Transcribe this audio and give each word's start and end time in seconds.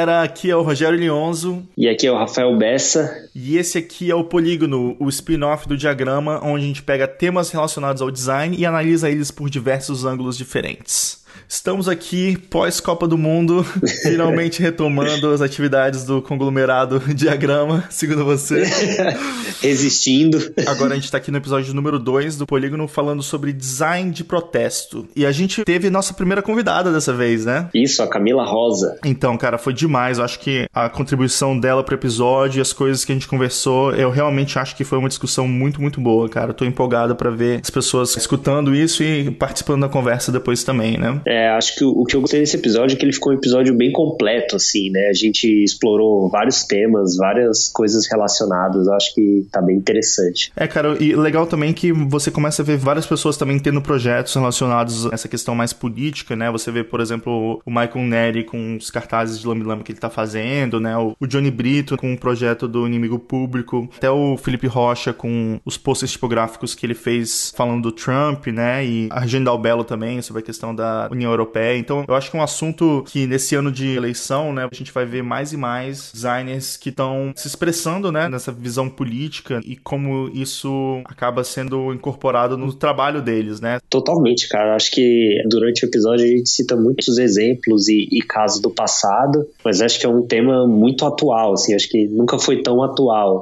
Galera, 0.00 0.22
aqui 0.22 0.50
é 0.50 0.56
o 0.56 0.62
Rogério 0.62 0.98
Lionzo. 0.98 1.62
E 1.76 1.86
aqui 1.86 2.06
é 2.06 2.10
o 2.10 2.16
Rafael 2.16 2.56
Bessa. 2.56 3.28
E 3.34 3.56
esse 3.56 3.78
aqui 3.78 4.10
é 4.10 4.14
o 4.14 4.24
Polígono, 4.24 4.96
o 4.98 5.08
spin-off 5.08 5.68
do 5.68 5.76
diagrama, 5.76 6.40
onde 6.42 6.64
a 6.64 6.66
gente 6.66 6.82
pega 6.82 7.06
temas 7.06 7.50
relacionados 7.50 8.02
ao 8.02 8.10
design 8.10 8.56
e 8.56 8.66
analisa 8.66 9.08
eles 9.08 9.30
por 9.30 9.48
diversos 9.48 10.04
ângulos 10.04 10.36
diferentes. 10.36 11.20
Estamos 11.52 11.88
aqui 11.88 12.38
pós-Copa 12.48 13.08
do 13.08 13.18
Mundo, 13.18 13.64
finalmente 14.02 14.62
retomando 14.62 15.32
as 15.32 15.40
atividades 15.40 16.04
do 16.04 16.22
conglomerado 16.22 17.00
Diagrama, 17.12 17.84
segundo 17.90 18.24
você. 18.24 18.62
Resistindo. 19.60 20.52
Agora 20.64 20.92
a 20.92 20.94
gente 20.94 21.06
está 21.06 21.18
aqui 21.18 21.32
no 21.32 21.38
episódio 21.38 21.74
número 21.74 21.98
2 21.98 22.36
do 22.36 22.46
Polígono 22.46 22.86
falando 22.86 23.20
sobre 23.20 23.52
design 23.52 24.12
de 24.12 24.22
protesto. 24.22 25.08
E 25.16 25.26
a 25.26 25.32
gente 25.32 25.64
teve 25.64 25.90
nossa 25.90 26.14
primeira 26.14 26.40
convidada 26.40 26.92
dessa 26.92 27.12
vez, 27.12 27.44
né? 27.44 27.68
Isso, 27.74 28.00
a 28.00 28.06
Camila 28.06 28.44
Rosa. 28.44 28.98
Então, 29.04 29.36
cara, 29.36 29.58
foi 29.58 29.72
demais. 29.72 30.18
Eu 30.18 30.24
acho 30.24 30.38
que 30.38 30.66
a 30.72 30.88
contribuição 30.88 31.58
dela 31.58 31.82
pro 31.82 31.96
episódio 31.96 32.60
e 32.60 32.62
as 32.62 32.72
coisas 32.72 33.04
que 33.04 33.10
a 33.10 33.14
gente 33.14 33.26
conversou, 33.30 33.92
eu 33.92 34.10
realmente 34.10 34.58
acho 34.58 34.76
que 34.76 34.82
foi 34.82 34.98
uma 34.98 35.08
discussão 35.08 35.46
muito, 35.46 35.80
muito 35.80 36.00
boa, 36.00 36.28
cara. 36.28 36.50
Eu 36.50 36.54
tô 36.54 36.64
empolgado 36.64 37.14
para 37.14 37.30
ver 37.30 37.60
as 37.62 37.70
pessoas 37.70 38.16
escutando 38.16 38.74
isso 38.74 39.02
e 39.02 39.30
participando 39.30 39.82
da 39.82 39.88
conversa 39.88 40.32
depois 40.32 40.64
também, 40.64 40.98
né? 40.98 41.20
É, 41.26 41.48
acho 41.50 41.76
que 41.76 41.84
o, 41.84 41.90
o 41.90 42.04
que 42.04 42.16
eu 42.16 42.20
gostei 42.20 42.40
desse 42.40 42.56
episódio 42.56 42.94
é 42.94 42.98
que 42.98 43.04
ele 43.04 43.12
ficou 43.12 43.32
um 43.32 43.36
episódio 43.36 43.74
bem 43.74 43.92
completo, 43.92 44.56
assim, 44.56 44.90
né? 44.90 45.08
A 45.08 45.12
gente 45.12 45.46
explorou 45.62 46.28
vários 46.28 46.64
temas, 46.64 47.16
várias 47.16 47.68
coisas 47.68 48.06
relacionadas. 48.10 48.86
Eu 48.86 48.94
acho 48.94 49.14
que 49.14 49.46
tá 49.52 49.62
bem 49.62 49.76
interessante. 49.76 50.52
É, 50.56 50.66
cara, 50.66 50.96
e 51.00 51.14
legal 51.14 51.46
também 51.46 51.72
que 51.72 51.92
você 51.92 52.30
começa 52.30 52.62
a 52.62 52.64
ver 52.64 52.76
várias 52.76 53.06
pessoas 53.06 53.36
também 53.36 53.58
tendo 53.58 53.80
projetos 53.80 54.34
relacionados 54.34 55.06
a 55.06 55.14
essa 55.14 55.28
questão 55.28 55.54
mais 55.54 55.72
política, 55.72 56.34
né? 56.34 56.50
Você 56.50 56.72
vê, 56.72 56.82
por 56.82 57.00
exemplo, 57.00 57.62
o 57.64 57.70
Michael 57.70 58.06
Neri 58.06 58.44
com 58.44 58.76
os 58.76 58.90
cartazes 58.90 59.38
de 59.38 59.46
Lambi 59.46 59.64
Lambi 59.64 59.84
que 59.84 59.92
ele 59.92 60.00
tá 60.00 60.10
fazendo, 60.10 60.80
né? 60.80 60.96
O 60.96 61.26
Johnny 61.26 61.50
Brito 61.50 61.96
com 61.96 62.12
o 62.12 62.18
projeto 62.18 62.66
do 62.66 62.86
Inimigo 62.86 63.09
Público, 63.18 63.88
até 63.96 64.10
o 64.10 64.36
Felipe 64.36 64.66
Rocha 64.66 65.12
com 65.12 65.60
os 65.64 65.76
posters 65.76 66.12
tipográficos 66.12 66.74
que 66.74 66.86
ele 66.86 66.94
fez 66.94 67.52
falando 67.56 67.82
do 67.82 67.92
Trump, 67.92 68.46
né? 68.48 68.84
E 68.84 69.08
a 69.10 69.20
Agenda 69.20 69.56
Belo 69.56 69.84
também 69.84 70.22
sobre 70.22 70.40
a 70.40 70.44
questão 70.44 70.74
da 70.74 71.08
União 71.10 71.30
Europeia. 71.30 71.78
Então, 71.78 72.04
eu 72.06 72.14
acho 72.14 72.30
que 72.30 72.36
é 72.36 72.40
um 72.40 72.42
assunto 72.42 73.04
que 73.06 73.26
nesse 73.26 73.54
ano 73.54 73.70
de 73.70 73.96
eleição, 73.96 74.52
né, 74.52 74.68
a 74.70 74.74
gente 74.74 74.92
vai 74.92 75.04
ver 75.04 75.22
mais 75.22 75.52
e 75.52 75.56
mais 75.56 76.10
designers 76.12 76.76
que 76.76 76.88
estão 76.88 77.32
se 77.36 77.46
expressando, 77.46 78.10
né, 78.10 78.28
nessa 78.28 78.52
visão 78.52 78.88
política 78.88 79.60
e 79.64 79.76
como 79.76 80.30
isso 80.32 81.02
acaba 81.04 81.44
sendo 81.44 81.92
incorporado 81.92 82.56
no 82.56 82.72
trabalho 82.72 83.22
deles, 83.22 83.60
né? 83.60 83.78
Totalmente, 83.88 84.48
cara. 84.48 84.74
Acho 84.74 84.90
que 84.90 85.42
durante 85.48 85.84
o 85.84 85.88
episódio 85.88 86.24
a 86.24 86.28
gente 86.28 86.48
cita 86.48 86.76
muitos 86.76 87.18
exemplos 87.18 87.88
e, 87.88 88.08
e 88.10 88.22
casos 88.22 88.60
do 88.60 88.70
passado, 88.70 89.46
mas 89.64 89.80
acho 89.80 89.98
que 89.98 90.06
é 90.06 90.08
um 90.08 90.22
tema 90.22 90.66
muito 90.66 91.04
atual, 91.04 91.54
assim, 91.54 91.74
acho 91.74 91.88
que 91.88 92.06
nunca 92.08 92.38
foi 92.38 92.62
tão 92.62 92.82
atual. 92.82 92.99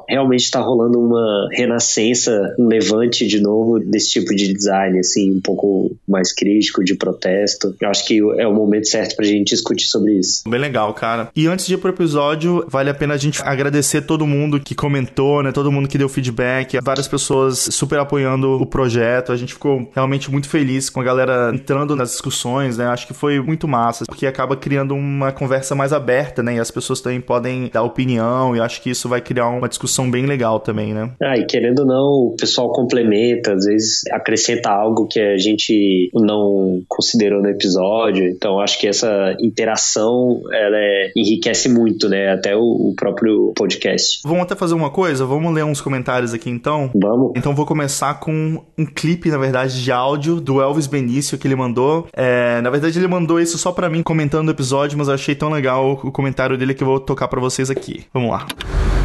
Realmente 0.08 0.44
está 0.44 0.60
rolando 0.60 1.00
uma 1.00 1.48
renascença, 1.52 2.54
um 2.58 2.66
levante 2.66 3.26
de 3.26 3.40
novo 3.40 3.78
desse 3.78 4.10
tipo 4.10 4.34
de 4.34 4.52
design, 4.52 4.98
assim, 4.98 5.32
um 5.32 5.40
pouco 5.40 5.96
mais 6.06 6.32
crítico, 6.32 6.84
de 6.84 6.94
protesto. 6.94 7.74
Eu 7.80 7.88
acho 7.88 8.06
que 8.06 8.18
é 8.38 8.46
o 8.46 8.54
momento 8.54 8.88
certo 8.88 9.16
pra 9.16 9.24
gente 9.24 9.48
discutir 9.48 9.86
sobre 9.86 10.18
isso. 10.18 10.42
Bem 10.48 10.60
legal, 10.60 10.92
cara. 10.94 11.30
E 11.34 11.46
antes 11.46 11.66
de 11.66 11.74
ir 11.74 11.78
pro 11.78 11.90
episódio, 11.90 12.64
vale 12.68 12.90
a 12.90 12.94
pena 12.94 13.14
a 13.14 13.18
gente 13.18 13.42
agradecer 13.42 14.02
todo 14.02 14.26
mundo 14.26 14.60
que 14.60 14.74
comentou, 14.74 15.42
né? 15.42 15.52
Todo 15.52 15.72
mundo 15.72 15.88
que 15.88 15.98
deu 15.98 16.08
feedback, 16.08 16.78
várias 16.82 17.08
pessoas 17.08 17.58
super 17.70 17.98
apoiando 17.98 18.60
o 18.60 18.66
projeto. 18.66 19.32
A 19.32 19.36
gente 19.36 19.54
ficou 19.54 19.88
realmente 19.94 20.30
muito 20.30 20.48
feliz 20.48 20.90
com 20.90 21.00
a 21.00 21.04
galera 21.04 21.50
entrando 21.54 21.96
nas 21.96 22.10
discussões, 22.10 22.78
né? 22.78 22.86
Acho 22.86 23.06
que 23.06 23.14
foi 23.14 23.40
muito 23.40 23.66
massa, 23.66 24.04
porque 24.06 24.26
acaba 24.26 24.56
criando 24.56 24.94
uma 24.94 25.32
conversa 25.32 25.74
mais 25.74 25.92
aberta, 25.92 26.42
né? 26.42 26.56
E 26.56 26.60
as 26.60 26.70
pessoas 26.70 27.00
também 27.00 27.20
podem 27.20 27.70
dar 27.72 27.82
opinião, 27.82 28.56
e 28.56 28.60
acho 28.60 28.82
que 28.82 28.90
isso 28.90 29.08
vai 29.08 29.20
criar 29.20 29.47
uma 29.48 29.68
discussão 29.68 30.10
bem 30.10 30.26
legal 30.26 30.60
também, 30.60 30.94
né? 30.94 31.10
Ah, 31.22 31.36
e 31.36 31.44
querendo 31.46 31.80
ou 31.80 31.86
não, 31.86 32.10
o 32.32 32.36
pessoal 32.38 32.70
complementa, 32.72 33.52
às 33.52 33.64
vezes 33.64 34.02
acrescenta 34.10 34.70
algo 34.70 35.06
que 35.06 35.20
a 35.20 35.36
gente 35.36 36.10
não 36.14 36.82
considerou 36.88 37.42
no 37.42 37.48
episódio. 37.48 38.28
Então 38.28 38.60
acho 38.60 38.78
que 38.78 38.86
essa 38.86 39.36
interação 39.40 40.40
ela 40.52 40.76
é, 40.76 41.12
enriquece 41.16 41.68
muito, 41.68 42.08
né? 42.08 42.32
Até 42.32 42.56
o, 42.56 42.60
o, 42.60 42.94
próprio 42.96 43.52
podcast. 43.56 44.20
Vamos 44.24 44.42
até 44.42 44.54
fazer 44.54 44.74
uma 44.74 44.90
coisa? 44.90 45.24
Vamos 45.24 45.52
ler 45.54 45.64
uns 45.64 45.80
comentários 45.80 46.34
aqui 46.34 46.50
então? 46.50 46.90
Vamos. 46.94 47.32
Então 47.36 47.54
vou 47.54 47.66
começar 47.66 48.14
com 48.20 48.62
um 48.76 48.86
clipe, 48.86 49.30
na 49.30 49.38
verdade, 49.38 49.82
de 49.82 49.92
áudio 49.92 50.40
do 50.40 50.60
Elvis 50.60 50.86
Benício 50.86 51.38
que 51.38 51.46
ele 51.46 51.56
mandou. 51.56 52.06
É, 52.12 52.60
na 52.60 52.70
verdade, 52.70 52.98
ele 52.98 53.08
mandou 53.08 53.40
isso 53.40 53.58
só 53.58 53.72
para 53.72 53.88
mim 53.88 54.02
comentando 54.02 54.48
o 54.48 54.50
episódio, 54.50 54.98
mas 54.98 55.08
eu 55.08 55.14
achei 55.14 55.34
tão 55.34 55.50
legal 55.50 56.00
o 56.02 56.12
comentário 56.12 56.56
dele 56.56 56.74
que 56.74 56.82
eu 56.82 56.86
vou 56.86 57.00
tocar 57.00 57.28
para 57.28 57.40
vocês 57.40 57.70
aqui. 57.70 58.04
Vamos 58.12 58.30
lá. 58.30 58.46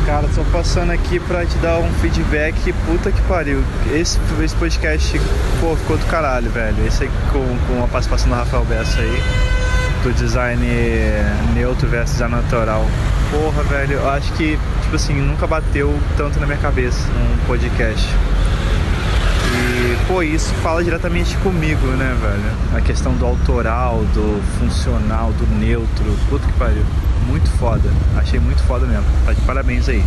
Cara, 0.06 0.28
tô 0.36 0.44
passando 0.46 0.92
aqui 0.92 1.20
pra 1.20 1.46
te 1.46 1.58
dar 1.60 1.80
um 1.80 1.90
feedback. 1.94 2.74
Puta 2.86 3.12
que 3.12 3.22
pariu. 3.24 3.64
Esse, 3.94 4.20
esse 4.44 4.56
podcast, 4.56 5.20
pô, 5.60 5.76
ficou 5.76 5.98
do 5.98 6.06
caralho, 6.06 6.50
velho. 6.50 6.86
Esse 6.86 7.06
aqui 7.06 7.14
com, 7.32 7.58
com 7.68 7.84
a 7.84 7.88
participação 7.88 8.30
do 8.30 8.36
Rafael 8.36 8.66
Bessa 8.66 9.00
aí. 9.00 9.22
Do 10.04 10.12
design 10.14 10.66
neutro 11.54 11.88
versus 11.88 12.14
design 12.14 12.36
natural. 12.36 12.86
Porra, 13.32 13.64
velho, 13.64 13.94
eu 13.94 14.10
acho 14.10 14.32
que, 14.34 14.60
tipo 14.82 14.96
assim, 14.96 15.14
nunca 15.14 15.48
bateu 15.48 15.98
tanto 16.18 16.40
na 16.40 16.46
minha 16.46 16.58
cabeça 16.58 17.00
um 17.12 17.46
podcast. 17.46 18.08
Pô, 20.08 20.22
isso 20.22 20.54
fala 20.56 20.84
diretamente 20.84 21.36
comigo, 21.38 21.88
né, 21.88 22.16
velho? 22.22 22.78
A 22.78 22.82
questão 22.82 23.14
do 23.16 23.26
autoral, 23.26 23.98
do 24.14 24.42
funcional, 24.60 25.32
do 25.32 25.46
neutro. 25.56 26.06
Puta 26.30 26.46
que 26.46 26.54
pariu. 26.54 26.84
Muito 27.28 27.50
foda. 27.52 27.90
Achei 28.18 28.40
muito 28.40 28.62
foda 28.64 28.86
mesmo. 28.86 29.06
Tá 29.26 29.34
de 29.34 29.42
parabéns 29.42 29.90
aí. 29.90 30.04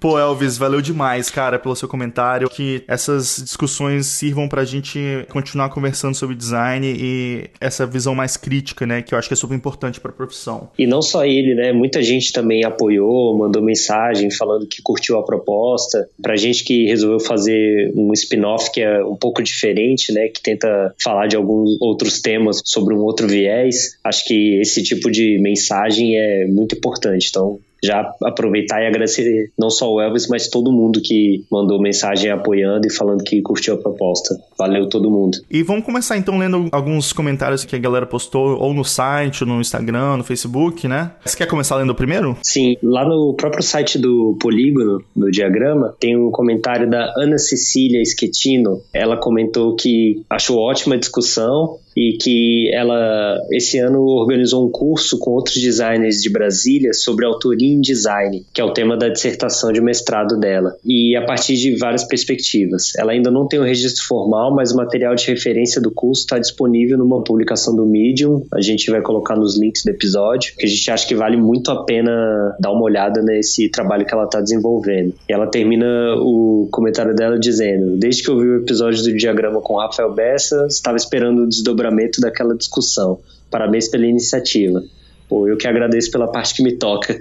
Pô, 0.00 0.18
Elvis, 0.18 0.56
valeu 0.56 0.80
demais, 0.80 1.28
cara, 1.28 1.58
pelo 1.58 1.76
seu 1.76 1.86
comentário. 1.86 2.48
Que 2.48 2.82
essas 2.88 3.36
discussões 3.44 4.06
sirvam 4.06 4.48
pra 4.48 4.64
gente 4.64 4.98
continuar 5.30 5.68
conversando 5.68 6.14
sobre 6.14 6.34
design 6.34 6.86
e 6.98 7.50
essa 7.60 7.86
visão 7.86 8.14
mais 8.14 8.34
crítica, 8.38 8.86
né? 8.86 9.02
Que 9.02 9.14
eu 9.14 9.18
acho 9.18 9.28
que 9.28 9.34
é 9.34 9.36
super 9.36 9.54
importante 9.54 10.00
pra 10.00 10.10
profissão. 10.10 10.70
E 10.78 10.86
não 10.86 11.02
só 11.02 11.26
ele, 11.26 11.54
né? 11.54 11.70
Muita 11.72 12.02
gente 12.02 12.32
também 12.32 12.64
apoiou, 12.64 13.36
mandou 13.36 13.62
mensagem 13.62 14.30
falando 14.30 14.66
que 14.66 14.80
curtiu 14.80 15.18
a 15.18 15.22
proposta. 15.22 16.08
Pra 16.22 16.34
gente 16.34 16.64
que 16.64 16.86
resolveu 16.86 17.20
fazer 17.20 17.92
um 17.94 18.10
spin-off 18.14 18.72
que 18.72 18.80
é 18.80 19.04
um 19.04 19.16
pouco 19.16 19.42
diferente, 19.42 20.12
né? 20.12 20.28
Que 20.28 20.40
tenta 20.40 20.94
falar 21.02 21.26
de 21.26 21.36
alguns 21.36 21.76
outros 21.78 22.22
temas 22.22 22.62
sobre 22.64 22.94
um 22.94 23.00
outro 23.00 23.28
viés. 23.28 23.98
Acho 24.02 24.24
que 24.24 24.58
esse 24.60 24.82
tipo 24.82 25.10
de 25.10 25.38
mensagem 25.42 26.16
é 26.16 26.46
muito 26.46 26.74
importante. 26.74 27.26
Então, 27.28 27.60
já 27.82 28.12
aproveitar 28.22 28.82
e 28.82 28.86
agradecer 28.86 29.52
não 29.58 29.70
só 29.70 29.92
o 29.92 30.00
Elvis, 30.00 30.28
mas 30.28 30.48
todo 30.48 30.72
mundo 30.72 31.00
que 31.02 31.44
mandou 31.50 31.80
mensagem 31.80 32.30
apoiando 32.30 32.86
e 32.86 32.92
falando 32.92 33.24
que 33.24 33.40
curtiu 33.42 33.74
a 33.74 33.78
proposta. 33.78 34.36
Valeu 34.58 34.88
todo 34.88 35.10
mundo. 35.10 35.38
E 35.50 35.62
vamos 35.62 35.84
começar 35.84 36.16
então 36.16 36.38
lendo 36.38 36.68
alguns 36.72 37.12
comentários 37.12 37.64
que 37.64 37.74
a 37.74 37.78
galera 37.78 38.06
postou 38.06 38.58
ou 38.58 38.74
no 38.74 38.84
site, 38.84 39.44
ou 39.44 39.48
no 39.48 39.60
Instagram, 39.60 40.18
no 40.18 40.24
Facebook, 40.24 40.86
né? 40.86 41.12
Você 41.24 41.36
quer 41.36 41.46
começar 41.46 41.76
lendo 41.76 41.90
o 41.90 41.94
primeiro? 41.94 42.36
Sim, 42.42 42.76
lá 42.82 43.06
no 43.06 43.34
próprio 43.34 43.62
site 43.62 43.98
do 43.98 44.36
Polígono, 44.40 45.02
do 45.14 45.30
Diagrama, 45.30 45.94
tem 45.98 46.16
um 46.16 46.30
comentário 46.30 46.88
da 46.88 47.12
Ana 47.16 47.38
Cecília 47.38 48.02
Schettino. 48.04 48.82
Ela 48.92 49.16
comentou 49.16 49.74
que 49.74 50.22
achou 50.28 50.58
ótima 50.58 50.94
a 50.94 50.98
discussão 50.98 51.78
e 51.96 52.16
que 52.20 52.70
ela 52.72 53.36
esse 53.52 53.78
ano 53.78 54.02
organizou 54.02 54.66
um 54.66 54.70
curso 54.70 55.18
com 55.18 55.32
outros 55.32 55.60
designers 55.60 56.22
de 56.22 56.30
Brasília 56.30 56.92
sobre 56.92 57.24
autoria 57.26 57.69
em 57.72 57.80
design, 57.80 58.44
que 58.52 58.60
é 58.60 58.64
o 58.64 58.72
tema 58.72 58.96
da 58.96 59.08
dissertação 59.08 59.72
de 59.72 59.80
mestrado 59.80 60.38
dela, 60.38 60.76
e 60.84 61.16
a 61.16 61.24
partir 61.24 61.56
de 61.56 61.76
várias 61.76 62.04
perspectivas. 62.04 62.94
Ela 62.96 63.12
ainda 63.12 63.30
não 63.30 63.46
tem 63.46 63.60
um 63.60 63.64
registro 63.64 64.04
formal, 64.04 64.54
mas 64.54 64.72
o 64.72 64.76
material 64.76 65.14
de 65.14 65.26
referência 65.26 65.80
do 65.80 65.90
curso 65.90 66.22
está 66.22 66.38
disponível 66.38 66.98
numa 66.98 67.22
publicação 67.22 67.74
do 67.74 67.86
Medium. 67.86 68.44
A 68.52 68.60
gente 68.60 68.90
vai 68.90 69.00
colocar 69.00 69.36
nos 69.36 69.58
links 69.58 69.84
do 69.84 69.90
episódio, 69.90 70.54
que 70.56 70.66
a 70.66 70.68
gente 70.68 70.90
acha 70.90 71.06
que 71.06 71.14
vale 71.14 71.36
muito 71.36 71.70
a 71.70 71.84
pena 71.84 72.10
dar 72.58 72.70
uma 72.70 72.82
olhada 72.82 73.22
nesse 73.22 73.68
trabalho 73.68 74.04
que 74.04 74.12
ela 74.12 74.24
está 74.24 74.40
desenvolvendo. 74.40 75.14
E 75.28 75.32
ela 75.32 75.46
termina 75.46 75.86
o 76.16 76.68
comentário 76.70 77.14
dela 77.14 77.38
dizendo: 77.38 77.96
Desde 77.96 78.22
que 78.22 78.30
eu 78.30 78.38
vi 78.38 78.46
o 78.46 78.56
episódio 78.58 79.02
do 79.02 79.16
diagrama 79.16 79.60
com 79.60 79.76
Rafael 79.76 80.12
Bessa, 80.12 80.66
estava 80.68 80.96
esperando 80.96 81.42
o 81.42 81.48
desdobramento 81.48 82.20
daquela 82.20 82.54
discussão. 82.56 83.18
Parabéns 83.50 83.88
pela 83.88 84.06
iniciativa. 84.06 84.82
Pô, 85.30 85.46
eu 85.46 85.56
que 85.56 85.68
agradeço 85.68 86.10
pela 86.10 86.26
parte 86.26 86.54
que 86.54 86.60
me 86.60 86.72
toca. 86.72 87.16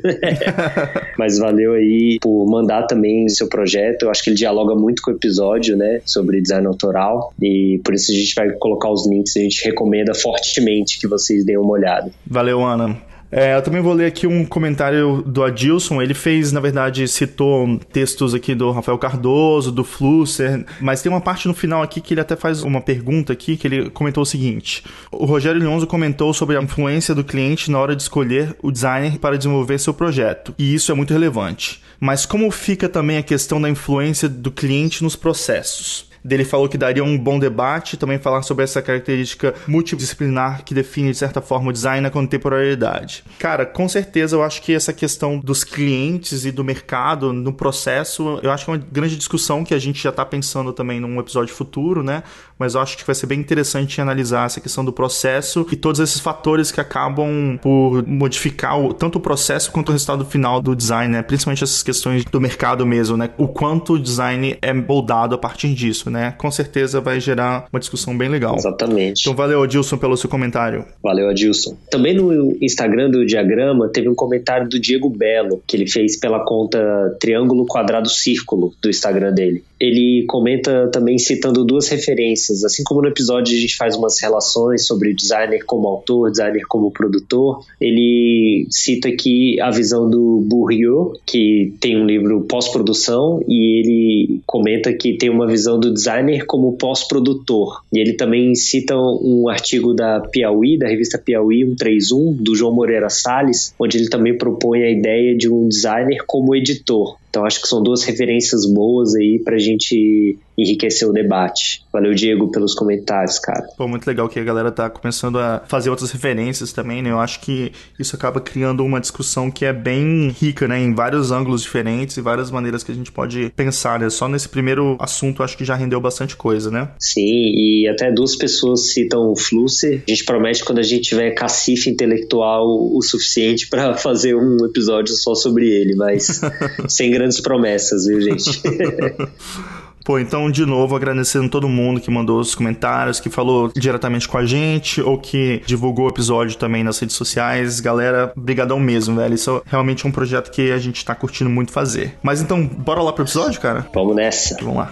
Mas 1.15 1.37
valeu 1.37 1.73
aí 1.73 2.17
por 2.19 2.43
mandar 2.49 2.87
também 2.87 3.25
o 3.25 3.29
seu 3.29 3.47
projeto. 3.47 4.03
Eu 4.03 4.09
acho 4.09 4.23
que 4.23 4.31
ele 4.31 4.35
dialoga 4.35 4.73
muito 4.73 5.03
com 5.03 5.11
o 5.11 5.13
episódio, 5.13 5.77
né? 5.77 6.01
Sobre 6.03 6.41
design 6.41 6.65
autoral. 6.65 7.31
E 7.39 7.79
por 7.85 7.93
isso 7.93 8.11
a 8.11 8.15
gente 8.15 8.33
vai 8.33 8.49
colocar 8.53 8.89
os 8.89 9.07
links. 9.07 9.37
A 9.37 9.41
gente 9.41 9.63
recomenda 9.63 10.15
fortemente 10.15 10.99
que 10.99 11.05
vocês 11.05 11.45
deem 11.45 11.59
uma 11.59 11.73
olhada. 11.73 12.09
Valeu, 12.25 12.65
Ana. 12.65 12.99
É, 13.31 13.55
eu 13.55 13.61
também 13.61 13.81
vou 13.81 13.93
ler 13.93 14.07
aqui 14.07 14.25
um 14.25 14.43
comentário 14.43 15.21
do 15.21 15.43
Adilson. 15.43 16.01
Ele 16.01 16.13
fez, 16.13 16.51
na 16.51 16.59
verdade, 16.59 17.07
citou 17.07 17.79
textos 17.91 18.33
aqui 18.33 18.55
do 18.55 18.71
Rafael 18.71 18.97
Cardoso, 18.97 19.71
do 19.71 19.83
Flusser, 19.83 20.65
mas 20.81 21.01
tem 21.01 21.11
uma 21.11 21.21
parte 21.21 21.47
no 21.47 21.53
final 21.53 21.81
aqui 21.81 22.01
que 22.01 22.13
ele 22.13 22.21
até 22.21 22.35
faz 22.35 22.63
uma 22.63 22.81
pergunta 22.81 23.33
aqui, 23.33 23.55
que 23.55 23.67
ele 23.67 23.89
comentou 23.91 24.23
o 24.23 24.25
seguinte. 24.25 24.83
O 25.11 25.25
Rogério 25.25 25.61
Leonzo 25.61 25.85
comentou 25.85 26.33
sobre 26.33 26.57
a 26.57 26.61
influência 26.61 27.13
do 27.13 27.23
cliente 27.23 27.69
na 27.69 27.79
hora 27.79 27.95
de 27.95 28.01
escolher 28.01 28.55
o 28.61 28.71
designer 28.71 29.19
para 29.19 29.37
desenvolver 29.37 29.77
seu 29.79 29.93
projeto, 29.93 30.53
e 30.57 30.73
isso 30.73 30.91
é 30.91 30.95
muito 30.95 31.13
relevante. 31.13 31.81
Mas 31.99 32.25
como 32.25 32.49
fica 32.49 32.87
também 32.89 33.17
a 33.17 33.23
questão 33.23 33.61
da 33.61 33.69
influência 33.69 34.29
do 34.29 34.51
cliente 34.51 35.03
nos 35.03 35.15
processos? 35.15 36.08
Dele 36.23 36.43
falou 36.43 36.67
que 36.67 36.77
daria 36.77 37.03
um 37.03 37.17
bom 37.17 37.39
debate, 37.39 37.97
também 37.97 38.17
falar 38.17 38.41
sobre 38.41 38.63
essa 38.63 38.81
característica 38.81 39.53
multidisciplinar 39.67 40.63
que 40.63 40.73
define, 40.73 41.11
de 41.11 41.17
certa 41.17 41.41
forma, 41.41 41.69
o 41.69 41.73
design 41.73 42.01
na 42.01 42.09
contemporaneidade. 42.09 43.23
Cara, 43.37 43.65
com 43.65 43.87
certeza 43.87 44.35
eu 44.35 44.43
acho 44.43 44.61
que 44.61 44.73
essa 44.73 44.93
questão 44.93 45.39
dos 45.39 45.63
clientes 45.63 46.45
e 46.45 46.51
do 46.51 46.63
mercado 46.63 47.31
no 47.33 47.53
processo, 47.53 48.39
eu 48.43 48.51
acho 48.51 48.65
que 48.65 48.71
é 48.71 48.73
uma 48.73 48.85
grande 48.91 49.15
discussão 49.15 49.63
que 49.63 49.73
a 49.73 49.79
gente 49.79 50.01
já 50.01 50.09
está 50.09 50.25
pensando 50.25 50.73
também 50.73 50.99
num 50.99 51.19
episódio 51.19 51.53
futuro, 51.53 52.03
né? 52.03 52.23
Mas 52.57 52.75
eu 52.75 52.81
acho 52.81 52.97
que 52.97 53.05
vai 53.05 53.15
ser 53.15 53.25
bem 53.25 53.39
interessante 53.39 54.01
analisar 54.01 54.45
essa 54.45 54.59
questão 54.59 54.83
do 54.83 54.91
processo 54.91 55.65
e 55.71 55.75
todos 55.75 55.99
esses 55.99 56.19
fatores 56.19 56.71
que 56.71 56.81
acabam 56.81 57.57
por 57.61 58.05
modificar 58.05 58.79
o, 58.79 58.93
tanto 58.93 59.17
o 59.17 59.21
processo 59.21 59.71
quanto 59.71 59.89
o 59.89 59.91
resultado 59.91 60.25
final 60.25 60.61
do 60.61 60.75
design, 60.75 61.13
né? 61.13 61.21
Principalmente 61.21 61.63
essas 61.63 61.81
questões 61.81 62.25
do 62.25 62.41
mercado 62.41 62.85
mesmo, 62.85 63.15
né? 63.15 63.29
O 63.37 63.47
quanto 63.47 63.93
o 63.93 63.99
design 63.99 64.57
é 64.61 64.73
moldado 64.73 65.35
a 65.35 65.37
partir 65.37 65.73
disso 65.73 66.08
né? 66.09 66.33
Com 66.37 66.51
certeza 66.51 67.01
vai 67.01 67.19
gerar 67.19 67.67
uma 67.71 67.79
discussão 67.79 68.17
bem 68.17 68.29
legal. 68.29 68.55
Exatamente. 68.55 69.21
Então 69.21 69.35
valeu, 69.35 69.63
Adilson, 69.63 69.97
pelo 69.97 70.17
seu 70.17 70.29
comentário. 70.29 70.85
Valeu, 71.03 71.29
Adilson. 71.29 71.77
Também 71.89 72.15
no 72.15 72.57
Instagram 72.61 73.09
do 73.09 73.25
Diagrama 73.25 73.89
teve 73.89 74.09
um 74.09 74.15
comentário 74.15 74.67
do 74.67 74.79
Diego 74.79 75.09
Belo, 75.09 75.61
que 75.67 75.75
ele 75.75 75.87
fez 75.87 76.19
pela 76.19 76.43
conta 76.43 76.79
Triângulo 77.19 77.65
Quadrado 77.65 78.09
Círculo 78.09 78.73
do 78.81 78.89
Instagram 78.89 79.33
dele 79.33 79.63
ele 79.79 80.25
comenta 80.27 80.89
também 80.91 81.17
citando 81.17 81.63
duas 81.63 81.87
referências. 81.87 82.63
Assim 82.63 82.83
como 82.83 83.01
no 83.01 83.07
episódio 83.07 83.55
a 83.55 83.59
gente 83.59 83.75
faz 83.75 83.95
umas 83.95 84.19
relações 84.21 84.85
sobre 84.85 85.13
designer 85.13 85.63
como 85.65 85.87
autor, 85.87 86.31
designer 86.31 86.63
como 86.67 86.91
produtor, 86.91 87.63
ele 87.79 88.67
cita 88.69 89.07
aqui 89.07 89.59
a 89.61 89.71
visão 89.71 90.09
do 90.09 90.43
Bourriot, 90.45 91.19
que 91.25 91.73
tem 91.79 91.97
um 91.97 92.05
livro 92.05 92.41
pós-produção, 92.41 93.39
e 93.47 93.79
ele 93.79 94.41
comenta 94.45 94.91
que 94.93 95.17
tem 95.17 95.29
uma 95.29 95.47
visão 95.47 95.79
do 95.79 95.93
designer 95.93 96.45
como 96.45 96.73
pós-produtor. 96.73 97.83
E 97.93 97.99
ele 97.99 98.13
também 98.13 98.53
cita 98.55 98.95
um 98.97 99.47
artigo 99.47 99.93
da 99.93 100.19
Piauí, 100.19 100.77
da 100.77 100.87
revista 100.87 101.17
Piauí 101.17 101.65
131, 101.65 102.33
do 102.33 102.55
João 102.55 102.73
Moreira 102.73 103.09
Salles, 103.09 103.73
onde 103.79 103.97
ele 103.97 104.09
também 104.09 104.37
propõe 104.37 104.83
a 104.83 104.91
ideia 104.91 105.37
de 105.37 105.49
um 105.49 105.67
designer 105.67 106.23
como 106.25 106.55
editor. 106.55 107.18
Então 107.29 107.45
acho 107.45 107.61
que 107.61 107.67
são 107.67 107.81
duas 107.81 108.03
referências 108.03 108.65
boas 108.65 109.15
aí 109.15 109.39
pra 109.43 109.57
gente 109.57 110.37
enriquecer 110.61 111.07
o 111.07 111.13
debate. 111.13 111.83
Valeu, 111.91 112.13
Diego, 112.13 112.51
pelos 112.51 112.73
comentários, 112.73 113.39
cara. 113.39 113.67
Pô, 113.77 113.87
muito 113.87 114.05
legal 114.05 114.29
que 114.29 114.39
a 114.39 114.43
galera 114.43 114.71
tá 114.71 114.89
começando 114.89 115.39
a 115.39 115.63
fazer 115.67 115.89
outras 115.89 116.11
referências 116.11 116.71
também, 116.71 117.01
né? 117.01 117.11
Eu 117.11 117.19
acho 117.19 117.39
que 117.41 117.71
isso 117.97 118.15
acaba 118.15 118.39
criando 118.39 118.83
uma 118.83 118.99
discussão 118.99 119.49
que 119.49 119.65
é 119.65 119.73
bem 119.73 120.29
rica, 120.29 120.67
né? 120.67 120.79
Em 120.79 120.93
vários 120.93 121.31
ângulos 121.31 121.61
diferentes 121.61 122.17
e 122.17 122.21
várias 122.21 122.51
maneiras 122.51 122.83
que 122.83 122.91
a 122.91 122.95
gente 122.95 123.11
pode 123.11 123.51
pensar, 123.55 123.99
né? 123.99 124.09
Só 124.09 124.27
nesse 124.27 124.47
primeiro 124.49 124.97
assunto 124.99 125.43
acho 125.43 125.57
que 125.57 125.65
já 125.65 125.75
rendeu 125.75 125.99
bastante 125.99 126.35
coisa, 126.35 126.69
né? 126.69 126.89
Sim, 126.99 127.21
e 127.23 127.87
até 127.87 128.11
duas 128.11 128.35
pessoas 128.35 128.93
citam 128.93 129.31
o 129.31 129.35
Flusser. 129.35 130.03
A 130.07 130.11
gente 130.11 130.25
promete 130.25 130.63
quando 130.63 130.79
a 130.79 130.83
gente 130.83 131.09
tiver 131.09 131.31
cacife 131.31 131.89
intelectual 131.89 132.65
o 132.67 133.01
suficiente 133.01 133.67
para 133.67 133.95
fazer 133.97 134.35
um 134.35 134.65
episódio 134.65 135.13
só 135.15 135.35
sobre 135.35 135.69
ele, 135.69 135.95
mas 135.95 136.41
sem 136.87 137.11
grandes 137.11 137.39
promessas, 137.39 138.05
viu, 138.05 138.21
gente? 138.21 138.61
Pô, 140.09 140.17
então, 140.17 140.49
de 140.49 140.65
novo, 140.65 140.95
agradecendo 140.95 141.47
todo 141.49 141.69
mundo 141.69 142.01
que 142.01 142.09
mandou 142.09 142.39
os 142.39 142.55
comentários, 142.55 143.19
que 143.19 143.29
falou 143.29 143.71
diretamente 143.75 144.27
com 144.27 144.39
a 144.39 144.43
gente, 144.43 144.99
ou 144.99 145.19
que 145.19 145.61
divulgou 145.67 146.07
o 146.07 146.09
episódio 146.09 146.57
também 146.57 146.83
nas 146.83 146.97
redes 146.97 147.15
sociais. 147.15 147.79
Galera, 147.79 148.33
brigadão 148.35 148.79
mesmo, 148.79 149.17
velho. 149.17 149.35
Isso 149.35 149.61
é 149.63 149.69
realmente 149.69 150.07
um 150.07 150.11
projeto 150.11 150.49
que 150.49 150.71
a 150.71 150.79
gente 150.79 151.05
tá 151.05 151.13
curtindo 151.13 151.47
muito 151.47 151.71
fazer. 151.71 152.17
Mas 152.23 152.41
então, 152.41 152.65
bora 152.65 153.03
lá 153.03 153.13
pro 153.13 153.23
episódio, 153.23 153.61
cara? 153.61 153.87
Vamos 153.93 154.15
nessa. 154.15 154.57
Vamos 154.59 154.77
lá. 154.77 154.91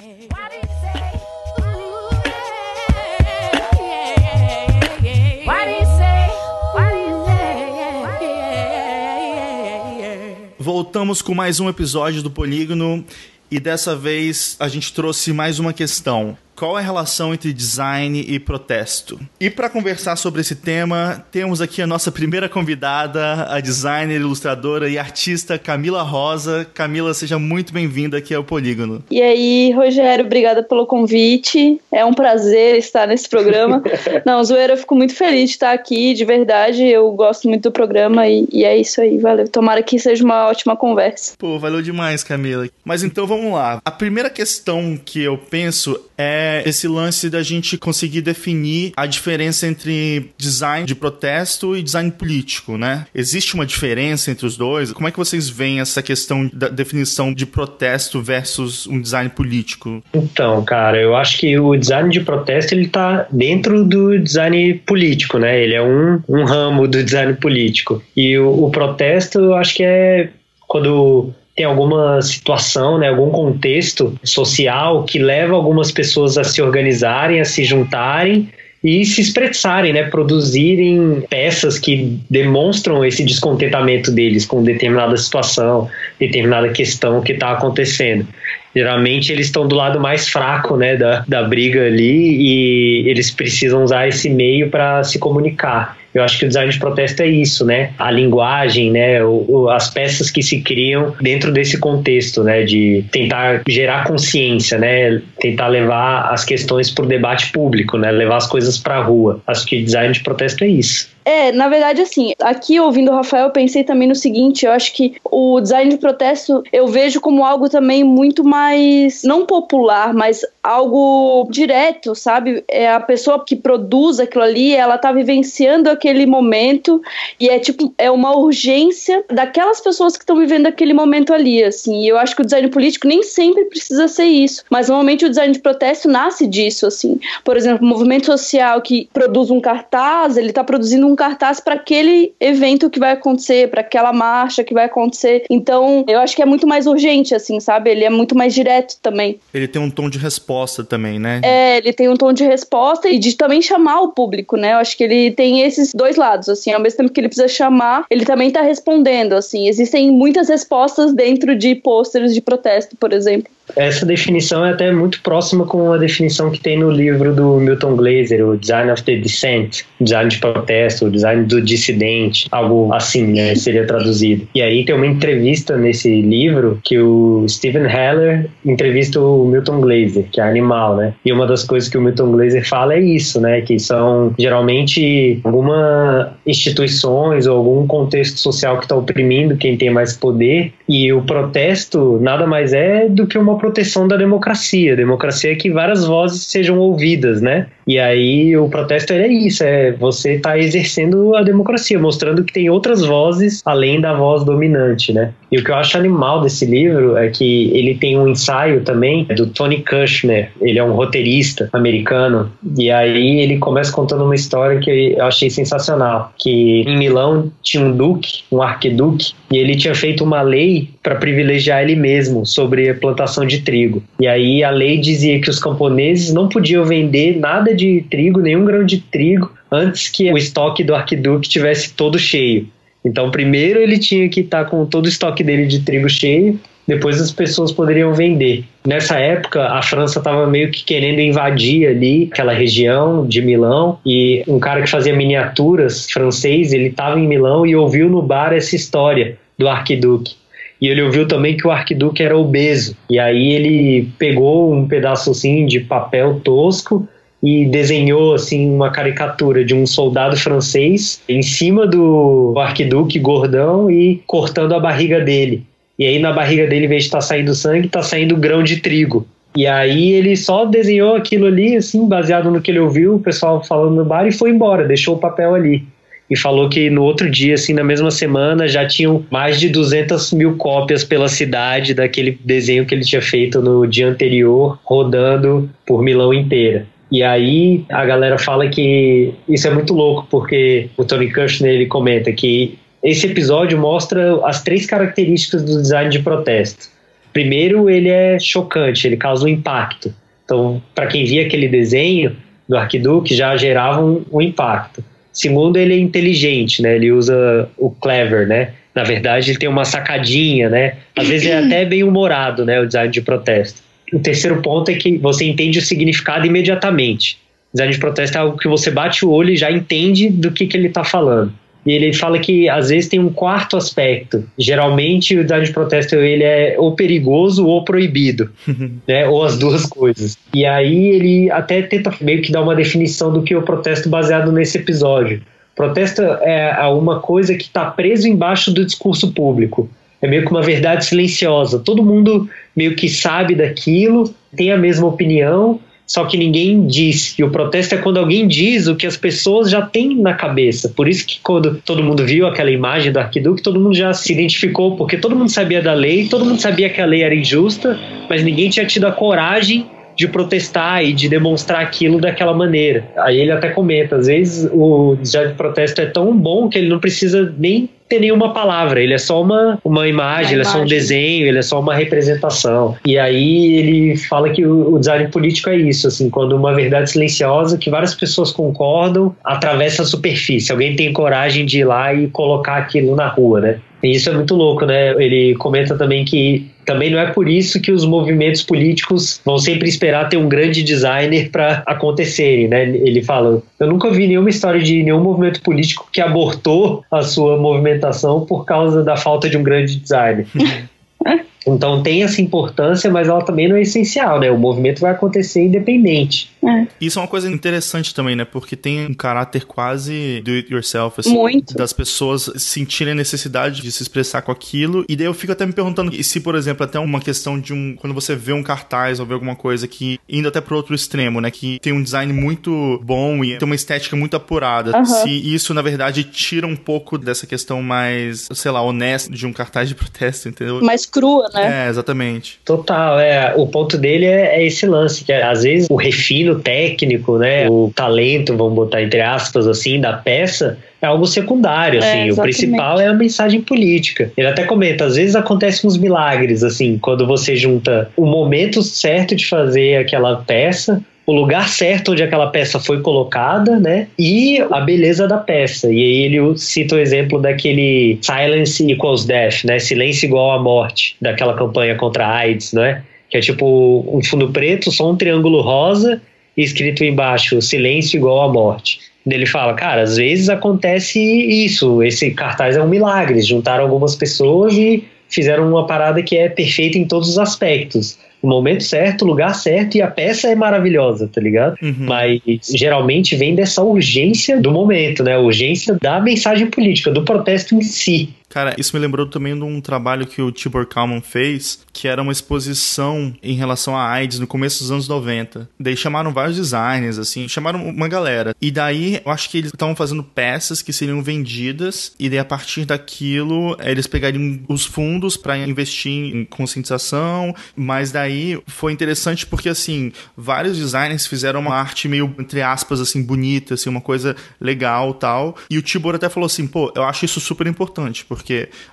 Voltamos 10.60 11.24
com 11.24 11.34
mais 11.34 11.60
um 11.60 11.70
episódio 11.70 12.22
do 12.22 12.30
Polígono 12.30 13.04
e 13.50 13.60
dessa 13.60 13.96
vez 13.96 14.56
a 14.60 14.68
gente 14.68 14.94
trouxe 14.94 15.32
mais 15.32 15.60
uma 15.60 15.74
questão. 15.74 16.38
Qual 16.58 16.76
é 16.76 16.82
a 16.82 16.84
relação 16.84 17.36
entre 17.36 17.54
design 17.54 18.20
e 18.20 18.40
protesto? 18.40 19.20
E 19.40 19.48
para 19.48 19.70
conversar 19.70 20.16
sobre 20.16 20.42
esse 20.42 20.56
tema, 20.56 21.24
temos 21.32 21.62
aqui 21.62 21.84
a 21.84 21.86
nossa 21.86 22.12
primeira 22.12 22.50
convidada, 22.50 23.44
a 23.48 23.60
designer, 23.60 24.16
ilustradora 24.16 24.90
e 24.90 24.98
artista 24.98 25.60
Camila 25.60 26.02
Rosa. 26.02 26.66
Camila, 26.74 27.14
seja 27.14 27.38
muito 27.38 27.72
bem-vinda 27.72 28.18
aqui 28.18 28.34
ao 28.34 28.44
Polígono. 28.44 29.04
E 29.12 29.22
aí, 29.22 29.72
Rogério, 29.72 30.26
obrigada 30.26 30.64
pelo 30.64 30.88
convite. 30.88 31.80
É 31.92 32.04
um 32.04 32.12
prazer 32.12 32.76
estar 32.76 33.06
nesse 33.06 33.30
programa. 33.30 33.84
Não, 34.26 34.44
zoeira, 34.44 34.74
eu 34.74 34.78
fico 34.78 34.96
muito 34.96 35.14
feliz 35.14 35.52
de 35.52 35.58
estar 35.58 35.74
aqui, 35.74 36.16
de 36.16 36.26
verdade. 36.26 36.84
Eu 36.84 37.12
gosto 37.12 37.48
muito 37.48 37.70
do 37.70 37.72
programa 37.72 38.28
e, 38.28 38.48
e 38.52 38.66
é 38.66 38.76
isso 38.76 39.00
aí, 39.00 39.20
valeu. 39.20 39.48
Tomara 39.48 39.84
que 39.84 40.00
seja 40.00 40.24
uma 40.24 40.48
ótima 40.48 40.76
conversa. 40.76 41.36
Pô, 41.38 41.60
valeu 41.60 41.84
demais, 41.84 42.24
Camila. 42.24 42.68
Mas 42.84 43.04
então 43.04 43.28
vamos 43.28 43.54
lá. 43.54 43.80
A 43.86 43.92
primeira 43.92 44.32
questão 44.32 44.98
que 44.98 45.22
eu 45.22 45.38
penso 45.38 46.04
é 46.18 46.47
esse 46.66 46.88
lance 46.88 47.30
da 47.30 47.44
gente 47.44 47.78
conseguir 47.78 48.22
definir 48.22 48.92
a 48.96 49.06
diferença 49.06 49.68
entre 49.68 50.32
design 50.38 50.86
de 50.86 50.96
protesto 50.96 51.76
e 51.76 51.82
design 51.82 52.12
político, 52.12 52.78
né? 52.78 53.06
Existe 53.14 53.56
uma 53.56 53.66
diferença 53.66 54.32
entre 54.32 54.46
os 54.46 54.58
dois? 54.58 54.92
Como 54.92 55.08
é 55.08 55.12
que 55.12 55.18
vocês 55.18 55.50
veem 55.50 55.80
essa 55.80 56.02
questão 56.02 56.50
da 56.54 56.68
definição 56.68 57.34
de 57.34 57.46
protesto 57.46 58.22
versus 58.22 58.88
um 58.88 59.02
design 59.02 59.30
político? 59.30 60.04
Então, 60.14 60.64
cara, 60.64 61.00
eu 61.00 61.16
acho 61.16 61.38
que 61.38 61.58
o 61.58 61.76
design 61.76 62.10
de 62.10 62.22
protesto 62.22 62.74
ele 62.74 62.88
tá 62.88 63.28
dentro 63.32 63.84
do 63.84 64.18
design 64.20 64.74
político, 64.86 65.38
né? 65.38 65.62
Ele 65.62 65.76
é 65.76 65.82
um, 65.82 66.22
um 66.28 66.44
ramo 66.44 66.88
do 66.88 67.04
design 67.04 67.34
político. 67.36 68.02
E 68.16 68.38
o, 68.38 68.66
o 68.66 68.72
protesto, 68.72 69.40
eu 69.40 69.56
acho 69.56 69.76
que 69.76 69.84
é 69.84 70.30
quando 70.68 71.34
tem 71.58 71.66
alguma 71.66 72.22
situação, 72.22 73.00
né, 73.00 73.10
algum 73.10 73.32
contexto 73.32 74.18
social 74.24 75.04
que 75.06 75.18
leva 75.18 75.56
algumas 75.56 75.92
pessoas 75.92 76.38
a 76.38 76.44
se 76.44 76.62
organizarem, 76.62 77.42
a 77.42 77.46
se 77.46 77.66
juntarem 77.66 78.48
e 78.84 79.04
se 79.04 79.22
expressarem, 79.22 79.92
né, 79.92 80.04
produzirem 80.04 81.24
peças 81.28 81.80
que 81.80 82.20
demonstram 82.30 83.04
esse 83.04 83.26
descontentamento 83.26 84.12
deles 84.12 84.46
com 84.46 84.64
determinada 84.64 85.18
situação, 85.18 85.90
determinada 86.20 86.70
questão 86.70 87.22
que 87.22 87.32
está 87.32 87.54
acontecendo. 87.54 88.28
Geralmente 88.76 89.32
eles 89.32 89.48
estão 89.48 89.68
do 89.68 89.76
lado 89.76 90.00
mais 90.00 90.30
fraco, 90.30 90.78
né, 90.78 90.96
da, 90.96 91.26
da 91.28 91.42
briga 91.42 91.88
ali 91.88 92.38
e 92.40 93.10
eles 93.10 93.32
precisam 93.32 93.84
usar 93.84 94.08
esse 94.08 94.30
meio 94.30 94.70
para 94.70 95.04
se 95.04 95.18
comunicar. 95.18 95.98
Eu 96.14 96.24
acho 96.24 96.40
que 96.40 96.46
o 96.46 96.48
design 96.48 96.72
de 96.72 96.80
protesto 96.80 97.22
é 97.22 97.28
isso, 97.28 97.66
né? 97.66 97.92
A 97.98 98.12
linguagem, 98.12 98.92
né? 98.92 99.24
O, 99.24 99.46
o, 99.48 99.70
as 99.70 99.90
peças 99.90 100.32
que 100.32 100.42
se 100.42 100.62
criam 100.62 101.14
dentro 101.22 101.52
desse 101.52 101.80
contexto, 101.80 102.44
né? 102.44 102.64
De 102.64 103.06
tentar 103.12 103.62
gerar 103.68 104.06
consciência, 104.06 104.78
né? 104.78 105.22
Tentar 105.40 105.68
levar 105.68 106.32
as 106.32 106.44
questões 106.44 106.90
para 106.90 107.06
o 107.06 107.08
debate 107.08 107.52
público, 107.52 107.98
né? 107.98 108.12
Levar 108.12 108.38
as 108.38 108.48
coisas 108.48 108.78
para 108.78 108.98
a 108.98 109.04
rua. 109.04 109.42
Acho 109.46 109.66
que 109.66 109.82
design 109.82 110.14
de 110.14 110.22
protesto 110.22 110.64
é 110.64 110.68
isso. 110.68 111.18
É, 111.28 111.52
na 111.52 111.68
verdade, 111.68 112.02
assim, 112.02 112.32
aqui 112.40 112.80
ouvindo 112.80 113.12
o 113.12 113.14
Rafael, 113.14 113.48
eu 113.48 113.52
pensei 113.52 113.84
também 113.84 114.08
no 114.08 114.16
seguinte: 114.16 114.66
eu 114.66 114.72
acho 114.72 114.94
que 114.94 115.16
o 115.30 115.60
design 115.60 115.92
de 115.92 115.98
protesto 115.98 116.64
eu 116.72 116.88
vejo 116.88 117.20
como 117.20 117.44
algo 117.44 117.68
também 117.68 118.02
muito 118.02 118.46
mais, 118.46 119.24
não 119.24 119.46
popular, 119.46 120.14
mas 120.14 120.46
algo 120.64 121.46
direto, 121.52 122.16
sabe? 122.16 122.64
É 122.66 122.90
a 122.90 123.02
pessoa 123.02 123.44
que 123.44 123.58
produz 123.58 124.22
aquilo 124.22 124.46
ali, 124.46 124.74
ela 124.74 124.98
tá 124.98 125.12
vivenciando 125.12 125.90
aquele 125.98 126.26
momento 126.26 127.02
e 127.40 127.50
é 127.50 127.60
tipo, 127.60 127.94
é 127.98 128.10
uma 128.10 128.36
urgência 128.36 129.24
daquelas 129.32 129.82
pessoas 129.82 130.16
que 130.16 130.24
estão 130.24 130.38
vivendo 130.38 130.68
aquele 130.68 130.94
momento 130.94 131.34
ali, 131.34 131.64
assim. 131.64 132.04
E 132.04 132.08
eu 132.08 132.18
acho 132.18 132.36
que 132.36 132.42
o 132.42 132.46
design 132.46 132.68
político 132.70 133.08
nem 133.08 133.24
sempre 133.24 133.66
precisa 133.66 134.08
ser 134.08 134.26
isso, 134.26 134.64
mas 134.70 134.88
normalmente 134.88 135.26
o 135.26 135.30
design 135.30 135.54
de 135.54 135.60
protesto 135.60 136.08
nasce 136.08 136.46
disso, 136.48 136.86
assim. 136.88 137.20
Por 137.44 137.58
exemplo, 137.58 137.86
o 137.86 137.90
movimento 137.90 138.26
social 138.26 138.82
que 138.82 139.10
produz 139.12 139.50
um 139.50 139.60
cartaz, 139.60 140.38
ele 140.38 140.54
tá 140.54 140.64
produzindo 140.64 141.08
um 141.08 141.16
cartaz 141.16 141.60
para 141.60 141.76
aquele 141.76 142.34
evento 142.40 142.90
que 142.90 143.00
vai 143.00 143.12
acontecer, 143.12 143.70
para 143.70 143.82
aquela 143.82 144.14
marcha 144.14 144.64
que 144.64 144.74
vai 144.74 144.86
acontecer. 144.86 145.46
Então, 145.50 146.06
eu 146.08 146.20
acho 146.20 146.36
que 146.36 146.42
é 146.42 146.46
muito 146.46 146.68
mais 146.68 146.88
urgente, 146.88 147.34
assim, 147.34 147.60
sabe? 147.60 147.90
Ele 147.90 148.04
é 148.04 148.10
muito 148.10 148.36
mais 148.36 148.54
direto 148.54 148.98
também. 149.02 149.40
Ele 149.54 149.68
tem 149.68 149.82
um 149.82 149.90
tom 149.90 150.10
de 150.10 150.18
resposta 150.18 150.84
também, 150.84 151.20
né? 151.20 151.42
É, 151.44 151.78
ele 151.78 151.94
tem 151.94 152.10
um 152.10 152.16
tom 152.16 152.32
de 152.34 152.44
resposta 152.44 153.10
e 153.10 153.18
de 153.18 153.36
também 153.36 153.62
chamar 153.62 154.02
o 154.02 154.10
público, 154.10 154.58
né? 154.58 154.74
Eu 154.74 154.78
acho 154.78 154.96
que 154.98 155.04
ele 155.04 155.32
tem 155.32 155.62
esses 155.62 155.87
esses 155.88 155.94
dois 155.96 156.16
lados, 156.16 156.50
assim, 156.50 156.72
ao 156.72 156.82
mesmo 156.82 156.98
tempo 156.98 157.12
que 157.12 157.20
ele 157.20 157.30
precisa 157.30 157.48
chamar, 157.48 158.06
ele 158.10 158.26
também 158.26 158.52
tá 158.52 158.62
respondendo, 158.62 159.34
assim, 159.34 159.68
existem 159.68 160.12
muitas 160.12 160.50
respostas 160.50 161.14
dentro 161.14 161.56
de 161.56 161.76
pôsteres 161.76 162.34
de 162.34 162.42
protesto, 162.42 162.96
por 162.98 163.14
exemplo. 163.14 163.52
Essa 163.76 164.06
definição 164.06 164.66
é 164.66 164.72
até 164.72 164.92
muito 164.92 165.22
próxima 165.22 165.66
com 165.66 165.92
a 165.92 165.98
definição 165.98 166.50
que 166.50 166.60
tem 166.60 166.80
no 166.80 166.90
livro 166.90 167.34
do 167.34 167.60
Milton 167.60 167.96
Glaser, 167.96 168.48
o 168.48 168.58
Design 168.58 168.92
of 168.92 169.04
the 169.04 169.16
Dissent, 169.16 169.84
design 170.00 170.30
de 170.30 170.38
protesto, 170.38 171.06
o 171.06 171.12
design 171.12 171.44
do 171.46 171.62
dissidente, 171.62 172.48
algo 172.52 172.94
assim, 172.94 173.28
né, 173.28 173.56
seria 173.56 173.86
traduzido. 173.86 174.48
E 174.56 174.62
aí 174.62 174.86
tem 174.86 174.96
uma 174.96 175.06
entrevista 175.06 175.78
nesse 175.78 176.22
livro 176.22 176.80
que 176.84 176.98
o 176.98 177.46
Stephen 177.48 177.84
Heller 177.84 178.50
entrevista 178.66 179.20
o 179.20 179.46
Milton 179.46 179.82
Glaser, 179.82 180.26
que 180.32 180.40
é 180.40 180.44
animal, 180.44 180.96
né? 180.96 181.14
E 181.26 181.32
uma 181.32 181.46
das 181.46 181.64
coisas 181.64 181.90
que 181.90 181.98
o 181.98 182.02
Milton 182.02 182.32
Glaser 182.32 182.68
fala 182.68 182.94
é 182.94 183.00
isso, 183.00 183.40
né, 183.42 183.62
que 183.62 183.78
são 183.80 184.34
geralmente 184.38 185.40
alguma 185.44 186.34
instituições 186.46 187.48
ou 187.48 187.58
algum 187.58 187.88
contexto 187.88 188.40
social 188.40 188.78
que 188.78 188.86
está 188.86 188.96
oprimindo 188.96 189.58
quem 189.58 189.78
tem 189.78 189.90
mais 189.90 190.16
poder 190.16 190.72
e 190.88 191.12
o 191.12 191.22
protesto 191.22 192.18
nada 192.22 192.48
mais 192.48 192.74
é 192.74 193.08
do 193.08 193.28
que 193.28 193.38
uma 193.38 193.57
proteção 193.58 194.08
da 194.08 194.16
democracia. 194.16 194.96
Democracia 194.96 195.52
é 195.52 195.56
que 195.56 195.70
várias 195.70 196.06
vozes 196.06 196.44
sejam 196.44 196.78
ouvidas, 196.80 197.42
né? 197.42 197.68
E 197.88 197.98
aí 197.98 198.56
o 198.58 198.68
protesto 198.68 199.14
é 199.14 199.28
isso, 199.28 199.64
é 199.64 199.94
você 199.94 200.34
está 200.34 200.58
exercendo 200.58 201.36
a 201.36 201.42
democracia, 201.42 201.98
mostrando 201.98 202.44
que 202.44 202.52
tem 202.52 202.70
outras 202.70 203.02
vozes 203.02 203.62
além 203.66 204.02
da 204.02 204.14
voz 204.14 204.44
dominante, 204.44 205.14
né? 205.14 205.32
E 205.50 205.58
o 205.58 205.64
que 205.64 205.72
eu 205.72 205.76
acho 205.76 205.98
animal 205.98 206.42
desse 206.42 206.66
livro 206.66 207.16
é 207.16 207.30
que 207.30 207.72
ele 207.74 207.96
tem 207.96 208.20
um 208.20 208.28
ensaio 208.28 208.82
também 208.82 209.24
do 209.24 209.48
Tony 209.48 209.84
Kushner, 209.84 210.52
ele 210.62 210.78
é 210.78 210.84
um 210.84 210.92
roteirista 210.92 211.70
americano, 211.72 212.52
e 212.78 212.92
aí 212.92 213.40
ele 213.40 213.58
começa 213.58 213.92
contando 213.94 214.26
uma 214.26 214.36
história 214.36 214.80
que 214.80 215.16
eu 215.18 215.24
achei 215.24 215.50
sensacional, 215.50 216.34
que 216.38 216.82
em 216.82 216.98
Milão 216.98 217.50
tinha 217.64 217.86
um 217.86 217.96
duque, 217.96 218.44
um 218.52 218.62
arquiduque, 218.62 219.34
e 219.50 219.58
ele 219.58 219.78
tinha 219.78 219.96
feito 219.96 220.26
uma 220.26 220.42
lei 220.42 220.90
para 221.08 221.16
privilegiar 221.16 221.84
ele 221.84 221.96
mesmo 221.96 222.46
sobre 222.46 222.90
a 222.90 222.94
plantação 222.94 223.46
de 223.46 223.62
trigo. 223.62 224.04
E 224.20 224.28
aí 224.28 224.62
a 224.62 224.70
lei 224.70 224.98
dizia 224.98 225.40
que 225.40 225.50
os 225.50 225.58
camponeses 225.58 226.34
não 226.34 226.50
podiam 226.50 226.84
vender 226.84 227.40
nada 227.40 227.74
de 227.74 228.04
trigo, 228.12 228.42
nenhum 228.42 228.66
grão 228.66 228.86
de 228.86 228.98
trigo, 228.98 229.50
antes 229.72 230.10
que 230.10 230.30
o 230.30 230.38
estoque 230.38 230.84
do 230.84 230.94
arquiduque 230.94 231.48
tivesse 231.48 231.94
todo 231.94 232.20
cheio. 232.20 232.68
Então, 233.06 233.32
primeiro 233.32 233.80
ele 233.80 233.98
tinha 233.98 234.28
que 234.28 234.42
estar 234.42 234.66
tá 234.66 234.70
com 234.70 234.86
todo 234.86 235.06
o 235.06 235.08
estoque 235.08 235.46
dele 235.46 235.66
de 235.66 235.80
trigo 235.80 236.10
cheio, 236.10 236.60
depois 236.86 237.22
as 237.22 237.32
pessoas 237.32 237.72
poderiam 237.72 238.14
vender. 238.14 238.66
Nessa 238.86 239.18
época, 239.18 239.64
a 239.64 239.82
França 239.82 240.20
estava 240.20 240.46
meio 240.46 240.72
que 240.72 240.84
querendo 240.84 241.22
invadir 241.22 241.88
ali 241.88 242.28
aquela 242.30 242.52
região 242.52 243.26
de 243.26 243.42
Milão 243.42 243.98
e 244.06 244.44
um 244.46 244.60
cara 244.60 244.82
que 244.82 244.90
fazia 244.90 245.16
miniaturas 245.16 246.12
francês, 246.12 246.74
ele 246.74 246.90
estava 246.90 247.18
em 247.18 247.26
Milão 247.26 247.66
e 247.66 247.78
ouviu 247.78 248.10
no 248.10 248.22
bar 248.22 248.52
essa 248.52 248.76
história 248.76 249.38
do 249.58 249.70
arquiduque. 249.70 250.36
E 250.82 250.88
ele 250.88 251.02
ouviu 251.02 251.28
também 251.28 251.58
que 251.58 251.66
o 251.66 251.72
arquiduque 251.72 252.22
era 252.22 252.38
obeso. 252.38 252.96
E 253.10 253.20
aí 253.20 253.52
ele 253.52 254.10
pegou 254.18 254.74
um 254.74 254.88
pedaço 254.88 255.32
assim 255.32 255.66
de 255.66 255.80
papel 255.80 256.40
tosco 256.44 257.08
e 257.42 257.66
desenhou 257.66 258.34
assim 258.34 258.70
uma 258.70 258.92
caricatura 258.92 259.64
de 259.64 259.74
um 259.74 259.86
soldado 259.86 260.38
francês 260.38 261.22
em 261.28 261.42
cima 261.42 261.86
do 261.86 262.54
arquiduque 262.58 263.20
gordão 263.20 263.90
e 263.90 264.22
cortando 264.26 264.74
a 264.74 264.80
barriga 264.80 265.20
dele. 265.20 265.64
E 265.98 266.06
aí 266.06 266.20
na 266.20 266.32
barriga 266.32 266.68
dele, 266.68 266.86
em 266.86 266.90
vez 266.90 267.04
de 267.04 267.08
estar 267.08 267.20
tá 267.20 267.22
saindo 267.22 267.56
sangue, 267.56 267.88
está 267.88 268.04
saindo 268.04 268.36
grão 268.36 268.62
de 268.62 268.78
trigo. 268.78 269.26
E 269.56 269.66
aí 269.66 270.12
ele 270.12 270.38
só 270.38 270.66
desenhou 270.66 271.16
aquilo 271.16 271.48
ali, 271.48 271.76
assim, 271.76 272.08
baseado 272.08 272.52
no 272.52 272.62
que 272.62 272.70
ele 272.70 272.80
ouviu, 272.80 273.16
o 273.16 273.20
pessoal 273.20 273.64
falando 273.64 273.96
no 273.96 274.06
bar, 274.06 274.28
e 274.28 274.32
foi 274.32 274.52
embora, 274.52 274.88
deixou 274.88 275.16
o 275.16 275.20
papel 275.20 275.56
ali. 275.56 275.84
E 276.30 276.38
falou 276.38 276.68
que 276.68 276.90
no 276.90 277.04
outro 277.04 277.30
dia, 277.30 277.56
assim, 277.56 277.74
na 277.74 277.84
mesma 277.84 278.12
semana, 278.12 278.68
já 278.68 278.86
tinham 278.86 279.26
mais 279.32 279.60
de 279.60 279.70
200 279.70 280.34
mil 280.34 280.58
cópias 280.58 281.04
pela 281.04 281.30
cidade 281.30 281.94
daquele 281.94 282.38
desenho 282.44 282.86
que 282.86 282.94
ele 282.94 283.06
tinha 283.06 283.22
feito 283.22 283.62
no 283.62 283.88
dia 283.88 284.08
anterior, 284.08 284.78
rodando 284.84 285.70
por 285.86 286.04
Milão 286.04 286.34
inteira. 286.34 286.86
E 287.10 287.24
aí 287.24 287.86
a 287.90 288.06
galera 288.06 288.38
fala 288.38 288.68
que 288.68 289.34
isso 289.48 289.68
é 289.68 289.72
muito 289.72 289.94
louco, 289.94 290.28
porque 290.30 290.90
o 290.98 291.06
Tony 291.06 291.32
Kushner 291.32 291.74
ele 291.74 291.86
comenta 291.86 292.32
que 292.34 292.78
esse 293.02 293.28
episódio 293.28 293.78
mostra 293.78 294.46
as 294.46 294.62
três 294.62 294.86
características 294.86 295.64
do 295.64 295.82
design 295.82 296.10
de 296.10 296.20
protesto. 296.20 296.90
Primeiro, 297.32 297.90
ele 297.90 298.10
é 298.10 298.40
chocante, 298.40 299.08
ele 299.08 299.16
causa 299.16 299.46
um 299.46 299.48
impacto. 299.48 300.14
Então, 300.44 300.82
para 300.96 301.08
quem 301.08 301.24
via 301.24 301.46
aquele 301.46 301.68
desenho 301.68 302.36
do 302.68 302.76
Arquiduque, 302.76 303.36
já 303.36 303.56
gerava 303.56 304.04
um, 304.04 304.26
um, 304.32 304.42
impacto. 304.42 305.04
Segundo, 305.38 305.78
ele 305.78 305.94
é 305.94 306.00
inteligente, 306.00 306.82
né? 306.82 306.96
Ele 306.96 307.12
usa 307.12 307.70
o 307.78 307.92
clever, 307.92 308.48
né? 308.48 308.72
Na 308.96 309.04
verdade, 309.04 309.52
ele 309.52 309.60
tem 309.60 309.70
uma 309.70 309.86
sacadinha, 309.86 310.68
né? 310.68 310.96
Às 311.16 311.28
vezes 311.28 311.48
é 311.48 311.60
até 311.64 311.86
bem 311.86 312.04
humorado, 312.04 312.66
né? 312.66 312.82
O 312.82 312.88
design 312.88 313.12
de 313.14 313.22
protesto. 313.22 313.84
O 314.12 314.18
terceiro 314.18 314.60
ponto 314.64 314.90
é 314.90 314.96
que 314.96 315.16
você 315.20 315.46
entende 315.46 315.78
o 315.78 315.82
significado 315.82 316.48
imediatamente. 316.48 317.38
Design 317.72 317.94
de 317.94 318.00
protesto 318.00 318.36
é 318.36 318.42
algo 318.42 318.58
que 318.58 318.68
você 318.68 318.90
bate 318.90 319.24
o 319.24 319.30
olho 319.30 319.52
e 319.52 319.56
já 319.56 319.72
entende 319.72 320.28
do 320.28 320.50
que, 320.50 320.66
que 320.66 320.76
ele 320.76 320.88
está 320.88 321.04
falando. 321.04 321.54
E 321.88 321.92
ele 321.94 322.12
fala 322.12 322.38
que 322.38 322.68
às 322.68 322.90
vezes 322.90 323.10
tem 323.10 323.18
um 323.18 323.32
quarto 323.32 323.78
aspecto. 323.78 324.44
Geralmente 324.58 325.38
o 325.38 325.44
design 325.44 325.66
de 325.66 325.72
protesto 325.72 326.16
ele 326.16 326.44
é 326.44 326.76
ou 326.78 326.92
perigoso 326.92 327.66
ou 327.66 327.86
proibido, 327.86 328.52
né? 329.08 329.26
Ou 329.26 329.42
as 329.46 329.58
duas 329.58 329.86
coisas. 329.86 330.38
E 330.54 330.66
aí 330.66 331.08
ele 331.08 331.50
até 331.50 331.82
tenta 331.82 332.14
meio 332.20 332.42
que 332.42 332.52
dar 332.52 332.62
uma 332.62 332.76
definição 332.76 333.32
do 333.32 333.42
que 333.42 333.54
é 333.54 333.58
o 333.58 333.62
protesto 333.62 334.10
baseado 334.10 334.52
nesse 334.52 334.78
episódio. 334.78 335.42
Protesto 335.78 336.22
é 336.22 336.86
uma 336.88 337.22
coisa 337.22 337.56
que 337.56 337.64
está 337.64 337.86
preso 337.86 338.28
embaixo 338.28 338.74
do 338.74 338.84
discurso 338.84 339.32
público. 339.32 339.90
É 340.22 340.28
meio 340.28 340.44
que 340.44 340.52
uma 340.52 340.62
verdade 340.62 341.06
silenciosa. 341.06 341.80
Todo 341.80 342.04
mundo 342.04 342.50
meio 342.76 342.98
que 342.98 343.08
sabe 343.08 343.56
daquilo, 343.56 344.34
tem 344.54 344.74
a 344.74 344.78
mesma 344.78 345.08
opinião, 345.08 345.80
só 346.08 346.24
que 346.24 346.38
ninguém 346.38 346.88
diz. 346.88 347.38
E 347.38 347.44
o 347.44 347.50
protesto 347.50 347.94
é 347.94 347.98
quando 347.98 348.18
alguém 348.18 348.48
diz 348.48 348.88
o 348.88 348.96
que 348.96 349.06
as 349.06 349.18
pessoas 349.18 349.70
já 349.70 349.82
têm 349.82 350.16
na 350.16 350.34
cabeça. 350.34 350.88
Por 350.88 351.10
isso 351.10 351.28
que 351.28 351.38
quando 351.44 351.82
todo 351.86 352.02
mundo 352.02 352.26
viu 352.26 352.48
aquela 352.48 352.72
imagem 352.72 353.12
do 353.12 353.20
arquiduque, 353.20 353.62
todo 353.62 353.78
mundo 353.78 353.94
já 353.94 354.14
se 354.14 354.32
identificou, 354.32 354.96
porque 354.96 355.18
todo 355.18 355.36
mundo 355.36 355.52
sabia 355.52 355.82
da 355.82 355.94
lei, 355.94 356.30
todo 356.30 356.46
mundo 356.46 356.62
sabia 356.62 356.90
que 356.90 357.02
a 357.02 357.06
lei 357.06 357.24
era 357.24 357.36
injusta, 357.36 358.00
mas 358.30 358.42
ninguém 358.42 358.70
tinha 358.70 358.86
tido 358.86 359.06
a 359.06 359.12
coragem 359.12 359.86
de 360.18 360.28
protestar 360.28 361.06
e 361.06 361.14
de 361.14 361.30
demonstrar 361.30 361.82
aquilo 361.82 362.20
daquela 362.20 362.54
maneira. 362.54 363.06
Aí 363.18 363.40
ele 363.40 363.52
até 363.52 363.70
comenta, 363.70 364.16
às 364.16 364.26
vezes 364.26 364.70
o 364.74 365.16
design 365.22 365.52
de 365.52 365.56
protesto 365.56 366.02
é 366.02 366.08
tão 366.08 366.36
bom 366.36 366.68
que 366.68 366.78
ele 366.78 366.90
não 366.90 367.00
precisa 367.00 367.54
nem 367.58 367.90
ter 368.10 368.20
nenhuma 368.20 368.54
palavra, 368.54 369.02
ele 369.02 369.14
é 369.14 369.18
só 369.18 369.42
uma, 369.42 369.78
uma 369.84 370.08
imagem, 370.08 370.54
ele 370.54 370.62
é 370.62 370.66
só 370.66 370.82
um 370.82 370.86
desenho, 370.86 371.46
ele 371.46 371.58
é 371.58 371.62
só 371.62 371.80
uma 371.80 371.94
representação. 371.94 372.96
E 373.06 373.20
aí 373.20 373.76
ele 373.76 374.18
fala 374.18 374.50
que 374.50 374.66
o, 374.66 374.94
o, 374.94 375.00
design 375.00 375.28
político 375.28 375.70
é 375.70 375.76
isso, 375.76 376.08
assim, 376.08 376.30
quando 376.30 376.56
uma 376.56 376.74
verdade 376.74 377.12
silenciosa 377.12 377.78
que 377.78 377.90
várias 377.90 378.16
pessoas 378.16 378.52
concordam 378.52 379.36
atravessa 379.44 380.04
a 380.04 380.06
superfície. 380.06 380.72
Alguém 380.72 380.96
tem 380.96 381.12
coragem 381.12 381.66
de 381.66 381.80
ir 381.80 381.86
lá 381.86 382.14
e 382.14 382.28
colocar 382.28 382.78
aquilo 382.78 383.16
na 383.16 383.28
rua, 383.28 383.60
né? 383.60 383.80
E 384.04 384.12
isso 384.12 384.30
é 384.30 384.34
muito 384.34 384.56
louco, 384.56 384.86
né? 384.86 385.12
Ele 385.22 385.56
comenta 385.56 385.98
também 385.98 386.24
que 386.24 386.68
também 386.86 387.10
não 387.10 387.20
é 387.20 387.32
por 387.32 387.50
isso 387.50 387.82
que 387.82 387.92
os 387.92 388.06
movimentos 388.06 388.64
políticos 388.64 389.42
vão 389.44 389.58
sempre 389.58 389.90
esperar 389.90 390.30
ter 390.30 390.38
um 390.38 390.48
grande 390.48 390.84
designer 390.84 391.50
para 391.50 391.84
acontecerem, 391.86 392.68
né? 392.68 392.84
Ele 392.84 393.22
fala: 393.22 393.62
eu 393.80 393.88
nunca 393.88 394.10
vi 394.12 394.28
nenhuma 394.28 394.50
história 394.50 394.82
de 394.82 395.04
nenhum 395.04 395.22
movimento 395.22 395.62
político 395.62 396.08
que 396.12 396.22
abortou 396.22 397.04
a 397.12 397.22
sua 397.24 397.58
movimentação 397.58 398.46
por 398.46 398.66
causa 398.66 399.04
da 399.04 399.18
falta 399.18 399.50
de 399.50 399.58
um 399.58 399.64
grande 399.64 399.96
designer. 399.96 400.48
Então 401.68 402.02
tem 402.02 402.24
essa 402.24 402.42
importância, 402.42 403.10
mas 403.12 403.28
ela 403.28 403.44
também 403.44 403.68
não 403.68 403.76
é 403.76 403.82
essencial, 403.82 404.40
né? 404.40 404.50
O 404.50 404.58
movimento 404.58 405.02
vai 405.02 405.12
acontecer 405.12 405.66
independente. 405.66 406.50
É. 406.64 406.88
Isso 407.00 407.20
é 407.20 407.22
uma 407.22 407.28
coisa 407.28 407.50
interessante 407.50 408.14
também, 408.14 408.36
né? 408.36 408.46
Porque 408.46 408.76
tem 408.76 409.06
um 409.08 409.14
caráter 409.14 409.66
quase 409.66 410.42
do 410.44 410.52
it 410.52 410.72
yourself, 410.72 411.20
assim, 411.20 411.34
Muito. 411.34 411.74
das 411.76 411.94
pessoas 411.94 412.52
sentirem 412.58 413.14
a 413.14 413.16
necessidade 413.16 413.82
de 413.82 413.92
se 413.92 414.02
expressar 414.04 414.42
com 414.42 414.52
aquilo. 414.52 415.06
E 415.08 415.16
daí 415.16 415.28
eu 415.28 415.34
fico 415.34 415.52
até 415.52 415.66
me 415.66 415.74
perguntando 415.74 416.12
se, 416.24 416.40
por 416.40 416.56
exemplo, 416.56 416.84
até 416.84 417.00
uma 417.00 417.20
questão 417.20 417.60
de 417.60 417.74
um. 417.74 417.96
Quando 417.96 418.14
você 418.14 418.36
vê 418.36 418.54
um 418.54 418.64
cartaz 418.64 419.20
ou 419.20 419.26
vê 419.26 419.34
alguma 419.34 419.56
coisa 419.56 419.88
que 419.88 420.20
indo 420.28 420.48
até 420.48 420.62
pro 420.62 420.76
outro 420.76 420.96
extremo, 420.96 421.42
né? 421.42 421.52
Que 421.52 421.80
tem 421.80 421.94
um 421.94 422.02
design 422.02 422.32
muito 422.34 423.00
bom 423.04 423.44
e 423.44 423.58
tem 423.58 423.66
uma 423.66 423.76
estética 423.76 424.16
muito 424.16 424.36
apurada. 424.36 424.98
Uhum. 424.98 425.06
Se 425.06 425.30
isso, 425.30 425.74
na 425.74 425.82
verdade, 425.82 426.24
tira 426.24 426.68
um 426.68 426.76
pouco 426.76 427.18
dessa 427.18 427.46
questão 427.46 427.82
mais, 427.82 428.48
sei 428.54 428.72
lá, 428.72 428.82
honesta 428.82 429.32
de 429.32 429.46
um 429.46 429.54
cartaz 429.54 429.90
de 429.90 429.96
protesto, 429.96 430.50
entendeu? 430.50 430.82
Mais 430.82 431.06
crua, 431.06 431.50
né? 431.54 431.57
Né? 431.58 431.86
É, 431.86 431.90
exatamente. 431.90 432.60
Total, 432.64 433.20
é. 433.20 433.54
O 433.56 433.68
ponto 433.68 433.98
dele 433.98 434.26
é, 434.26 434.58
é 434.58 434.66
esse 434.66 434.86
lance, 434.86 435.24
que 435.24 435.32
às 435.32 435.64
vezes 435.64 435.88
o 435.90 435.96
refino 435.96 436.60
técnico, 436.60 437.38
né? 437.38 437.70
O 437.70 437.92
talento, 437.94 438.56
vamos 438.56 438.74
botar 438.74 439.02
entre 439.02 439.22
aspas 439.22 439.68
assim, 439.68 440.00
da 440.00 440.14
peça 440.14 440.78
é 441.02 441.06
algo 441.06 441.28
secundário, 441.28 442.00
assim. 442.00 442.30
É, 442.30 442.32
o 442.32 442.36
principal 442.36 443.00
é 443.00 443.08
a 443.08 443.14
mensagem 443.14 443.62
política. 443.62 444.32
Ele 444.36 444.48
até 444.48 444.64
comenta, 444.64 445.06
às 445.06 445.16
vezes 445.16 445.36
acontecem 445.36 445.88
uns 445.88 445.98
milagres, 445.98 446.64
assim, 446.64 446.98
quando 446.98 447.26
você 447.28 447.56
junta 447.56 448.10
o 448.18 448.26
momento 448.26 448.82
certo 448.82 449.36
de 449.36 449.46
fazer 449.46 449.98
aquela 449.98 450.38
peça 450.38 451.02
o 451.28 451.34
lugar 451.34 451.68
certo 451.68 452.14
onde 452.14 452.24
aquela 452.24 452.48
peça 452.48 452.80
foi 452.80 453.02
colocada, 453.02 453.78
né? 453.78 454.08
E 454.18 454.60
a 454.72 454.80
beleza 454.80 455.28
da 455.28 455.38
peça. 455.38 455.92
E 455.92 455.98
aí 455.98 456.22
ele 456.24 456.58
cita 456.58 456.96
o 456.96 457.00
exemplo 457.00 457.38
daquele 457.38 458.18
Silence 458.22 458.90
equals 458.90 459.26
death, 459.26 459.66
né? 459.66 459.78
Silêncio 459.78 460.26
igual 460.26 460.52
à 460.52 460.64
morte, 460.64 461.18
daquela 461.22 461.54
campanha 461.54 461.96
contra 461.96 462.26
a 462.26 462.38
AIDS, 462.38 462.72
né? 462.72 463.04
Que 463.30 463.38
é 463.38 463.42
tipo 463.42 464.06
um 464.08 464.24
fundo 464.24 464.50
preto, 464.54 464.90
só 464.90 465.12
um 465.12 465.18
triângulo 465.18 465.60
rosa 465.60 466.22
e 466.56 466.64
escrito 466.64 467.04
embaixo 467.04 467.62
silêncio 467.62 468.18
igual 468.18 468.50
à 468.50 468.52
morte. 468.52 469.02
Ele 469.30 469.46
fala, 469.46 469.74
cara, 469.74 470.04
às 470.04 470.16
vezes 470.16 470.48
acontece 470.48 471.20
isso, 471.20 472.02
esse 472.02 472.32
cartaz 472.32 472.78
é 472.78 472.82
um 472.82 472.88
milagre, 472.88 473.42
juntaram 473.42 473.84
algumas 473.84 474.16
pessoas 474.16 474.78
e 474.78 475.04
fizeram 475.28 475.68
uma 475.68 475.86
parada 475.86 476.24
que 476.24 476.38
é 476.38 476.48
perfeita 476.48 476.98
em 476.98 477.06
todos 477.06 477.28
os 477.28 477.38
aspectos. 477.38 478.18
No 478.42 478.50
momento 478.50 478.84
certo, 478.84 479.26
lugar 479.26 479.54
certo 479.56 479.96
e 479.96 480.02
a 480.02 480.08
peça 480.08 480.48
é 480.48 480.56
maravilhosa, 480.56 481.28
tá 481.28 481.42
ligado? 481.42 481.76
Uhum. 481.82 481.96
Mas 482.00 482.42
geralmente 482.76 483.36
vem 483.36 483.56
dessa 483.56 483.84
urgência 483.84 484.62
do 484.62 484.72
momento, 484.72 485.24
né? 485.24 485.36
A 485.36 485.40
urgência 485.40 485.98
da 486.02 486.20
mensagem 486.20 486.68
política, 486.68 487.12
do 487.12 487.24
protesto 487.24 487.76
em 487.76 487.82
si. 487.82 488.30
Cara, 488.50 488.76
isso 488.78 488.96
me 488.96 489.02
lembrou 489.02 489.28
também 489.28 489.56
de 489.56 489.64
um 489.64 489.82
trabalho 489.82 490.26
que 490.26 490.42
o 490.42 490.52
Tibor 490.52 490.86
Kalman 490.86 491.22
fez, 491.22 491.86
que 491.92 492.08
era 492.08 492.22
uma 492.22 492.32
exposição 492.32 493.36
em 493.44 493.56
relação 493.56 493.96
à 493.96 494.10
AIDS 494.10 494.40
no 494.40 494.48
começo 494.48 494.80
dos 494.80 494.92
anos 494.92 495.08
90. 495.08 495.70
Daí 495.80 495.98
chamaram 495.98 496.32
vários 496.32 496.56
designers, 496.56 497.18
assim, 497.18 497.48
chamaram 497.48 497.88
uma 497.88 498.08
galera. 498.08 498.56
E 498.62 498.72
daí, 498.72 499.22
eu 499.26 499.32
acho 499.32 499.50
que 499.50 499.58
eles 499.58 499.72
estavam 499.74 499.96
fazendo 499.96 500.24
peças 500.24 500.82
que 500.82 500.94
seriam 500.94 501.22
vendidas, 501.22 502.14
e 502.18 502.30
daí 502.30 502.40
a 502.40 502.46
partir 502.46 502.86
daquilo, 502.86 503.76
eles 503.82 504.08
pegariam 504.08 504.60
os 504.68 504.86
fundos 504.86 505.36
para 505.36 505.58
investir 505.58 506.36
em 506.36 506.46
conscientização, 506.46 507.54
mas 507.76 508.12
daí 508.12 508.60
foi 508.68 508.94
interessante 508.94 509.46
porque, 509.46 509.70
assim, 509.70 510.12
vários 510.36 510.78
designers 510.78 511.28
fizeram 511.28 511.60
uma 511.60 511.76
arte 511.76 512.08
meio, 512.08 512.34
entre 512.40 512.62
aspas, 512.62 513.02
assim, 513.02 513.22
bonita, 513.22 513.74
assim, 513.74 513.90
uma 513.90 514.02
coisa 514.02 514.36
legal 514.60 515.14
tal. 515.14 515.58
E 515.70 515.78
o 515.78 515.82
Tibor 515.82 516.16
até 516.16 516.30
falou 516.30 516.48
assim, 516.48 516.66
pô, 516.66 516.92
eu 516.96 517.04
acho 517.04 517.26
isso 517.26 517.40
super 517.40 517.68
importante, 517.68 518.24
porque 518.26 518.37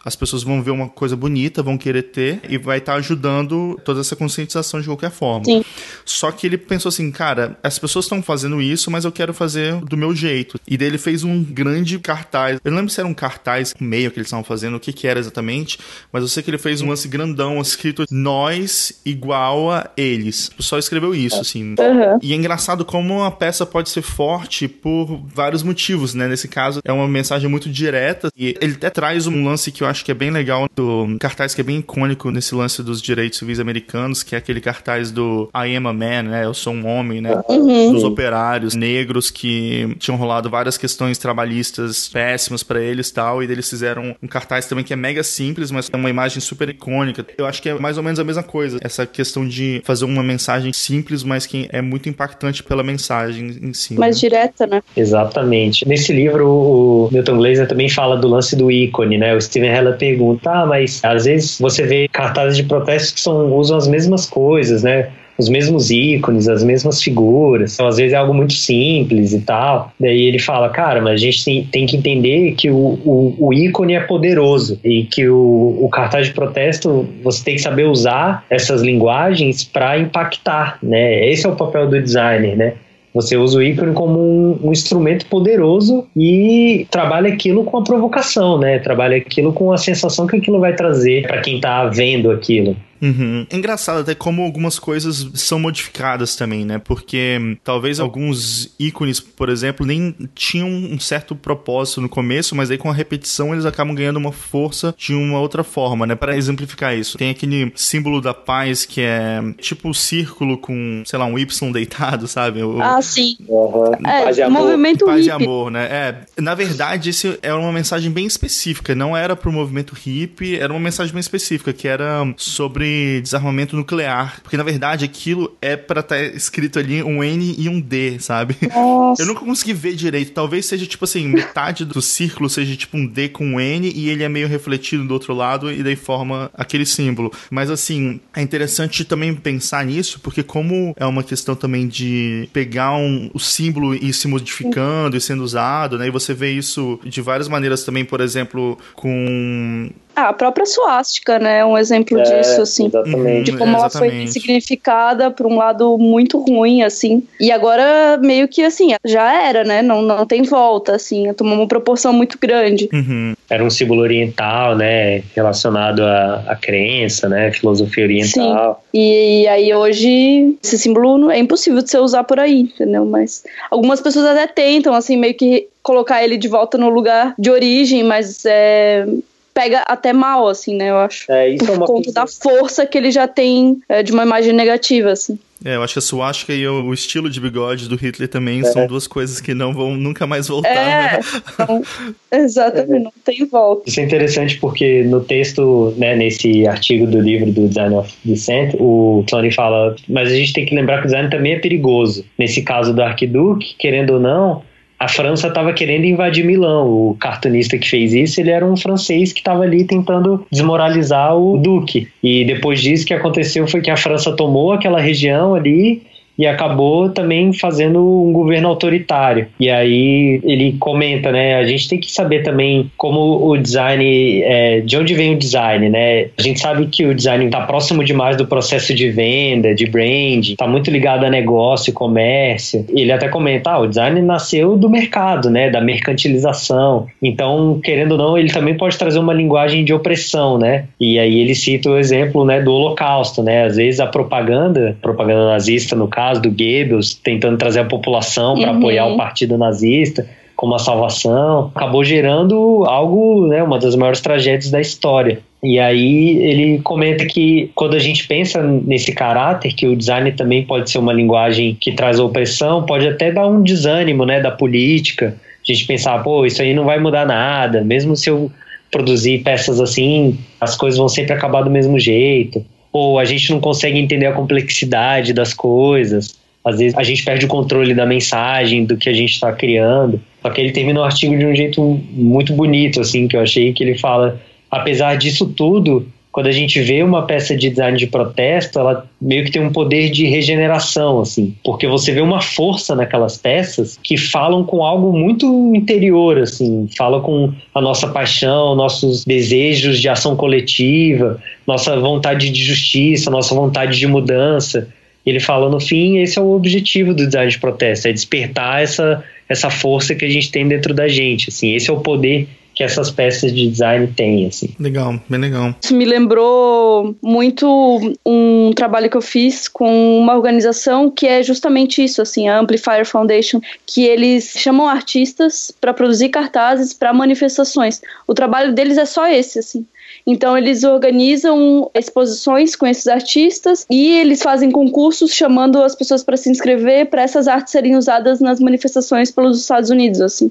as 0.04 0.16
pessoas 0.16 0.42
vão 0.42 0.62
ver 0.62 0.70
uma 0.70 0.88
coisa 0.88 1.16
bonita, 1.16 1.62
vão 1.62 1.76
querer 1.76 2.04
ter 2.04 2.40
e 2.48 2.58
vai 2.58 2.78
estar 2.78 2.92
tá 2.92 2.98
ajudando 2.98 3.80
toda 3.84 4.00
essa 4.00 4.16
conscientização 4.16 4.80
de 4.80 4.86
qualquer 4.86 5.10
forma. 5.10 5.44
Sim. 5.44 5.64
Só 6.04 6.30
que 6.30 6.46
ele 6.46 6.58
pensou 6.58 6.88
assim, 6.88 7.10
cara, 7.10 7.58
as 7.62 7.78
pessoas 7.78 8.04
estão 8.04 8.22
fazendo 8.22 8.60
isso, 8.60 8.90
mas 8.90 9.04
eu 9.04 9.12
quero 9.12 9.32
fazer 9.34 9.76
do 9.84 9.96
meu 9.96 10.14
jeito. 10.14 10.58
E 10.66 10.76
daí 10.76 10.88
ele 10.88 10.98
fez 10.98 11.24
um 11.24 11.42
grande 11.42 11.98
cartaz. 11.98 12.60
Eu 12.64 12.70
não 12.70 12.78
lembro 12.78 12.92
se 12.92 13.00
era 13.00 13.08
um 13.08 13.14
cartaz 13.14 13.74
meio 13.80 14.10
que 14.10 14.18
eles 14.18 14.26
estavam 14.26 14.44
fazendo, 14.44 14.76
o 14.76 14.80
que 14.80 14.92
que 14.92 15.06
era 15.06 15.18
exatamente, 15.18 15.78
mas 16.12 16.22
eu 16.22 16.28
sei 16.28 16.42
que 16.42 16.50
ele 16.50 16.58
fez 16.58 16.80
um 16.80 16.88
lance 16.88 17.08
grandão 17.08 17.60
escrito 17.60 18.04
nós 18.10 19.00
igual 19.04 19.70
a 19.70 19.90
eles. 19.96 20.50
Só 20.58 20.78
escreveu 20.78 21.14
isso, 21.14 21.40
assim. 21.40 21.74
Uhum. 21.78 22.18
E 22.22 22.32
é 22.32 22.36
engraçado 22.36 22.84
como 22.84 23.22
a 23.22 23.30
peça 23.30 23.66
pode 23.66 23.90
ser 23.90 24.02
forte 24.02 24.68
por 24.68 25.22
vários 25.26 25.62
motivos, 25.62 26.14
né? 26.14 26.28
Nesse 26.28 26.48
caso, 26.48 26.80
é 26.84 26.92
uma 26.92 27.08
mensagem 27.08 27.48
muito 27.48 27.68
direta 27.68 28.28
e 28.36 28.56
ele 28.60 28.74
até 28.74 28.90
traz 28.90 29.26
um 29.34 29.44
lance 29.44 29.70
que 29.70 29.82
eu 29.82 29.86
acho 29.86 30.04
que 30.04 30.10
é 30.10 30.14
bem 30.14 30.30
legal 30.30 30.68
do 30.74 31.16
cartaz 31.18 31.54
que 31.54 31.60
é 31.60 31.64
bem 31.64 31.78
icônico 31.78 32.30
nesse 32.30 32.54
lance 32.54 32.82
dos 32.82 33.02
direitos 33.02 33.38
civis 33.38 33.60
americanos, 33.60 34.22
que 34.22 34.34
é 34.34 34.38
aquele 34.38 34.60
cartaz 34.60 35.10
do 35.10 35.50
I 35.54 35.76
am 35.76 35.88
a 35.88 35.92
man, 35.92 36.22
né? 36.22 36.44
Eu 36.44 36.54
sou 36.54 36.72
um 36.72 36.86
homem, 36.86 37.20
né? 37.20 37.42
Uhum. 37.48 37.92
Dos 37.92 38.04
operários 38.04 38.74
negros 38.74 39.30
que 39.30 39.94
tinham 39.98 40.16
rolado 40.16 40.48
várias 40.48 40.78
questões 40.78 41.18
trabalhistas 41.18 42.08
péssimas 42.08 42.62
para 42.62 42.80
eles 42.80 43.10
tal, 43.10 43.42
e 43.42 43.46
eles 43.46 43.68
fizeram 43.68 44.14
um 44.22 44.26
cartaz 44.26 44.66
também 44.66 44.84
que 44.84 44.92
é 44.92 44.96
mega 44.96 45.22
simples, 45.22 45.70
mas 45.70 45.90
é 45.92 45.96
uma 45.96 46.10
imagem 46.10 46.40
super 46.40 46.68
icônica. 46.68 47.26
Eu 47.36 47.46
acho 47.46 47.60
que 47.60 47.68
é 47.68 47.78
mais 47.78 47.96
ou 47.96 48.02
menos 48.02 48.18
a 48.18 48.24
mesma 48.24 48.42
coisa. 48.42 48.78
Essa 48.80 49.06
questão 49.06 49.46
de 49.46 49.82
fazer 49.84 50.04
uma 50.04 50.22
mensagem 50.22 50.72
simples, 50.72 51.22
mas 51.22 51.46
que 51.46 51.68
é 51.72 51.80
muito 51.80 52.08
impactante 52.08 52.62
pela 52.62 52.82
mensagem 52.82 53.58
em 53.62 53.72
si. 53.72 53.94
Mais 53.94 54.16
né? 54.16 54.20
direta, 54.20 54.66
né? 54.66 54.82
Exatamente. 54.96 55.86
Nesse 55.86 56.12
livro, 56.12 56.48
o 56.48 57.08
Milton 57.12 57.36
Glaser 57.36 57.66
também 57.66 57.88
fala 57.88 58.16
do 58.16 58.28
lance 58.28 58.54
do 58.56 58.70
ícone, 58.70 59.18
né? 59.18 59.23
O 59.32 59.40
Steven 59.40 59.70
Heller 59.70 59.96
pergunta, 59.96 60.50
ah, 60.50 60.66
mas 60.66 61.00
às 61.04 61.24
vezes 61.24 61.58
você 61.58 61.84
vê 61.84 62.08
cartazes 62.08 62.56
de 62.56 62.64
protesto 62.64 63.14
que 63.14 63.20
são, 63.20 63.52
usam 63.54 63.76
as 63.76 63.86
mesmas 63.86 64.26
coisas, 64.26 64.82
né? 64.82 65.08
os 65.38 65.48
mesmos 65.48 65.90
ícones, 65.90 66.48
as 66.48 66.62
mesmas 66.62 67.02
figuras. 67.02 67.74
Então, 67.74 67.86
às 67.86 67.96
vezes 67.96 68.12
é 68.12 68.16
algo 68.16 68.32
muito 68.32 68.52
simples 68.52 69.32
e 69.32 69.40
tal. 69.40 69.92
Daí 69.98 70.22
ele 70.22 70.38
fala, 70.38 70.68
cara, 70.68 71.00
mas 71.00 71.14
a 71.14 71.16
gente 71.16 71.68
tem, 71.70 71.86
que 71.86 71.96
entender 71.96 72.52
que 72.52 72.70
o, 72.70 72.76
o, 73.04 73.36
o 73.38 73.52
ícone 73.52 73.94
é 73.94 74.00
poderoso 74.00 74.78
e 74.84 75.04
que 75.04 75.28
o, 75.28 75.78
o, 75.80 75.88
cartaz 75.88 76.28
de 76.28 76.32
protesto 76.32 77.08
você 77.22 77.44
tem 77.44 77.54
que 77.56 77.62
saber 77.62 77.84
usar 77.84 78.44
essas 78.48 78.82
linguagens 78.82 79.64
para 79.64 79.98
impactar, 79.98 80.78
né? 80.82 81.28
Esse 81.28 81.46
é 81.46 81.48
o 81.48 81.56
papel 81.56 81.88
do 81.88 82.00
designer, 82.00 82.56
né? 82.56 82.74
Você 83.14 83.36
usa 83.36 83.58
o 83.58 83.62
ícone 83.62 83.94
como 83.94 84.18
um, 84.18 84.58
um, 84.68 84.72
instrumento 84.72 85.26
poderoso 85.26 86.04
e 86.16 86.84
trabalha 86.90 87.32
aquilo 87.32 87.62
com 87.62 87.78
a 87.78 87.84
provocação, 87.84 88.58
né? 88.58 88.80
Trabalha 88.80 89.16
aquilo 89.16 89.52
com 89.52 89.72
a 89.72 89.78
sensação 89.78 90.26
que 90.26 90.36
aquilo 90.36 90.58
vai 90.58 90.74
trazer 90.74 91.24
para 91.24 91.40
quem 91.40 91.56
está 91.56 91.86
vendo 91.86 92.32
aquilo. 92.32 92.76
Uhum. 93.00 93.46
É 93.50 93.56
engraçado 93.56 94.00
até 94.00 94.14
como 94.14 94.42
algumas 94.42 94.78
coisas 94.78 95.28
são 95.34 95.58
modificadas 95.58 96.36
também, 96.36 96.64
né? 96.64 96.78
Porque 96.78 97.38
hum, 97.40 97.56
talvez 97.62 98.00
alguns 98.00 98.74
ícones, 98.78 99.20
por 99.20 99.48
exemplo, 99.48 99.86
nem 99.86 100.14
tinham 100.34 100.68
um 100.68 100.98
certo 100.98 101.34
propósito 101.34 102.00
no 102.00 102.08
começo, 102.08 102.54
mas 102.54 102.70
aí 102.70 102.78
com 102.78 102.90
a 102.90 102.94
repetição 102.94 103.52
eles 103.52 103.64
acabam 103.64 103.94
ganhando 103.94 104.16
uma 104.16 104.32
força 104.32 104.94
de 104.96 105.14
uma 105.14 105.38
outra 105.40 105.62
forma, 105.64 106.06
né? 106.06 106.14
Para 106.14 106.36
exemplificar 106.36 106.96
isso, 106.96 107.18
tem 107.18 107.30
aquele 107.30 107.72
símbolo 107.74 108.20
da 108.20 108.34
paz 108.34 108.84
que 108.84 109.00
é 109.00 109.40
tipo 109.58 109.88
o 109.88 109.90
um 109.90 109.94
círculo 109.94 110.58
com, 110.58 111.02
sei 111.04 111.18
lá, 111.18 111.26
um 111.26 111.38
Y 111.38 111.72
deitado, 111.72 112.26
sabe? 112.26 112.62
O... 112.62 112.80
Ah, 112.80 113.00
sim. 113.02 113.36
Uhum. 113.48 113.92
É, 114.06 114.24
paz 114.24 114.38
movimento 114.48 115.04
Paz 115.04 115.24
hippie. 115.24 115.38
de 115.38 115.44
amor, 115.44 115.70
né? 115.70 115.84
É, 115.84 116.40
na 116.40 116.54
verdade, 116.54 117.10
isso 117.10 117.36
é 117.42 117.52
uma 117.52 117.72
mensagem 117.72 118.10
bem 118.10 118.26
específica, 118.26 118.94
não 118.94 119.16
era 119.16 119.36
pro 119.36 119.52
movimento 119.52 119.94
hippie, 119.94 120.56
era 120.56 120.72
uma 120.72 120.80
mensagem 120.80 121.12
bem 121.12 121.20
específica, 121.20 121.72
que 121.72 121.88
era 121.88 122.22
sobre 122.36 122.93
desarmamento 123.22 123.76
nuclear. 123.76 124.40
Porque, 124.42 124.56
na 124.56 124.62
verdade, 124.62 125.04
aquilo 125.04 125.56
é 125.60 125.76
para 125.76 126.00
estar 126.00 126.16
tá 126.16 126.22
escrito 126.22 126.78
ali 126.78 127.02
um 127.02 127.22
N 127.22 127.54
e 127.58 127.68
um 127.68 127.80
D, 127.80 128.18
sabe? 128.18 128.56
Nossa. 128.74 129.22
Eu 129.22 129.26
nunca 129.26 129.40
consegui 129.44 129.72
ver 129.72 129.94
direito. 129.94 130.32
Talvez 130.32 130.66
seja, 130.66 130.86
tipo 130.86 131.04
assim, 131.04 131.28
metade 131.28 131.84
do 131.84 132.00
círculo 132.00 132.48
seja 132.48 132.76
tipo 132.76 132.96
um 132.96 133.06
D 133.06 133.28
com 133.28 133.44
um 133.44 133.60
N 133.60 133.90
e 133.94 134.08
ele 134.08 134.22
é 134.22 134.28
meio 134.28 134.48
refletido 134.48 135.04
do 135.04 135.14
outro 135.14 135.34
lado 135.34 135.70
e 135.70 135.82
daí 135.82 135.96
forma 135.96 136.50
aquele 136.54 136.86
símbolo. 136.86 137.32
Mas, 137.50 137.70
assim, 137.70 138.20
é 138.34 138.42
interessante 138.42 139.04
também 139.04 139.34
pensar 139.34 139.84
nisso, 139.84 140.20
porque 140.20 140.42
como 140.42 140.94
é 140.98 141.06
uma 141.06 141.22
questão 141.22 141.54
também 141.54 141.86
de 141.86 142.48
pegar 142.52 142.92
um, 142.96 143.30
o 143.32 143.38
símbolo 143.38 143.94
e 143.94 144.12
se 144.12 144.28
modificando 144.28 145.16
e 145.16 145.20
sendo 145.20 145.42
usado, 145.42 145.98
né? 145.98 146.06
E 146.06 146.10
você 146.10 146.34
vê 146.34 146.52
isso 146.52 146.98
de 147.04 147.20
várias 147.20 147.48
maneiras 147.48 147.84
também, 147.84 148.04
por 148.04 148.20
exemplo, 148.20 148.78
com 148.94 149.90
ah, 150.16 150.28
a 150.28 150.32
própria 150.32 150.66
suástica, 150.66 151.38
né? 151.38 151.58
É 151.58 151.64
um 151.64 151.76
exemplo 151.76 152.18
é, 152.18 152.22
disso, 152.22 152.62
assim. 152.62 152.86
Exatamente. 152.86 153.50
De 153.50 153.56
como 153.56 153.76
ela 153.76 153.90
foi 153.90 154.26
significada 154.26 155.30
por 155.30 155.46
um 155.46 155.56
lado 155.56 155.98
muito 155.98 156.38
ruim, 156.38 156.82
assim. 156.82 157.22
E 157.40 157.50
agora, 157.50 158.18
meio 158.18 158.46
que 158.46 158.62
assim, 158.62 158.90
já 159.04 159.42
era, 159.42 159.64
né? 159.64 159.82
Não, 159.82 160.02
não 160.02 160.24
tem 160.26 160.42
volta, 160.42 160.94
assim. 160.94 161.32
Tomou 161.34 161.56
uma 161.56 161.68
proporção 161.68 162.12
muito 162.12 162.38
grande. 162.38 162.88
Uhum. 162.92 163.34
Era 163.50 163.64
um 163.64 163.70
símbolo 163.70 164.02
oriental, 164.02 164.76
né? 164.76 165.22
Relacionado 165.34 166.00
à, 166.02 166.44
à 166.46 166.56
crença, 166.56 167.28
né? 167.28 167.50
Filosofia 167.52 168.04
oriental. 168.04 168.82
Sim. 168.92 169.00
E, 169.00 169.42
e 169.42 169.48
aí 169.48 169.74
hoje, 169.74 170.56
esse 170.62 170.78
símbolo 170.78 171.30
é 171.30 171.38
impossível 171.38 171.82
de 171.82 171.90
você 171.90 171.98
usar 171.98 172.24
por 172.24 172.38
aí, 172.38 172.60
entendeu? 172.60 173.04
Mas 173.04 173.44
algumas 173.70 174.00
pessoas 174.00 174.26
até 174.26 174.46
tentam, 174.46 174.94
assim, 174.94 175.16
meio 175.16 175.34
que 175.34 175.68
colocar 175.82 176.24
ele 176.24 176.36
de 176.36 176.48
volta 176.48 176.78
no 176.78 176.88
lugar 176.88 177.34
de 177.38 177.50
origem, 177.50 178.02
mas 178.02 178.44
é 178.46 179.06
pega 179.54 179.84
até 179.86 180.12
mal, 180.12 180.48
assim, 180.48 180.76
né? 180.76 180.90
Eu 180.90 180.98
acho. 180.98 181.30
É, 181.30 181.48
isso 181.48 181.64
por 181.64 181.72
é 181.72 181.76
uma 181.76 181.86
conta 181.86 182.12
da 182.12 182.26
força 182.26 182.84
que 182.84 182.98
ele 182.98 183.10
já 183.12 183.28
tem 183.28 183.80
é, 183.88 184.02
de 184.02 184.12
uma 184.12 184.24
imagem 184.24 184.52
negativa, 184.52 185.12
assim. 185.12 185.38
É, 185.64 185.76
eu 185.76 185.82
acho 185.82 185.94
que 185.94 185.98
a 185.98 186.02
suástica 186.02 186.52
e 186.52 186.66
o, 186.68 186.92
estilo 186.92 187.30
de 187.30 187.40
bigode 187.40 187.88
do 187.88 187.96
Hitler 187.96 188.28
também 188.28 188.60
é. 188.60 188.64
são 188.64 188.86
duas 188.86 189.06
coisas 189.06 189.40
que 189.40 189.54
não 189.54 189.72
vão 189.72 189.96
nunca 189.96 190.26
mais 190.26 190.48
voltar. 190.48 190.68
É, 190.68 191.16
né? 191.16 191.20
então, 191.54 191.82
exatamente, 192.30 192.92
é. 192.92 192.98
não 192.98 193.12
tem 193.24 193.46
volta. 193.46 193.88
Isso 193.88 193.98
é 193.98 194.02
interessante 194.02 194.58
porque 194.58 195.02
no 195.04 195.20
texto, 195.20 195.94
né, 195.96 196.14
nesse 196.14 196.66
artigo 196.66 197.06
do 197.06 197.18
livro 197.18 197.50
do 197.50 197.66
Design 197.66 197.94
of 197.94 198.12
Dissent, 198.22 198.74
o 198.78 199.24
Tony 199.26 199.50
fala, 199.50 199.96
mas 200.06 200.30
a 200.30 200.34
gente 200.34 200.52
tem 200.52 200.66
que 200.66 200.74
lembrar 200.74 200.98
que 200.98 201.04
o 201.04 201.06
design 201.06 201.30
também 201.30 201.54
é 201.54 201.58
perigoso. 201.58 202.26
Nesse 202.38 202.60
caso 202.60 202.92
do 202.92 203.02
Arquiduque, 203.02 203.74
querendo 203.78 204.14
ou 204.14 204.20
não, 204.20 204.62
a 204.98 205.08
França 205.08 205.48
estava 205.48 205.72
querendo 205.72 206.04
invadir 206.04 206.44
Milão. 206.44 206.88
O 206.88 207.16
cartunista 207.18 207.76
que 207.76 207.88
fez 207.88 208.12
isso, 208.12 208.40
ele 208.40 208.50
era 208.50 208.64
um 208.64 208.76
francês 208.76 209.32
que 209.32 209.40
estava 209.40 209.62
ali 209.62 209.84
tentando 209.84 210.46
desmoralizar 210.50 211.36
o 211.36 211.56
duque. 211.58 212.08
E 212.22 212.44
depois 212.44 212.80
disso, 212.80 213.04
o 213.04 213.06
que 213.06 213.14
aconteceu 213.14 213.66
foi 213.66 213.80
que 213.80 213.90
a 213.90 213.96
França 213.96 214.34
tomou 214.34 214.72
aquela 214.72 215.00
região 215.00 215.54
ali 215.54 216.02
e 216.38 216.46
acabou 216.46 217.08
também 217.08 217.52
fazendo 217.52 218.00
um 218.00 218.32
governo 218.32 218.68
autoritário. 218.68 219.46
E 219.58 219.70
aí 219.70 220.40
ele 220.44 220.76
comenta, 220.78 221.30
né? 221.30 221.56
A 221.56 221.64
gente 221.64 221.88
tem 221.88 221.98
que 221.98 222.10
saber 222.10 222.42
também 222.42 222.90
como 222.96 223.46
o 223.46 223.56
design, 223.56 224.42
é, 224.42 224.80
de 224.80 224.96
onde 224.96 225.14
vem 225.14 225.34
o 225.34 225.38
design, 225.38 225.88
né? 225.88 226.28
A 226.36 226.42
gente 226.42 226.60
sabe 226.60 226.86
que 226.86 227.06
o 227.06 227.14
design 227.14 227.44
está 227.46 227.60
próximo 227.62 228.04
demais 228.04 228.36
do 228.36 228.46
processo 228.46 228.94
de 228.94 229.10
venda, 229.10 229.74
de 229.74 229.86
brand, 229.86 230.48
está 230.48 230.66
muito 230.66 230.90
ligado 230.90 231.24
a 231.24 231.30
negócio, 231.30 231.92
comércio. 231.92 232.84
Ele 232.88 233.12
até 233.12 233.28
comenta, 233.28 233.70
ah, 233.70 233.80
o 233.80 233.86
design 233.86 234.20
nasceu 234.20 234.76
do 234.76 234.90
mercado, 234.90 235.50
né? 235.50 235.70
Da 235.70 235.80
mercantilização. 235.80 237.06
Então, 237.22 237.80
querendo 237.82 238.12
ou 238.12 238.18
não, 238.18 238.38
ele 238.38 238.52
também 238.52 238.76
pode 238.76 238.98
trazer 238.98 239.18
uma 239.18 239.32
linguagem 239.32 239.84
de 239.84 239.92
opressão, 239.92 240.58
né? 240.58 240.84
E 240.98 241.18
aí 241.18 241.38
ele 241.38 241.54
cita 241.54 241.90
o 241.90 241.98
exemplo, 241.98 242.44
né, 242.44 242.60
do 242.60 242.72
Holocausto, 242.72 243.42
né? 243.42 243.64
Às 243.64 243.76
vezes 243.76 244.00
a 244.00 244.06
propaganda, 244.06 244.96
propaganda 245.00 245.46
nazista 245.46 245.94
no 245.94 246.08
caso 246.08 246.23
do 246.32 246.50
Goebbels, 246.50 247.14
tentando 247.14 247.56
trazer 247.58 247.80
a 247.80 247.84
população 247.84 248.54
para 248.54 248.70
uhum. 248.72 248.78
apoiar 248.78 249.06
o 249.06 249.16
partido 249.16 249.58
nazista 249.58 250.26
como 250.56 250.74
a 250.74 250.78
salvação, 250.78 251.70
acabou 251.74 252.04
gerando 252.04 252.84
algo, 252.86 253.46
né, 253.48 253.62
uma 253.62 253.78
das 253.78 253.96
maiores 253.96 254.20
tragédias 254.20 254.70
da 254.70 254.80
história. 254.80 255.40
E 255.62 255.78
aí 255.78 256.38
ele 256.42 256.78
comenta 256.78 257.24
que 257.26 257.70
quando 257.74 257.94
a 257.94 257.98
gente 257.98 258.26
pensa 258.26 258.62
nesse 258.62 259.12
caráter, 259.12 259.74
que 259.74 259.86
o 259.86 259.96
design 259.96 260.30
também 260.32 260.64
pode 260.64 260.90
ser 260.90 260.98
uma 260.98 261.12
linguagem 261.12 261.76
que 261.80 261.92
traz 261.92 262.20
opressão, 262.20 262.84
pode 262.84 263.06
até 263.08 263.32
dar 263.32 263.46
um 263.46 263.62
desânimo, 263.62 264.24
né, 264.24 264.40
da 264.40 264.50
política. 264.50 265.34
A 265.36 265.72
gente 265.72 265.86
pensar, 265.86 266.22
pô, 266.22 266.46
isso 266.46 266.62
aí 266.62 266.72
não 266.72 266.84
vai 266.84 266.98
mudar 266.98 267.26
nada, 267.26 267.82
mesmo 267.82 268.14
se 268.14 268.30
eu 268.30 268.50
produzir 268.90 269.42
peças 269.42 269.80
assim, 269.80 270.38
as 270.60 270.76
coisas 270.76 270.98
vão 270.98 271.08
sempre 271.08 271.32
acabar 271.32 271.62
do 271.62 271.70
mesmo 271.70 271.98
jeito. 271.98 272.64
Ou 272.94 273.18
a 273.18 273.24
gente 273.24 273.50
não 273.50 273.58
consegue 273.58 273.98
entender 273.98 274.26
a 274.26 274.32
complexidade 274.32 275.32
das 275.32 275.52
coisas. 275.52 276.38
Às 276.64 276.78
vezes 276.78 276.96
a 276.96 277.02
gente 277.02 277.24
perde 277.24 277.44
o 277.44 277.48
controle 277.48 277.92
da 277.92 278.06
mensagem, 278.06 278.84
do 278.84 278.96
que 278.96 279.08
a 279.08 279.12
gente 279.12 279.32
está 279.32 279.52
criando. 279.52 280.20
Só 280.40 280.48
que 280.48 280.60
ele 280.60 280.70
termina 280.70 281.00
o 281.00 281.02
artigo 281.02 281.36
de 281.36 281.44
um 281.44 281.56
jeito 281.56 281.82
muito 282.12 282.52
bonito, 282.52 283.00
assim, 283.00 283.26
que 283.26 283.36
eu 283.36 283.40
achei 283.40 283.72
que 283.72 283.82
ele 283.82 283.98
fala, 283.98 284.40
apesar 284.70 285.16
disso 285.16 285.46
tudo, 285.46 286.06
quando 286.34 286.48
a 286.48 286.52
gente 286.52 286.80
vê 286.80 287.00
uma 287.00 287.22
peça 287.22 287.56
de 287.56 287.70
design 287.70 287.96
de 287.96 288.08
protesto, 288.08 288.80
ela 288.80 289.08
meio 289.22 289.44
que 289.44 289.52
tem 289.52 289.62
um 289.62 289.70
poder 289.70 290.10
de 290.10 290.26
regeneração, 290.26 291.20
assim, 291.20 291.54
porque 291.64 291.86
você 291.86 292.10
vê 292.10 292.20
uma 292.20 292.40
força 292.40 292.96
naquelas 292.96 293.38
peças 293.38 294.00
que 294.02 294.16
falam 294.16 294.64
com 294.64 294.82
algo 294.82 295.16
muito 295.16 295.46
interior, 295.76 296.40
assim, 296.40 296.88
falam 296.98 297.20
com 297.20 297.52
a 297.72 297.80
nossa 297.80 298.08
paixão, 298.08 298.74
nossos 298.74 299.24
desejos 299.24 300.00
de 300.00 300.08
ação 300.08 300.34
coletiva, 300.34 301.40
nossa 301.64 301.96
vontade 302.00 302.50
de 302.50 302.64
justiça, 302.64 303.30
nossa 303.30 303.54
vontade 303.54 303.96
de 303.96 304.06
mudança. 304.08 304.88
Ele 305.24 305.38
fala, 305.38 305.70
no 305.70 305.78
fim, 305.78 306.18
esse 306.18 306.36
é 306.36 306.42
o 306.42 306.50
objetivo 306.50 307.14
do 307.14 307.26
design 307.26 307.48
de 307.48 307.60
protesto, 307.60 308.08
é 308.08 308.12
despertar 308.12 308.82
essa, 308.82 309.22
essa 309.48 309.70
força 309.70 310.16
que 310.16 310.24
a 310.24 310.28
gente 310.28 310.50
tem 310.50 310.66
dentro 310.66 310.92
da 310.92 311.06
gente, 311.06 311.50
assim, 311.50 311.76
esse 311.76 311.88
é 311.88 311.92
o 311.92 312.00
poder 312.00 312.48
que 312.74 312.82
essas 312.82 313.10
peças 313.10 313.52
de 313.54 313.68
design 313.68 314.08
têm, 314.08 314.46
assim. 314.46 314.74
Legal, 314.78 315.20
bem 315.28 315.40
legal. 315.40 315.74
Isso 315.82 315.94
me 315.94 316.04
lembrou 316.04 317.14
muito 317.22 318.16
um 318.26 318.72
trabalho 318.74 319.08
que 319.08 319.16
eu 319.16 319.22
fiz 319.22 319.68
com 319.68 320.18
uma 320.18 320.34
organização 320.34 321.10
que 321.10 321.26
é 321.26 321.42
justamente 321.42 322.02
isso, 322.02 322.20
assim, 322.20 322.48
a 322.48 322.58
Amplifier 322.58 323.06
Foundation, 323.06 323.60
que 323.86 324.04
eles 324.04 324.52
chamam 324.56 324.88
artistas 324.88 325.72
para 325.80 325.94
produzir 325.94 326.30
cartazes 326.30 326.92
para 326.92 327.12
manifestações. 327.12 328.02
O 328.26 328.34
trabalho 328.34 328.72
deles 328.72 328.98
é 328.98 329.04
só 329.04 329.28
esse, 329.28 329.58
assim. 329.60 329.86
Então 330.26 330.56
eles 330.56 330.84
organizam 330.84 331.90
exposições 331.94 332.74
com 332.74 332.86
esses 332.86 333.06
artistas 333.06 333.84
e 333.90 334.16
eles 334.16 334.42
fazem 334.42 334.70
concursos 334.70 335.34
chamando 335.34 335.82
as 335.82 335.94
pessoas 335.94 336.22
para 336.22 336.36
se 336.36 336.48
inscrever 336.50 337.06
para 337.06 337.22
essas 337.22 337.46
artes 337.46 337.72
serem 337.72 337.96
usadas 337.96 338.40
nas 338.40 338.58
manifestações 338.58 339.30
pelos 339.30 339.60
Estados 339.60 339.90
Unidos, 339.90 340.20
assim 340.20 340.50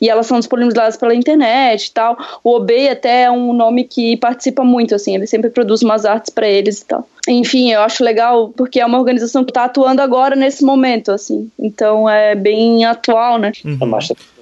e 0.00 0.08
elas 0.08 0.26
são 0.26 0.38
disponibilizadas 0.38 0.96
pela 0.96 1.14
internet 1.14 1.86
e 1.86 1.92
tal. 1.92 2.16
O 2.42 2.54
Obey 2.54 2.88
até 2.88 3.22
é 3.22 3.30
um 3.30 3.52
nome 3.52 3.84
que 3.84 4.16
participa 4.16 4.64
muito, 4.64 4.94
assim, 4.94 5.14
ele 5.14 5.26
sempre 5.26 5.50
produz 5.50 5.82
umas 5.82 6.04
artes 6.04 6.30
para 6.30 6.48
eles 6.48 6.80
e 6.80 6.86
tal. 6.86 7.06
Enfim, 7.28 7.72
eu 7.72 7.80
acho 7.80 8.04
legal 8.04 8.52
porque 8.56 8.80
é 8.80 8.86
uma 8.86 8.98
organização 8.98 9.44
que 9.44 9.50
está 9.50 9.64
atuando 9.64 10.00
agora 10.00 10.36
nesse 10.36 10.64
momento, 10.64 11.10
assim. 11.10 11.50
Então 11.58 12.08
é 12.08 12.34
bem 12.34 12.84
atual, 12.84 13.38
né? 13.38 13.52
Uhum. 13.64 13.78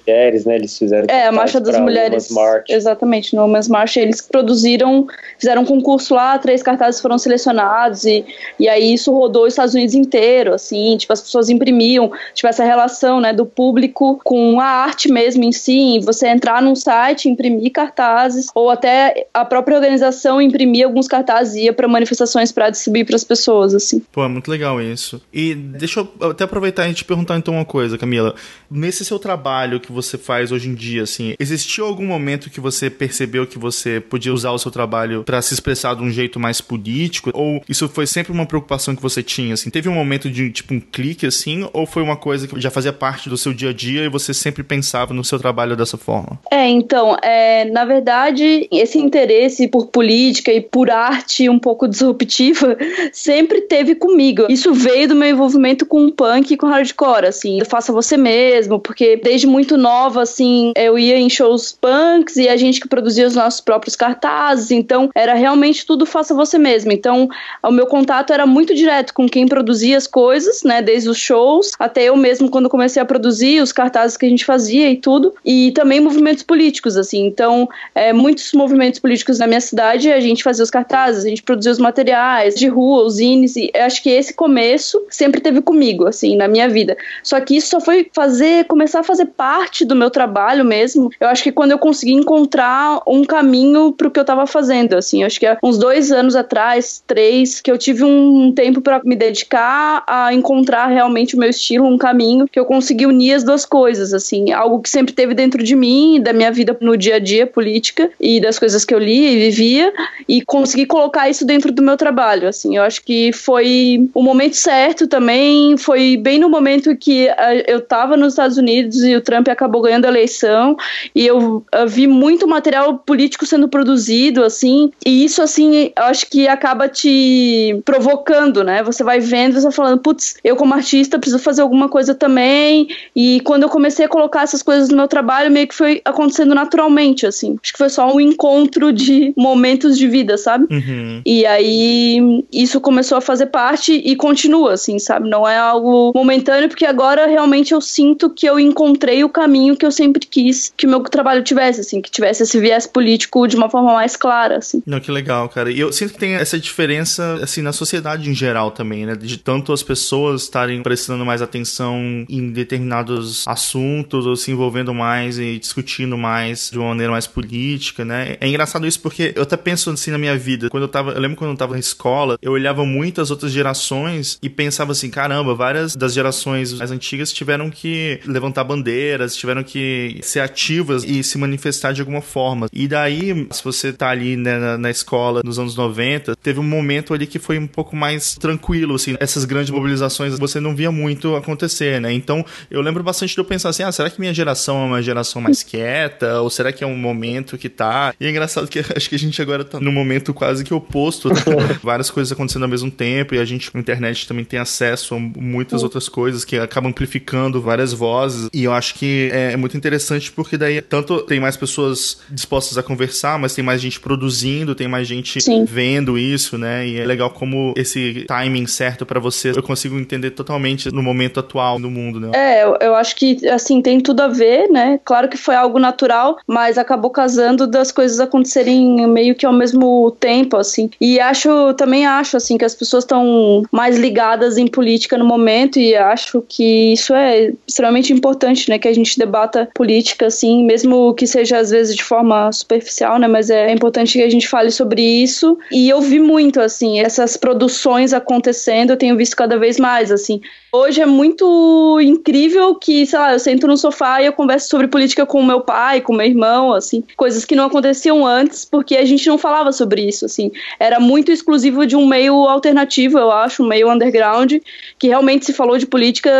Mulheres, 0.05 0.45
né? 0.45 0.55
Eles 0.55 0.77
fizeram. 0.77 1.07
É, 1.09 1.27
a 1.27 1.31
Marcha 1.31 1.59
das 1.59 1.79
Mulheres. 1.79 2.29
Exatamente, 2.69 3.35
no 3.35 3.43
Women's 3.43 3.67
March. 3.67 3.97
Eles 3.97 4.21
produziram, 4.21 5.07
fizeram 5.37 5.63
um 5.63 5.65
concurso 5.65 6.13
lá, 6.13 6.37
três 6.37 6.61
cartazes 6.61 7.01
foram 7.01 7.17
selecionados, 7.17 8.05
e, 8.05 8.25
e 8.59 8.69
aí 8.69 8.93
isso 8.93 9.11
rodou 9.11 9.43
os 9.43 9.53
Estados 9.53 9.73
Unidos 9.73 9.95
inteiro, 9.95 10.53
assim, 10.53 10.95
tipo, 10.97 11.11
as 11.11 11.21
pessoas 11.21 11.49
imprimiam, 11.49 12.11
tipo, 12.33 12.47
essa 12.47 12.63
relação, 12.63 13.19
né, 13.19 13.33
do 13.33 13.45
público 13.45 14.19
com 14.23 14.59
a 14.59 14.65
arte 14.65 15.11
mesmo 15.11 15.43
em 15.43 15.51
si, 15.51 15.99
você 16.03 16.27
entrar 16.27 16.61
num 16.61 16.75
site, 16.75 17.29
imprimir 17.29 17.71
cartazes, 17.71 18.47
ou 18.53 18.69
até 18.69 19.27
a 19.33 19.45
própria 19.45 19.75
organização 19.75 20.41
imprimir 20.41 20.85
alguns 20.85 21.07
cartazes 21.07 21.55
e 21.55 21.63
ia 21.63 21.73
para 21.73 21.87
manifestações 21.87 22.51
para 22.51 22.69
distribuir 22.69 23.05
para 23.05 23.15
as 23.15 23.23
pessoas, 23.23 23.73
assim. 23.73 24.01
Pô, 24.11 24.23
é 24.23 24.27
muito 24.27 24.49
legal 24.49 24.81
isso. 24.81 25.21
E 25.33 25.55
deixa 25.55 26.01
eu 26.01 26.29
até 26.29 26.43
aproveitar 26.43 26.87
e 26.87 26.93
te 26.93 27.05
perguntar 27.05 27.37
então 27.37 27.53
uma 27.53 27.65
coisa, 27.65 27.97
Camila. 27.97 28.35
Nesse 28.69 29.03
seu 29.05 29.19
trabalho 29.19 29.79
que 29.79 29.91
você 29.95 30.17
faz 30.17 30.51
hoje 30.51 30.69
em 30.69 30.75
dia, 30.75 31.03
assim, 31.03 31.33
existiu 31.39 31.85
algum 31.85 32.05
momento 32.05 32.49
que 32.49 32.59
você 32.59 32.89
percebeu 32.89 33.47
que 33.47 33.57
você 33.57 33.99
podia 33.99 34.33
usar 34.33 34.51
o 34.51 34.59
seu 34.59 34.69
trabalho 34.69 35.23
para 35.23 35.41
se 35.41 35.53
expressar 35.53 35.95
de 35.95 36.03
um 36.03 36.09
jeito 36.11 36.39
mais 36.39 36.61
político? 36.61 37.31
Ou 37.33 37.61
isso 37.67 37.87
foi 37.89 38.05
sempre 38.05 38.31
uma 38.31 38.45
preocupação 38.45 38.95
que 38.95 39.01
você 39.01 39.23
tinha, 39.23 39.53
assim? 39.53 39.69
Teve 39.69 39.89
um 39.89 39.93
momento 39.93 40.29
de, 40.29 40.51
tipo, 40.51 40.73
um 40.73 40.79
clique, 40.79 41.25
assim? 41.25 41.67
Ou 41.73 41.85
foi 41.85 42.03
uma 42.03 42.15
coisa 42.15 42.47
que 42.47 42.59
já 42.59 42.69
fazia 42.69 42.93
parte 42.93 43.29
do 43.29 43.37
seu 43.37 43.53
dia 43.53 43.69
a 43.69 43.73
dia 43.73 44.03
e 44.03 44.09
você 44.09 44.33
sempre 44.33 44.63
pensava 44.63 45.13
no 45.13 45.23
seu 45.23 45.39
trabalho 45.39 45.75
dessa 45.75 45.97
forma? 45.97 46.39
É, 46.51 46.67
então, 46.67 47.17
é, 47.21 47.65
na 47.65 47.85
verdade, 47.85 48.67
esse 48.71 48.97
interesse 48.99 49.67
por 49.67 49.87
política 49.87 50.51
e 50.51 50.61
por 50.61 50.89
arte 50.89 51.49
um 51.49 51.59
pouco 51.59 51.87
disruptiva 51.87 52.77
sempre 53.13 53.61
teve 53.61 53.95
comigo. 53.95 54.45
Isso 54.49 54.73
veio 54.73 55.07
do 55.07 55.15
meu 55.15 55.29
envolvimento 55.29 55.85
com 55.85 56.09
punk 56.11 56.51
e 56.51 56.57
com 56.57 56.67
hardcore, 56.67 57.25
assim. 57.25 57.59
Faça 57.65 57.93
você 57.93 58.17
mesmo, 58.17 58.79
porque 58.79 59.17
desde 59.17 59.47
muito 59.47 59.77
nova, 59.85 60.23
assim, 60.23 60.71
eu 60.75 60.97
ia 60.97 61.17
em 61.17 61.29
shows 61.29 61.77
punks 61.79 62.37
e 62.37 62.49
a 62.49 62.57
gente 62.57 62.79
que 62.79 62.87
produzia 62.87 63.27
os 63.27 63.35
nossos 63.35 63.61
próprios 63.61 63.95
cartazes, 63.95 64.71
então 64.71 65.11
era 65.13 65.35
realmente 65.35 65.85
tudo 65.85 66.07
faça 66.07 66.33
você 66.33 66.57
mesmo. 66.57 66.91
Então, 66.91 67.29
o 67.61 67.71
meu 67.71 67.85
contato 67.85 68.33
era 68.33 68.47
muito 68.47 68.73
direto 68.73 69.13
com 69.13 69.29
quem 69.29 69.47
produzia 69.47 69.95
as 69.95 70.07
coisas, 70.07 70.63
né, 70.63 70.81
desde 70.81 71.07
os 71.07 71.17
shows 71.17 71.73
até 71.79 72.03
eu 72.05 72.15
mesmo 72.15 72.49
quando 72.49 72.69
comecei 72.69 73.01
a 73.01 73.05
produzir 73.05 73.61
os 73.61 73.71
cartazes 73.71 74.17
que 74.17 74.25
a 74.25 74.29
gente 74.29 74.45
fazia 74.45 74.89
e 74.89 74.97
tudo, 74.97 75.33
e 75.43 75.71
também 75.71 75.99
movimentos 75.99 76.43
políticos, 76.43 76.97
assim. 76.97 77.25
Então, 77.25 77.67
é, 77.93 78.13
muitos 78.13 78.53
movimentos 78.53 78.99
políticos 78.99 79.39
na 79.39 79.47
minha 79.47 79.61
cidade, 79.61 80.11
a 80.11 80.19
gente 80.19 80.43
fazia 80.43 80.63
os 80.63 80.69
cartazes, 80.69 81.25
a 81.25 81.29
gente 81.29 81.43
produzia 81.43 81.71
os 81.71 81.79
materiais 81.79 82.55
de 82.55 82.67
rua, 82.67 83.03
os 83.03 83.15
zines, 83.15 83.55
e 83.55 83.71
acho 83.75 84.01
que 84.01 84.09
esse 84.09 84.33
começo 84.33 85.01
sempre 85.09 85.41
teve 85.41 85.61
comigo, 85.61 86.07
assim, 86.07 86.35
na 86.35 86.47
minha 86.47 86.67
vida. 86.69 86.97
Só 87.23 87.39
que 87.39 87.55
isso 87.57 87.69
só 87.69 87.79
foi 87.79 88.09
fazer, 88.13 88.65
começar 88.65 89.01
a 89.01 89.03
fazer 89.03 89.25
parte 89.25 89.74
parte 89.75 89.83
do 89.83 89.95
meu 89.95 90.09
trabalho 90.09 90.63
mesmo, 90.63 91.09
eu 91.19 91.27
acho 91.27 91.43
que 91.43 91.51
quando 91.51 91.71
eu 91.71 91.77
consegui 91.77 92.13
encontrar 92.13 93.01
um 93.05 93.25
caminho 93.25 93.91
pro 93.91 94.09
que 94.09 94.19
eu 94.19 94.23
tava 94.23 94.47
fazendo, 94.47 94.93
assim, 94.93 95.23
acho 95.23 95.37
que 95.37 95.45
uns 95.61 95.77
dois 95.77 96.11
anos 96.11 96.35
atrás, 96.35 97.03
três, 97.05 97.59
que 97.59 97.69
eu 97.69 97.77
tive 97.77 98.03
um 98.03 98.53
tempo 98.53 98.79
para 98.79 99.01
me 99.03 99.15
dedicar 99.15 100.03
a 100.07 100.33
encontrar 100.33 100.87
realmente 100.87 101.35
o 101.35 101.39
meu 101.39 101.49
estilo, 101.49 101.85
um 101.85 101.97
caminho 101.97 102.47
que 102.49 102.57
eu 102.57 102.65
consegui 102.65 103.05
unir 103.05 103.33
as 103.33 103.43
duas 103.43 103.65
coisas, 103.65 104.13
assim, 104.13 104.53
algo 104.53 104.81
que 104.81 104.89
sempre 104.89 105.13
teve 105.13 105.33
dentro 105.33 105.61
de 105.61 105.75
mim, 105.75 106.21
da 106.21 106.31
minha 106.31 106.51
vida 106.51 106.77
no 106.79 106.95
dia 106.95 107.15
a 107.15 107.19
dia 107.19 107.45
política 107.45 108.09
e 108.19 108.39
das 108.39 108.57
coisas 108.57 108.85
que 108.85 108.93
eu 108.93 108.99
li 108.99 109.33
e 109.33 109.39
vivia, 109.49 109.91
e 110.27 110.41
consegui 110.41 110.85
colocar 110.85 111.29
isso 111.29 111.45
dentro 111.45 111.71
do 111.71 111.83
meu 111.83 111.97
trabalho, 111.97 112.47
assim, 112.47 112.77
eu 112.77 112.83
acho 112.83 113.03
que 113.03 113.33
foi 113.33 114.09
o 114.13 114.23
momento 114.23 114.55
certo 114.55 115.07
também, 115.07 115.75
foi 115.75 116.15
bem 116.15 116.39
no 116.39 116.49
momento 116.49 116.95
que 116.95 117.27
eu 117.67 117.81
tava 117.81 118.15
nos 118.15 118.33
Estados 118.33 118.57
Unidos 118.57 119.03
e 119.03 119.15
o 119.15 119.21
Trump 119.21 119.49
acabou 119.49 119.64
acabou 119.65 119.81
ganhando 119.81 120.05
a 120.05 120.09
eleição 120.09 120.77
e 121.13 121.25
eu, 121.25 121.63
vi 121.87 122.07
muito 122.07 122.47
material 122.47 122.97
político 122.99 123.45
sendo 123.45 123.67
produzido, 123.67 124.43
assim, 124.43 124.91
e 125.05 125.25
isso, 125.25 125.41
assim, 125.41 125.91
eu 125.97 126.03
acho 126.03 126.29
que 126.29 126.47
acaba 126.47 126.87
te 126.87 127.81
provocando, 127.83 128.63
né? 128.63 128.83
Você 128.83 129.03
vai 129.03 129.19
vendo, 129.19 129.55
você 129.55 129.63
vai 129.63 129.71
falando, 129.71 129.99
putz, 129.99 130.35
eu 130.43 130.55
como 130.55 130.73
artista 130.73 131.19
preciso 131.19 131.41
fazer 131.41 131.61
alguma 131.61 131.89
coisa 131.89 132.13
também, 132.13 132.87
e 133.15 133.41
quando 133.41 133.63
eu 133.63 133.69
comecei 133.69 134.05
a 134.05 134.09
colocar 134.09 134.43
essas 134.43 134.61
coisas 134.61 134.89
no 134.89 134.97
meu 134.97 135.07
trabalho, 135.07 135.51
meio 135.51 135.67
que 135.67 135.75
foi 135.75 136.01
acontecendo 136.05 136.53
naturalmente, 136.53 137.25
assim. 137.25 137.57
Acho 137.61 137.73
que 137.73 137.77
foi 137.77 137.89
só 137.89 138.13
um 138.13 138.19
encontro 138.19 138.93
de 138.93 139.33
momentos 139.35 139.97
de 139.97 140.07
vida, 140.07 140.37
sabe? 140.37 140.67
Uhum. 140.71 141.21
E 141.25 141.45
aí 141.45 142.43
isso 142.51 142.79
começou 142.79 143.17
a 143.17 143.21
fazer 143.21 143.47
parte 143.47 143.93
e 143.93 144.15
continua, 144.15 144.73
assim, 144.73 144.99
sabe? 144.99 145.29
Não 145.29 145.47
é 145.47 145.57
algo 145.57 146.11
momentâneo, 146.13 146.69
porque 146.69 146.85
agora 146.85 147.25
realmente 147.25 147.73
eu 147.73 147.81
sinto 147.81 148.29
que 148.29 148.45
eu 148.45 148.59
encontrei 148.59 149.23
o 149.23 149.29
caminho 149.29 149.54
caminho 149.55 149.77
que 149.77 149.85
eu 149.85 149.91
sempre 149.91 150.25
quis 150.25 150.73
que 150.75 150.85
o 150.85 150.89
meu 150.89 151.01
trabalho 151.03 151.41
tivesse, 151.41 151.79
assim, 151.79 152.01
que 152.01 152.11
tivesse 152.11 152.43
esse 152.43 152.59
viés 152.59 152.85
político 152.85 153.47
de 153.47 153.55
uma 153.55 153.69
forma 153.69 153.93
mais 153.93 154.17
clara, 154.17 154.57
assim. 154.57 154.83
Não, 154.85 154.99
que 154.99 155.09
legal, 155.09 155.47
cara. 155.47 155.71
E 155.71 155.79
eu 155.79 155.91
sinto 155.93 156.13
que 156.13 156.19
tem 156.19 156.33
essa 156.35 156.59
diferença, 156.59 157.39
assim, 157.41 157.61
na 157.61 157.71
sociedade 157.71 158.29
em 158.29 158.33
geral 158.33 158.71
também, 158.71 159.05
né? 159.05 159.15
De 159.15 159.37
tanto 159.37 159.71
as 159.71 159.81
pessoas 159.81 160.43
estarem 160.43 160.83
prestando 160.83 161.25
mais 161.25 161.41
atenção 161.41 162.25
em 162.27 162.51
determinados 162.51 163.47
assuntos 163.47 164.25
ou 164.25 164.35
se 164.35 164.51
envolvendo 164.51 164.93
mais 164.93 165.39
e 165.39 165.57
discutindo 165.57 166.17
mais 166.17 166.69
de 166.69 166.77
uma 166.77 166.89
maneira 166.89 167.11
mais 167.11 167.27
política, 167.27 168.03
né? 168.03 168.35
É 168.41 168.47
engraçado 168.47 168.85
isso 168.85 168.99
porque 168.99 169.31
eu 169.35 169.43
até 169.43 169.55
penso 169.55 169.89
assim 169.89 170.11
na 170.11 170.17
minha 170.17 170.37
vida. 170.37 170.69
Quando 170.69 170.83
eu 170.83 170.89
tava, 170.89 171.11
eu 171.11 171.21
lembro 171.21 171.37
quando 171.37 171.51
eu 171.51 171.57
tava 171.57 171.73
na 171.73 171.79
escola, 171.79 172.37
eu 172.41 172.51
olhava 172.51 172.85
muitas 172.85 173.31
outras 173.31 173.51
gerações 173.51 174.37
e 174.41 174.49
pensava 174.49 174.91
assim, 174.91 175.09
caramba, 175.09 175.55
várias 175.55 175.95
das 175.95 176.13
gerações 176.13 176.73
mais 176.73 176.91
antigas 176.91 177.31
tiveram 177.31 177.69
que 177.69 178.19
levantar 178.25 178.63
bandeiras, 178.63 179.35
tiveram 179.45 179.63
que 179.63 180.19
ser 180.21 180.39
ativas 180.39 181.03
e 181.03 181.23
se 181.23 181.37
manifestar 181.37 181.93
de 181.93 182.01
alguma 182.01 182.21
forma. 182.21 182.67
E 182.73 182.87
daí, 182.87 183.47
se 183.51 183.63
você 183.63 183.93
tá 183.93 184.09
ali 184.09 184.35
né, 184.35 184.57
na, 184.57 184.77
na, 184.77 184.89
escola 184.89 185.41
nos 185.43 185.59
anos 185.59 185.75
90, 185.75 186.35
teve 186.35 186.59
um 186.59 186.63
momento 186.63 187.13
ali 187.13 187.27
que 187.27 187.37
foi 187.37 187.59
um 187.59 187.67
pouco 187.67 187.95
mais 187.95 188.35
tranquilo, 188.35 188.95
assim, 188.95 189.15
essas 189.19 189.45
grandes 189.45 189.69
mobilizações 189.69 190.37
você 190.39 190.59
não 190.59 190.75
via 190.75 190.91
muito 190.91 191.35
acontecer, 191.35 192.01
né? 192.01 192.11
Então, 192.11 192.43
eu 192.71 192.81
lembro 192.81 193.03
bastante 193.03 193.33
de 193.33 193.39
eu 193.39 193.45
pensar 193.45 193.69
assim, 193.69 193.83
ah, 193.83 193.91
será 193.91 194.09
que 194.09 194.19
minha 194.19 194.33
geração 194.33 194.81
é 194.81 194.85
uma 194.85 195.01
geração 195.01 195.41
mais 195.41 195.61
quieta? 195.63 196.41
Ou 196.41 196.49
será 196.49 196.71
que 196.71 196.83
é 196.83 196.87
um 196.87 196.97
momento 196.97 197.57
que 197.57 197.69
tá? 197.69 198.13
E 198.19 198.25
é 198.25 198.29
engraçado 198.29 198.67
que 198.67 198.79
acho 198.95 199.09
que 199.09 199.15
a 199.15 199.19
gente 199.19 199.39
agora 199.41 199.63
tá 199.63 199.79
num 199.79 199.91
momento 199.91 200.33
quase 200.33 200.63
que 200.63 200.73
oposto, 200.73 201.29
né? 201.29 201.35
várias 201.83 202.09
coisas 202.09 202.31
acontecendo 202.31 202.63
ao 202.63 202.69
mesmo 202.69 202.89
tempo 202.89 203.35
e 203.35 203.39
a 203.39 203.45
gente, 203.45 203.69
na 203.73 203.79
internet, 203.79 204.27
também 204.27 204.43
tem 204.43 204.59
acesso 204.59 205.15
a 205.15 205.19
muitas 205.19 205.83
outras 205.83 206.09
coisas 206.09 206.43
que 206.43 206.57
acabam 206.57 206.89
amplificando 206.89 207.61
várias 207.61 207.93
vozes. 207.93 208.49
E 208.53 208.63
eu 208.63 208.73
acho 208.73 208.95
que 208.95 209.24
é 209.31 209.57
muito 209.57 209.77
interessante 209.77 210.31
porque 210.31 210.57
daí 210.57 210.81
tanto 210.81 211.21
tem 211.21 211.39
mais 211.39 211.57
pessoas 211.57 212.19
dispostas 212.29 212.77
a 212.77 212.83
conversar, 212.83 213.37
mas 213.39 213.53
tem 213.53 213.63
mais 213.63 213.81
gente 213.81 213.99
produzindo, 213.99 214.75
tem 214.75 214.87
mais 214.87 215.07
gente 215.07 215.41
Sim. 215.41 215.65
vendo 215.65 216.17
isso, 216.17 216.57
né? 216.57 216.87
E 216.87 216.99
é 216.99 217.05
legal 217.05 217.29
como 217.29 217.73
esse 217.75 218.25
timing 218.27 218.67
certo 218.67 219.05
para 219.05 219.19
você 219.19 219.51
eu 219.51 219.63
consigo 219.63 219.97
entender 219.99 220.31
totalmente 220.31 220.91
no 220.91 221.01
momento 221.01 221.39
atual 221.39 221.79
do 221.79 221.89
mundo, 221.89 222.19
né? 222.19 222.31
É, 222.33 222.63
eu, 222.63 222.77
eu 222.81 222.95
acho 222.95 223.15
que 223.15 223.47
assim 223.47 223.81
tem 223.81 223.99
tudo 223.99 224.21
a 224.21 224.27
ver, 224.27 224.69
né? 224.69 224.99
Claro 225.03 225.29
que 225.29 225.37
foi 225.37 225.55
algo 225.55 225.79
natural, 225.79 226.37
mas 226.47 226.77
acabou 226.77 227.09
casando 227.09 227.67
das 227.67 227.91
coisas 227.91 228.19
acontecerem 228.19 229.07
meio 229.07 229.35
que 229.35 229.45
ao 229.45 229.53
mesmo 229.53 230.15
tempo, 230.19 230.57
assim. 230.57 230.89
E 230.99 231.19
acho, 231.19 231.73
também 231.73 232.05
acho, 232.05 232.37
assim, 232.37 232.57
que 232.57 232.65
as 232.65 232.75
pessoas 232.75 233.03
estão 233.03 233.63
mais 233.71 233.97
ligadas 233.97 234.57
em 234.57 234.67
política 234.67 235.17
no 235.17 235.25
momento 235.25 235.79
e 235.79 235.95
acho 235.95 236.43
que 236.47 236.93
isso 236.93 237.13
é 237.13 237.53
extremamente 237.67 238.11
importante, 238.11 238.69
né? 238.69 238.77
Que 238.77 238.87
a 238.87 238.93
gente 238.93 239.14
debata 239.17 239.69
política, 239.73 240.27
assim, 240.27 240.63
mesmo 240.63 241.13
que 241.13 241.27
seja 241.27 241.57
às 241.57 241.69
vezes 241.69 241.95
de 241.95 242.03
forma 242.03 242.51
superficial, 242.51 243.19
né? 243.19 243.27
Mas 243.27 243.49
é 243.49 243.71
importante 243.71 244.13
que 244.13 244.23
a 244.23 244.29
gente 244.29 244.47
fale 244.47 244.71
sobre 244.71 245.01
isso. 245.01 245.57
E 245.71 245.89
eu 245.89 246.01
vi 246.01 246.19
muito, 246.19 246.59
assim, 246.59 246.99
essas 246.99 247.37
produções 247.37 248.13
acontecendo, 248.13 248.91
eu 248.91 248.97
tenho 248.97 249.17
visto 249.17 249.35
cada 249.35 249.57
vez 249.57 249.79
mais, 249.79 250.11
assim. 250.11 250.41
Hoje 250.71 251.01
é 251.01 251.05
muito 251.05 251.99
incrível 252.01 252.75
que, 252.75 253.05
sei 253.05 253.17
lá, 253.17 253.33
eu 253.33 253.39
sento 253.39 253.65
no 253.65 253.77
sofá 253.77 254.21
e 254.21 254.25
eu 254.25 254.33
converso 254.33 254.67
sobre 254.67 254.87
política 254.87 255.25
com 255.25 255.41
meu 255.41 255.61
pai, 255.61 256.01
com 256.01 256.13
meu 256.13 256.25
irmão, 256.25 256.73
assim, 256.73 257.01
coisas 257.15 257.45
que 257.45 257.55
não 257.55 257.65
aconteciam 257.65 258.25
antes, 258.25 258.65
porque 258.65 258.97
a 258.97 259.05
gente 259.05 259.25
não 259.27 259.37
falava 259.37 259.71
sobre 259.71 260.01
isso, 260.01 260.25
assim. 260.25 260.51
Era 260.77 260.99
muito 260.99 261.31
exclusivo 261.31 261.85
de 261.87 261.95
um 261.95 262.05
meio 262.05 262.35
alternativo, 262.47 263.17
eu 263.17 263.31
acho, 263.31 263.63
um 263.63 263.67
meio 263.67 263.89
underground, 263.89 264.53
que 264.99 265.07
realmente 265.07 265.45
se 265.45 265.53
falou 265.53 265.77
de 265.77 265.85
política 265.85 266.31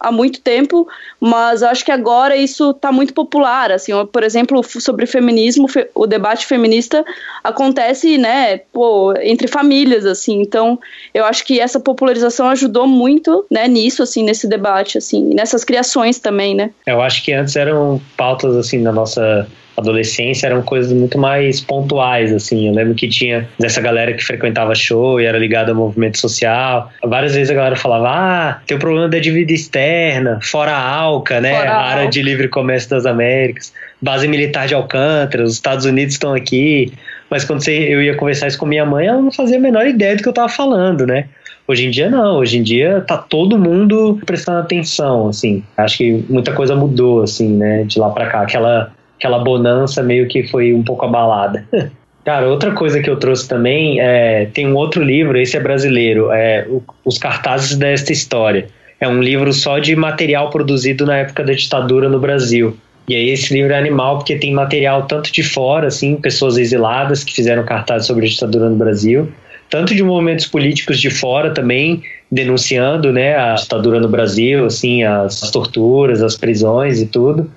há 0.00 0.10
muito 0.10 0.40
tempo, 0.40 0.88
mas 1.20 1.62
acho 1.62 1.84
que 1.84 1.92
agora 1.92 2.34
isso 2.34 2.70
está 2.70 2.90
muito 2.90 3.12
popular, 3.12 3.70
assim, 3.70 3.92
por 4.06 4.22
exemplo, 4.22 4.62
sobre 4.64 5.04
feminismo, 5.06 5.66
o 5.94 6.06
debate 6.06 6.46
feminista 6.46 7.04
acontece, 7.44 8.16
né, 8.16 8.58
pô, 8.72 9.12
entre 9.20 9.46
famílias, 9.46 10.06
assim, 10.06 10.40
então 10.40 10.78
eu 11.12 11.24
acho 11.24 11.44
que 11.44 11.60
essa 11.60 11.78
popularização 11.78 12.48
ajudou 12.48 12.86
muito, 12.86 13.44
né, 13.50 13.68
nisso, 13.68 14.02
assim, 14.02 14.22
nesse 14.22 14.48
debate, 14.48 14.96
assim, 14.96 15.34
nessas 15.34 15.64
criações 15.64 16.18
também, 16.18 16.54
né. 16.54 16.70
Eu 16.86 17.02
acho 17.02 17.22
que 17.22 17.32
antes 17.32 17.54
eram 17.54 18.00
pautas, 18.16 18.56
assim, 18.56 18.78
na 18.78 18.92
nossa 18.92 19.46
adolescência 19.80 20.46
eram 20.46 20.62
coisas 20.62 20.92
muito 20.92 21.18
mais 21.18 21.60
pontuais, 21.60 22.32
assim. 22.32 22.68
Eu 22.68 22.74
lembro 22.74 22.94
que 22.94 23.08
tinha 23.08 23.48
dessa 23.58 23.80
galera 23.80 24.12
que 24.12 24.24
frequentava 24.24 24.74
show 24.74 25.20
e 25.20 25.24
era 25.24 25.38
ligada 25.38 25.72
ao 25.72 25.76
movimento 25.76 26.18
social. 26.18 26.90
Várias 27.02 27.34
vezes 27.34 27.50
a 27.50 27.54
galera 27.54 27.76
falava: 27.76 28.08
ah, 28.08 28.60
tem 28.66 28.76
o 28.76 28.80
problema 28.80 29.08
da 29.08 29.18
dívida 29.18 29.52
externa, 29.52 30.38
fora 30.42 30.72
a 30.72 30.94
ALCA, 30.96 31.40
né? 31.40 31.54
Fora 31.54 31.70
a 31.70 31.82
área 31.82 32.08
de 32.08 32.22
livre 32.22 32.48
comércio 32.48 32.90
das 32.90 33.06
Américas, 33.06 33.72
base 34.00 34.28
militar 34.28 34.66
de 34.66 34.74
Alcântara, 34.74 35.44
os 35.44 35.54
Estados 35.54 35.84
Unidos 35.84 36.14
estão 36.14 36.34
aqui. 36.34 36.92
Mas 37.28 37.44
quando 37.44 37.66
eu 37.68 38.02
ia 38.02 38.16
conversar 38.16 38.48
isso 38.48 38.58
com 38.58 38.66
minha 38.66 38.84
mãe, 38.84 39.06
ela 39.06 39.22
não 39.22 39.30
fazia 39.30 39.56
a 39.56 39.60
menor 39.60 39.86
ideia 39.86 40.16
do 40.16 40.22
que 40.22 40.28
eu 40.28 40.32
estava 40.32 40.48
falando, 40.48 41.06
né? 41.06 41.26
Hoje 41.70 41.86
em 41.86 41.90
dia 41.90 42.10
não, 42.10 42.38
hoje 42.38 42.58
em 42.58 42.64
dia 42.64 43.00
tá 43.06 43.16
todo 43.16 43.56
mundo 43.56 44.18
prestando 44.26 44.58
atenção, 44.58 45.28
assim. 45.28 45.62
Acho 45.76 45.98
que 45.98 46.24
muita 46.28 46.52
coisa 46.52 46.74
mudou, 46.74 47.22
assim, 47.22 47.48
né, 47.48 47.84
de 47.84 48.00
lá 48.00 48.10
para 48.10 48.26
cá. 48.26 48.42
Aquela 48.42 48.90
aquela 49.20 49.38
bonança 49.38 50.02
meio 50.02 50.26
que 50.26 50.42
foi 50.44 50.72
um 50.72 50.82
pouco 50.82 51.04
abalada. 51.04 51.66
Cara, 52.24 52.48
outra 52.48 52.72
coisa 52.72 53.00
que 53.00 53.08
eu 53.08 53.16
trouxe 53.16 53.46
também 53.48 54.00
é 54.00 54.46
tem 54.46 54.66
um 54.66 54.74
outro 54.74 55.02
livro, 55.02 55.38
esse 55.38 55.56
é 55.56 55.60
brasileiro, 55.60 56.30
é 56.32 56.66
Os 57.04 57.18
Cartazes 57.18 57.76
desta 57.76 58.12
História. 58.12 58.68
É 58.98 59.08
um 59.08 59.22
livro 59.22 59.52
só 59.52 59.78
de 59.78 59.94
material 59.96 60.50
produzido 60.50 61.06
na 61.06 61.18
época 61.18 61.42
da 61.42 61.52
ditadura 61.52 62.08
no 62.08 62.18
Brasil. 62.18 62.76
E 63.08 63.14
aí 63.14 63.30
esse 63.30 63.52
livro 63.52 63.72
é 63.72 63.78
animal 63.78 64.18
porque 64.18 64.36
tem 64.36 64.52
material 64.52 65.04
tanto 65.06 65.32
de 65.32 65.42
fora, 65.42 65.88
assim, 65.88 66.16
pessoas 66.16 66.58
exiladas 66.58 67.24
que 67.24 67.32
fizeram 67.32 67.64
cartazes 67.64 68.06
sobre 68.06 68.26
a 68.26 68.28
ditadura 68.28 68.68
no 68.68 68.76
Brasil, 68.76 69.32
tanto 69.70 69.94
de 69.94 70.02
movimentos 70.02 70.46
políticos 70.46 71.00
de 71.00 71.10
fora 71.10 71.50
também, 71.52 72.02
denunciando, 72.30 73.10
né, 73.12 73.34
a 73.36 73.54
ditadura 73.54 73.98
no 73.98 74.08
Brasil, 74.08 74.66
assim, 74.66 75.02
as, 75.02 75.42
as 75.42 75.50
torturas, 75.50 76.22
as 76.22 76.36
prisões 76.36 77.00
e 77.00 77.06
tudo 77.06 77.50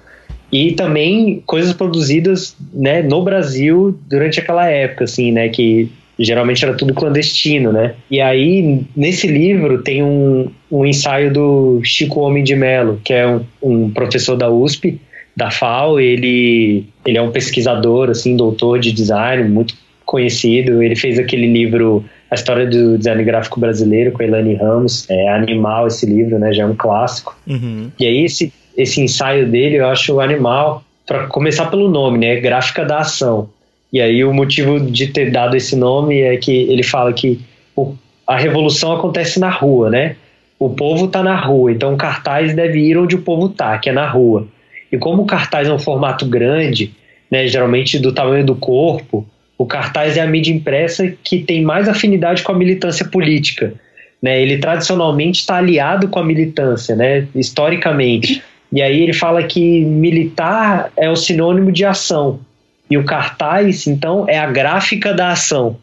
e 0.54 0.72
também 0.74 1.42
coisas 1.48 1.74
produzidas 1.74 2.56
né, 2.72 3.02
no 3.02 3.24
Brasil 3.24 3.98
durante 4.08 4.39
aquela 4.39 4.70
época, 4.70 5.06
assim, 5.06 5.32
né, 5.32 5.50
que 5.50 5.89
geralmente 6.20 6.63
era 6.63 6.76
tudo 6.76 6.94
clandestino, 6.94 7.72
né? 7.72 7.96
E 8.10 8.22
aí, 8.22 8.86
nesse 8.96 9.26
livro, 9.26 9.82
tem 9.82 10.04
um, 10.04 10.52
um 10.72 10.86
ensaio 10.86 11.34
do 11.34 11.82
Chico 11.84 12.20
Homem 12.20 12.44
de 12.44 12.56
Mello, 12.56 13.02
que 13.04 13.12
é 13.12 13.28
um, 13.28 13.42
um 13.63 13.89
professor 13.89 14.36
da 14.36 14.48
USP, 14.48 15.02
da 15.36 15.50
FAO, 15.50 16.00
ele, 16.00 16.86
ele 17.04 17.18
é 17.18 17.22
um 17.22 17.32
pesquisador, 17.32 18.12
assim, 18.12 18.38
doutor 18.38 18.78
de 18.78 18.92
design, 18.92 19.50
muito 19.50 19.74
conhecido, 20.06 20.84
ele 20.84 20.96
fez 20.96 21.18
aquele 21.18 21.52
livro 21.52 22.06
A 22.30 22.36
História 22.36 22.68
do 22.68 22.96
Design 22.96 23.24
Gráfico 23.24 23.60
Brasileiro, 23.60 24.12
com 24.12 24.22
a 24.22 24.26
Elane 24.28 24.54
Ramos, 24.54 25.10
é 25.10 25.30
animal 25.30 25.88
esse 25.88 26.06
livro, 26.06 26.38
né, 26.38 26.54
já 26.54 26.62
é 26.62 26.66
um 26.68 26.76
clássico. 26.76 27.36
Uhum. 27.48 27.89
E 28.00 28.06
aí 28.06 28.24
esse 28.24 28.54
esse 28.78 29.02
ensaio 29.02 29.50
dele 29.50 29.78
eu 29.78 29.88
acho 29.88 30.20
animal, 30.20 30.84
para 31.06 31.28
começar 31.28 31.66
pelo 31.68 31.90
nome, 31.90 32.18
né? 32.18 32.36
Gráfica 32.38 32.86
da 32.86 33.00
ação. 33.00 33.50
E 33.92 34.02
aí 34.02 34.24
o 34.24 34.34
motivo 34.34 34.80
de 34.80 35.08
ter 35.08 35.32
dado 35.32 35.56
esse 35.56 35.76
nome 35.76 36.22
é 36.22 36.36
que 36.38 36.52
ele 36.52 36.84
fala 36.84 37.14
que 37.14 37.40
o, 37.76 37.94
a 38.26 38.38
revolução 38.38 38.94
acontece 38.94 39.40
na 39.40 39.50
rua, 39.50 39.90
né? 39.90 40.16
O 40.58 40.70
povo 40.70 41.06
está 41.06 41.22
na 41.22 41.36
rua, 41.36 41.72
então 41.72 41.94
o 41.94 41.98
cartaz 41.98 42.56
deve 42.56 42.80
ir 42.80 42.98
onde 42.98 43.16
o 43.16 43.22
povo 43.22 43.48
está, 43.48 43.78
que 43.78 43.90
é 43.90 43.94
na 43.94 44.08
rua. 44.08 44.48
E 44.92 44.98
como 44.98 45.24
o 45.24 45.26
cartaz 45.26 45.68
é 45.68 45.74
um 45.74 45.80
formato 45.80 46.26
grande, 46.26 46.94
né, 47.30 47.48
geralmente 47.48 48.00
do 48.00 48.14
tamanho 48.14 48.46
do 48.46 48.56
corpo, 48.56 49.26
o 49.58 49.66
cartaz 49.66 50.18
é 50.18 50.22
a 50.22 50.28
mídia 50.28 50.54
impressa 50.54 51.12
que 51.24 51.40
tem 51.40 51.64
mais 51.64 51.90
afinidade 51.90 52.44
com 52.44 52.52
a 52.52 52.58
militância 52.58 53.06
política. 53.06 53.74
Né? 54.22 54.42
Ele 54.42 54.58
tradicionalmente 54.58 55.40
está 55.40 55.58
aliado 55.58 56.08
com 56.08 56.20
a 56.20 56.24
militância, 56.24 56.96
né? 56.96 57.28
historicamente. 57.36 58.42
E 58.74 58.82
aí 58.82 59.04
ele 59.04 59.14
fala 59.14 59.44
que 59.44 59.82
militar 59.86 60.92
é 60.98 61.08
o 61.08 61.16
sinônimo 61.16 61.72
de 61.72 61.86
ação. 61.86 62.40
E 62.90 62.98
o 62.98 63.06
cartaz, 63.06 63.86
então, 63.86 64.26
é 64.28 64.40
a 64.40 64.48
gráfica 64.48 65.14
da 65.14 65.30
ação. 65.30 65.78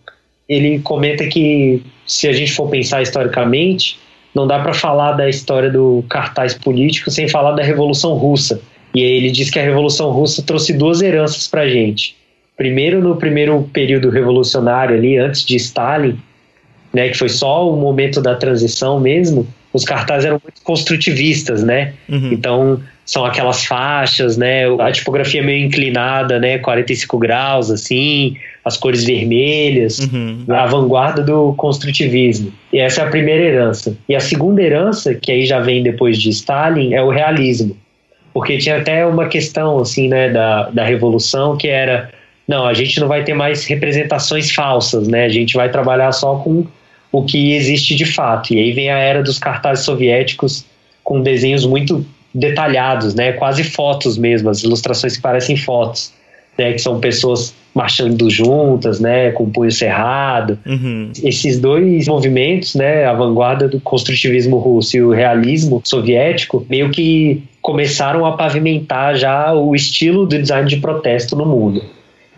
Ele 0.49 0.81
comenta 0.81 1.25
que, 1.29 1.83
se 2.05 2.27
a 2.27 2.33
gente 2.33 2.53
for 2.53 2.69
pensar 2.69 3.01
historicamente, 3.01 3.97
não 4.35 4.45
dá 4.45 4.59
para 4.59 4.75
falar 4.75 5.13
da 5.13 5.29
história 5.29 5.71
do 5.71 6.05
cartaz 6.09 6.53
político 6.55 7.13
sem 7.13 7.29
falar 7.29 7.53
da 7.53 7.63
Revolução 7.63 8.15
Russa. 8.15 8.61
E 8.93 9.05
aí 9.05 9.13
ele 9.13 9.31
diz 9.31 9.51
que 9.51 9.61
a 9.61 9.63
Revolução 9.63 10.11
Russa 10.11 10.43
trouxe 10.43 10.73
duas 10.73 11.01
heranças 11.01 11.47
para 11.47 11.63
a 11.63 11.69
gente. 11.69 12.17
Primeiro, 12.57 13.01
no 13.01 13.15
primeiro 13.15 13.63
período 13.73 14.11
revolucionário 14.11 14.97
ali, 14.97 15.17
antes 15.17 15.45
de 15.45 15.55
Stalin, 15.57 16.19
né, 16.93 17.09
que 17.09 17.17
foi 17.17 17.29
só 17.29 17.73
o 17.73 17.77
momento 17.77 18.21
da 18.21 18.35
transição 18.35 18.99
mesmo, 18.99 19.47
os 19.73 19.85
cartazes 19.85 20.27
eram 20.27 20.41
muito 20.43 20.61
construtivistas, 20.63 21.63
né? 21.63 21.93
Uhum. 22.09 22.33
Então, 22.33 22.81
são 23.05 23.25
aquelas 23.25 23.65
faixas, 23.65 24.37
né? 24.37 24.65
A 24.81 24.91
tipografia 24.91 25.43
meio 25.43 25.65
inclinada, 25.65 26.39
né? 26.39 26.59
45 26.59 27.19
graus, 27.19 27.71
assim, 27.71 28.37
as 28.65 28.77
cores 28.77 29.05
vermelhas, 29.05 29.99
uhum. 29.99 30.45
a 30.49 30.67
vanguarda 30.67 31.23
do 31.23 31.53
construtivismo. 31.55 32.53
E 32.73 32.79
essa 32.79 33.03
é 33.03 33.05
a 33.05 33.11
primeira 33.11 33.43
herança. 33.43 33.97
E 34.09 34.15
a 34.15 34.21
segunda 34.21 34.63
herança, 34.63 35.15
que 35.15 35.31
aí 35.31 35.47
já 35.47 35.61
vem 35.61 35.83
depois 35.83 36.19
de 36.19 36.31
Stalin, 36.31 36.95
é 36.95 37.03
o 37.03 37.11
realismo. 37.11 37.77
porque 38.33 38.59
tinha 38.59 38.79
até 38.79 39.05
uma 39.07 39.27
questão 39.27 39.79
assim, 39.79 40.09
né, 40.09 40.29
da, 40.29 40.71
da 40.71 40.85
revolução 40.85 41.57
que 41.57 41.69
era 41.69 42.11
não, 42.51 42.67
a 42.67 42.75
gente 42.75 42.99
não 42.99 43.07
vai 43.07 43.23
ter 43.23 43.33
mais 43.33 43.65
representações 43.65 44.51
falsas, 44.51 45.07
né? 45.07 45.25
A 45.25 45.29
gente 45.29 45.55
vai 45.55 45.69
trabalhar 45.69 46.11
só 46.11 46.35
com 46.35 46.67
o 47.13 47.25
que 47.25 47.55
existe 47.55 47.95
de 47.95 48.05
fato. 48.05 48.55
E 48.55 48.59
aí 48.59 48.73
vem 48.73 48.91
a 48.91 48.99
era 48.99 49.23
dos 49.23 49.39
cartazes 49.39 49.85
soviéticos 49.85 50.65
com 51.03 51.21
desenhos 51.21 51.67
muito 51.67 52.05
detalhados, 52.33 53.15
né? 53.15 53.33
Quase 53.33 53.65
fotos 53.65 54.17
mesmo, 54.17 54.49
as 54.49 54.63
ilustrações 54.63 55.17
que 55.17 55.23
parecem 55.23 55.57
fotos, 55.57 56.13
né? 56.57 56.73
Que 56.73 56.79
são 56.79 57.01
pessoas 57.01 57.55
marchando 57.75 58.29
juntas, 58.31 59.01
né? 59.01 59.33
Com 59.33 59.45
o 59.45 59.51
punho 59.51 59.73
cerrado. 59.73 60.59
Uhum. 60.65 61.11
Esses 61.23 61.59
dois 61.59 62.07
movimentos, 62.07 62.75
né? 62.75 63.05
A 63.05 63.13
vanguarda 63.13 63.69
do 63.69 63.81
construtivismo 63.81 64.59
russo 64.59 64.97
e 64.97 65.03
o 65.03 65.11
realismo 65.11 65.81
soviético, 65.85 66.65
meio 66.71 66.91
que 66.91 67.43
começaram 67.61 68.25
a 68.25 68.37
pavimentar 68.37 69.17
já 69.17 69.53
o 69.53 69.75
estilo 69.75 70.27
do 70.27 70.39
design 70.39 70.69
de 70.69 70.77
protesto 70.77 71.37
no 71.37 71.45
mundo. 71.45 71.83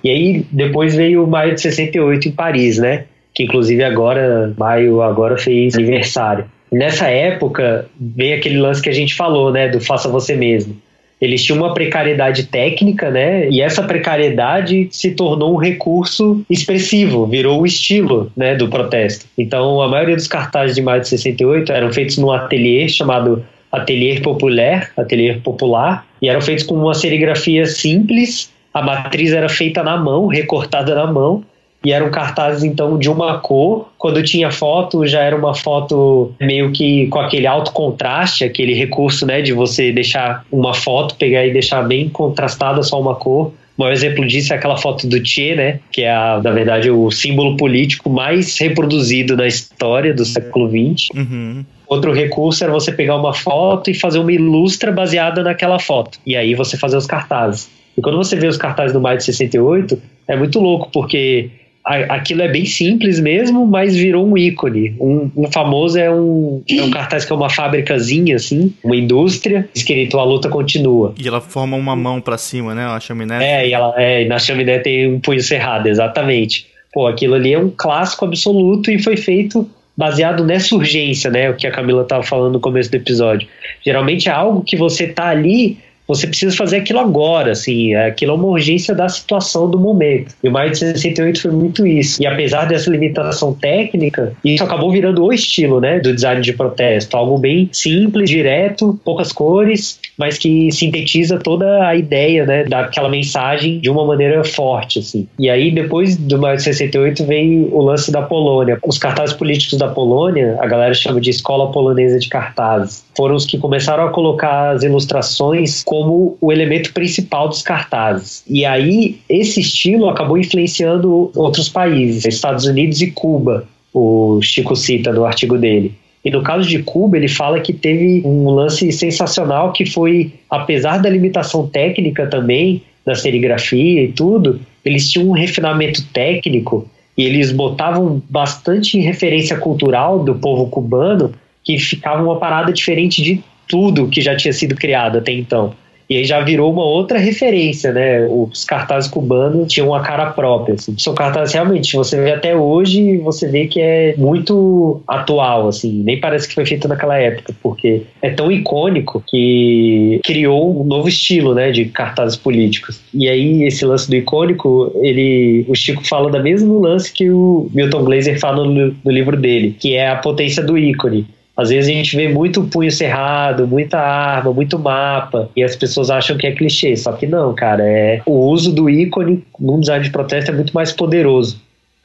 E 0.03 0.11
aí 0.11 0.47
depois 0.51 0.97
veio 0.97 1.25
o 1.25 1.27
Maio 1.27 1.55
de 1.55 1.61
68 1.61 2.29
em 2.29 2.33
Paris, 2.33 2.79
né? 2.79 3.05
Que 3.35 3.45
inclusive 3.45 3.83
agora, 3.83 4.53
Maio 4.59 5.03
agora 5.03 5.37
fez 5.37 5.75
aniversário. 5.75 6.45
Nessa 6.71 7.09
época, 7.09 7.87
veio 8.01 8.37
aquele 8.37 8.59
lance 8.59 8.81
que 8.81 8.89
a 8.89 8.95
gente 8.95 9.15
falou, 9.15 9.53
né, 9.53 9.69
do 9.69 9.81
faça 9.81 10.09
você 10.09 10.35
mesmo. 10.35 10.77
Eles 11.21 11.45
tinham 11.45 11.59
uma 11.59 11.73
precariedade 11.73 12.47
técnica, 12.47 13.09
né? 13.09 13.49
E 13.49 13.61
essa 13.61 13.83
precariedade 13.85 14.89
se 14.91 15.13
tornou 15.13 15.55
um 15.55 15.57
recurso 15.57 16.45
expressivo, 16.51 17.27
virou 17.27 17.61
o 17.61 17.67
estilo, 17.67 18.33
né, 18.37 18.57
do 18.57 18.69
protesto. 18.69 19.27
Então, 19.39 19.81
a 19.81 19.89
maioria 19.89 20.17
dos 20.17 20.27
cartazes 20.27 20.75
de 20.75 20.83
maio 20.83 21.01
de 21.01 21.09
68 21.09 21.71
eram 21.71 21.93
feitos 21.93 22.19
num 22.19 22.33
ateliê 22.33 22.89
chamado 22.89 23.45
Atelier 23.71 24.21
Populaire, 24.21 24.89
Atelier 24.97 25.41
Popular, 25.41 26.05
e 26.21 26.29
eram 26.29 26.41
feitos 26.41 26.65
com 26.65 26.75
uma 26.75 26.95
serigrafia 26.95 27.67
simples. 27.67 28.51
A 28.75 28.83
matriz 28.83 29.33
era 29.33 29.49
feita 29.49 29.83
na 29.83 29.97
mão, 29.97 30.27
recortada 30.27 30.95
na 30.95 31.07
mão, 31.07 31.45
e 31.85 31.93
eram 31.93 32.11
cartazes 32.11 32.63
então 32.63 32.99
de 32.99 33.09
uma 33.09 33.39
cor. 33.39 33.89
Quando 33.99 34.23
tinha 34.23 34.51
foto, 34.51 35.07
já 35.07 35.21
era 35.21 35.37
uma 35.37 35.55
foto 35.55 36.33
meio 36.41 36.71
que 36.73 37.07
com 37.09 37.19
aquele 37.19 37.47
alto 37.47 37.73
contraste, 37.73 38.45
aquele 38.45 38.75
recurso, 38.75 39.27
né, 39.27 39.43
de 39.43 39.53
você 39.53 39.93
deixar 39.93 40.45
uma 40.51 40.75
foto, 40.75 41.17
pegar 41.17 41.47
e 41.47 41.53
deixar 41.53 41.83
bem 41.83 42.09
contrastada 42.09 42.83
só 42.83 43.01
uma 43.01 43.15
cor. 43.15 43.53
Um 43.79 43.89
exemplo 43.89 44.25
disso 44.27 44.53
é 44.53 44.57
aquela 44.57 44.77
foto 44.77 45.09
do 45.09 45.25
Che, 45.27 45.55
né, 45.57 45.81
que 45.91 46.03
é 46.03 46.11
a, 46.11 46.41
na 46.43 46.51
verdade 46.51 46.91
o 46.91 47.11
símbolo 47.11 47.57
político 47.57 48.09
mais 48.11 48.57
reproduzido 48.59 49.37
na 49.37 49.47
história 49.47 50.15
do 50.15 50.25
século 50.25 50.69
XX. 50.69 51.09
Uhum. 51.15 51.65
Outro 51.89 52.13
recurso 52.13 52.63
era 52.63 52.73
você 52.73 52.93
pegar 52.93 53.17
uma 53.17 53.35
foto 53.35 53.91
e 53.91 53.95
fazer 53.95 54.19
uma 54.19 54.33
ilustra 54.33 54.93
baseada 54.93 55.43
naquela 55.43 55.79
foto. 55.79 56.19
E 56.25 56.37
aí 56.37 56.55
você 56.55 56.77
fazer 56.77 56.97
os 56.97 57.07
cartazes. 57.07 57.69
E 57.97 58.01
quando 58.01 58.17
você 58.17 58.37
vê 58.37 58.47
os 58.47 58.57
cartazes 58.57 58.93
do 58.93 59.01
Maio 59.01 59.19
de 59.19 59.25
68, 59.25 60.01
é 60.27 60.37
muito 60.37 60.59
louco, 60.59 60.89
porque 60.91 61.51
aquilo 61.85 62.43
é 62.43 62.49
bem 62.49 62.65
simples 62.65 63.19
mesmo, 63.19 63.67
mas 63.67 63.97
virou 63.97 64.27
um 64.27 64.37
ícone. 64.37 64.95
Um, 65.01 65.31
um 65.37 65.51
famoso 65.51 65.99
é 65.99 66.11
um, 66.11 66.63
é 66.69 66.83
um 66.83 66.91
cartaz 66.91 67.25
que 67.25 67.33
é 67.33 67.37
uma 67.37 67.51
fábricazinha, 67.51 68.37
assim, 68.37 68.73
uma 68.85 68.97
indústria, 68.97 69.69
escrito 69.75 70.19
A 70.19 70.25
Luta 70.25 70.49
Continua. 70.49 71.15
E 71.19 71.27
ela 71.27 71.41
forma 71.41 71.77
uma 71.77 71.97
mão 71.97 72.21
para 72.21 72.39
cima, 72.39 72.75
né? 72.75 72.85
A 72.85 73.01
chaminé. 73.01 73.45
É, 73.45 73.69
e 73.69 73.73
ela, 73.73 73.95
é, 73.97 74.25
na 74.27 74.39
chaminé 74.39 74.79
tem 74.79 75.13
um 75.13 75.19
punho 75.19 75.43
cerrado, 75.43 75.89
exatamente. 75.89 76.67
Pô, 76.93 77.07
aquilo 77.07 77.35
ali 77.35 77.53
é 77.53 77.59
um 77.59 77.71
clássico 77.71 78.25
absoluto 78.25 78.91
e 78.91 79.03
foi 79.03 79.17
feito 79.17 79.69
baseado 79.97 80.45
nessa 80.45 80.75
urgência, 80.75 81.31
né? 81.31 81.51
O 81.51 81.55
que 81.55 81.67
a 81.67 81.71
Camila 81.71 82.03
estava 82.03 82.23
falando 82.23 82.55
no 82.55 82.61
começo 82.61 82.91
do 82.91 82.97
episódio. 82.97 83.49
Geralmente 83.85 84.29
é 84.29 84.33
algo 84.33 84.63
que 84.63 84.77
você 84.77 85.07
tá 85.07 85.29
ali 85.29 85.79
você 86.07 86.27
precisa 86.27 86.55
fazer 86.57 86.79
aquilo 86.79 86.99
agora, 86.99 87.53
assim, 87.53 87.95
aquilo 87.95 88.33
é 88.33 88.35
uma 88.35 88.47
urgência 88.47 88.95
da 88.95 89.09
situação 89.09 89.71
do 89.71 89.79
momento. 89.79 90.35
E 90.43 90.49
o 90.49 90.53
Maio 90.53 90.71
de 90.71 90.79
68 90.79 91.43
foi 91.43 91.51
muito 91.51 91.87
isso. 91.87 92.23
E 92.23 92.27
apesar 92.27 92.67
dessa 92.67 92.91
limitação 92.91 93.55
técnica, 93.55 94.33
isso 94.45 94.65
acabou 94.65 94.91
virando 94.91 95.25
o 95.25 95.33
estilo, 95.33 95.81
né, 95.81 96.01
do 96.01 96.15
design 96.15 96.41
de 96.43 96.53
protesto, 96.53 97.17
algo 97.17 97.39
bem 97.39 97.69
simples, 97.73 98.29
direto, 98.29 98.99
poucas 99.05 99.33
cores, 99.33 100.01
mas 100.19 100.39
que 100.39 100.71
sintetiza 100.73 101.39
toda 101.39 101.87
a 101.87 101.97
ideia, 101.97 102.45
né, 102.45 102.65
daquela 102.65 103.09
mensagem 103.09 103.79
de 103.79 103.89
uma 103.89 104.05
maneira 104.05 104.45
forte, 104.45 104.99
assim. 104.99 105.27
E 105.39 105.49
aí 105.49 105.71
depois 105.71 106.17
do 106.17 106.39
Maio 106.39 106.57
de 106.57 106.65
68 106.65 107.25
vem 107.25 107.69
o 107.71 107.81
lance 107.81 108.11
da 108.11 108.23
Polônia. 108.23 108.79
Os 108.87 108.99
cartazes 108.99 109.35
políticos 109.35 109.79
da 109.79 109.89
Polônia, 109.89 110.57
a 110.61 110.67
galera 110.67 110.95
chama 110.95 111.21
de 111.21 111.31
Escola 111.31 111.71
Polonesa 111.71 112.19
de 112.19 112.29
Cartazes, 112.29 113.05
foram 113.17 113.35
os 113.35 113.47
que 113.47 113.59
começaram 113.59 114.07
a 114.07 114.11
colocar 114.11 114.71
as 114.71 114.83
ilustrações 114.83 115.83
como 115.93 116.39
o 116.41 116.51
elemento 116.51 116.91
principal 116.95 117.51
dos 117.51 117.61
cartazes. 117.61 118.43
E 118.49 118.65
aí, 118.65 119.19
esse 119.29 119.61
estilo 119.61 120.09
acabou 120.09 120.39
influenciando 120.39 121.31
outros 121.37 121.69
países, 121.69 122.25
Estados 122.25 122.65
Unidos 122.65 123.03
e 123.03 123.11
Cuba, 123.11 123.69
o 123.93 124.41
Chico 124.41 124.75
cita 124.75 125.13
no 125.13 125.27
artigo 125.27 125.59
dele. 125.59 125.93
E 126.25 126.31
no 126.31 126.43
caso 126.43 126.67
de 126.67 126.83
Cuba, 126.83 127.19
ele 127.19 127.29
fala 127.29 127.61
que 127.61 127.75
teve 127.75 128.23
um 128.25 128.49
lance 128.49 128.91
sensacional 128.91 129.71
que 129.71 129.85
foi, 129.85 130.33
apesar 130.49 130.97
da 130.97 131.11
limitação 131.11 131.67
técnica 131.67 132.27
também, 132.27 132.81
da 133.05 133.15
serigrafia 133.15 134.03
e 134.03 134.13
tudo, 134.13 134.63
eles 134.83 135.11
tinham 135.11 135.29
um 135.29 135.33
refinamento 135.33 136.03
técnico 136.07 136.89
e 137.19 137.23
eles 137.23 137.53
botavam 137.53 138.23
bastante 138.31 138.99
referência 138.99 139.59
cultural 139.59 140.25
do 140.25 140.37
povo 140.37 140.69
cubano 140.69 141.35
que 141.63 141.79
ficava 141.79 142.23
uma 142.23 142.39
parada 142.39 142.73
diferente 142.73 143.23
de 143.23 143.45
tudo 143.69 144.09
que 144.09 144.23
já 144.23 144.35
tinha 144.35 144.55
sido 144.55 144.75
criado 144.75 145.19
até 145.19 145.33
então. 145.33 145.75
E 146.09 146.17
aí 146.17 146.25
já 146.25 146.41
virou 146.41 146.73
uma 146.73 146.85
outra 146.85 147.19
referência, 147.19 147.93
né? 147.93 148.27
Os 148.27 148.65
cartazes 148.65 149.11
cubanos 149.11 149.73
tinham 149.73 149.89
uma 149.89 150.01
cara 150.01 150.27
própria. 150.27 150.75
Assim. 150.75 150.95
São 150.99 151.15
cartazes 151.15 151.55
realmente, 151.55 151.97
você 151.97 152.21
vê 152.21 152.33
até 152.33 152.55
hoje, 152.55 153.19
você 153.19 153.49
vê 153.49 153.67
que 153.67 153.81
é 153.81 154.15
muito 154.17 155.01
atual, 155.07 155.69
assim. 155.69 156.03
Nem 156.03 156.21
parece 156.21 156.49
que 156.49 156.55
foi 156.55 156.67
feito 156.67 156.89
naquela 156.89 157.17
época, 157.17 157.55
porque 157.63 158.03
é 158.21 158.31
tão 158.31 158.51
icônico 158.51 159.23
que 159.27 160.21
criou 160.25 160.81
um 160.81 160.85
novo 160.85 161.09
estilo, 161.09 161.55
né? 161.55 161.71
De 161.71 161.87
cartazes 161.87 162.37
políticos. 162.37 163.01
E 163.15 163.29
aí, 163.29 163.63
esse 163.65 163.85
lance 163.85 164.09
do 164.09 164.17
icônico, 164.17 164.93
ele, 165.03 165.65
o 165.69 165.75
Chico 165.75 166.07
fala 166.07 166.31
da 166.31 166.41
mesmo 166.41 166.79
lance 166.79 167.13
que 167.13 167.31
o 167.31 167.71
Milton 167.73 168.05
Glaser 168.05 168.39
fala 168.39 168.65
no, 168.65 168.95
no 169.05 169.11
livro 169.11 169.37
dele, 169.37 169.77
que 169.79 169.95
é 169.95 170.09
a 170.09 170.17
potência 170.17 170.63
do 170.63 170.77
ícone. 170.77 171.27
Às 171.57 171.69
vezes 171.69 171.91
a 171.91 171.93
gente 171.93 172.17
vê 172.17 172.29
muito 172.29 172.65
punho 172.65 172.91
cerrado, 172.91 173.67
muita 173.67 173.99
arma, 173.99 174.53
muito 174.53 174.79
mapa, 174.79 175.51
e 175.55 175.63
as 175.63 175.77
pessoas 175.77 176.11
acham 176.11 176.37
que 176.37 176.47
é 176.47 176.53
clichê. 176.53 176.97
Só 176.97 177.13
que 177.13 177.27
não, 177.27 177.55
cara, 177.55 177.83
é 177.83 178.23
o 178.25 178.33
uso 178.49 178.73
do 178.73 178.89
ícone 178.89 179.45
num 179.61 179.81
design 179.81 180.05
de 180.05 180.11
protesto 180.11 180.51
é 180.51 180.55
muito 180.55 180.73
mais 180.73 180.93
poderoso. 180.93 181.61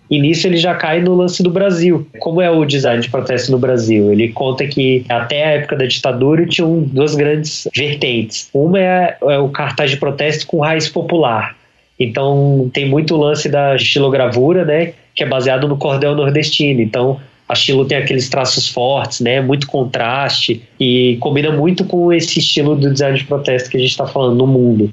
E 0.10 0.20
nisso 0.20 0.48
ele 0.48 0.58
já 0.58 0.74
cai 0.74 1.02
no 1.02 1.16
lance 1.16 1.44
do 1.44 1.50
Brasil. 1.50 2.08
Como 2.20 2.42
é 2.42 2.50
o 2.50 2.64
design 2.66 3.02
de 3.02 3.10
protesto 3.10 3.52
no 3.52 3.60
Brasil? 3.60 4.12
Ele 4.12 4.30
conta 4.30 4.66
que 4.66 5.04
até 5.10 5.44
a 5.44 5.50
época 5.52 5.76
da 5.76 5.86
ditadura 5.86 6.46
tinham 6.46 6.82
duas 6.82 7.14
grandes 7.14 7.68
vertentes. 7.76 8.50
Uma 8.54 8.80
é, 8.80 9.18
é 9.22 9.38
o 9.38 9.50
cartaz 9.50 9.92
de 9.92 9.98
protesto 9.98 10.48
com 10.48 10.60
raiz 10.60 10.88
popular. 10.88 11.58
Então 12.00 12.70
tem 12.74 12.88
muito 12.88 13.18
lance 13.18 13.50
da 13.50 13.76
estilogravura, 13.76 14.64
né? 14.64 14.94
Que 15.14 15.24
é 15.24 15.26
baseado 15.26 15.68
no 15.68 15.78
cordel 15.78 16.16
nordestino. 16.16 16.82
Então 16.82 17.20
a 17.48 17.54
estilo 17.54 17.86
tem 17.86 17.98
aqueles 17.98 18.28
traços 18.28 18.68
fortes, 18.68 19.22
né? 19.22 19.40
Muito 19.40 19.68
contraste 19.68 20.62
e 20.80 21.18
combina 21.20 21.52
muito 21.52 21.86
com 21.86 22.12
esse 22.12 22.40
estilo 22.40 22.76
do 22.76 22.92
design 22.92 23.18
de 23.18 23.24
protesto 23.24 23.70
que 23.70 23.78
a 23.78 23.80
gente 23.80 23.92
está 23.92 24.06
falando 24.06 24.36
no 24.36 24.48
mundo. 24.48 24.92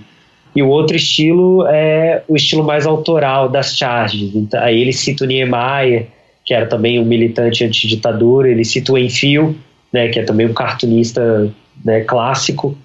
E 0.54 0.62
o 0.62 0.68
outro 0.68 0.94
estilo 0.94 1.66
é 1.66 2.22
o 2.28 2.36
estilo 2.36 2.62
mais 2.62 2.86
autoral 2.86 3.48
das 3.48 3.76
charges. 3.76 4.34
Então, 4.34 4.62
aí 4.62 4.80
ele 4.80 4.92
cita 4.92 5.24
o 5.24 5.26
Niemeyer, 5.26 6.06
que 6.44 6.54
era 6.54 6.66
também 6.66 7.00
um 7.00 7.04
militante 7.04 7.64
anti-ditadura, 7.64 8.48
ele 8.48 8.64
cita 8.64 8.92
o 8.92 8.98
Enfio, 8.98 9.56
né, 9.92 10.08
que 10.08 10.20
é 10.20 10.22
também 10.22 10.46
um 10.46 10.52
cartunista 10.54 11.52
né, 11.84 12.02
clássico. 12.02 12.78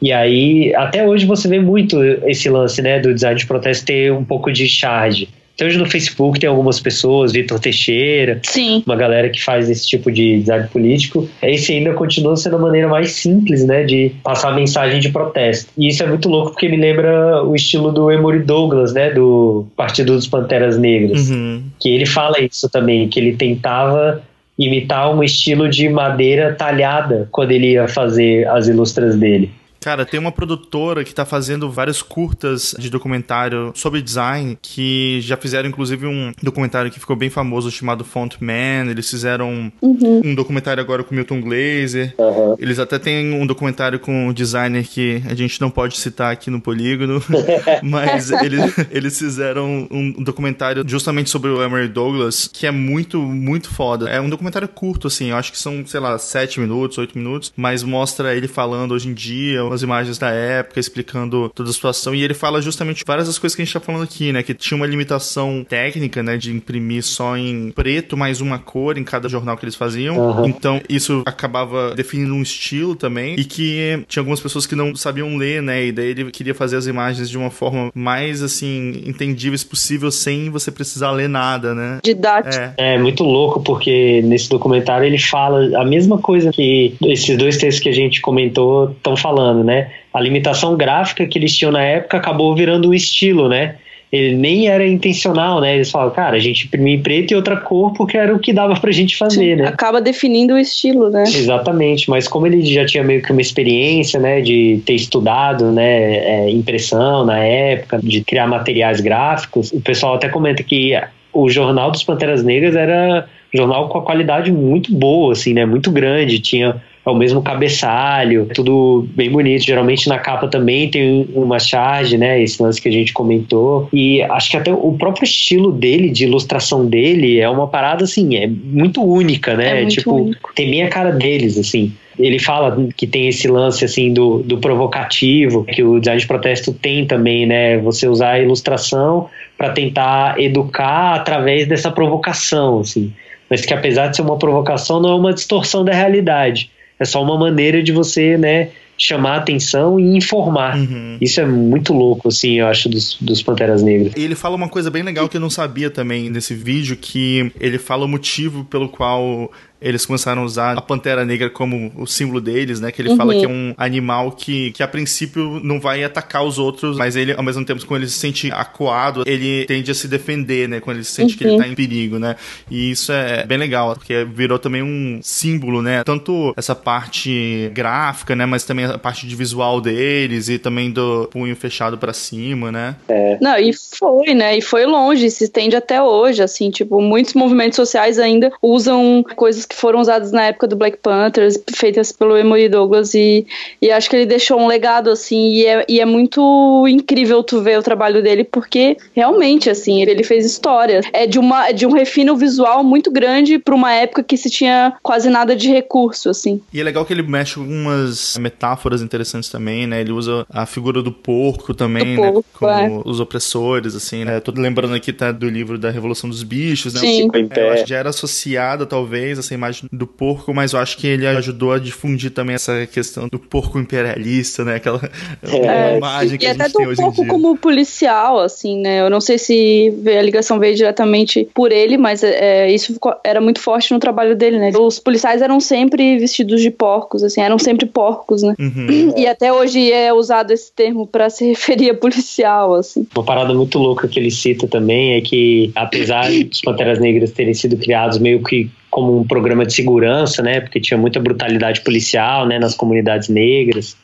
E 0.00 0.12
aí, 0.12 0.74
até 0.74 1.06
hoje 1.06 1.26
você 1.26 1.46
vê 1.46 1.60
muito 1.60 2.02
esse 2.24 2.48
lance 2.48 2.80
né, 2.80 2.98
do 2.98 3.12
design 3.12 3.38
de 3.38 3.46
protesto 3.46 3.84
ter 3.84 4.10
um 4.10 4.24
pouco 4.24 4.50
de 4.50 4.66
charge. 4.66 5.28
Então, 5.60 5.68
hoje 5.68 5.76
no 5.76 5.84
Facebook 5.84 6.40
tem 6.40 6.48
algumas 6.48 6.80
pessoas, 6.80 7.32
Vitor 7.32 7.60
Teixeira, 7.60 8.40
Sim. 8.42 8.82
uma 8.86 8.96
galera 8.96 9.28
que 9.28 9.44
faz 9.44 9.68
esse 9.68 9.86
tipo 9.86 10.10
de 10.10 10.40
design 10.40 10.66
político. 10.68 11.28
Esse 11.42 11.74
ainda 11.74 11.92
continua 11.92 12.34
sendo 12.34 12.56
a 12.56 12.58
maneira 12.58 12.88
mais 12.88 13.12
simples, 13.12 13.66
né, 13.66 13.84
de 13.84 14.10
passar 14.24 14.52
a 14.52 14.54
mensagem 14.54 15.00
de 15.00 15.10
protesto. 15.10 15.70
E 15.76 15.88
isso 15.88 16.02
é 16.02 16.06
muito 16.06 16.30
louco 16.30 16.52
porque 16.52 16.66
me 16.66 16.78
lembra 16.78 17.44
o 17.44 17.54
estilo 17.54 17.92
do 17.92 18.10
Emory 18.10 18.38
Douglas, 18.38 18.94
né, 18.94 19.10
do 19.10 19.66
Partido 19.76 20.14
dos 20.14 20.26
Panteras 20.26 20.78
Negras, 20.78 21.28
uhum. 21.28 21.62
que 21.78 21.90
ele 21.90 22.06
fala 22.06 22.40
isso 22.40 22.66
também, 22.70 23.06
que 23.06 23.20
ele 23.20 23.36
tentava 23.36 24.22
imitar 24.58 25.14
um 25.14 25.22
estilo 25.22 25.68
de 25.68 25.90
madeira 25.90 26.54
talhada 26.54 27.28
quando 27.30 27.50
ele 27.50 27.72
ia 27.72 27.86
fazer 27.86 28.48
as 28.48 28.66
ilustras 28.66 29.14
dele. 29.14 29.50
Cara, 29.80 30.04
tem 30.04 30.20
uma 30.20 30.30
produtora 30.30 31.02
que 31.02 31.14
tá 31.14 31.24
fazendo 31.24 31.70
vários 31.70 32.02
curtas 32.02 32.74
de 32.78 32.90
documentário 32.90 33.72
sobre 33.74 34.02
design, 34.02 34.58
que 34.60 35.20
já 35.22 35.38
fizeram 35.38 35.70
inclusive 35.70 36.06
um 36.06 36.32
documentário 36.42 36.90
que 36.90 37.00
ficou 37.00 37.16
bem 37.16 37.30
famoso 37.30 37.70
chamado 37.70 38.04
Font 38.04 38.36
Man. 38.40 38.90
Eles 38.90 39.08
fizeram 39.08 39.72
uhum. 39.80 40.20
um 40.22 40.34
documentário 40.34 40.82
agora 40.82 41.02
com 41.02 41.14
Milton 41.14 41.40
Glaser. 41.40 42.14
Uhum. 42.18 42.56
Eles 42.58 42.78
até 42.78 42.98
têm 42.98 43.32
um 43.32 43.46
documentário 43.46 43.98
com 43.98 44.28
um 44.28 44.32
designer 44.34 44.86
que 44.86 45.22
a 45.26 45.34
gente 45.34 45.58
não 45.60 45.70
pode 45.70 45.96
citar 45.98 46.30
aqui 46.30 46.50
no 46.50 46.60
Polígono, 46.60 47.22
mas 47.82 48.30
eles, 48.30 48.74
eles 48.90 49.18
fizeram 49.18 49.88
um 49.90 50.22
documentário 50.22 50.84
justamente 50.86 51.30
sobre 51.30 51.50
o 51.50 51.62
Emery 51.62 51.88
Douglas, 51.88 52.50
que 52.52 52.66
é 52.66 52.70
muito, 52.70 53.18
muito 53.22 53.70
foda. 53.70 54.10
É 54.10 54.20
um 54.20 54.28
documentário 54.28 54.68
curto, 54.68 55.06
assim, 55.06 55.30
eu 55.30 55.36
acho 55.36 55.52
que 55.52 55.58
são, 55.58 55.86
sei 55.86 56.00
lá, 56.00 56.18
sete 56.18 56.60
minutos, 56.60 56.98
oito 56.98 57.16
minutos, 57.16 57.50
mas 57.56 57.82
mostra 57.82 58.34
ele 58.36 58.46
falando 58.46 58.92
hoje 58.92 59.08
em 59.08 59.14
dia, 59.14 59.69
as 59.72 59.82
imagens 59.82 60.18
da 60.18 60.30
época, 60.30 60.80
explicando 60.80 61.50
toda 61.54 61.70
a 61.70 61.72
situação. 61.72 62.14
E 62.14 62.22
ele 62.22 62.34
fala 62.34 62.60
justamente 62.60 63.04
várias 63.06 63.26
das 63.26 63.38
coisas 63.38 63.54
que 63.54 63.62
a 63.62 63.64
gente 63.64 63.74
tá 63.74 63.80
falando 63.80 64.04
aqui, 64.04 64.32
né? 64.32 64.42
Que 64.42 64.54
tinha 64.54 64.76
uma 64.76 64.86
limitação 64.86 65.64
técnica, 65.68 66.22
né? 66.22 66.36
De 66.36 66.52
imprimir 66.52 67.02
só 67.02 67.36
em 67.36 67.70
preto 67.70 68.16
mais 68.16 68.40
uma 68.40 68.58
cor 68.58 68.98
em 68.98 69.04
cada 69.04 69.28
jornal 69.28 69.56
que 69.56 69.64
eles 69.64 69.74
faziam. 69.74 70.16
Uhum. 70.16 70.46
Então, 70.46 70.80
isso 70.88 71.22
acabava 71.26 71.94
definindo 71.94 72.34
um 72.34 72.42
estilo 72.42 72.94
também. 72.94 73.34
E 73.38 73.44
que 73.44 74.02
tinha 74.08 74.20
algumas 74.20 74.40
pessoas 74.40 74.66
que 74.66 74.74
não 74.74 74.94
sabiam 74.94 75.36
ler, 75.36 75.62
né? 75.62 75.86
E 75.86 75.92
daí 75.92 76.08
ele 76.08 76.30
queria 76.30 76.54
fazer 76.54 76.76
as 76.76 76.86
imagens 76.86 77.28
de 77.28 77.38
uma 77.38 77.50
forma 77.50 77.90
mais, 77.94 78.42
assim, 78.42 79.02
entendíveis 79.06 79.64
possível 79.64 80.10
sem 80.10 80.50
você 80.50 80.70
precisar 80.70 81.10
ler 81.12 81.28
nada, 81.28 81.74
né? 81.74 81.98
Didático. 82.02 82.62
É. 82.76 82.94
é 82.94 82.98
muito 82.98 83.24
louco 83.24 83.60
porque 83.60 84.20
nesse 84.22 84.48
documentário 84.48 85.06
ele 85.06 85.18
fala 85.18 85.78
a 85.80 85.84
mesma 85.84 86.18
coisa 86.18 86.50
que 86.50 86.94
esses 87.02 87.36
dois 87.36 87.56
textos 87.56 87.82
que 87.82 87.88
a 87.88 87.92
gente 87.92 88.20
comentou 88.20 88.90
estão 88.90 89.16
falando, 89.16 89.59
né? 89.64 89.90
A 90.12 90.20
limitação 90.20 90.76
gráfica 90.76 91.26
que 91.26 91.38
eles 91.38 91.56
tinham 91.56 91.72
na 91.72 91.82
época 91.82 92.16
acabou 92.16 92.54
virando 92.54 92.90
um 92.90 92.94
estilo, 92.94 93.48
né? 93.48 93.76
Ele 94.12 94.34
nem 94.34 94.66
era 94.66 94.84
intencional, 94.84 95.60
né? 95.60 95.76
Eles 95.76 95.88
falam, 95.88 96.10
cara, 96.10 96.36
a 96.36 96.40
gente 96.40 96.66
imprimiu 96.66 96.94
em 96.94 97.00
preto 97.00 97.30
e 97.30 97.36
outra 97.36 97.56
cor 97.56 97.92
porque 97.92 98.16
era 98.16 98.34
o 98.34 98.40
que 98.40 98.52
dava 98.52 98.74
pra 98.74 98.90
gente 98.90 99.16
fazer, 99.16 99.56
Sim, 99.56 99.62
né? 99.62 99.68
Acaba 99.68 100.00
definindo 100.00 100.54
o 100.54 100.58
estilo, 100.58 101.10
né? 101.10 101.22
Exatamente, 101.22 102.10
mas 102.10 102.26
como 102.26 102.44
ele 102.44 102.60
já 102.62 102.84
tinha 102.84 103.04
meio 103.04 103.22
que 103.22 103.30
uma 103.30 103.40
experiência, 103.40 104.18
né, 104.18 104.40
de 104.40 104.82
ter 104.84 104.94
estudado, 104.94 105.70
né, 105.70 106.16
é, 106.16 106.50
impressão 106.50 107.24
na 107.24 107.38
época, 107.38 108.00
de 108.02 108.20
criar 108.22 108.48
materiais 108.48 109.00
gráficos, 109.00 109.70
o 109.70 109.80
pessoal 109.80 110.14
até 110.14 110.28
comenta 110.28 110.60
que 110.64 111.00
o 111.32 111.48
jornal 111.48 111.92
dos 111.92 112.02
Panteras 112.02 112.42
Negras 112.42 112.74
era 112.74 113.28
um 113.54 113.58
jornal 113.58 113.88
com 113.88 113.98
a 113.98 114.02
qualidade 114.02 114.50
muito 114.50 114.92
boa, 114.92 115.32
assim, 115.32 115.54
né? 115.54 115.64
Muito 115.64 115.90
grande, 115.90 116.40
tinha 116.40 116.82
é 117.04 117.10
o 117.10 117.14
mesmo 117.14 117.42
cabeçalho, 117.42 118.46
tudo 118.54 119.06
bem 119.14 119.30
bonito. 119.30 119.64
Geralmente 119.64 120.08
na 120.08 120.18
capa 120.18 120.48
também 120.48 120.90
tem 120.90 121.28
uma 121.34 121.58
charge, 121.58 122.18
né? 122.18 122.42
Esse 122.42 122.62
lance 122.62 122.80
que 122.80 122.88
a 122.88 122.92
gente 122.92 123.12
comentou. 123.12 123.88
E 123.92 124.22
acho 124.22 124.50
que 124.50 124.56
até 124.56 124.72
o 124.72 124.92
próprio 124.92 125.24
estilo 125.24 125.72
dele, 125.72 126.10
de 126.10 126.24
ilustração 126.24 126.86
dele, 126.86 127.40
é 127.40 127.48
uma 127.48 127.66
parada 127.66 128.04
assim, 128.04 128.36
é 128.36 128.46
muito 128.46 129.02
única, 129.02 129.56
né? 129.56 129.82
É 129.82 129.86
tipo, 129.86 130.14
único. 130.14 130.52
tem 130.54 130.70
bem 130.70 130.82
a 130.82 130.88
cara 130.88 131.10
deles, 131.10 131.58
assim 131.58 131.92
ele 132.18 132.38
fala 132.38 132.76
que 132.96 133.06
tem 133.06 133.28
esse 133.28 133.48
lance 133.48 133.84
assim 133.84 134.12
do, 134.12 134.42
do 134.42 134.58
provocativo 134.58 135.64
que 135.64 135.82
o 135.82 135.98
design 135.98 136.20
de 136.20 136.26
protesto 136.26 136.72
tem 136.72 137.06
também, 137.06 137.46
né? 137.46 137.78
Você 137.78 138.06
usar 138.06 138.32
a 138.32 138.40
ilustração 138.40 139.28
para 139.56 139.70
tentar 139.70 140.38
educar 140.38 141.14
através 141.14 141.66
dessa 141.66 141.90
provocação, 141.90 142.80
assim. 142.80 143.12
Mas 143.48 143.64
que 143.64 143.72
apesar 143.72 144.08
de 144.08 144.16
ser 144.16 144.22
uma 144.22 144.38
provocação, 144.38 145.00
não 145.00 145.10
é 145.10 145.14
uma 145.14 145.32
distorção 145.32 145.84
da 145.84 145.92
realidade. 145.92 146.70
É 147.00 147.04
só 147.04 147.22
uma 147.22 147.38
maneira 147.38 147.82
de 147.82 147.90
você, 147.92 148.36
né, 148.36 148.68
chamar 149.00 149.36
atenção 149.36 149.98
e 149.98 150.16
informar. 150.16 150.76
Uhum. 150.76 151.16
Isso 151.20 151.40
é 151.40 151.46
muito 151.46 151.94
louco, 151.94 152.28
assim, 152.28 152.60
eu 152.60 152.66
acho, 152.66 152.88
dos, 152.88 153.16
dos 153.18 153.42
Panteras 153.42 153.82
Negras. 153.82 154.12
E 154.14 154.22
ele 154.22 154.34
fala 154.34 154.54
uma 154.54 154.68
coisa 154.68 154.90
bem 154.90 155.02
legal 155.02 155.26
que 155.26 155.38
eu 155.38 155.40
não 155.40 155.48
sabia 155.48 155.90
também 155.90 156.28
nesse 156.28 156.54
vídeo, 156.54 156.96
que 157.00 157.50
ele 157.58 157.78
fala 157.78 158.04
o 158.04 158.08
motivo 158.08 158.64
pelo 158.64 158.90
qual 158.90 159.50
eles 159.80 160.04
começaram 160.04 160.42
a 160.42 160.44
usar 160.44 160.76
a 160.76 160.80
pantera 160.80 161.24
negra 161.24 161.48
como 161.48 161.92
o 161.96 162.06
símbolo 162.06 162.40
deles, 162.40 162.80
né? 162.80 162.92
Que 162.92 163.00
ele 163.02 163.10
uhum. 163.10 163.16
fala 163.16 163.34
que 163.34 163.44
é 163.44 163.48
um 163.48 163.74
animal 163.76 164.32
que, 164.32 164.72
que 164.72 164.82
a 164.82 164.88
princípio 164.88 165.60
não 165.62 165.80
vai 165.80 166.04
atacar 166.04 166.44
os 166.44 166.58
outros, 166.58 166.96
mas 166.96 167.16
ele, 167.16 167.32
ao 167.32 167.42
mesmo 167.42 167.64
tempo, 167.64 167.84
quando 167.86 168.02
ele 168.02 168.10
se 168.10 168.18
sente 168.18 168.50
acuado, 168.52 169.22
ele 169.26 169.64
tende 169.66 169.90
a 169.90 169.94
se 169.94 170.06
defender, 170.06 170.68
né? 170.68 170.80
Quando 170.80 170.98
ele 170.98 171.04
sente 171.04 171.32
uhum. 171.32 171.38
que 171.38 171.44
ele 171.44 171.58
tá 171.58 171.66
em 171.66 171.74
perigo, 171.74 172.18
né? 172.18 172.36
E 172.70 172.90
isso 172.90 173.12
é 173.12 173.44
bem 173.46 173.58
legal, 173.58 173.94
porque 173.94 174.24
virou 174.24 174.58
também 174.58 174.82
um 174.82 175.20
símbolo, 175.22 175.80
né? 175.80 176.04
Tanto 176.04 176.52
essa 176.56 176.74
parte 176.74 177.70
gráfica, 177.72 178.36
né? 178.36 178.44
Mas 178.44 178.64
também 178.64 178.84
a 178.84 178.98
parte 178.98 179.26
de 179.26 179.34
visual 179.34 179.80
deles 179.80 180.48
e 180.48 180.58
também 180.58 180.90
do 180.90 181.28
punho 181.30 181.56
fechado 181.56 181.96
para 181.96 182.12
cima, 182.12 182.70
né? 182.70 182.96
É. 183.08 183.38
Não, 183.40 183.58
e 183.58 183.72
foi, 183.72 184.34
né? 184.34 184.58
E 184.58 184.62
foi 184.62 184.84
longe, 184.84 185.30
se 185.30 185.44
estende 185.44 185.76
até 185.76 186.02
hoje, 186.02 186.42
assim, 186.42 186.70
tipo, 186.70 187.00
muitos 187.00 187.34
movimentos 187.34 187.76
sociais 187.76 188.18
ainda 188.18 188.52
usam 188.62 189.24
coisas 189.36 189.64
que 189.70 189.76
foram 189.76 190.00
usadas 190.00 190.32
na 190.32 190.46
época 190.46 190.66
do 190.66 190.74
Black 190.74 190.98
Panthers, 190.98 191.56
feitas 191.72 192.10
pelo 192.10 192.36
Emory 192.36 192.68
Douglas, 192.68 193.14
e, 193.14 193.46
e 193.80 193.88
acho 193.88 194.10
que 194.10 194.16
ele 194.16 194.26
deixou 194.26 194.60
um 194.60 194.66
legado, 194.66 195.10
assim, 195.10 195.52
e 195.52 195.64
é, 195.64 195.84
e 195.88 196.00
é 196.00 196.04
muito 196.04 196.84
incrível 196.88 197.40
tu 197.44 197.62
ver 197.62 197.78
o 197.78 197.82
trabalho 197.82 198.20
dele, 198.20 198.42
porque 198.42 198.96
realmente, 199.14 199.70
assim, 199.70 200.02
ele, 200.02 200.10
ele 200.10 200.24
fez 200.24 200.44
história. 200.44 201.00
É 201.12 201.24
de, 201.24 201.38
uma, 201.38 201.68
é 201.68 201.72
de 201.72 201.86
um 201.86 201.92
refino 201.92 202.36
visual 202.36 202.82
muito 202.82 203.12
grande 203.12 203.60
para 203.60 203.72
uma 203.72 203.92
época 203.92 204.24
que 204.24 204.36
se 204.36 204.50
tinha 204.50 204.92
quase 205.04 205.30
nada 205.30 205.54
de 205.54 205.68
recurso, 205.68 206.28
assim. 206.28 206.60
E 206.72 206.80
é 206.80 206.82
legal 206.82 207.04
que 207.04 207.12
ele 207.12 207.22
mexe 207.22 207.54
com 207.54 207.60
algumas 207.60 208.36
metáforas 208.38 209.02
interessantes 209.02 209.48
também, 209.48 209.86
né? 209.86 210.00
Ele 210.00 210.10
usa 210.10 210.44
a 210.50 210.66
figura 210.66 211.00
do 211.00 211.12
porco 211.12 211.72
também, 211.72 212.16
do 212.16 212.22
né? 212.22 212.32
Porco, 212.32 212.44
como 212.54 212.72
é. 212.72 213.02
os 213.04 213.20
opressores, 213.20 213.94
assim, 213.94 214.24
né? 214.24 214.40
Tô 214.40 214.50
lembrando 214.50 214.94
aqui, 214.94 215.12
tá, 215.12 215.30
do 215.30 215.48
livro 215.48 215.78
da 215.78 215.90
Revolução 215.90 216.28
dos 216.28 216.42
Bichos, 216.42 216.94
né? 216.94 217.00
Sim. 217.00 217.28
É, 217.50 217.68
eu 217.68 217.72
acho 217.72 217.84
que 217.84 217.90
já 217.90 217.98
era 217.98 218.10
associada, 218.10 218.84
talvez, 218.84 219.38
essa 219.38 219.54
imagem 219.60 219.88
do 219.92 220.06
porco, 220.06 220.52
mas 220.52 220.72
eu 220.72 220.80
acho 220.80 220.96
que 220.96 221.06
ele 221.06 221.26
ajudou 221.26 221.72
a 221.72 221.78
difundir 221.78 222.30
também 222.30 222.54
essa 222.54 222.86
questão 222.86 223.28
do 223.28 223.38
porco 223.38 223.78
imperialista, 223.78 224.64
né? 224.64 224.76
Aquela 224.76 225.00
é, 225.42 225.96
imagem 225.96 226.38
que 226.38 226.46
a 226.46 226.54
gente 226.54 226.72
tem 226.72 226.86
hoje 226.86 227.00
em 227.00 227.04
dia. 227.04 227.12
porco 227.12 227.26
como 227.26 227.56
policial, 227.56 228.40
assim, 228.40 228.80
né? 228.80 229.00
Eu 229.00 229.10
não 229.10 229.20
sei 229.20 229.38
se 229.38 229.92
a 230.06 230.22
ligação 230.22 230.58
veio 230.58 230.74
diretamente 230.74 231.48
por 231.54 231.72
ele, 231.72 231.96
mas 231.96 232.22
é, 232.22 232.70
isso 232.70 232.98
era 233.24 233.40
muito 233.40 233.60
forte 233.60 233.92
no 233.92 233.98
trabalho 233.98 234.34
dele, 234.36 234.58
né? 234.58 234.70
Os 234.78 234.98
policiais 234.98 235.42
eram 235.42 235.60
sempre 235.60 236.18
vestidos 236.18 236.60
de 236.60 236.70
porcos, 236.70 237.22
assim, 237.22 237.40
eram 237.40 237.58
sempre 237.58 237.86
porcos, 237.86 238.42
né? 238.42 238.54
Uhum. 238.58 239.14
E 239.20 239.26
até 239.26 239.52
hoje 239.52 239.92
é 239.92 240.12
usado 240.12 240.50
esse 240.50 240.72
termo 240.72 241.06
para 241.06 241.28
se 241.28 241.44
referir 241.50 241.90
a 241.90 241.94
policial, 241.94 242.74
assim. 242.74 243.06
Uma 243.14 243.24
parada 243.24 243.52
muito 243.52 243.78
louca 243.78 244.08
que 244.08 244.18
ele 244.18 244.30
cita 244.30 244.66
também 244.66 245.14
é 245.14 245.20
que, 245.20 245.70
apesar 245.74 246.30
dos 246.30 246.60
Panteras 246.60 246.98
Negras 246.98 247.32
terem 247.32 247.52
sido 247.52 247.76
criados 247.76 248.18
meio 248.18 248.42
que 248.42 248.70
como 248.90 249.20
um 249.20 249.26
programa 249.26 249.64
de 249.64 249.72
segurança, 249.72 250.42
né? 250.42 250.60
Porque 250.60 250.80
tinha 250.80 250.98
muita 250.98 251.20
brutalidade 251.20 251.80
policial, 251.82 252.46
né? 252.46 252.58
Nas 252.58 252.74
comunidades 252.74 253.28
negras. 253.28 253.96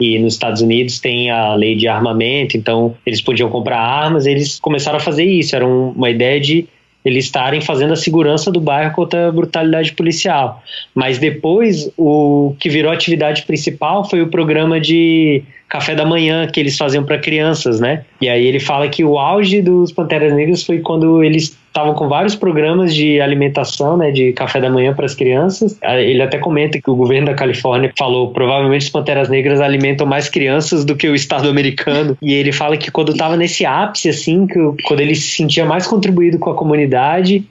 E 0.00 0.18
nos 0.18 0.34
Estados 0.34 0.60
Unidos 0.60 0.98
tem 0.98 1.30
a 1.30 1.54
lei 1.54 1.76
de 1.76 1.86
armamento, 1.86 2.56
então 2.56 2.96
eles 3.06 3.20
podiam 3.20 3.48
comprar 3.48 3.78
armas. 3.78 4.26
Eles 4.26 4.58
começaram 4.58 4.96
a 4.96 5.00
fazer 5.00 5.24
isso. 5.24 5.54
Era 5.54 5.66
uma 5.66 6.10
ideia 6.10 6.40
de 6.40 6.66
eles 7.04 7.24
estarem 7.24 7.60
fazendo 7.60 7.92
a 7.92 7.96
segurança 7.96 8.50
do 8.50 8.60
bairro 8.60 8.94
contra 8.94 9.28
a 9.28 9.32
brutalidade 9.32 9.92
policial. 9.92 10.62
Mas 10.94 11.18
depois, 11.18 11.90
o 11.96 12.54
que 12.58 12.68
virou 12.68 12.92
atividade 12.92 13.42
principal 13.42 14.08
foi 14.08 14.22
o 14.22 14.28
programa 14.28 14.80
de 14.80 15.42
café 15.68 15.94
da 15.94 16.04
manhã 16.04 16.46
que 16.46 16.60
eles 16.60 16.76
faziam 16.76 17.04
para 17.04 17.18
crianças, 17.18 17.80
né? 17.80 18.04
E 18.20 18.28
aí 18.28 18.46
ele 18.46 18.60
fala 18.60 18.88
que 18.88 19.02
o 19.04 19.18
auge 19.18 19.62
dos 19.62 19.90
Panteras 19.90 20.32
Negras 20.32 20.64
foi 20.64 20.80
quando 20.80 21.24
eles 21.24 21.56
estavam 21.72 21.94
com 21.94 22.06
vários 22.06 22.36
programas 22.36 22.94
de 22.94 23.18
alimentação, 23.18 23.96
né, 23.96 24.10
de 24.10 24.32
café 24.32 24.60
da 24.60 24.68
manhã 24.68 24.92
para 24.92 25.06
as 25.06 25.14
crianças. 25.14 25.78
Ele 25.82 26.20
até 26.22 26.38
comenta 26.38 26.78
que 26.78 26.90
o 26.90 26.94
governo 26.94 27.28
da 27.28 27.34
Califórnia 27.34 27.90
falou 27.98 28.30
provavelmente 28.30 28.82
os 28.82 28.90
Panteras 28.90 29.30
Negras 29.30 29.60
alimentam 29.60 30.06
mais 30.06 30.28
crianças 30.28 30.84
do 30.84 30.94
que 30.94 31.08
o 31.08 31.14
Estado 31.14 31.48
americano. 31.48 32.16
E 32.20 32.34
ele 32.34 32.52
fala 32.52 32.76
que 32.76 32.90
quando 32.90 33.12
estava 33.12 33.36
nesse 33.36 33.64
ápice, 33.64 34.10
assim, 34.10 34.46
que 34.46 34.58
quando 34.84 35.00
ele 35.00 35.14
se 35.14 35.36
sentia 35.36 35.64
mais 35.64 35.86
contribuído 35.86 36.38
com 36.38 36.50
a 36.50 36.54
comunidade, 36.54 37.44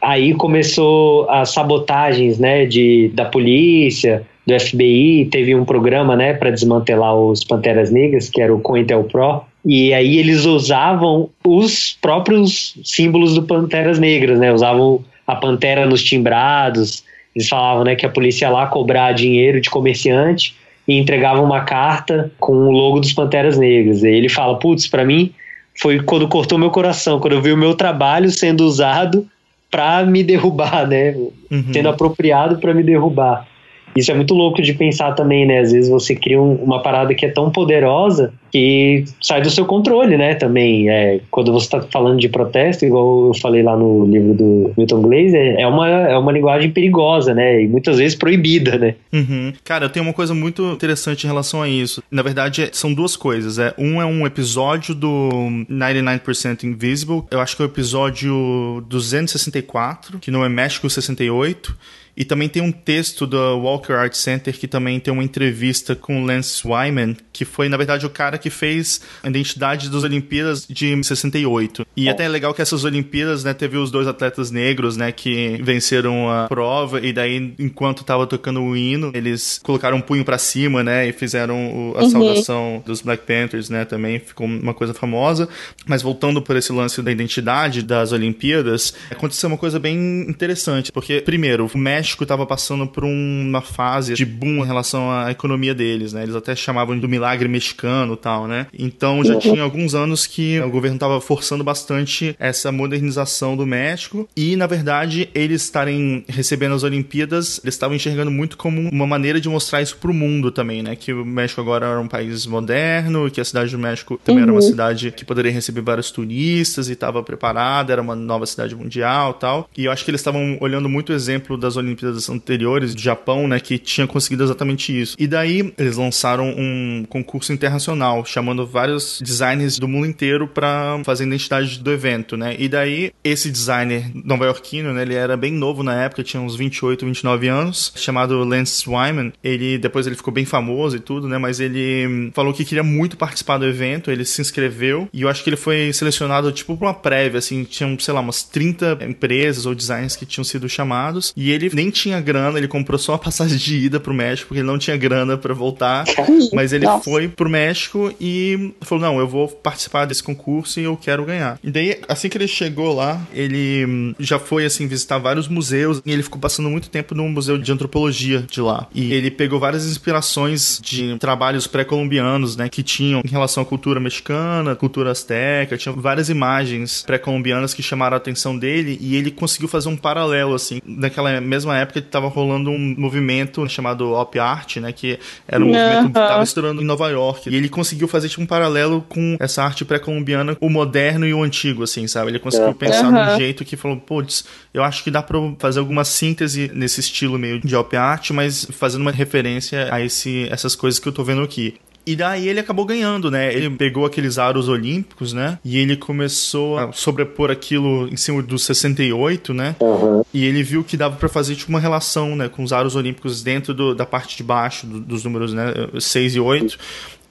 aí 0.00 0.34
começou 0.34 1.28
as 1.28 1.50
sabotagens, 1.50 2.38
né, 2.38 2.66
de, 2.66 3.10
da 3.12 3.24
polícia, 3.24 4.22
do 4.46 4.60
FBI, 4.60 5.28
teve 5.32 5.54
um 5.54 5.64
programa, 5.64 6.14
né, 6.14 6.34
para 6.34 6.50
desmantelar 6.50 7.16
os 7.16 7.42
Panteras 7.42 7.90
Negras, 7.90 8.28
que 8.28 8.40
era 8.40 8.54
o 8.54 8.60
COINTELPRO, 8.60 9.42
e 9.64 9.94
aí 9.94 10.18
eles 10.18 10.44
usavam 10.44 11.30
os 11.42 11.96
próprios 12.00 12.76
símbolos 12.84 13.34
do 13.34 13.42
Panteras 13.42 13.98
Negras, 13.98 14.38
né, 14.38 14.52
usavam 14.52 15.02
a 15.26 15.34
pantera 15.34 15.86
nos 15.86 16.02
timbrados, 16.02 17.02
eles 17.34 17.48
falavam, 17.48 17.84
né, 17.84 17.96
que 17.96 18.04
a 18.04 18.10
polícia 18.10 18.44
ia 18.44 18.50
lá 18.50 18.66
cobrar 18.66 19.12
dinheiro 19.12 19.60
de 19.60 19.70
comerciante 19.70 20.54
e 20.86 20.98
entregava 20.98 21.40
uma 21.40 21.62
carta 21.62 22.30
com 22.38 22.52
o 22.52 22.70
logo 22.70 23.00
dos 23.00 23.12
Panteras 23.12 23.56
Negras. 23.56 24.02
E 24.02 24.08
ele 24.08 24.28
fala, 24.28 24.58
putz, 24.58 24.86
para 24.86 25.04
mim 25.04 25.32
foi 25.80 26.00
quando 26.00 26.28
cortou 26.28 26.58
meu 26.58 26.70
coração, 26.70 27.18
quando 27.18 27.32
eu 27.32 27.42
vi 27.42 27.50
o 27.50 27.56
meu 27.56 27.74
trabalho 27.74 28.30
sendo 28.30 28.64
usado 28.64 29.26
para 29.70 30.04
me 30.04 30.22
derrubar, 30.22 30.86
né, 30.86 31.14
uhum. 31.50 31.72
sendo 31.72 31.88
apropriado 31.88 32.58
para 32.58 32.74
me 32.74 32.82
derrubar. 32.82 33.48
Isso 33.96 34.10
é 34.10 34.14
muito 34.14 34.34
louco 34.34 34.60
de 34.60 34.74
pensar 34.74 35.12
também, 35.12 35.46
né? 35.46 35.60
Às 35.60 35.72
vezes 35.72 35.90
você 35.90 36.14
cria 36.14 36.40
um, 36.40 36.54
uma 36.54 36.82
parada 36.82 37.14
que 37.14 37.24
é 37.24 37.28
tão 37.28 37.50
poderosa 37.50 38.32
que 38.54 39.04
sai 39.20 39.42
do 39.42 39.50
seu 39.50 39.64
controle, 39.64 40.16
né? 40.16 40.34
Também, 40.36 40.88
é, 40.88 41.20
quando 41.28 41.52
você 41.52 41.66
está 41.66 41.82
falando 41.82 42.20
de 42.20 42.28
protesto, 42.28 42.84
igual 42.84 43.26
eu 43.26 43.34
falei 43.34 43.64
lá 43.64 43.76
no 43.76 44.06
livro 44.06 44.32
do 44.32 44.72
Milton 44.76 45.02
Glaser, 45.02 45.56
é 45.58 45.66
uma, 45.66 45.88
é 45.88 46.16
uma 46.16 46.30
linguagem 46.30 46.70
perigosa, 46.70 47.34
né? 47.34 47.62
E 47.62 47.66
muitas 47.66 47.98
vezes 47.98 48.16
proibida, 48.16 48.78
né? 48.78 48.94
Uhum. 49.12 49.52
Cara, 49.64 49.88
tenho 49.88 50.04
uma 50.04 50.12
coisa 50.12 50.34
muito 50.34 50.62
interessante 50.72 51.24
em 51.24 51.26
relação 51.26 51.62
a 51.62 51.68
isso. 51.68 52.00
Na 52.10 52.22
verdade, 52.22 52.68
são 52.72 52.94
duas 52.94 53.16
coisas. 53.16 53.58
É, 53.58 53.74
um 53.76 54.00
é 54.00 54.06
um 54.06 54.24
episódio 54.24 54.94
do 54.94 55.30
99% 55.68 56.62
Invisible. 56.62 57.24
Eu 57.32 57.40
acho 57.40 57.56
que 57.56 57.62
é 57.62 57.64
o 57.64 57.68
episódio 57.68 58.84
264, 58.88 60.20
que 60.20 60.30
não 60.30 60.44
é 60.44 60.48
México 60.48 60.88
68 60.88 61.76
e 62.16 62.24
também 62.24 62.48
tem 62.48 62.62
um 62.62 62.72
texto 62.72 63.26
do 63.26 63.36
Walker 63.58 63.92
Art 63.92 64.14
Center 64.14 64.56
que 64.56 64.68
também 64.68 65.00
tem 65.00 65.12
uma 65.12 65.24
entrevista 65.24 65.96
com 65.96 66.24
Lance 66.24 66.66
Wyman, 66.66 67.16
que 67.32 67.44
foi, 67.44 67.68
na 67.68 67.76
verdade, 67.76 68.06
o 68.06 68.10
cara 68.10 68.38
que 68.38 68.50
fez 68.50 69.00
a 69.22 69.28
identidade 69.28 69.90
das 69.90 70.04
Olimpíadas 70.04 70.66
de 70.68 71.02
68. 71.02 71.86
E 71.96 72.06
oh. 72.06 72.10
até 72.10 72.24
é 72.24 72.28
legal 72.28 72.54
que 72.54 72.62
essas 72.62 72.84
Olimpíadas, 72.84 73.42
né, 73.42 73.52
teve 73.52 73.76
os 73.76 73.90
dois 73.90 74.06
atletas 74.06 74.50
negros, 74.50 74.96
né, 74.96 75.10
que 75.10 75.60
venceram 75.62 76.30
a 76.30 76.46
prova, 76.48 77.04
e 77.04 77.12
daí, 77.12 77.54
enquanto 77.58 78.04
tava 78.04 78.26
tocando 78.26 78.62
o 78.62 78.76
hino, 78.76 79.10
eles 79.14 79.60
colocaram 79.62 79.96
um 79.96 80.00
punho 80.00 80.24
para 80.24 80.38
cima, 80.38 80.84
né, 80.84 81.08
e 81.08 81.12
fizeram 81.12 81.54
o, 81.54 81.98
a 81.98 82.02
uhum. 82.02 82.10
saudação 82.10 82.82
dos 82.86 83.00
Black 83.00 83.24
Panthers, 83.26 83.68
né, 83.68 83.84
também 83.84 84.18
ficou 84.20 84.46
uma 84.46 84.74
coisa 84.74 84.94
famosa. 84.94 85.48
Mas 85.86 86.02
voltando 86.02 86.40
por 86.40 86.56
esse 86.56 86.72
lance 86.72 87.02
da 87.02 87.10
identidade 87.10 87.82
das 87.82 88.12
Olimpíadas, 88.12 88.94
aconteceu 89.10 89.48
uma 89.48 89.58
coisa 89.58 89.78
bem 89.78 90.26
interessante, 90.28 90.92
porque, 90.92 91.20
primeiro, 91.20 91.68
o 91.72 91.78
México 91.78 92.03
México 92.04 92.22
estava 92.22 92.44
passando 92.44 92.86
por 92.86 93.02
uma 93.02 93.62
fase 93.62 94.12
de 94.12 94.26
boom 94.26 94.62
em 94.62 94.66
relação 94.66 95.10
à 95.10 95.30
economia 95.30 95.74
deles, 95.74 96.12
né? 96.12 96.22
Eles 96.22 96.36
até 96.36 96.54
chamavam 96.54 96.98
do 96.98 97.08
milagre 97.08 97.48
mexicano 97.48 98.14
tal, 98.14 98.46
né? 98.46 98.66
Então 98.78 99.24
já 99.24 99.32
uhum. 99.32 99.40
tinha 99.40 99.62
alguns 99.62 99.94
anos 99.94 100.26
que 100.26 100.60
o 100.60 100.68
governo 100.68 100.96
estava 100.96 101.18
forçando 101.18 101.64
bastante 101.64 102.36
essa 102.38 102.70
modernização 102.70 103.56
do 103.56 103.66
México 103.66 104.28
e, 104.36 104.54
na 104.54 104.66
verdade, 104.66 105.30
eles 105.34 105.62
estarem 105.62 106.26
recebendo 106.28 106.74
as 106.74 106.82
Olimpíadas, 106.82 107.58
eles 107.64 107.74
estavam 107.74 107.96
enxergando 107.96 108.30
muito 108.30 108.58
como 108.58 108.86
uma 108.90 109.06
maneira 109.06 109.40
de 109.40 109.48
mostrar 109.48 109.80
isso 109.80 109.96
para 109.96 110.10
o 110.10 110.14
mundo 110.14 110.50
também, 110.50 110.82
né? 110.82 110.94
Que 110.94 111.14
o 111.14 111.24
México 111.24 111.62
agora 111.62 111.86
era 111.86 112.00
um 112.00 112.08
país 112.08 112.44
moderno, 112.44 113.30
que 113.30 113.40
a 113.40 113.44
cidade 113.46 113.70
do 113.70 113.78
México 113.78 114.20
também 114.22 114.42
uhum. 114.42 114.50
era 114.50 114.52
uma 114.52 114.60
uhum. 114.60 114.68
cidade 114.68 115.10
que 115.10 115.24
poderia 115.24 115.50
receber 115.50 115.80
vários 115.80 116.10
turistas 116.10 116.90
e 116.90 116.92
estava 116.92 117.22
preparada, 117.22 117.94
era 117.94 118.02
uma 118.02 118.14
nova 118.14 118.44
cidade 118.44 118.76
mundial 118.76 119.32
tal. 119.32 119.70
E 119.74 119.86
eu 119.86 119.92
acho 119.92 120.04
que 120.04 120.10
eles 120.10 120.20
estavam 120.20 120.58
olhando 120.60 120.86
muito 120.86 121.10
o 121.10 121.14
exemplo 121.14 121.56
das 121.56 121.78
Olimpíadas 121.78 121.93
Olimpíadas 121.94 122.28
anteriores 122.28 122.94
do 122.94 123.00
Japão, 123.00 123.46
né, 123.48 123.60
que 123.60 123.78
tinha 123.78 124.06
conseguido 124.06 124.44
exatamente 124.44 124.98
isso. 124.98 125.16
E 125.18 125.26
daí 125.26 125.72
eles 125.78 125.96
lançaram 125.96 126.48
um 126.56 127.04
concurso 127.08 127.52
internacional, 127.52 128.24
chamando 128.24 128.66
vários 128.66 129.20
designers 129.22 129.78
do 129.78 129.88
mundo 129.88 130.06
inteiro 130.06 130.48
para 130.48 131.00
fazer 131.04 131.24
a 131.24 131.26
identidade 131.26 131.78
do 131.78 131.92
evento, 131.92 132.36
né? 132.36 132.56
E 132.58 132.68
daí 132.68 133.12
esse 133.22 133.50
designer 133.50 134.10
nova-iorquino, 134.14 134.92
né, 134.92 135.02
ele 135.02 135.14
era 135.14 135.36
bem 135.36 135.52
novo 135.52 135.82
na 135.82 135.94
época, 136.02 136.22
tinha 136.22 136.40
uns 136.40 136.56
28, 136.56 137.04
29 137.04 137.48
anos, 137.48 137.92
chamado 137.96 138.42
Lance 138.44 138.88
Wyman. 138.88 139.32
Ele 139.42 139.78
depois 139.78 140.06
ele 140.06 140.16
ficou 140.16 140.32
bem 140.32 140.44
famoso 140.44 140.96
e 140.96 141.00
tudo, 141.00 141.28
né, 141.28 141.38
mas 141.38 141.60
ele 141.60 142.30
falou 142.32 142.52
que 142.52 142.64
queria 142.64 142.82
muito 142.82 143.16
participar 143.16 143.58
do 143.58 143.66
evento, 143.66 144.10
ele 144.10 144.24
se 144.24 144.40
inscreveu 144.40 145.08
e 145.12 145.22
eu 145.22 145.28
acho 145.28 145.42
que 145.42 145.50
ele 145.50 145.56
foi 145.56 145.92
selecionado 145.92 146.50
tipo 146.52 146.76
para 146.76 146.88
uma 146.88 146.94
prévia, 146.94 147.38
assim, 147.38 147.64
tinham, 147.64 147.98
sei 147.98 148.14
lá, 148.14 148.20
umas 148.20 148.42
30 148.42 148.98
empresas 149.02 149.66
ou 149.66 149.74
designers 149.74 150.16
que 150.16 150.26
tinham 150.26 150.44
sido 150.44 150.68
chamados 150.68 151.32
e 151.36 151.50
ele 151.50 151.70
nem 151.72 151.83
tinha 151.90 152.20
grana, 152.20 152.58
ele 152.58 152.68
comprou 152.68 152.98
só 152.98 153.14
a 153.14 153.18
passagem 153.18 153.56
de 153.56 153.76
ida 153.76 154.00
pro 154.00 154.14
México, 154.14 154.48
porque 154.48 154.60
ele 154.60 154.66
não 154.66 154.78
tinha 154.78 154.96
grana 154.96 155.36
para 155.36 155.54
voltar. 155.54 156.04
Mas 156.52 156.72
ele 156.72 156.84
Nossa. 156.84 157.04
foi 157.04 157.28
pro 157.28 157.48
México 157.48 158.12
e 158.20 158.74
falou: 158.82 159.04
Não, 159.04 159.18
eu 159.18 159.28
vou 159.28 159.48
participar 159.48 160.04
desse 160.04 160.22
concurso 160.22 160.80
e 160.80 160.84
eu 160.84 160.96
quero 160.96 161.24
ganhar. 161.24 161.58
E 161.62 161.70
daí, 161.70 162.00
assim 162.08 162.28
que 162.28 162.36
ele 162.36 162.48
chegou 162.48 162.94
lá, 162.94 163.20
ele 163.32 163.84
hum, 163.86 164.14
já 164.18 164.38
foi 164.38 164.64
assim 164.64 164.86
visitar 164.86 165.18
vários 165.18 165.48
museus 165.48 166.00
e 166.04 166.12
ele 166.12 166.22
ficou 166.22 166.40
passando 166.40 166.70
muito 166.70 166.90
tempo 166.90 167.14
no 167.14 167.28
museu 167.28 167.58
de 167.58 167.70
antropologia 167.70 168.44
de 168.50 168.60
lá. 168.60 168.86
E 168.94 169.12
ele 169.12 169.30
pegou 169.30 169.58
várias 169.58 169.86
inspirações 169.86 170.80
de 170.82 171.16
trabalhos 171.18 171.66
pré-colombianos, 171.66 172.56
né, 172.56 172.68
que 172.68 172.82
tinham 172.82 173.22
em 173.24 173.30
relação 173.30 173.62
à 173.62 173.66
cultura 173.66 174.00
mexicana, 174.00 174.74
cultura 174.74 175.10
azteca, 175.10 175.76
tinha 175.76 175.94
várias 175.94 176.28
imagens 176.28 177.02
pré-colombianas 177.02 177.74
que 177.74 177.82
chamaram 177.82 178.14
a 178.14 178.18
atenção 178.18 178.56
dele 178.56 178.98
e 179.00 179.16
ele 179.16 179.30
conseguiu 179.30 179.68
fazer 179.68 179.88
um 179.88 179.96
paralelo 179.96 180.54
assim, 180.54 180.80
naquela 180.84 181.40
mesma 181.40 181.73
época 181.78 181.94
época 181.94 181.98
estava 182.00 182.28
rolando 182.28 182.70
um 182.70 182.94
movimento 182.98 183.66
chamado 183.68 184.12
Op 184.12 184.38
Art, 184.38 184.76
né? 184.78 184.92
Que 184.92 185.18
era 185.46 185.62
um 185.62 185.68
movimento 185.68 186.12
que 186.12 186.18
estava 186.18 186.42
estourando 186.42 186.82
em 186.82 186.84
Nova 186.84 187.08
York. 187.10 187.48
E 187.48 187.54
ele 187.54 187.68
conseguiu 187.68 188.08
fazer 188.08 188.28
tipo, 188.28 188.42
um 188.42 188.46
paralelo 188.46 189.04
com 189.08 189.36
essa 189.38 189.62
arte 189.62 189.84
pré-colombiana, 189.84 190.56
o 190.60 190.68
moderno 190.68 191.26
e 191.26 191.32
o 191.32 191.42
antigo, 191.42 191.84
assim, 191.84 192.06
sabe? 192.06 192.30
Ele 192.30 192.38
conseguiu 192.38 192.68
é. 192.68 192.74
pensar 192.74 193.06
uhum. 193.06 193.12
num 193.12 193.36
jeito 193.36 193.64
que 193.64 193.76
falou, 193.76 193.96
putz, 193.98 194.44
eu 194.72 194.82
acho 194.82 195.04
que 195.04 195.10
dá 195.10 195.22
pra 195.22 195.38
fazer 195.58 195.78
alguma 195.78 196.04
síntese 196.04 196.70
nesse 196.74 197.00
estilo 197.00 197.38
meio 197.38 197.60
de 197.60 197.76
Op 197.76 197.96
Art, 197.96 198.30
mas 198.30 198.66
fazendo 198.70 199.02
uma 199.02 199.12
referência 199.12 199.88
a 199.92 200.00
esse, 200.00 200.48
essas 200.50 200.74
coisas 200.74 200.98
que 200.98 201.08
eu 201.08 201.12
tô 201.12 201.22
vendo 201.22 201.42
aqui. 201.42 201.74
E 202.06 202.14
daí 202.14 202.48
ele 202.48 202.60
acabou 202.60 202.84
ganhando, 202.84 203.30
né? 203.30 203.52
Ele 203.54 203.70
pegou 203.70 204.04
aqueles 204.04 204.38
aros 204.38 204.68
olímpicos, 204.68 205.32
né? 205.32 205.58
E 205.64 205.78
ele 205.78 205.96
começou 205.96 206.78
a 206.78 206.92
sobrepor 206.92 207.50
aquilo 207.50 208.08
em 208.08 208.16
cima 208.16 208.42
dos 208.42 208.64
68, 208.64 209.54
né? 209.54 209.74
Uhum. 209.80 210.22
E 210.32 210.44
ele 210.44 210.62
viu 210.62 210.84
que 210.84 210.96
dava 210.96 211.16
para 211.16 211.28
fazer 211.28 211.54
tipo 211.54 211.70
uma 211.70 211.80
relação, 211.80 212.36
né, 212.36 212.48
com 212.48 212.62
os 212.62 212.72
aros 212.72 212.94
olímpicos 212.94 213.42
dentro 213.42 213.72
do, 213.72 213.94
da 213.94 214.04
parte 214.04 214.36
de 214.36 214.42
baixo 214.42 214.86
do, 214.86 215.00
dos 215.00 215.24
números, 215.24 215.54
né, 215.54 215.64
6 215.98 216.36
e 216.36 216.40
8. 216.40 216.78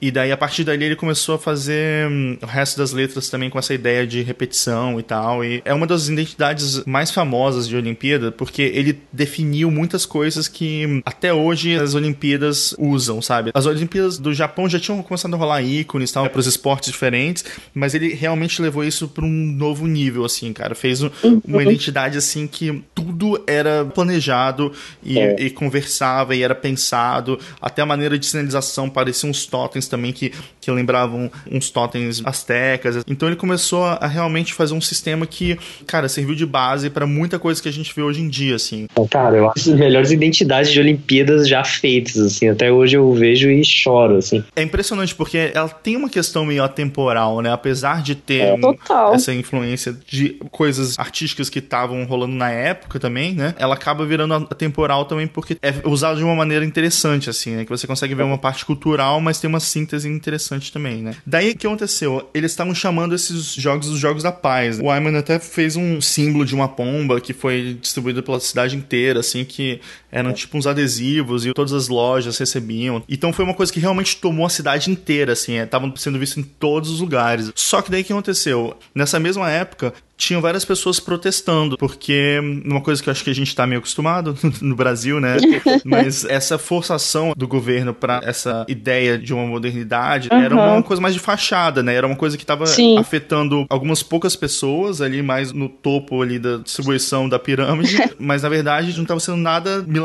E 0.03 0.11
daí, 0.11 0.33
a 0.33 0.37
partir 0.37 0.65
dali, 0.65 0.83
ele 0.83 0.97
começou 0.97 1.35
a 1.35 1.39
fazer 1.39 2.09
hum, 2.09 2.37
o 2.41 2.45
resto 2.45 2.77
das 2.77 2.91
letras 2.91 3.29
também 3.29 3.49
com 3.49 3.57
essa 3.57 3.73
ideia 3.73 4.05
de 4.05 4.21
repetição 4.21 4.99
e 4.99 5.03
tal. 5.03 5.45
E 5.45 5.61
é 5.63 5.73
uma 5.73 5.87
das 5.87 6.09
identidades 6.09 6.83
mais 6.83 7.09
famosas 7.09 7.65
de 7.69 7.77
Olimpíada, 7.77 8.29
porque 8.29 8.63
ele 8.63 8.99
definiu 9.13 9.71
muitas 9.71 10.05
coisas 10.05 10.49
que 10.49 10.85
hum, 10.85 11.01
até 11.05 11.33
hoje 11.33 11.75
as 11.75 11.95
Olimpíadas 11.95 12.75
usam, 12.77 13.21
sabe? 13.21 13.51
As 13.53 13.65
Olimpíadas 13.65 14.17
do 14.17 14.33
Japão 14.33 14.67
já 14.67 14.77
tinham 14.77 15.01
começado 15.01 15.33
a 15.35 15.37
rolar 15.37 15.61
ícones 15.61 16.11
tal, 16.11 16.29
para 16.29 16.39
os 16.41 16.47
esportes 16.47 16.91
diferentes, 16.91 17.45
mas 17.73 17.95
ele 17.95 18.13
realmente 18.13 18.61
levou 18.61 18.83
isso 18.83 19.07
para 19.07 19.23
um 19.23 19.29
novo 19.29 19.87
nível, 19.87 20.25
assim, 20.25 20.51
cara. 20.51 20.75
Fez 20.75 21.01
um, 21.01 21.09
uma 21.23 21.59
uhum. 21.59 21.61
identidade, 21.61 22.17
assim, 22.17 22.45
que 22.45 22.83
tudo 22.93 23.41
era 23.47 23.85
planejado 23.85 24.73
e, 25.01 25.17
é. 25.17 25.43
e, 25.43 25.49
conversava 25.49 26.35
e 26.35 26.43
era 26.43 26.53
pensado. 26.53 27.39
Até 27.61 27.81
a 27.81 27.85
maneira 27.85 28.19
de 28.19 28.25
sinalização 28.25 28.89
parecia 28.89 29.29
uns 29.29 29.45
totens 29.45 29.92
também 29.93 30.11
que, 30.11 30.31
que 30.59 30.71
lembravam 30.71 31.29
uns 31.51 31.69
totens 31.69 32.21
astecas. 32.25 33.03
Então 33.07 33.29
ele 33.29 33.35
começou 33.35 33.85
a, 33.85 33.93
a 33.93 34.07
realmente 34.07 34.53
fazer 34.53 34.73
um 34.73 34.81
sistema 34.81 35.27
que, 35.27 35.57
cara, 35.85 36.09
serviu 36.09 36.33
de 36.33 36.45
base 36.45 36.89
para 36.89 37.05
muita 37.05 37.37
coisa 37.37 37.61
que 37.61 37.69
a 37.69 37.71
gente 37.71 37.93
vê 37.95 38.01
hoje 38.01 38.21
em 38.21 38.27
dia, 38.27 38.55
assim. 38.55 38.87
Cara, 39.09 39.37
eu 39.37 39.49
acho 39.49 39.69
as 39.69 39.79
melhores 39.79 40.11
identidades 40.11 40.71
de 40.71 40.79
Olimpíadas 40.79 41.47
já 41.47 41.63
feitas, 41.63 42.17
assim. 42.17 42.49
Até 42.49 42.71
hoje 42.71 42.97
eu 42.97 43.13
vejo 43.13 43.49
e 43.49 43.63
choro, 43.63 44.17
assim. 44.17 44.43
É 44.55 44.63
impressionante 44.63 45.13
porque 45.13 45.51
ela 45.53 45.69
tem 45.69 45.95
uma 45.95 46.09
questão 46.09 46.43
meio 46.43 46.63
atemporal, 46.63 47.41
né? 47.41 47.51
Apesar 47.51 48.01
de 48.01 48.15
ter 48.15 48.41
é, 48.41 48.53
um, 48.53 49.13
essa 49.13 49.31
influência 49.31 49.95
de 50.07 50.39
coisas 50.49 50.97
artísticas 50.97 51.49
que 51.49 51.59
estavam 51.59 52.03
rolando 52.05 52.33
na 52.33 52.49
época 52.49 52.99
também, 52.99 53.35
né? 53.35 53.53
Ela 53.59 53.75
acaba 53.75 54.05
virando 54.05 54.33
atemporal 54.33 55.05
também 55.05 55.27
porque 55.27 55.55
é 55.61 55.73
usada 55.85 56.15
de 56.17 56.23
uma 56.23 56.35
maneira 56.35 56.65
interessante, 56.65 57.29
assim, 57.29 57.51
né? 57.51 57.63
Que 57.63 57.69
você 57.69 57.85
consegue 57.85 58.15
ver 58.15 58.23
uma 58.23 58.37
parte 58.37 58.65
cultural, 58.65 59.21
mas 59.21 59.39
tem 59.39 59.47
uma 59.47 59.59
síntese 59.59 59.82
interessante 60.05 60.71
também, 60.71 61.01
né? 61.01 61.15
Daí 61.25 61.51
o 61.51 61.57
que 61.57 61.67
aconteceu? 61.67 62.29
Eles 62.33 62.51
estavam 62.51 62.73
chamando 62.73 63.15
esses 63.15 63.53
jogos 63.53 63.87
os 63.87 63.99
Jogos 63.99 64.23
da 64.23 64.31
Paz. 64.31 64.79
O 64.79 64.89
Ayman 64.89 65.17
até 65.17 65.39
fez 65.39 65.75
um 65.75 66.01
símbolo 66.01 66.45
de 66.45 66.53
uma 66.53 66.67
pomba 66.67 67.21
que 67.21 67.33
foi 67.33 67.77
distribuído 67.79 68.21
pela 68.21 68.39
cidade 68.39 68.75
inteira, 68.75 69.19
assim, 69.19 69.45
que 69.45 69.79
eram 70.13 70.31
tipo 70.31 70.57
uns 70.57 70.67
adesivos 70.67 71.45
e 71.45 71.53
todas 71.53 71.73
as 71.73 71.87
lojas 71.87 72.37
recebiam. 72.37 73.03
Então 73.09 73.33
foi 73.33 73.43
uma 73.43 73.53
coisa 73.53 73.73
que 73.73 73.79
realmente 73.79 74.17
tomou 74.17 74.45
a 74.45 74.49
cidade 74.49 74.91
inteira, 74.91 75.33
assim, 75.33 75.57
estavam 75.57 75.89
é, 75.89 75.99
sendo 75.99 76.19
visto 76.19 76.39
em 76.39 76.43
todos 76.43 76.89
os 76.89 77.01
lugares. 77.01 77.51
Só 77.55 77.81
que 77.81 77.89
daí 77.89 78.01
o 78.01 78.05
que 78.05 78.13
aconteceu? 78.13 78.77
Nessa 78.93 79.19
mesma 79.19 79.49
época, 79.49 79.93
tinham 80.15 80.41
várias 80.41 80.63
pessoas 80.63 80.99
protestando, 80.99 81.77
porque 81.77 82.39
uma 82.65 82.81
coisa 82.81 83.01
que 83.01 83.09
eu 83.09 83.11
acho 83.11 83.23
que 83.23 83.29
a 83.29 83.35
gente 83.35 83.47
está 83.47 83.65
meio 83.65 83.79
acostumado 83.79 84.37
no 84.61 84.75
Brasil, 84.75 85.19
né? 85.19 85.37
Mas 85.83 86.23
essa 86.25 86.57
forçação 86.57 87.33
do 87.35 87.47
governo 87.47 87.93
para 87.93 88.21
essa 88.23 88.65
ideia 88.67 89.17
de 89.17 89.33
uma 89.33 89.45
modernidade 89.45 90.29
uhum. 90.31 90.41
era 90.41 90.55
uma 90.55 90.83
coisa 90.83 91.01
mais 91.01 91.13
de 91.13 91.19
fachada, 91.19 91.81
né? 91.81 91.95
Era 91.95 92.07
uma 92.07 92.15
coisa 92.15 92.37
que 92.37 92.43
estava 92.43 92.65
afetando 92.97 93.65
algumas 93.69 94.03
poucas 94.03 94.35
pessoas 94.35 95.01
ali 95.01 95.21
mais 95.21 95.51
no 95.51 95.67
topo 95.67 96.21
ali 96.21 96.39
da 96.39 96.57
distribuição 96.57 97.27
da 97.27 97.39
pirâmide, 97.39 97.97
mas 98.19 98.43
na 98.43 98.49
verdade 98.49 98.93
não 98.95 99.03
estava 99.03 99.19
sendo 99.19 99.37
nada 99.37 99.83
milagroso 99.85 100.02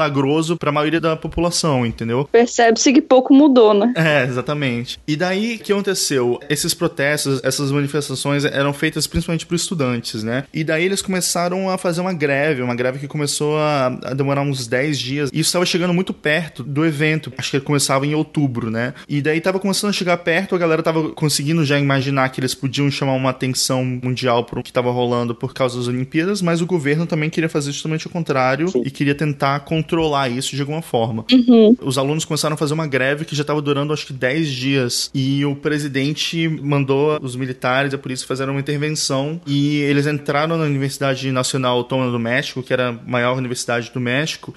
para 0.57 0.71
a 0.71 0.73
maioria 0.73 1.01
da 1.01 1.17
população, 1.17 1.85
entendeu? 1.85 2.29
Percebe-se 2.31 2.93
que 2.93 3.03
pouco 3.03 3.35
mudou, 3.35 3.75
né? 3.75 3.93
É, 3.97 4.25
exatamente. 4.25 4.99
E 5.07 5.17
daí 5.17 5.57
o 5.57 5.59
que 5.59 5.73
aconteceu? 5.73 6.39
Esses 6.49 6.75
protestos, 6.75 7.41
essas 7.43 7.71
manifestações 7.71 8.45
eram 8.45 8.73
feitas 8.73 9.07
principalmente 9.07 9.47
por 9.47 9.55
estudantes, 9.55 10.23
né? 10.23 10.45
E 10.53 10.65
daí 10.65 10.85
eles 10.85 11.03
começaram 11.03 11.69
a 11.71 11.79
fazer 11.79 12.01
uma 12.01 12.13
greve, 12.13 12.63
uma 12.63 12.75
greve 12.75 12.99
que 12.99 13.09
começou 13.09 13.59
a, 13.59 13.87
a 13.87 14.15
demorar 14.15 14.43
uns 14.43 14.67
10 14.67 14.99
dias. 14.99 15.31
E 15.33 15.41
isso 15.41 15.49
estava 15.49 15.67
chegando 15.67 15.95
muito 15.95 16.13
perto 16.13 16.63
do 16.63 16.85
evento. 16.85 17.33
Acho 17.37 17.51
que 17.53 17.61
começava 17.61 18.07
em 18.07 18.15
outubro, 18.15 18.71
né? 18.71 18.95
E 19.09 19.21
daí 19.21 19.41
tava 19.41 19.59
começando 19.59 19.91
a 19.91 19.93
chegar 19.93 20.17
perto, 20.19 20.55
a 20.55 20.59
galera 20.59 20.83
tava 20.83 21.11
conseguindo 21.11 21.65
já 21.65 21.79
imaginar 21.79 22.29
que 22.31 22.41
eles 22.41 22.55
podiam 22.55 22.91
chamar 22.91 23.15
uma 23.15 23.31
atenção 23.31 23.85
mundial 23.85 24.45
pro 24.45 24.63
que 24.63 24.73
tava 24.73 24.91
rolando 24.91 25.35
por 25.35 25.55
causa 25.55 25.79
das 25.79 25.89
Olimpíadas, 25.89 26.43
mas 26.43 26.61
o 26.61 26.67
governo 26.67 27.07
também 27.07 27.31
queria 27.31 27.49
fazer 27.49 27.73
justamente 27.73 28.07
o 28.07 28.11
contrário 28.11 28.69
Sim. 28.69 28.83
e 28.85 28.91
queria 28.91 29.15
tentar 29.15 29.61
controlar 29.61 29.88
isso 30.29 30.55
de 30.55 30.61
alguma 30.61 30.83
forma. 30.83 31.25
Uhum. 31.31 31.77
Os 31.81 31.99
alunos 31.99 32.25
começaram 32.25 32.55
a 32.55 32.57
fazer 32.57 32.75
uma 32.75 32.87
greve 32.87 33.25
que 33.25 33.35
já 33.35 33.43
estava 33.43 33.63
durando 33.63 33.93
acho 33.93 34.07
que 34.07 34.13
10 34.13 34.49
dias 34.49 35.11
e 35.15 35.45
o 35.45 35.55
presidente 35.55 36.49
mandou 36.49 37.19
os 37.23 37.37
militares 37.37 37.93
e 37.93 37.97
a 37.97 37.99
polícia 37.99 38.27
fazer 38.27 38.49
uma 38.49 38.61
intervenção 38.61 39.41
e 39.47 39.77
eles 39.79 40.07
entraram 40.07 40.57
na 40.57 40.65
Universidade 40.65 41.31
Nacional 41.33 41.77
Autônoma 41.77 42.11
do 42.11 42.19
México, 42.19 42.63
que 42.63 42.73
era 42.73 42.91
a 42.91 42.93
maior 42.93 43.37
universidade 43.37 43.91
do 43.93 44.01
México, 44.01 44.55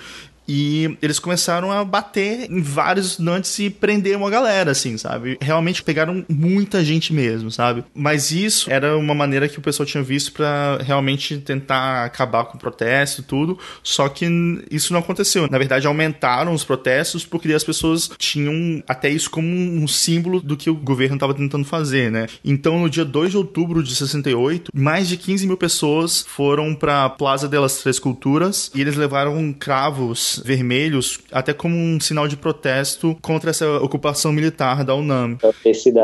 e 0.54 0.98
eles 1.02 1.18
começaram 1.18 1.72
a 1.72 1.86
bater 1.86 2.52
em 2.52 2.62
vários 2.62 3.12
estudantes 3.12 3.58
e 3.58 3.70
prender 3.70 4.18
uma 4.18 4.30
galera, 4.30 4.72
assim, 4.72 4.98
sabe? 4.98 5.38
Realmente 5.40 5.82
pegaram 5.82 6.26
muita 6.28 6.84
gente 6.84 7.14
mesmo, 7.14 7.50
sabe? 7.50 7.86
Mas 7.96 8.32
isso 8.32 8.70
era 8.70 8.98
uma 8.98 9.16
maneira 9.16 9.48
que 9.48 9.58
o 9.58 9.62
pessoal 9.62 9.88
tinha 9.88 10.04
visto 10.04 10.34
para 10.34 10.80
realmente 10.84 11.38
tentar 11.38 12.04
acabar 12.04 12.44
com 12.44 12.58
o 12.58 12.60
protesto 12.60 13.22
e 13.22 13.24
tudo. 13.24 13.58
Só 13.82 14.10
que 14.10 14.28
isso 14.70 14.92
não 14.92 15.00
aconteceu. 15.00 15.48
Na 15.50 15.58
verdade, 15.58 15.88
aumentaram 15.88 16.54
os 16.54 16.66
protestos 16.66 17.26
porque 17.26 17.54
as 17.54 17.64
pessoas 17.64 18.12
tinham 18.18 18.84
até 18.90 19.10
isso 19.10 19.30
como 19.30 19.48
um 19.48 19.88
símbolo 19.88 20.42
do 20.42 20.58
que 20.58 20.70
o 20.70 20.76
governo 20.76 21.16
estava 21.16 21.34
tentando 21.34 21.64
fazer, 21.64 22.12
né? 22.12 22.28
Então, 22.44 22.78
no 22.78 22.90
dia 22.90 23.06
2 23.06 23.32
de 23.32 23.38
outubro 23.38 23.82
de 23.82 23.96
68, 23.96 24.70
mais 24.76 25.08
de 25.08 25.16
15 25.16 25.48
mil 25.48 25.56
pessoas 25.56 26.26
foram 26.28 26.76
para 26.76 27.10
Plaza 27.10 27.48
delas 27.48 27.78
Três 27.78 28.00
Culturas 28.00 28.70
e 28.76 28.82
eles 28.82 28.98
levaram 28.98 29.54
cravos 29.58 30.41
vermelhos 30.44 31.20
até 31.32 31.54
como 31.54 31.76
um 31.76 32.00
sinal 32.00 32.28
de 32.28 32.38
protesto 32.38 33.18
contra 33.22 33.50
essa 33.50 33.68
ocupação 33.78 34.32
militar 34.32 34.84
da 34.84 34.96
UNAM. 34.96 35.38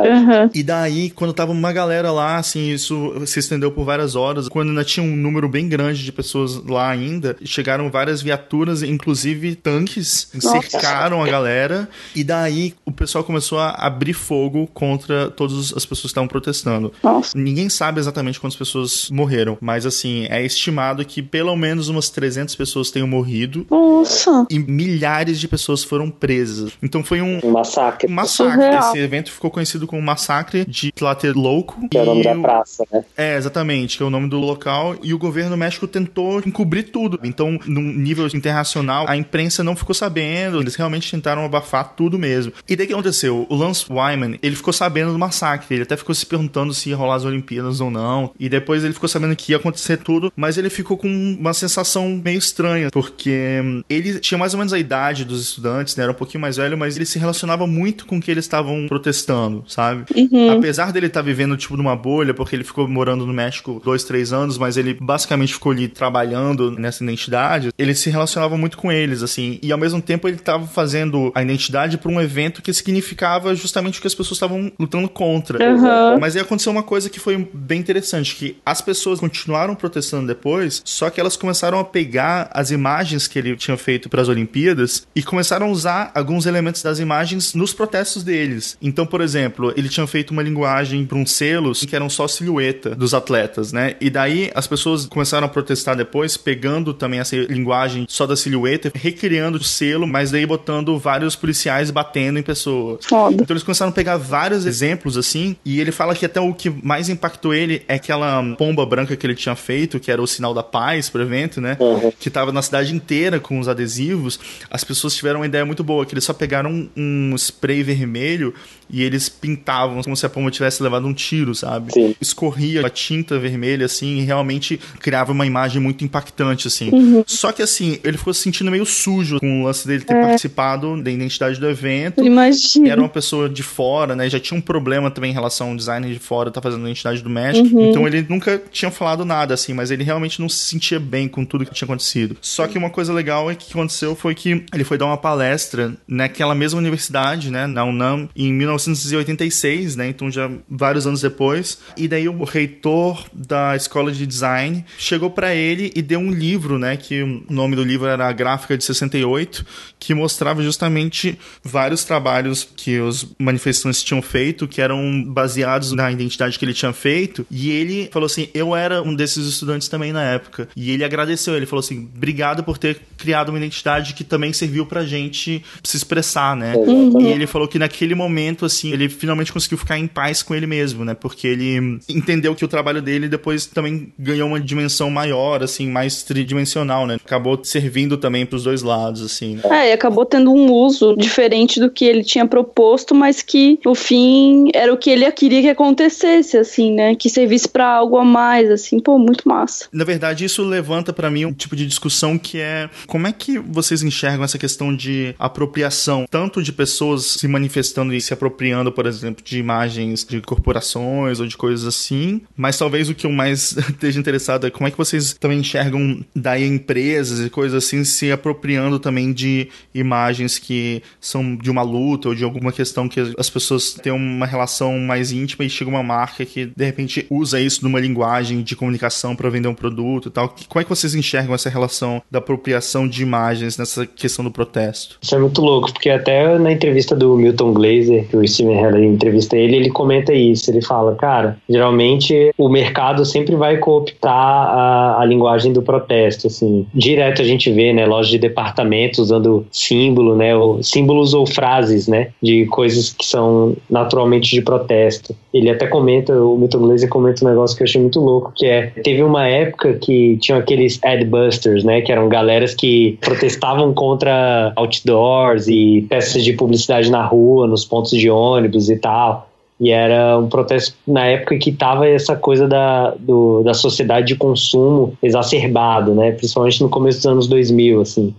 Uhum. 0.10 0.50
E 0.54 0.64
daí, 0.64 1.10
quando 1.10 1.34
tava 1.34 1.52
uma 1.52 1.74
galera 1.74 2.12
lá, 2.12 2.38
assim, 2.38 2.72
isso 2.72 3.14
se 3.26 3.40
estendeu 3.40 3.72
por 3.72 3.84
várias 3.84 4.16
horas, 4.16 4.48
quando 4.48 4.70
ainda 4.70 4.84
tinha 4.84 5.06
um 5.06 5.16
número 5.16 5.48
bem 5.48 5.68
grande 5.68 6.04
de 6.04 6.12
pessoas 6.12 6.64
lá 6.66 6.90
ainda, 6.90 7.36
chegaram 7.44 7.90
várias 7.90 8.22
viaturas, 8.22 8.84
inclusive 8.84 9.56
tanques, 9.56 10.30
cercaram 10.40 11.24
a 11.24 11.28
galera, 11.28 11.90
e 12.16 12.24
daí 12.24 12.74
o 12.86 12.92
pessoal 12.92 13.24
começou 13.24 13.60
a 13.60 13.72
abrir 13.72 14.14
fogo 14.14 14.68
contra 14.74 15.30
todas 15.30 15.74
as 15.74 15.86
pessoas 15.86 16.02
que 16.02 16.08
estavam 16.08 16.28
protestando. 16.28 16.92
Nossa. 17.04 17.38
Ninguém 17.38 17.70
sabe 17.70 18.00
exatamente 18.00 18.40
quantas 18.40 18.58
pessoas 18.58 19.10
morreram, 19.10 19.58
mas 19.62 19.86
assim, 19.86 20.26
é 20.30 20.44
estimado 20.46 21.04
que 21.06 21.22
pelo 21.22 21.56
menos 21.56 21.90
umas 21.90 22.10
300 22.10 22.56
pessoas 22.56 22.92
tenham 22.92 23.08
morrido. 23.08 23.66
Nossa. 23.70 24.27
Nossa! 24.28 24.48
E 24.50 24.60
milhares 24.60 25.40
de 25.40 25.48
pessoas 25.48 25.84
foram 25.84 26.10
presas. 26.10 26.74
Então 26.82 27.04
foi 27.04 27.22
um, 27.22 27.40
um 27.44 27.52
massacre. 27.52 28.12
Um 28.12 28.16
massacre. 28.16 28.64
Esse 28.66 29.00
evento 29.00 29.32
ficou 29.32 29.50
conhecido 29.50 29.88
como 29.88 30.02
Massacre 30.02 30.66
de 30.66 30.92
Tlatelolco. 30.92 31.88
Que 31.90 31.98
é 31.98 32.02
o 32.02 32.06
nome 32.06 32.24
da 32.24 32.36
praça, 32.36 32.84
né? 32.92 33.04
É, 33.16 33.38
exatamente, 33.38 33.98
que 33.98 34.04
é 34.04 34.06
o 34.06 34.10
nome 34.10 34.30
do 34.30 34.38
local. 34.38 34.96
E 35.02 35.14
o 35.14 35.18
governo 35.18 35.52
do 35.52 35.58
México 35.58 35.88
tentou 35.88 36.40
encobrir 36.46 36.84
tudo. 36.84 37.20
Então, 37.24 37.60
num 37.66 37.82
nível 37.82 38.28
internacional, 38.28 39.06
a 39.08 39.16
imprensa 39.16 39.64
não 39.64 39.76
ficou 39.76 39.96
sabendo. 39.96 40.60
Eles 40.60 40.76
realmente 40.76 41.10
tentaram 41.10 41.46
abafar 41.46 41.94
tudo 41.96 42.20
mesmo. 42.20 42.52
E 42.68 42.76
daí 42.76 42.86
o 42.86 42.88
que 42.88 42.94
aconteceu? 42.94 43.46
O 43.50 43.56
Lance 43.56 43.86
Wyman, 43.90 44.38
ele 44.42 44.56
ficou 44.56 44.74
sabendo 44.74 45.12
do 45.12 45.20
massacre. 45.20 45.76
Ele 45.76 45.84
até 45.84 45.96
ficou 45.96 46.14
se 46.14 46.26
perguntando 46.26 46.74
se 46.74 46.90
ia 46.90 46.96
rolar 46.96 47.16
as 47.16 47.26
Olimpíadas 47.26 47.80
ou 47.80 47.90
não. 47.90 48.32
E 48.40 48.50
depois 48.50 48.84
ele 48.84 48.94
ficou 48.94 49.10
sabendo 49.10 49.36
que 49.36 49.52
ia 49.52 49.58
acontecer 49.58 49.98
tudo. 49.98 50.32
Mas 50.36 50.58
ele 50.58 50.70
ficou 50.70 50.98
com 50.98 51.08
uma 51.08 51.54
sensação 51.54 52.22
meio 52.24 52.38
estranha. 52.38 52.90
Porque 52.92 53.62
ele 53.90 54.07
ele 54.10 54.20
tinha 54.20 54.38
mais 54.38 54.54
ou 54.54 54.58
menos 54.58 54.74
a 54.74 54.80
idade 54.80 55.26
dos 55.26 55.42
estudantes, 55.42 55.96
né? 55.96 56.04
Era 56.04 56.12
um 56.12 56.16
pouquinho 56.16 56.42
mais 56.42 56.58
velho, 56.58 56.78
mas 56.78 56.96
ele 56.96 57.06
se 57.06 57.20
relacionava 57.20 57.68
muito 57.68 58.06
com 58.06 58.18
o 58.18 58.22
que 58.22 58.32
eles 58.32 58.46
estavam 58.46 58.88
protestando, 58.88 59.64
sabe? 59.68 60.06
Uhum. 60.16 60.52
Apesar 60.58 60.92
dele 60.92 61.08
estar 61.08 61.22
tá 61.22 61.26
vivendo, 61.26 61.58
tipo, 61.58 61.78
numa 61.78 61.96
bolha, 61.96 62.34
porque 62.34 62.56
ele 62.56 62.64
ficou 62.64 62.88
morando 62.88 63.26
no 63.26 63.34
México 63.34 63.82
dois, 63.84 64.04
três 64.04 64.34
anos, 64.34 64.58
mas 64.58 64.78
ele 64.78 64.94
basicamente 64.94 65.54
ficou 65.54 65.72
ali 65.72 65.88
trabalhando 65.88 66.72
nessa 66.72 67.04
identidade, 67.04 67.70
ele 67.78 67.94
se 67.96 68.10
relacionava 68.10 68.58
muito 68.58 68.78
com 68.78 68.92
eles, 68.92 69.24
assim, 69.24 69.60
e 69.62 69.72
ao 69.72 69.78
mesmo 69.78 70.02
tempo 70.02 70.28
ele 70.28 70.38
estava 70.38 70.66
fazendo 70.68 71.32
a 71.36 71.42
identidade 71.42 71.98
para 71.98 72.12
um 72.12 72.22
evento 72.22 72.62
que 72.62 72.74
significava 72.74 73.56
justamente 73.56 74.00
o 74.00 74.02
que 74.02 74.08
as 74.08 74.16
pessoas 74.16 74.38
estavam 74.38 74.72
lutando 74.80 75.10
contra. 75.10 75.58
Uhum. 75.64 76.20
Mas 76.20 76.36
aí 76.36 76.42
aconteceu 76.42 76.72
uma 76.72 76.84
coisa 76.84 77.10
que 77.10 77.20
foi 77.20 77.48
bem 77.54 77.80
interessante, 77.80 78.36
que 78.36 78.58
as 78.66 78.82
pessoas 78.82 79.20
continuaram 79.20 79.76
protestando 79.76 80.28
depois, 80.28 80.82
só 80.86 81.10
que 81.10 81.20
elas 81.20 81.36
começaram 81.36 81.80
a 81.80 81.84
pegar 81.84 82.50
as 82.54 82.72
imagens 82.72 83.28
que 83.28 83.40
ele 83.40 83.56
tinha 83.56 83.78
feito 83.78 83.97
feito 83.98 84.10
para 84.10 84.22
as 84.22 84.30
Olimpíadas 84.30 85.08
e 85.16 85.24
começaram 85.24 85.68
a 85.68 85.70
usar 85.70 86.12
alguns 86.14 86.46
elementos 86.46 86.84
das 86.84 87.00
imagens 87.00 87.56
nos 87.56 87.74
protestos 87.74 88.24
deles. 88.24 88.78
Então, 88.82 89.06
por 89.06 89.22
exemplo, 89.22 89.74
ele 89.76 89.90
tinha 89.90 90.06
feito 90.06 90.32
uma 90.32 90.44
linguagem 90.44 91.04
para 91.06 91.18
uns 91.18 91.32
selos 91.32 91.84
que 91.84 91.96
eram 91.96 92.10
só 92.10 92.28
silhueta 92.28 92.96
dos 92.96 93.14
atletas, 93.14 93.74
né? 93.74 93.96
E 94.00 94.10
daí 94.10 94.52
as 94.54 94.68
pessoas 94.68 95.08
começaram 95.08 95.48
a 95.48 95.50
protestar 95.50 95.96
depois, 95.96 96.38
pegando 96.38 96.94
também 96.94 97.20
essa 97.20 97.36
linguagem 97.36 98.06
só 98.08 98.28
da 98.28 98.36
silhueta, 98.36 98.92
recriando 98.94 99.58
o 99.58 99.64
selo, 99.64 100.06
mas 100.06 100.30
daí 100.30 100.46
botando 100.46 100.98
vários 101.00 101.36
policiais 101.36 101.90
batendo 101.90 102.38
em 102.38 102.44
pessoas. 102.44 103.06
Foda. 103.06 103.42
Então 103.42 103.54
eles 103.54 103.64
começaram 103.64 103.90
a 103.90 103.94
pegar 103.96 104.18
vários 104.18 104.66
exemplos 104.66 105.18
assim, 105.18 105.56
e 105.66 105.80
ele 105.80 105.92
fala 105.92 106.14
que 106.14 106.26
até 106.26 106.40
o 106.40 106.54
que 106.54 106.70
mais 106.70 107.10
impactou 107.10 107.54
ele 107.54 107.82
é 107.88 107.96
aquela 107.96 108.44
pomba 108.56 108.86
branca 108.86 109.16
que 109.16 109.26
ele 109.26 109.36
tinha 109.36 109.56
feito, 109.56 110.00
que 110.00 110.12
era 110.12 110.22
o 110.22 110.28
sinal 110.28 110.54
da 110.54 110.62
paz 110.62 111.10
pro 111.10 111.22
evento, 111.22 111.60
né? 111.60 111.76
Uhum. 111.80 112.12
Que 112.20 112.30
tava 112.30 112.52
na 112.52 112.62
cidade 112.62 112.94
inteira 112.94 113.40
com 113.40 113.60
os 113.60 113.68
adesivos 113.68 113.87
adesivos, 113.88 114.40
as 114.70 114.84
pessoas 114.84 115.16
tiveram 115.16 115.40
uma 115.40 115.46
ideia 115.46 115.66
muito 115.66 115.84
boa, 115.84 116.06
que 116.06 116.14
eles 116.14 116.24
só 116.24 116.34
pegaram 116.34 116.90
um, 116.96 117.34
spray 117.38 117.82
vermelho 117.82 118.54
e 118.90 119.02
eles 119.04 119.30
pintavam 119.30 120.02
como 120.04 120.16
se 120.16 120.26
a 120.26 120.30
pomba 120.30 120.52
tivesse 120.52 120.84
levado 120.84 121.08
um 121.08 121.14
tiro, 121.14 121.56
sabe? 121.56 121.92
Sim. 121.94 122.16
Escorria 122.22 122.86
a 122.86 122.90
tinta 122.90 123.40
vermelha, 123.40 123.86
assim, 123.86 124.20
e 124.20 124.22
realmente 124.24 124.80
criava 125.00 125.32
uma 125.32 125.46
imagem 125.46 125.82
muito 125.82 126.04
impactante, 126.04 126.68
assim. 126.68 126.90
Uhum. 126.90 127.24
Só 127.26 127.52
que, 127.52 127.62
assim, 127.62 128.00
ele 128.04 128.18
ficou 128.18 128.34
se 128.34 128.42
sentindo 128.42 128.70
meio 128.72 128.86
sujo 128.86 129.40
com 129.40 129.62
o 129.62 129.66
lance 129.66 129.88
dele 129.88 130.04
ter 130.04 130.16
É. 130.16 130.22
participado 130.22 131.02
da 131.02 131.12
identidade 131.12 131.60
do 131.60 131.68
evento. 131.70 132.24
Imagina. 132.24 132.90
Era 132.90 133.02
uma 133.02 133.10
pessoa 133.10 133.50
de 133.50 133.64
fora, 133.64 134.16
né? 134.16 134.30
Já 134.30 134.40
tinha 134.40 134.58
um 134.58 134.62
problema 134.62 135.12
também 135.12 135.32
em 135.32 135.34
relação 135.34 135.70
ao 135.72 135.76
designer 135.76 136.12
de 136.12 136.20
fora 136.20 136.52
tá 136.52 136.62
fazendo 136.62 136.82
a 136.86 136.90
identidade 136.90 137.22
do 137.22 137.30
México. 137.30 137.68
Uhum. 137.76 137.90
Então 137.90 138.08
ele 138.08 138.26
nunca 138.30 138.62
tinha 138.72 138.90
falado 138.90 139.26
nada, 139.26 139.54
assim, 139.54 139.74
mas 139.74 139.92
ele 139.92 140.04
realmente 140.04 140.40
não 140.40 140.48
se 140.50 140.60
sentia 140.60 141.00
bem 141.00 141.28
com 141.28 141.44
tudo 141.44 141.66
que 141.66 141.74
tinha 141.74 141.86
acontecido. 141.86 142.38
Só 142.42 142.68
que 142.68 142.78
uma 142.78 142.90
coisa 142.90 143.14
legal 143.14 143.52
é 143.52 143.56
que 143.56 143.77
aconteceu 143.78 144.16
foi 144.16 144.34
que 144.34 144.66
ele 144.74 144.84
foi 144.84 144.98
dar 144.98 145.06
uma 145.06 145.18
palestra 145.18 145.96
naquela 146.08 146.56
mesma 146.56 146.80
universidade, 146.80 147.52
né? 147.52 147.68
Na 147.68 147.84
UNAM, 147.84 148.28
em 148.36 148.52
1986, 148.52 149.96
né? 149.96 150.10
Então 150.10 150.32
já 150.32 150.50
vários 150.70 151.06
anos 151.06 151.22
depois. 151.22 151.80
E 151.96 152.08
daí 152.08 152.28
o 152.28 152.44
reitor 152.44 153.26
da 153.32 153.76
escola 153.76 154.12
de 154.12 154.26
design 154.26 154.84
chegou 154.98 155.30
para 155.30 155.54
ele 155.54 155.92
e 155.96 156.02
deu 156.02 156.20
um 156.20 156.32
livro, 156.32 156.80
né? 156.80 156.98
Que 156.98 157.22
o 157.22 157.44
nome 157.50 157.76
do 157.76 157.84
livro 157.84 158.08
era 158.08 158.28
a 158.28 158.32
Gráfica 158.32 158.78
de 158.78 158.84
68, 158.84 159.66
que 160.00 160.14
mostrava 160.14 160.62
justamente 160.64 161.38
vários 161.64 162.04
trabalhos 162.04 162.68
que 162.76 163.00
os 163.00 163.28
manifestantes 163.38 164.04
tinham 164.04 164.22
feito, 164.22 164.68
que 164.68 164.82
eram 164.82 165.24
baseados 165.24 165.92
na 165.92 166.12
identidade 166.12 166.58
que 166.58 166.66
ele 166.66 166.74
tinha 166.74 166.94
feito. 166.94 167.46
E 167.52 167.70
ele 167.70 168.10
falou 168.12 168.26
assim: 168.26 168.50
Eu 168.54 168.76
era 168.76 169.02
um 169.02 169.14
desses 169.14 169.48
estudantes 169.48 169.88
também 169.88 170.12
na 170.12 170.24
época. 170.24 170.68
E 170.76 170.92
ele 170.92 171.04
agradeceu, 171.04 171.56
ele 171.56 171.66
falou 171.66 171.84
assim: 171.84 172.10
Obrigado 172.16 172.64
por 172.64 172.78
ter 172.78 173.00
criado 173.18 173.50
uma 173.50 173.58
identidade 173.58 173.67
que 174.14 174.24
também 174.24 174.54
serviu 174.54 174.86
pra 174.86 175.06
gente 175.06 175.64
se 175.84 175.98
expressar, 175.98 176.56
né? 176.56 176.74
Exatamente. 176.76 177.24
E 177.24 177.28
ele 177.28 177.48
falou 177.48 177.68
que 177.68 177.80
naquele 177.80 178.16
momento, 178.16 178.66
assim, 178.66 178.92
ele 178.92 179.10
finalmente 179.10 179.52
conseguiu 179.54 179.78
ficar 179.78 179.98
em 179.98 180.08
paz 180.08 180.42
com 180.44 180.56
ele 180.56 180.68
mesmo, 180.68 181.04
né? 181.04 181.14
Porque 181.14 181.48
ele 181.48 182.00
entendeu 182.10 182.56
que 182.56 182.66
o 182.66 182.68
trabalho 182.68 183.02
dele 183.02 183.28
depois 183.28 183.66
também 183.66 184.12
ganhou 184.18 184.48
uma 184.48 184.60
dimensão 184.60 185.10
maior, 185.10 185.64
assim, 185.64 185.88
mais 185.88 186.24
tridimensional, 186.24 187.06
né? 187.06 187.18
Acabou 187.24 187.60
servindo 187.64 188.18
também 188.18 188.46
pros 188.46 188.64
dois 188.64 188.82
lados, 188.82 189.22
assim. 189.22 189.56
né? 189.56 189.62
É, 189.66 189.90
e 189.90 189.94
acabou 189.94 190.26
tendo 190.26 190.52
um 190.52 190.72
uso 190.72 191.16
diferente 191.16 191.80
do 191.80 191.90
que 191.90 192.06
ele 192.06 192.24
tinha 192.24 192.46
proposto, 192.46 193.14
mas 193.14 193.42
que 193.42 193.80
no 193.86 193.96
fim 193.96 194.70
era 194.74 194.94
o 194.94 194.98
que 194.98 195.10
ele 195.10 195.30
queria 195.32 195.62
que 195.62 195.70
acontecesse, 195.70 196.58
assim, 196.58 196.92
né? 196.92 197.16
Que 197.16 197.30
servisse 197.30 197.68
pra 197.68 197.88
algo 197.88 198.18
a 198.18 198.24
mais, 198.24 198.70
assim, 198.70 199.00
pô, 199.00 199.18
muito 199.18 199.48
massa. 199.48 199.88
Na 199.92 200.04
verdade, 200.04 200.46
isso 200.46 200.64
levanta 200.64 201.12
pra 201.14 201.30
mim 201.30 201.46
um 201.46 201.54
tipo 201.54 201.76
de 201.76 201.86
discussão 201.86 202.38
que 202.38 202.60
é 202.60 202.90
como 203.06 203.28
é 203.28 203.32
que 203.32 203.57
vocês 203.60 204.04
enxergam 204.04 204.44
essa 204.44 204.58
questão 204.58 204.96
de 204.96 205.36
apropriação, 205.38 206.26
tanto 206.30 206.62
de 206.62 206.72
pessoas 206.72 207.24
se 207.24 207.48
manifestando 207.48 208.14
e 208.14 208.22
se 208.22 208.34
apropriando, 208.34 208.92
por 208.92 209.06
exemplo, 209.06 209.44
de 209.44 209.60
imagens 209.60 210.26
de 210.26 210.42
corporações 210.42 211.40
ou 211.40 211.48
de 211.48 211.58
coisas 211.58 211.86
assim, 211.86 212.42
mas 212.56 212.78
talvez 212.78 213.10
o 213.10 213.16
que 213.16 213.26
eu 213.26 213.32
mais 213.32 213.76
esteja 213.90 214.20
interessado 214.20 214.68
é 214.68 214.70
como 214.70 214.88
é 214.88 214.92
que 214.92 214.98
vocês 214.98 215.34
também 215.34 215.60
enxergam 215.60 216.24
daí 216.36 216.66
empresas 216.66 217.46
e 217.46 217.50
coisas 217.50 217.84
assim 217.84 218.04
se 218.04 218.32
apropriando 218.32 219.00
também 219.00 219.34
de 219.34 219.70
imagens 219.94 220.58
que 220.58 221.02
são 221.20 221.56
de 221.56 221.70
uma 221.70 221.82
luta 221.82 222.30
ou 222.30 222.36
de 222.36 222.44
alguma 222.44 222.72
questão 222.72 223.08
que 223.08 223.34
as 223.38 223.50
pessoas 223.50 223.94
têm 223.94 224.12
uma 224.12 224.46
relação 224.46 224.98
mais 225.00 225.32
íntima 225.32 225.66
e 225.66 225.70
chega 225.70 225.90
uma 225.90 226.04
marca 226.04 226.46
que 226.46 226.66
de 226.66 226.86
repente 226.86 227.26
usa 227.30 227.60
isso 227.60 227.84
numa 227.84 228.00
linguagem 228.00 228.62
de 228.62 228.76
comunicação 228.76 229.36
para 229.36 229.50
vender 229.50 229.68
um 229.68 229.76
produto 229.76 230.28
e 230.30 230.32
tal. 230.32 230.56
Como 230.68 230.82
é 230.82 230.84
que 230.84 230.90
vocês 230.90 231.16
enxergam 231.16 231.56
essa 231.56 231.70
relação 231.70 232.22
da 232.30 232.40
apropriação 232.40 233.08
de 233.08 233.22
imagens 233.22 233.47
nessa 233.78 234.06
questão 234.06 234.44
do 234.44 234.52
protesto? 234.52 235.18
Isso 235.22 235.36
é 235.36 235.40
muito 235.40 235.62
louco, 235.62 235.92
porque 235.92 236.10
até 236.10 236.58
na 236.58 236.72
entrevista 236.72 237.16
do 237.16 237.36
Milton 237.36 237.74
Glaser, 237.74 238.28
que 238.28 238.38
o 238.38 238.48
Steven 238.48 238.80
Heller 238.80 239.04
entrevista 239.04 239.58
ele, 239.58 239.76
ele 239.76 239.90
comenta 239.90 240.34
isso. 240.34 240.70
Ele 240.70 240.82
fala, 240.82 241.16
cara, 241.16 241.58
geralmente 241.70 242.52
o 242.58 242.70
mercado 242.70 243.26
sempre 243.26 243.56
vai 243.56 243.78
cooptar 243.78 244.34
a, 244.34 245.22
a 245.22 245.26
linguagem 245.26 245.74
do 245.74 245.82
protesto, 245.82 246.48
assim. 246.48 246.86
Direto 246.94 247.42
a 247.42 247.46
gente 247.46 247.72
vê, 247.72 247.94
né, 247.94 248.06
lojas 248.06 248.32
de 248.32 248.38
departamentos 248.38 249.20
usando 249.20 249.66
símbolo, 249.72 250.36
né, 250.36 250.56
ou, 250.56 250.82
símbolos 250.84 251.34
ou 251.34 251.46
frases, 251.46 252.08
né, 252.08 252.30
de 252.42 252.66
coisas 252.68 253.14
que 253.14 253.26
são 253.26 253.76
naturalmente 253.90 254.52
de 254.52 254.62
protesto. 254.62 255.36
Ele 255.54 255.70
até 255.70 255.88
comenta, 255.88 256.34
o 256.34 256.58
Milton 256.58 256.80
Glaser 256.80 257.10
comenta 257.10 257.44
um 257.44 257.50
negócio 257.50 257.76
que 257.76 257.84
eu 257.84 257.86
achei 257.86 258.02
muito 258.02 258.20
louco, 258.20 258.54
que 258.56 258.66
é, 258.66 258.88
teve 259.04 259.24
uma 259.24 259.48
época 259.48 259.94
que 259.94 260.38
tinham 260.38 260.60
aqueles 260.60 261.00
adbusters, 261.04 261.84
né, 261.84 262.02
que 262.02 262.12
eram 262.12 262.30
galeras 262.30 262.76
que 262.76 263.18
protestavam 263.38 263.94
contra 263.94 264.74
outdoors 264.76 265.68
e 265.68 266.06
peças 266.10 266.44
de 266.44 266.54
publicidade 266.54 267.12
na 267.12 267.24
rua, 267.24 267.68
nos 267.68 267.86
pontos 267.86 268.12
de 268.12 268.30
ônibus 268.30 268.90
e 268.90 268.98
tal. 268.98 269.48
E 269.80 269.92
era 269.92 270.40
um 270.40 270.48
protesto 270.48 270.96
na 271.08 271.26
época 271.28 271.56
que 271.60 271.72
tava 271.72 272.08
essa 272.08 272.36
coisa 272.36 272.68
da, 272.68 273.12
do, 273.12 273.62
da 273.62 273.76
sociedade 273.76 274.28
de 274.28 274.36
consumo 274.36 275.14
exacerbado, 275.22 276.16
né? 276.16 276.32
Principalmente 276.32 276.82
no 276.82 276.90
começo 276.90 277.20
dos 277.20 277.26
anos 277.28 277.48
2000, 277.48 278.02
assim. 278.02 278.34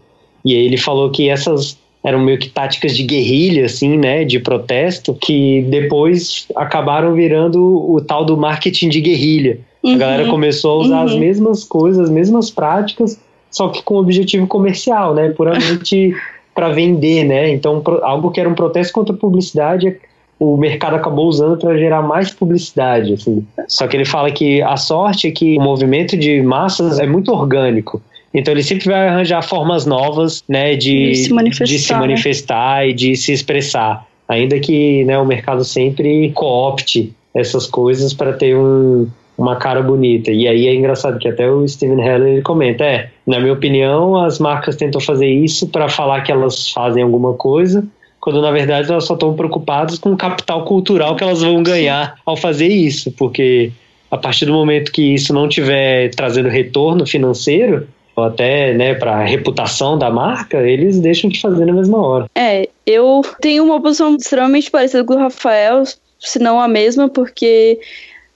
E 0.44 0.52
aí 0.54 0.66
ele 0.66 0.76
falou 0.76 1.10
que 1.10 1.28
essas 1.28 1.78
eram 2.02 2.20
meio 2.20 2.38
que 2.38 2.48
táticas 2.48 2.96
de 2.96 3.04
guerrilha, 3.04 3.66
assim, 3.66 3.96
né? 3.96 4.24
De 4.24 4.40
protesto, 4.40 5.14
que 5.14 5.62
depois 5.70 6.46
acabaram 6.56 7.14
virando 7.14 7.62
o 7.62 8.00
tal 8.00 8.24
do 8.24 8.36
marketing 8.36 8.88
de 8.88 9.00
guerrilha. 9.00 9.60
Uhum. 9.82 9.94
A 9.94 9.96
galera 9.96 10.28
começou 10.28 10.72
a 10.80 10.84
usar 10.84 10.98
uhum. 10.98 11.04
as 11.04 11.14
mesmas 11.14 11.62
coisas, 11.62 12.04
as 12.04 12.10
mesmas 12.10 12.50
práticas, 12.50 13.20
só 13.50 13.68
que 13.68 13.82
com 13.82 13.96
objetivo 13.96 14.46
comercial, 14.46 15.14
né? 15.14 15.30
Puramente 15.30 16.14
para 16.54 16.70
vender, 16.70 17.24
né? 17.24 17.50
Então, 17.50 17.82
algo 18.02 18.30
que 18.30 18.40
era 18.40 18.48
um 18.48 18.54
protesto 18.54 18.92
contra 18.92 19.14
a 19.14 19.18
publicidade 19.18 19.96
o 20.38 20.56
mercado 20.56 20.96
acabou 20.96 21.26
usando 21.26 21.58
para 21.58 21.76
gerar 21.76 22.02
mais 22.02 22.30
publicidade. 22.30 23.14
Assim. 23.14 23.44
Só 23.66 23.86
que 23.86 23.96
ele 23.96 24.04
fala 24.04 24.30
que 24.30 24.62
a 24.62 24.76
sorte 24.76 25.26
é 25.26 25.30
que 25.30 25.58
o 25.58 25.60
movimento 25.60 26.16
de 26.16 26.40
massas 26.42 26.98
é 27.00 27.06
muito 27.06 27.32
orgânico. 27.32 28.00
Então 28.32 28.52
ele 28.52 28.62
sempre 28.62 28.86
vai 28.86 29.08
arranjar 29.08 29.42
formas 29.42 29.84
novas 29.86 30.44
né, 30.48 30.76
de, 30.76 31.10
de 31.10 31.14
se 31.16 31.32
manifestar, 31.32 31.64
de 31.64 31.78
se 31.78 31.94
manifestar 31.94 32.76
né? 32.78 32.88
e 32.90 32.92
de 32.92 33.16
se 33.16 33.32
expressar. 33.32 34.06
Ainda 34.28 34.60
que 34.60 35.04
né, 35.04 35.18
o 35.18 35.24
mercado 35.24 35.64
sempre 35.64 36.30
coopte 36.32 37.12
essas 37.34 37.66
coisas 37.66 38.12
para 38.12 38.32
ter 38.32 38.54
um, 38.54 39.08
uma 39.38 39.54
cara 39.54 39.80
bonita. 39.80 40.32
E 40.32 40.48
aí 40.48 40.66
é 40.66 40.74
engraçado 40.74 41.18
que 41.18 41.28
até 41.28 41.48
o 41.48 41.66
Steven 41.66 42.04
Heller 42.04 42.28
ele 42.28 42.42
comenta: 42.42 42.84
é, 42.84 43.10
na 43.24 43.38
minha 43.38 43.52
opinião, 43.52 44.16
as 44.16 44.40
marcas 44.40 44.74
tentam 44.74 45.00
fazer 45.00 45.28
isso 45.28 45.68
para 45.68 45.88
falar 45.88 46.22
que 46.22 46.32
elas 46.32 46.70
fazem 46.70 47.04
alguma 47.04 47.34
coisa, 47.34 47.86
quando 48.20 48.42
na 48.42 48.50
verdade 48.50 48.90
elas 48.90 49.04
só 49.04 49.14
estão 49.14 49.34
preocupadas 49.34 49.98
com 49.98 50.12
o 50.12 50.16
capital 50.16 50.64
cultural 50.64 51.14
que 51.14 51.22
elas 51.22 51.40
vão 51.40 51.62
ganhar 51.62 52.16
ao 52.26 52.36
fazer 52.36 52.66
isso, 52.66 53.12
porque 53.12 53.70
a 54.10 54.16
partir 54.16 54.46
do 54.46 54.52
momento 54.52 54.90
que 54.90 55.14
isso 55.14 55.32
não 55.32 55.48
tiver 55.48 56.10
trazendo 56.14 56.48
retorno 56.48 57.06
financeiro, 57.06 57.86
ou 58.16 58.24
até 58.24 58.74
né, 58.74 58.94
para 58.94 59.18
a 59.18 59.24
reputação 59.24 59.96
da 59.96 60.10
marca, 60.10 60.58
eles 60.58 60.98
deixam 60.98 61.30
de 61.30 61.40
fazer 61.40 61.64
na 61.64 61.72
mesma 61.72 62.04
hora. 62.04 62.26
É, 62.34 62.68
eu 62.84 63.22
tenho 63.40 63.64
uma 63.64 63.80
posição 63.80 64.16
extremamente 64.16 64.68
parecida 64.70 65.04
com 65.04 65.14
o 65.14 65.18
Rafael, 65.18 65.84
se 66.18 66.38
não 66.40 66.60
a 66.60 66.66
mesma, 66.66 67.08
porque 67.08 67.78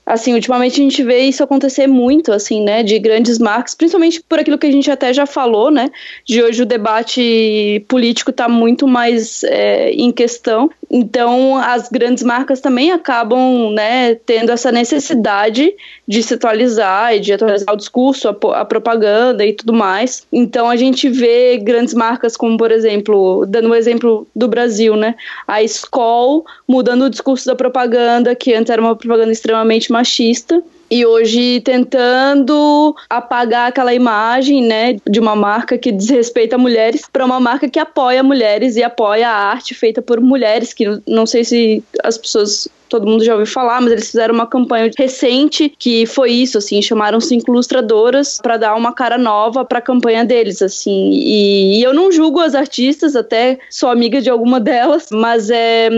assim, 0.04 0.34
ultimamente 0.34 0.80
a 0.80 0.84
gente 0.84 1.02
vê 1.02 1.20
isso 1.20 1.42
acontecer 1.42 1.86
muito, 1.86 2.32
assim, 2.32 2.62
né, 2.62 2.82
de 2.82 2.98
grandes 2.98 3.38
marcas, 3.38 3.74
principalmente 3.74 4.22
por 4.22 4.38
aquilo 4.38 4.58
que 4.58 4.66
a 4.66 4.72
gente 4.72 4.90
até 4.90 5.12
já 5.12 5.26
falou, 5.26 5.70
né, 5.70 5.90
de 6.24 6.42
hoje 6.42 6.62
o 6.62 6.66
debate 6.66 7.84
político 7.88 8.30
está 8.30 8.48
muito 8.48 8.86
mais 8.86 9.44
é, 9.44 9.90
em 9.90 10.10
questão, 10.10 10.70
então 10.92 11.56
as 11.56 11.88
grandes 11.88 12.22
marcas 12.22 12.60
também 12.60 12.92
acabam, 12.92 13.72
né, 13.72 14.14
tendo 14.14 14.52
essa 14.52 14.70
necessidade 14.70 15.74
de 16.06 16.22
se 16.22 16.34
atualizar 16.34 17.14
e 17.16 17.20
de 17.20 17.32
atualizar 17.32 17.72
o 17.72 17.76
discurso, 17.76 18.28
a, 18.28 18.60
a 18.60 18.64
propaganda 18.64 19.44
e 19.46 19.54
tudo 19.54 19.72
mais, 19.72 20.26
então 20.30 20.68
a 20.68 20.76
gente 20.76 21.08
vê 21.08 21.56
grandes 21.56 21.94
marcas 21.94 22.36
como, 22.36 22.58
por 22.58 22.70
exemplo, 22.70 23.46
dando 23.48 23.70
um 23.70 23.74
exemplo 23.74 24.26
do 24.36 24.46
Brasil, 24.46 24.94
né, 24.94 25.14
a 25.48 25.62
Skoll 25.62 26.44
mudando 26.68 27.06
o 27.06 27.10
discurso 27.10 27.46
da 27.46 27.56
propaganda, 27.56 28.34
que 28.34 28.52
antes 28.52 28.70
era 28.70 28.82
uma 28.82 28.94
propaganda 28.94 29.32
extremamente 29.32 29.90
machista 29.90 30.62
e 30.92 31.06
hoje 31.06 31.62
tentando 31.62 32.94
apagar 33.08 33.70
aquela 33.70 33.94
imagem, 33.94 34.62
né, 34.62 34.96
de 35.08 35.18
uma 35.18 35.34
marca 35.34 35.78
que 35.78 35.90
desrespeita 35.90 36.58
mulheres 36.58 37.08
para 37.10 37.24
uma 37.24 37.40
marca 37.40 37.66
que 37.66 37.78
apoia 37.78 38.22
mulheres 38.22 38.76
e 38.76 38.82
apoia 38.82 39.26
a 39.30 39.34
arte 39.34 39.74
feita 39.74 40.02
por 40.02 40.20
mulheres, 40.20 40.74
que 40.74 40.84
não 41.06 41.24
sei 41.24 41.44
se 41.44 41.82
as 42.04 42.18
pessoas 42.18 42.68
todo 42.90 43.06
mundo 43.06 43.24
já 43.24 43.32
ouviu 43.32 43.46
falar, 43.46 43.80
mas 43.80 43.90
eles 43.90 44.10
fizeram 44.10 44.34
uma 44.34 44.46
campanha 44.46 44.90
recente 44.98 45.74
que 45.78 46.04
foi 46.04 46.30
isso, 46.30 46.58
assim, 46.58 46.82
chamaram 46.82 47.22
cinco 47.22 47.50
ilustradoras 47.50 48.38
para 48.42 48.58
dar 48.58 48.74
uma 48.74 48.92
cara 48.92 49.16
nova 49.16 49.64
para 49.64 49.78
a 49.78 49.82
campanha 49.82 50.26
deles, 50.26 50.60
assim. 50.60 51.10
E, 51.10 51.78
e 51.78 51.82
eu 51.82 51.94
não 51.94 52.12
julgo 52.12 52.38
as 52.38 52.54
artistas, 52.54 53.16
até 53.16 53.58
sou 53.70 53.88
amiga 53.88 54.20
de 54.20 54.28
alguma 54.28 54.60
delas, 54.60 55.08
mas 55.10 55.48
é 55.48 55.88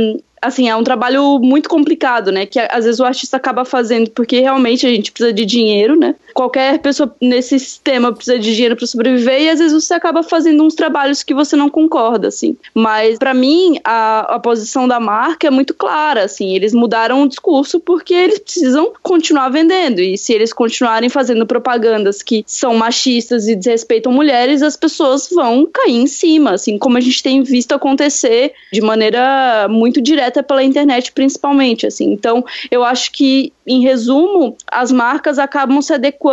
assim, 0.44 0.68
é 0.68 0.76
um 0.76 0.84
trabalho 0.84 1.38
muito 1.40 1.68
complicado, 1.68 2.30
né? 2.30 2.46
Que 2.46 2.58
às 2.58 2.84
vezes 2.84 3.00
o 3.00 3.04
artista 3.04 3.36
acaba 3.36 3.64
fazendo 3.64 4.10
porque 4.10 4.40
realmente 4.40 4.86
a 4.86 4.90
gente 4.90 5.10
precisa 5.10 5.32
de 5.32 5.44
dinheiro, 5.44 5.98
né? 5.98 6.14
Qualquer 6.34 6.80
pessoa 6.80 7.14
nesse 7.20 7.58
sistema 7.60 8.12
precisa 8.12 8.38
de 8.38 8.52
dinheiro 8.52 8.76
para 8.76 8.86
sobreviver 8.86 9.42
e 9.42 9.48
às 9.48 9.60
vezes 9.60 9.84
você 9.84 9.94
acaba 9.94 10.22
fazendo 10.22 10.64
uns 10.64 10.74
trabalhos 10.74 11.22
que 11.22 11.32
você 11.32 11.54
não 11.54 11.70
concorda, 11.70 12.28
assim. 12.28 12.56
Mas 12.74 13.18
para 13.18 13.32
mim 13.32 13.78
a, 13.84 14.34
a 14.34 14.38
posição 14.40 14.88
da 14.88 14.98
marca 14.98 15.46
é 15.46 15.50
muito 15.50 15.72
clara, 15.72 16.24
assim. 16.24 16.54
Eles 16.54 16.74
mudaram 16.74 17.22
o 17.22 17.28
discurso 17.28 17.78
porque 17.78 18.12
eles 18.12 18.40
precisam 18.40 18.92
continuar 19.00 19.48
vendendo 19.48 20.00
e 20.00 20.18
se 20.18 20.32
eles 20.32 20.52
continuarem 20.52 21.08
fazendo 21.08 21.46
propagandas 21.46 22.20
que 22.20 22.44
são 22.46 22.74
machistas 22.74 23.46
e 23.46 23.54
desrespeitam 23.54 24.12
mulheres, 24.12 24.60
as 24.60 24.76
pessoas 24.76 25.28
vão 25.30 25.68
cair 25.72 25.94
em 25.94 26.06
cima, 26.08 26.54
assim 26.54 26.76
como 26.78 26.98
a 26.98 27.00
gente 27.00 27.22
tem 27.22 27.44
visto 27.44 27.72
acontecer 27.72 28.52
de 28.72 28.80
maneira 28.80 29.68
muito 29.70 30.02
direta 30.02 30.42
pela 30.42 30.64
internet 30.64 31.12
principalmente, 31.12 31.86
assim. 31.86 32.12
Então, 32.12 32.44
eu 32.70 32.82
acho 32.82 33.12
que 33.12 33.52
em 33.66 33.80
resumo, 33.80 34.56
as 34.70 34.92
marcas 34.92 35.38
acabam 35.38 35.80
se 35.80 35.92
adequando 35.92 36.23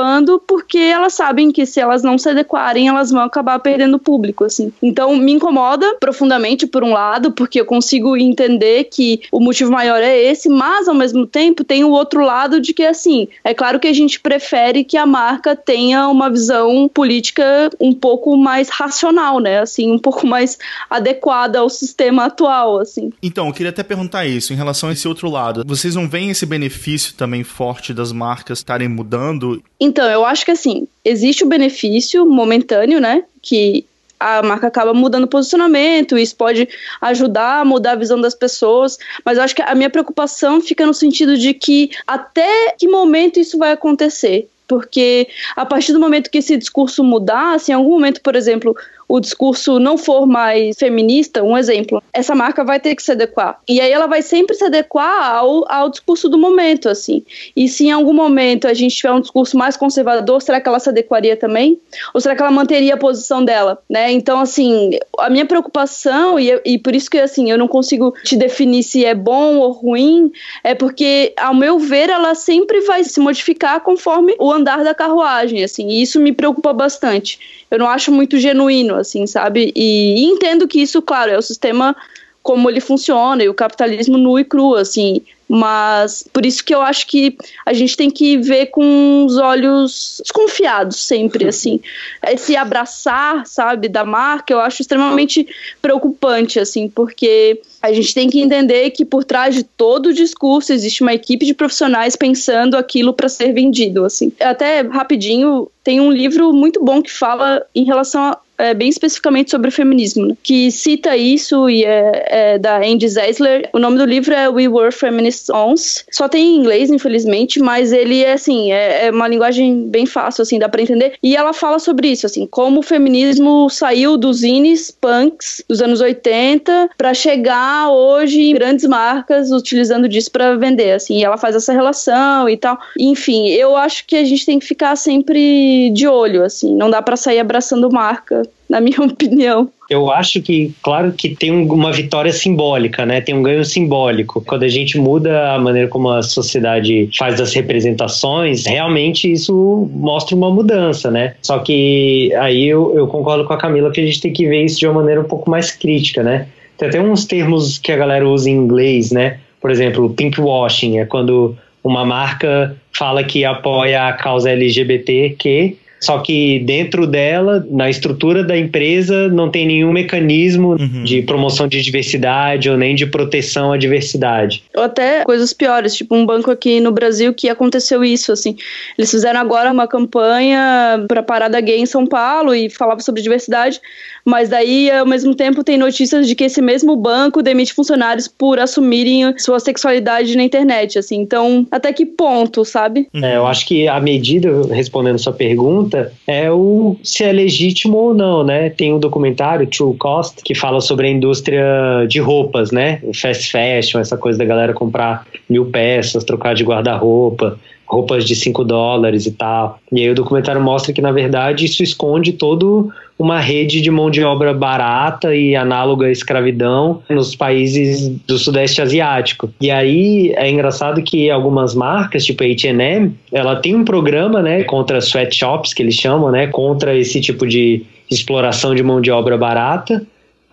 porque 0.48 0.78
elas 0.78 1.14
sabem 1.14 1.52
que 1.52 1.66
se 1.66 1.80
elas 1.80 2.04
não 2.04 2.18
se 2.18 2.30
adequarem, 2.30 2.88
elas 2.88 3.12
vão 3.12 3.22
acabar 3.22 3.60
perdendo 3.60 4.00
público, 4.00 4.44
assim. 4.44 4.72
Então, 4.82 5.16
me 5.18 5.32
incomoda 5.34 5.96
profundamente 6.00 6.68
por 6.68 6.84
um 6.84 6.94
lado, 6.94 7.32
porque 7.32 7.60
eu 7.60 7.66
consigo 7.66 8.16
entender 8.16 8.86
que 8.86 9.22
o 9.32 9.40
motivo 9.40 9.72
maior 9.72 10.02
é 10.02 10.18
esse, 10.18 10.50
mas 10.50 10.88
ao 10.88 10.96
mesmo 10.96 11.26
tempo 11.26 11.64
tem 11.64 11.84
o 11.84 11.90
outro 11.90 12.24
lado 12.24 12.60
de 12.60 12.74
que 12.74 12.84
assim, 12.84 13.28
é 13.44 13.54
claro 13.54 13.80
que 13.80 13.88
a 13.88 13.94
gente 13.94 14.20
prefere 14.20 14.84
que 14.84 14.98
a 14.98 15.06
marca 15.06 15.56
tenha 15.56 16.08
uma 16.08 16.30
visão 16.30 16.90
política 16.94 17.70
um 17.80 17.94
pouco 17.94 18.38
mais 18.38 18.70
racional, 18.70 19.40
né? 19.40 19.60
Assim, 19.60 19.92
um 19.92 20.00
pouco 20.00 20.28
mais 20.28 20.58
adequada 20.90 21.60
ao 21.60 21.70
sistema 21.70 22.26
atual, 22.26 22.80
assim. 22.80 23.12
Então, 23.22 23.48
eu 23.48 23.54
queria 23.54 23.70
até 23.70 23.84
perguntar 23.84 24.26
isso 24.26 24.54
em 24.54 24.56
relação 24.56 24.90
a 24.90 24.94
esse 24.94 25.08
outro 25.08 25.30
lado. 25.30 25.64
Vocês 25.66 25.96
não 25.96 26.08
veem 26.08 26.30
esse 26.30 26.46
benefício 26.46 27.14
também 27.16 27.44
forte 27.44 27.94
das 27.94 28.12
marcas 28.12 28.60
estarem 28.60 28.88
mudando? 28.88 29.62
Então, 29.84 30.08
eu 30.08 30.24
acho 30.24 30.46
que 30.46 30.52
assim, 30.52 30.88
existe 31.04 31.44
o 31.44 31.48
benefício 31.48 32.24
momentâneo, 32.24 33.02
né? 33.02 33.24
Que 33.42 33.84
a 34.20 34.44
marca 34.44 34.68
acaba 34.68 34.94
mudando 34.94 35.24
o 35.24 35.28
posicionamento, 35.28 36.16
isso 36.16 36.36
pode 36.36 36.70
ajudar 37.02 37.62
a 37.62 37.66
mudar 37.66 37.94
a 37.94 37.96
visão 37.96 38.22
das 38.22 38.36
pessoas, 38.36 39.00
mas 39.26 39.38
eu 39.40 39.44
acho 39.44 39.56
que 39.56 39.64
a 39.64 39.74
minha 39.74 39.90
preocupação 39.90 40.62
fica 40.62 40.86
no 40.86 40.94
sentido 40.94 41.36
de 41.36 41.56
que 41.56 41.90
até 42.06 42.76
que 42.78 42.88
momento 42.88 43.40
isso 43.40 43.58
vai 43.58 43.72
acontecer? 43.72 44.48
Porque 44.68 45.28
a 45.56 45.66
partir 45.66 45.92
do 45.92 46.00
momento 46.00 46.30
que 46.30 46.38
esse 46.38 46.56
discurso 46.56 47.04
mudar, 47.04 47.60
se 47.60 47.72
em 47.72 47.76
algum 47.76 47.90
momento, 47.90 48.22
por 48.22 48.36
exemplo, 48.36 48.76
o 49.12 49.20
discurso 49.20 49.78
não 49.78 49.98
for 49.98 50.26
mais 50.26 50.78
feminista, 50.78 51.44
um 51.44 51.58
exemplo, 51.58 52.02
essa 52.14 52.34
marca 52.34 52.64
vai 52.64 52.80
ter 52.80 52.96
que 52.96 53.04
se 53.04 53.12
adequar. 53.12 53.60
E 53.68 53.82
aí 53.82 53.92
ela 53.92 54.08
vai 54.08 54.22
sempre 54.22 54.56
se 54.56 54.64
adequar 54.64 55.36
ao, 55.36 55.70
ao 55.70 55.90
discurso 55.90 56.30
do 56.30 56.38
momento, 56.38 56.88
assim. 56.88 57.22
E 57.54 57.68
se 57.68 57.88
em 57.88 57.92
algum 57.92 58.14
momento 58.14 58.70
a 58.70 58.74
gente 58.74 58.96
tiver 58.96 59.12
um 59.12 59.20
discurso 59.20 59.58
mais 59.58 59.76
conservador, 59.76 60.42
será 60.42 60.62
que 60.62 60.70
ela 60.70 60.80
se 60.80 60.88
adequaria 60.88 61.36
também? 61.36 61.78
Ou 62.14 62.22
será 62.22 62.38
que 62.38 62.42
ela 62.42 62.52
manteria 62.52 62.94
a 62.94 62.98
posição 62.98 63.44
dela, 63.44 63.80
né? 63.90 64.10
Então, 64.14 64.40
assim, 64.40 64.92
a 65.20 65.30
minha 65.30 65.46
preocupação, 65.46 66.40
e, 66.40 66.62
e 66.64 66.80
por 66.80 66.96
isso 66.96 67.10
que, 67.10 67.18
assim, 67.18 67.52
eu 67.52 67.58
não 67.58 67.68
consigo 67.68 68.14
te 68.24 68.38
definir 68.38 68.82
se 68.82 69.04
é 69.04 69.14
bom 69.14 69.58
ou 69.58 69.74
ruim, 69.74 70.32
é 70.64 70.74
porque, 70.74 71.34
ao 71.36 71.54
meu 71.54 71.78
ver, 71.78 72.10
ela 72.10 72.34
sempre 72.34 72.80
vai 72.82 73.04
se 73.04 73.20
modificar 73.20 73.82
conforme 73.82 74.38
o 74.40 74.50
andar 74.50 74.86
da 74.86 74.96
carruagem, 74.96 75.66
assim, 75.66 75.90
e 75.90 76.02
isso 76.02 76.18
me 76.18 76.32
preocupa 76.32 76.72
bastante. 76.72 77.38
Eu 77.70 77.80
não 77.80 77.88
acho 77.88 78.12
muito 78.12 78.38
genuíno, 78.38 79.01
assim, 79.02 79.28
sabe? 79.28 79.72
E, 79.76 80.22
e 80.22 80.24
entendo 80.26 80.68
que 80.68 80.82
isso, 80.82 81.02
claro, 81.02 81.32
é 81.32 81.38
o 81.38 81.42
sistema 81.42 81.96
como 82.44 82.70
ele 82.70 82.80
funciona 82.80 83.44
e 83.44 83.50
o 83.50 83.54
capitalismo 83.54 84.18
nu 84.18 84.40
e 84.40 84.44
cru, 84.44 84.76
assim. 84.76 85.22
Mas 85.48 86.26
por 86.32 86.46
isso 86.46 86.64
que 86.64 86.74
eu 86.74 86.82
acho 86.82 87.06
que 87.08 87.38
a 87.66 87.74
gente 87.74 87.98
tem 87.98 88.10
que 88.10 88.38
ver 88.38 88.68
com 88.68 89.26
os 89.26 89.36
olhos 89.38 90.22
desconfiados 90.24 90.96
sempre, 91.06 91.46
assim. 91.50 91.80
Esse 92.26 92.56
abraçar, 92.56 93.46
sabe, 93.46 93.90
da 93.90 94.06
marca, 94.06 94.54
eu 94.54 94.62
acho 94.62 94.82
extremamente 94.82 95.46
preocupante, 95.82 96.58
assim, 96.58 96.88
porque 96.88 97.62
a 97.82 97.92
gente 97.92 98.14
tem 98.14 98.30
que 98.30 98.40
entender 98.40 98.92
que 98.92 99.04
por 99.04 99.26
trás 99.26 99.54
de 99.54 99.64
todo 99.64 100.08
o 100.08 100.14
discurso 100.14 100.72
existe 100.72 101.02
uma 101.02 101.14
equipe 101.14 101.46
de 101.46 101.54
profissionais 101.54 102.16
pensando 102.16 102.78
aquilo 102.78 103.14
para 103.14 103.28
ser 103.28 103.52
vendido, 103.52 104.06
assim. 104.06 104.32
Até 104.40 104.82
rapidinho, 104.82 105.70
tem 105.84 106.00
um 106.00 106.12
livro 106.12 106.54
muito 106.54 106.82
bom 106.82 107.02
que 107.02 107.12
fala 107.12 107.66
em 107.76 107.84
relação 107.84 108.24
a 108.24 108.40
é, 108.62 108.76
bem 108.76 108.90
especificamente 108.90 109.50
sobre 109.50 109.70
o 109.70 109.72
feminismo, 109.72 110.28
né? 110.28 110.38
que 110.44 110.72
cita 110.72 111.18
isso 111.18 111.68
e 111.68 111.84
é, 111.84 112.26
é, 112.28 112.60
da 112.60 112.78
Andy 112.78 113.10
Zeisler. 113.10 113.68
O 113.74 113.80
nome 113.80 113.98
do 113.98 114.06
livro 114.06 114.34
é 114.36 114.48
We 114.48 114.68
Were 114.68 114.92
Feminists 114.92 115.50
Ons. 115.50 116.06
Só 116.12 116.30
tem 116.30 116.46
em 116.46 116.60
inglês, 116.60 116.92
infelizmente, 116.92 117.60
mas 117.60 117.92
ele 117.92 118.24
é 118.24 118.34
assim, 118.34 118.72
é, 118.72 119.08
é 119.08 119.12
uma 119.12 119.28
linguagem 119.28 119.88
bem 119.88 120.06
fácil, 120.06 120.44
assim, 120.44 120.60
dá 120.60 120.70
para 120.70 120.82
entender. 120.82 121.14
E 121.24 121.36
ela 121.36 121.54
fala 121.54 121.80
sobre 121.80 122.10
isso, 122.10 122.28
assim, 122.28 122.46
como 122.46 122.82
o 122.82 122.84
feminismo 122.84 123.68
saiu 123.70 124.16
dos 124.16 124.38
zines 124.40 124.92
punks 124.92 125.64
dos 125.68 125.82
anos 125.82 126.00
80 126.00 126.92
para 126.96 127.16
chegar 127.16 127.90
hoje 127.90 128.42
em 128.42 128.54
grandes 128.54 128.86
marcas 128.86 129.52
utilizando 129.52 130.08
disso 130.08 130.32
para 130.32 130.56
vender, 130.56 130.92
assim. 130.92 131.18
E 131.18 131.24
ela 131.24 131.38
faz 131.38 131.56
essa 131.56 131.74
relação 131.74 132.48
e 132.48 132.56
tal. 132.56 132.78
Enfim, 133.00 133.48
eu 133.50 133.76
acho 133.76 134.06
que 134.06 134.16
a 134.16 134.24
gente 134.24 134.46
tem 134.46 134.60
que 134.60 134.68
ficar 134.68 134.96
sempre 134.96 135.90
de 135.92 136.08
olho, 136.08 136.44
assim. 136.44 136.76
Não 136.76 136.92
dá 136.92 137.02
para 137.02 137.16
sair 137.16 137.40
abraçando 137.40 137.92
marca 137.92 138.44
na 138.72 138.80
minha 138.80 139.00
opinião. 139.04 139.70
Eu 139.90 140.10
acho 140.10 140.42
que, 140.42 140.74
claro 140.82 141.12
que 141.12 141.36
tem 141.36 141.52
uma 141.52 141.92
vitória 141.92 142.32
simbólica, 142.32 143.06
né? 143.06 143.20
Tem 143.20 143.36
um 143.36 143.44
ganho 143.44 143.66
simbólico. 143.66 144.42
Quando 144.42 144.64
a 144.64 144.70
gente 144.70 144.98
muda 144.98 145.54
a 145.54 145.60
maneira 145.60 145.90
como 145.90 146.10
a 146.10 146.24
sociedade 146.24 147.10
faz 147.18 147.42
as 147.42 147.54
representações, 147.54 148.66
realmente 148.66 149.30
isso 149.30 149.90
mostra 149.94 150.34
uma 150.34 150.50
mudança, 150.50 151.12
né? 151.12 151.36
Só 151.42 151.60
que 151.60 152.34
aí 152.36 152.70
eu, 152.70 152.96
eu 152.96 153.08
concordo 153.08 153.44
com 153.44 153.52
a 153.52 153.58
Camila 153.58 153.92
que 153.92 154.00
a 154.00 154.06
gente 154.06 154.22
tem 154.22 154.32
que 154.32 154.48
ver 154.48 154.64
isso 154.64 154.80
de 154.80 154.88
uma 154.88 155.02
maneira 155.02 155.20
um 155.20 155.26
pouco 155.26 155.52
mais 155.52 155.72
crítica, 155.72 156.24
né? 156.24 156.48
Tem 156.78 156.88
até 156.88 157.02
uns 157.02 157.26
termos 157.26 157.78
que 157.78 157.92
a 157.92 157.98
galera 157.98 158.28
usa 158.28 158.50
em 158.50 158.54
inglês, 158.54 159.12
né? 159.12 159.40
Por 159.60 159.70
exemplo, 159.70 160.10
pink 160.12 160.40
washing 160.40 161.00
é 161.00 161.06
quando 161.06 161.56
uma 161.84 162.06
marca 162.06 162.76
fala 162.98 163.24
que 163.24 163.44
apoia 163.44 164.08
a 164.08 164.14
causa 164.14 164.52
LGBTQ, 164.52 165.78
só 166.02 166.18
que 166.18 166.60
dentro 166.60 167.06
dela, 167.06 167.66
na 167.70 167.88
estrutura 167.88 168.44
da 168.44 168.58
empresa, 168.58 169.30
não 169.30 169.52
tem 169.52 169.68
nenhum 169.68 169.94
mecanismo 169.94 170.72
uhum. 170.72 171.04
de 171.04 171.22
promoção 171.22 171.68
de 171.68 171.80
diversidade 171.80 172.70
ou 172.72 172.76
nem 172.76 172.96
de 172.96 173.06
proteção 173.06 173.72
à 173.72 173.78
diversidade. 173.78 174.64
Ou 174.76 174.84
até 174.84 175.24
coisas 175.24 175.54
piores, 175.54 175.96
tipo 175.96 176.16
um 176.16 176.26
banco 176.26 176.50
aqui 176.50 176.80
no 176.80 176.92
Brasil 176.92 177.34
que 177.36 177.50
aconteceu 177.50 178.04
isso, 178.04 178.32
assim. 178.32 178.56
Eles 178.98 179.12
fizeram 179.12 179.40
agora 179.40 179.72
uma 179.72 179.88
campanha 179.88 181.06
para 181.08 181.22
parada 181.22 181.62
gay 181.62 181.80
em 181.80 181.86
São 181.86 182.08
Paulo 182.08 182.56
e 182.56 182.68
falava 182.68 183.02
sobre 183.02 183.22
diversidade, 183.22 183.80
mas 184.26 184.50
daí, 184.50 184.92
ao 184.92 185.06
mesmo 185.06 185.36
tempo, 185.36 185.64
tem 185.64 185.78
notícias 185.78 186.28
de 186.28 186.36
que 186.36 186.46
esse 186.46 186.62
mesmo 186.62 186.96
banco 186.96 187.42
demite 187.42 187.74
funcionários 187.74 188.28
por 188.28 188.60
assumirem 188.60 189.38
sua 189.38 189.60
sexualidade 189.60 190.36
na 190.36 190.44
internet, 190.44 191.00
assim. 191.00 191.20
Então, 191.20 191.66
até 191.72 191.92
que 191.94 192.06
ponto, 192.06 192.64
sabe? 192.64 193.08
É, 193.14 193.38
eu 193.38 193.46
acho 193.46 193.66
que 193.66 193.88
a 193.88 194.00
medida, 194.00 194.50
respondendo 194.74 195.20
sua 195.20 195.34
pergunta, 195.34 196.12
é 196.28 196.52
o 196.52 196.96
se 197.04 197.24
é 197.24 197.32
legítimo 197.32 197.98
ou 197.98 198.14
não, 198.14 198.44
né? 198.44 198.70
Tem 198.70 198.94
um 198.94 199.00
documentário, 199.00 199.68
True 199.68 199.96
Cost, 199.98 200.42
que 200.44 200.56
fala 200.56 200.82
sobre 200.82 201.08
a 201.08 201.12
indústria 201.12 202.06
de 202.08 202.20
roupas, 202.20 202.72
né? 202.72 203.02
Fast 203.14 203.52
fashion, 203.52 204.00
essa 204.00 204.18
coisa 204.18 204.38
da 204.38 204.46
galera 204.46 204.74
comprar 204.74 205.26
mil 205.50 205.66
peças, 205.66 206.24
trocar 206.24 206.54
de 206.56 206.64
guarda-roupa 206.64 207.60
roupas 207.92 208.24
de 208.24 208.36
5 208.36 208.64
dólares 208.64 209.26
e 209.26 209.32
tal. 209.32 209.78
E 209.92 210.00
aí 210.00 210.10
o 210.10 210.16
documentário 210.16 210.62
mostra 210.62 210.94
que, 210.94 211.02
na 211.02 211.12
verdade, 211.12 211.66
isso 211.66 211.84
esconde 211.84 212.32
todo 212.32 212.90
uma 213.20 213.40
rede 213.40 213.82
de 213.82 213.92
mão 213.92 214.10
de 214.10 214.24
obra 214.24 214.54
barata 214.54 215.36
e 215.36 215.56
análoga 215.56 216.08
à 216.08 216.12
escravidão 216.12 217.04
nos 217.10 217.36
países 217.36 218.08
do 218.26 218.40
Sudeste 218.40 218.82
Asiático. 218.82 219.52
E 219.60 219.70
aí 219.70 220.34
é 220.38 220.50
engraçado 220.50 221.04
que 221.04 221.30
algumas 221.30 221.76
marcas, 221.76 222.26
tipo 222.26 222.44
a 222.44 222.48
H&M, 222.48 223.14
ela 223.32 223.58
tem 223.58 223.76
um 223.76 223.84
programa, 223.84 224.42
né, 224.42 224.64
contra 224.64 224.98
sweatshops, 225.00 225.74
que 225.74 225.84
eles 225.84 225.96
chamam, 225.96 226.32
né, 226.32 226.48
contra 226.48 226.96
esse 226.98 227.20
tipo 227.20 227.46
de 227.46 227.84
exploração 228.10 228.74
de 228.74 228.82
mão 228.82 229.00
de 229.00 229.12
obra 229.12 229.38
barata. 229.38 230.02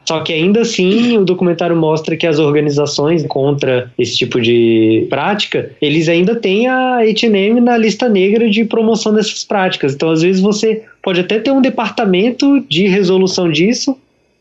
Só 0.09 0.21
que 0.21 0.33
ainda 0.33 0.63
assim, 0.63 1.19
o 1.19 1.25
documentário 1.27 1.77
mostra 1.77 2.17
que 2.17 2.27
as 2.27 2.39
organizações 2.39 3.27
contra 3.27 3.93
esse 3.99 4.17
tipo 4.17 4.41
de 4.41 5.07
prática, 5.11 5.71
eles 5.83 6.09
ainda 6.09 6.35
têm 6.35 6.67
a 6.67 7.01
H&M 7.01 7.61
na 7.61 7.77
lista 7.77 8.09
negra 8.09 8.49
de 8.49 8.65
promoção 8.65 9.13
dessas 9.13 9.45
práticas. 9.45 9.93
Então, 9.93 10.09
às 10.09 10.23
vezes 10.23 10.41
você 10.41 10.83
pode 11.03 11.21
até 11.21 11.39
ter 11.39 11.51
um 11.51 11.61
departamento 11.61 12.59
de 12.71 12.87
resolução 12.87 13.51
disso, 13.51 13.99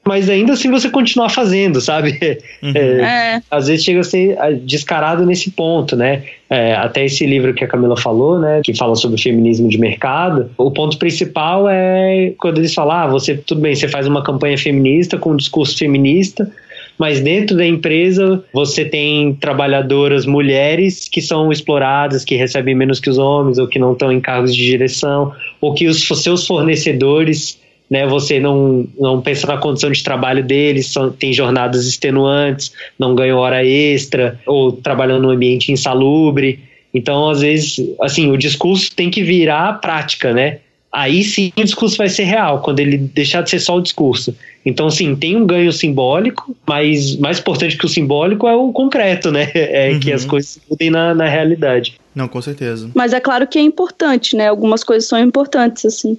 mas 0.08 0.30
ainda 0.30 0.54
assim 0.54 0.72
você 0.72 0.90
continuar 0.90 1.30
fazendo, 1.30 1.82
sabe? 1.82 2.18
Uhum. 2.62 2.72
É, 2.74 3.36
é. 3.36 3.42
Às 3.52 3.68
vezes 3.68 3.86
chega 3.86 4.00
a 4.00 4.04
ser 4.04 4.38
ah, 4.40 4.52
descarado 4.52 5.26
nesse 5.26 5.52
ponto, 5.52 5.96
né? 5.96 6.24
É, 6.50 6.74
até 6.74 7.06
esse 7.06 7.26
livro 7.26 7.54
que 7.54 7.64
a 7.64 7.68
Camila 7.68 7.96
falou, 7.96 8.40
né, 8.40 8.62
que 8.64 8.74
fala 8.74 8.96
sobre 8.96 9.22
feminismo 9.22 9.70
de 9.70 9.78
mercado, 9.78 10.50
o 10.58 10.72
ponto 10.72 10.98
principal 10.98 11.68
é 11.70 12.34
quando 12.38 12.58
eles 12.58 12.74
falam, 12.74 12.96
ah, 12.96 13.08
você, 13.08 13.36
tudo 13.36 13.62
bem, 13.62 13.76
você 13.76 13.88
faz 13.88 14.08
uma 14.08 14.24
campanha 14.24 14.58
feminista 14.58 15.18
com 15.18 15.32
um 15.32 15.36
discurso 15.36 15.78
feminista, 15.78 16.50
mas 16.98 17.20
dentro 17.20 17.56
da 17.56 17.66
empresa 17.66 18.44
você 18.52 18.86
tem 18.86 19.36
trabalhadoras 19.36 20.26
mulheres 20.26 21.08
que 21.08 21.22
são 21.22 21.52
exploradas, 21.52 22.26
que 22.26 22.36
recebem 22.36 22.74
menos 22.74 23.00
que 23.00 23.10
os 23.10 23.18
homens, 23.18 23.58
ou 23.60 23.68
que 23.68 23.78
não 23.78 23.94
estão 23.94 24.12
em 24.12 24.20
cargos 24.20 24.56
de 24.56 24.66
direção, 24.66 25.32
ou 25.62 25.74
que 25.74 25.86
os 25.86 26.08
seus 26.08 26.48
fornecedores 26.48 27.60
né, 27.90 28.06
você 28.06 28.40
não, 28.40 28.86
não 29.00 29.22
pensa 29.22 29.48
na 29.48 29.58
condição 29.58 29.92
de 29.92 30.04
trabalho 30.04 30.44
deles, 30.44 30.88
são, 30.88 31.10
tem 31.12 31.32
jornadas 31.32 31.86
extenuantes, 31.86 32.72
não 33.00 33.16
ganham 33.16 33.40
hora 33.40 33.64
extra, 33.64 34.40
ou 34.46 34.72
trabalhando 34.72 35.24
num 35.24 35.30
ambiente 35.30 35.72
insalubre. 35.72 36.60
Então, 36.94 37.30
às 37.30 37.42
vezes, 37.42 37.80
assim, 38.02 38.30
o 38.30 38.38
discurso 38.38 38.94
tem 38.94 39.10
que 39.10 39.24
virar 39.24 39.80
prática, 39.80 40.34
né? 40.34 40.60
Aí 40.92 41.24
sim 41.24 41.52
o 41.58 41.64
discurso 41.64 41.98
vai 41.98 42.10
ser 42.10 42.24
real, 42.24 42.62
quando 42.62 42.80
ele 42.80 42.98
deixar 42.98 43.42
de 43.42 43.50
ser 43.50 43.60
só 43.60 43.76
o 43.76 43.82
discurso. 43.82 44.36
Então, 44.66 44.90
sim, 44.90 45.16
tem 45.16 45.36
um 45.36 45.46
ganho 45.46 45.72
simbólico, 45.72 46.56
mas 46.66 47.16
mais 47.18 47.40
importante 47.40 47.78
que 47.78 47.86
o 47.86 47.90
simbólico 47.90 48.48
é 48.48 48.56
o 48.56 48.72
concreto, 48.72 49.32
né? 49.32 49.52
É 49.56 49.92
uhum. 49.92 50.00
que 50.00 50.12
as 50.12 50.26
coisas 50.26 50.60
mudem 50.70 50.90
na, 50.90 51.14
na 51.14 51.28
realidade. 51.28 52.00
Não, 52.16 52.28
com 52.28 52.42
certeza. 52.42 52.90
Mas 52.96 53.14
é 53.14 53.20
claro 53.20 53.46
que 53.48 53.60
é 53.60 53.62
importante, 53.62 54.36
né? 54.36 54.48
Algumas 54.48 54.84
coisas 54.84 55.08
são 55.08 55.20
importantes, 55.20 55.86
assim 55.86 56.18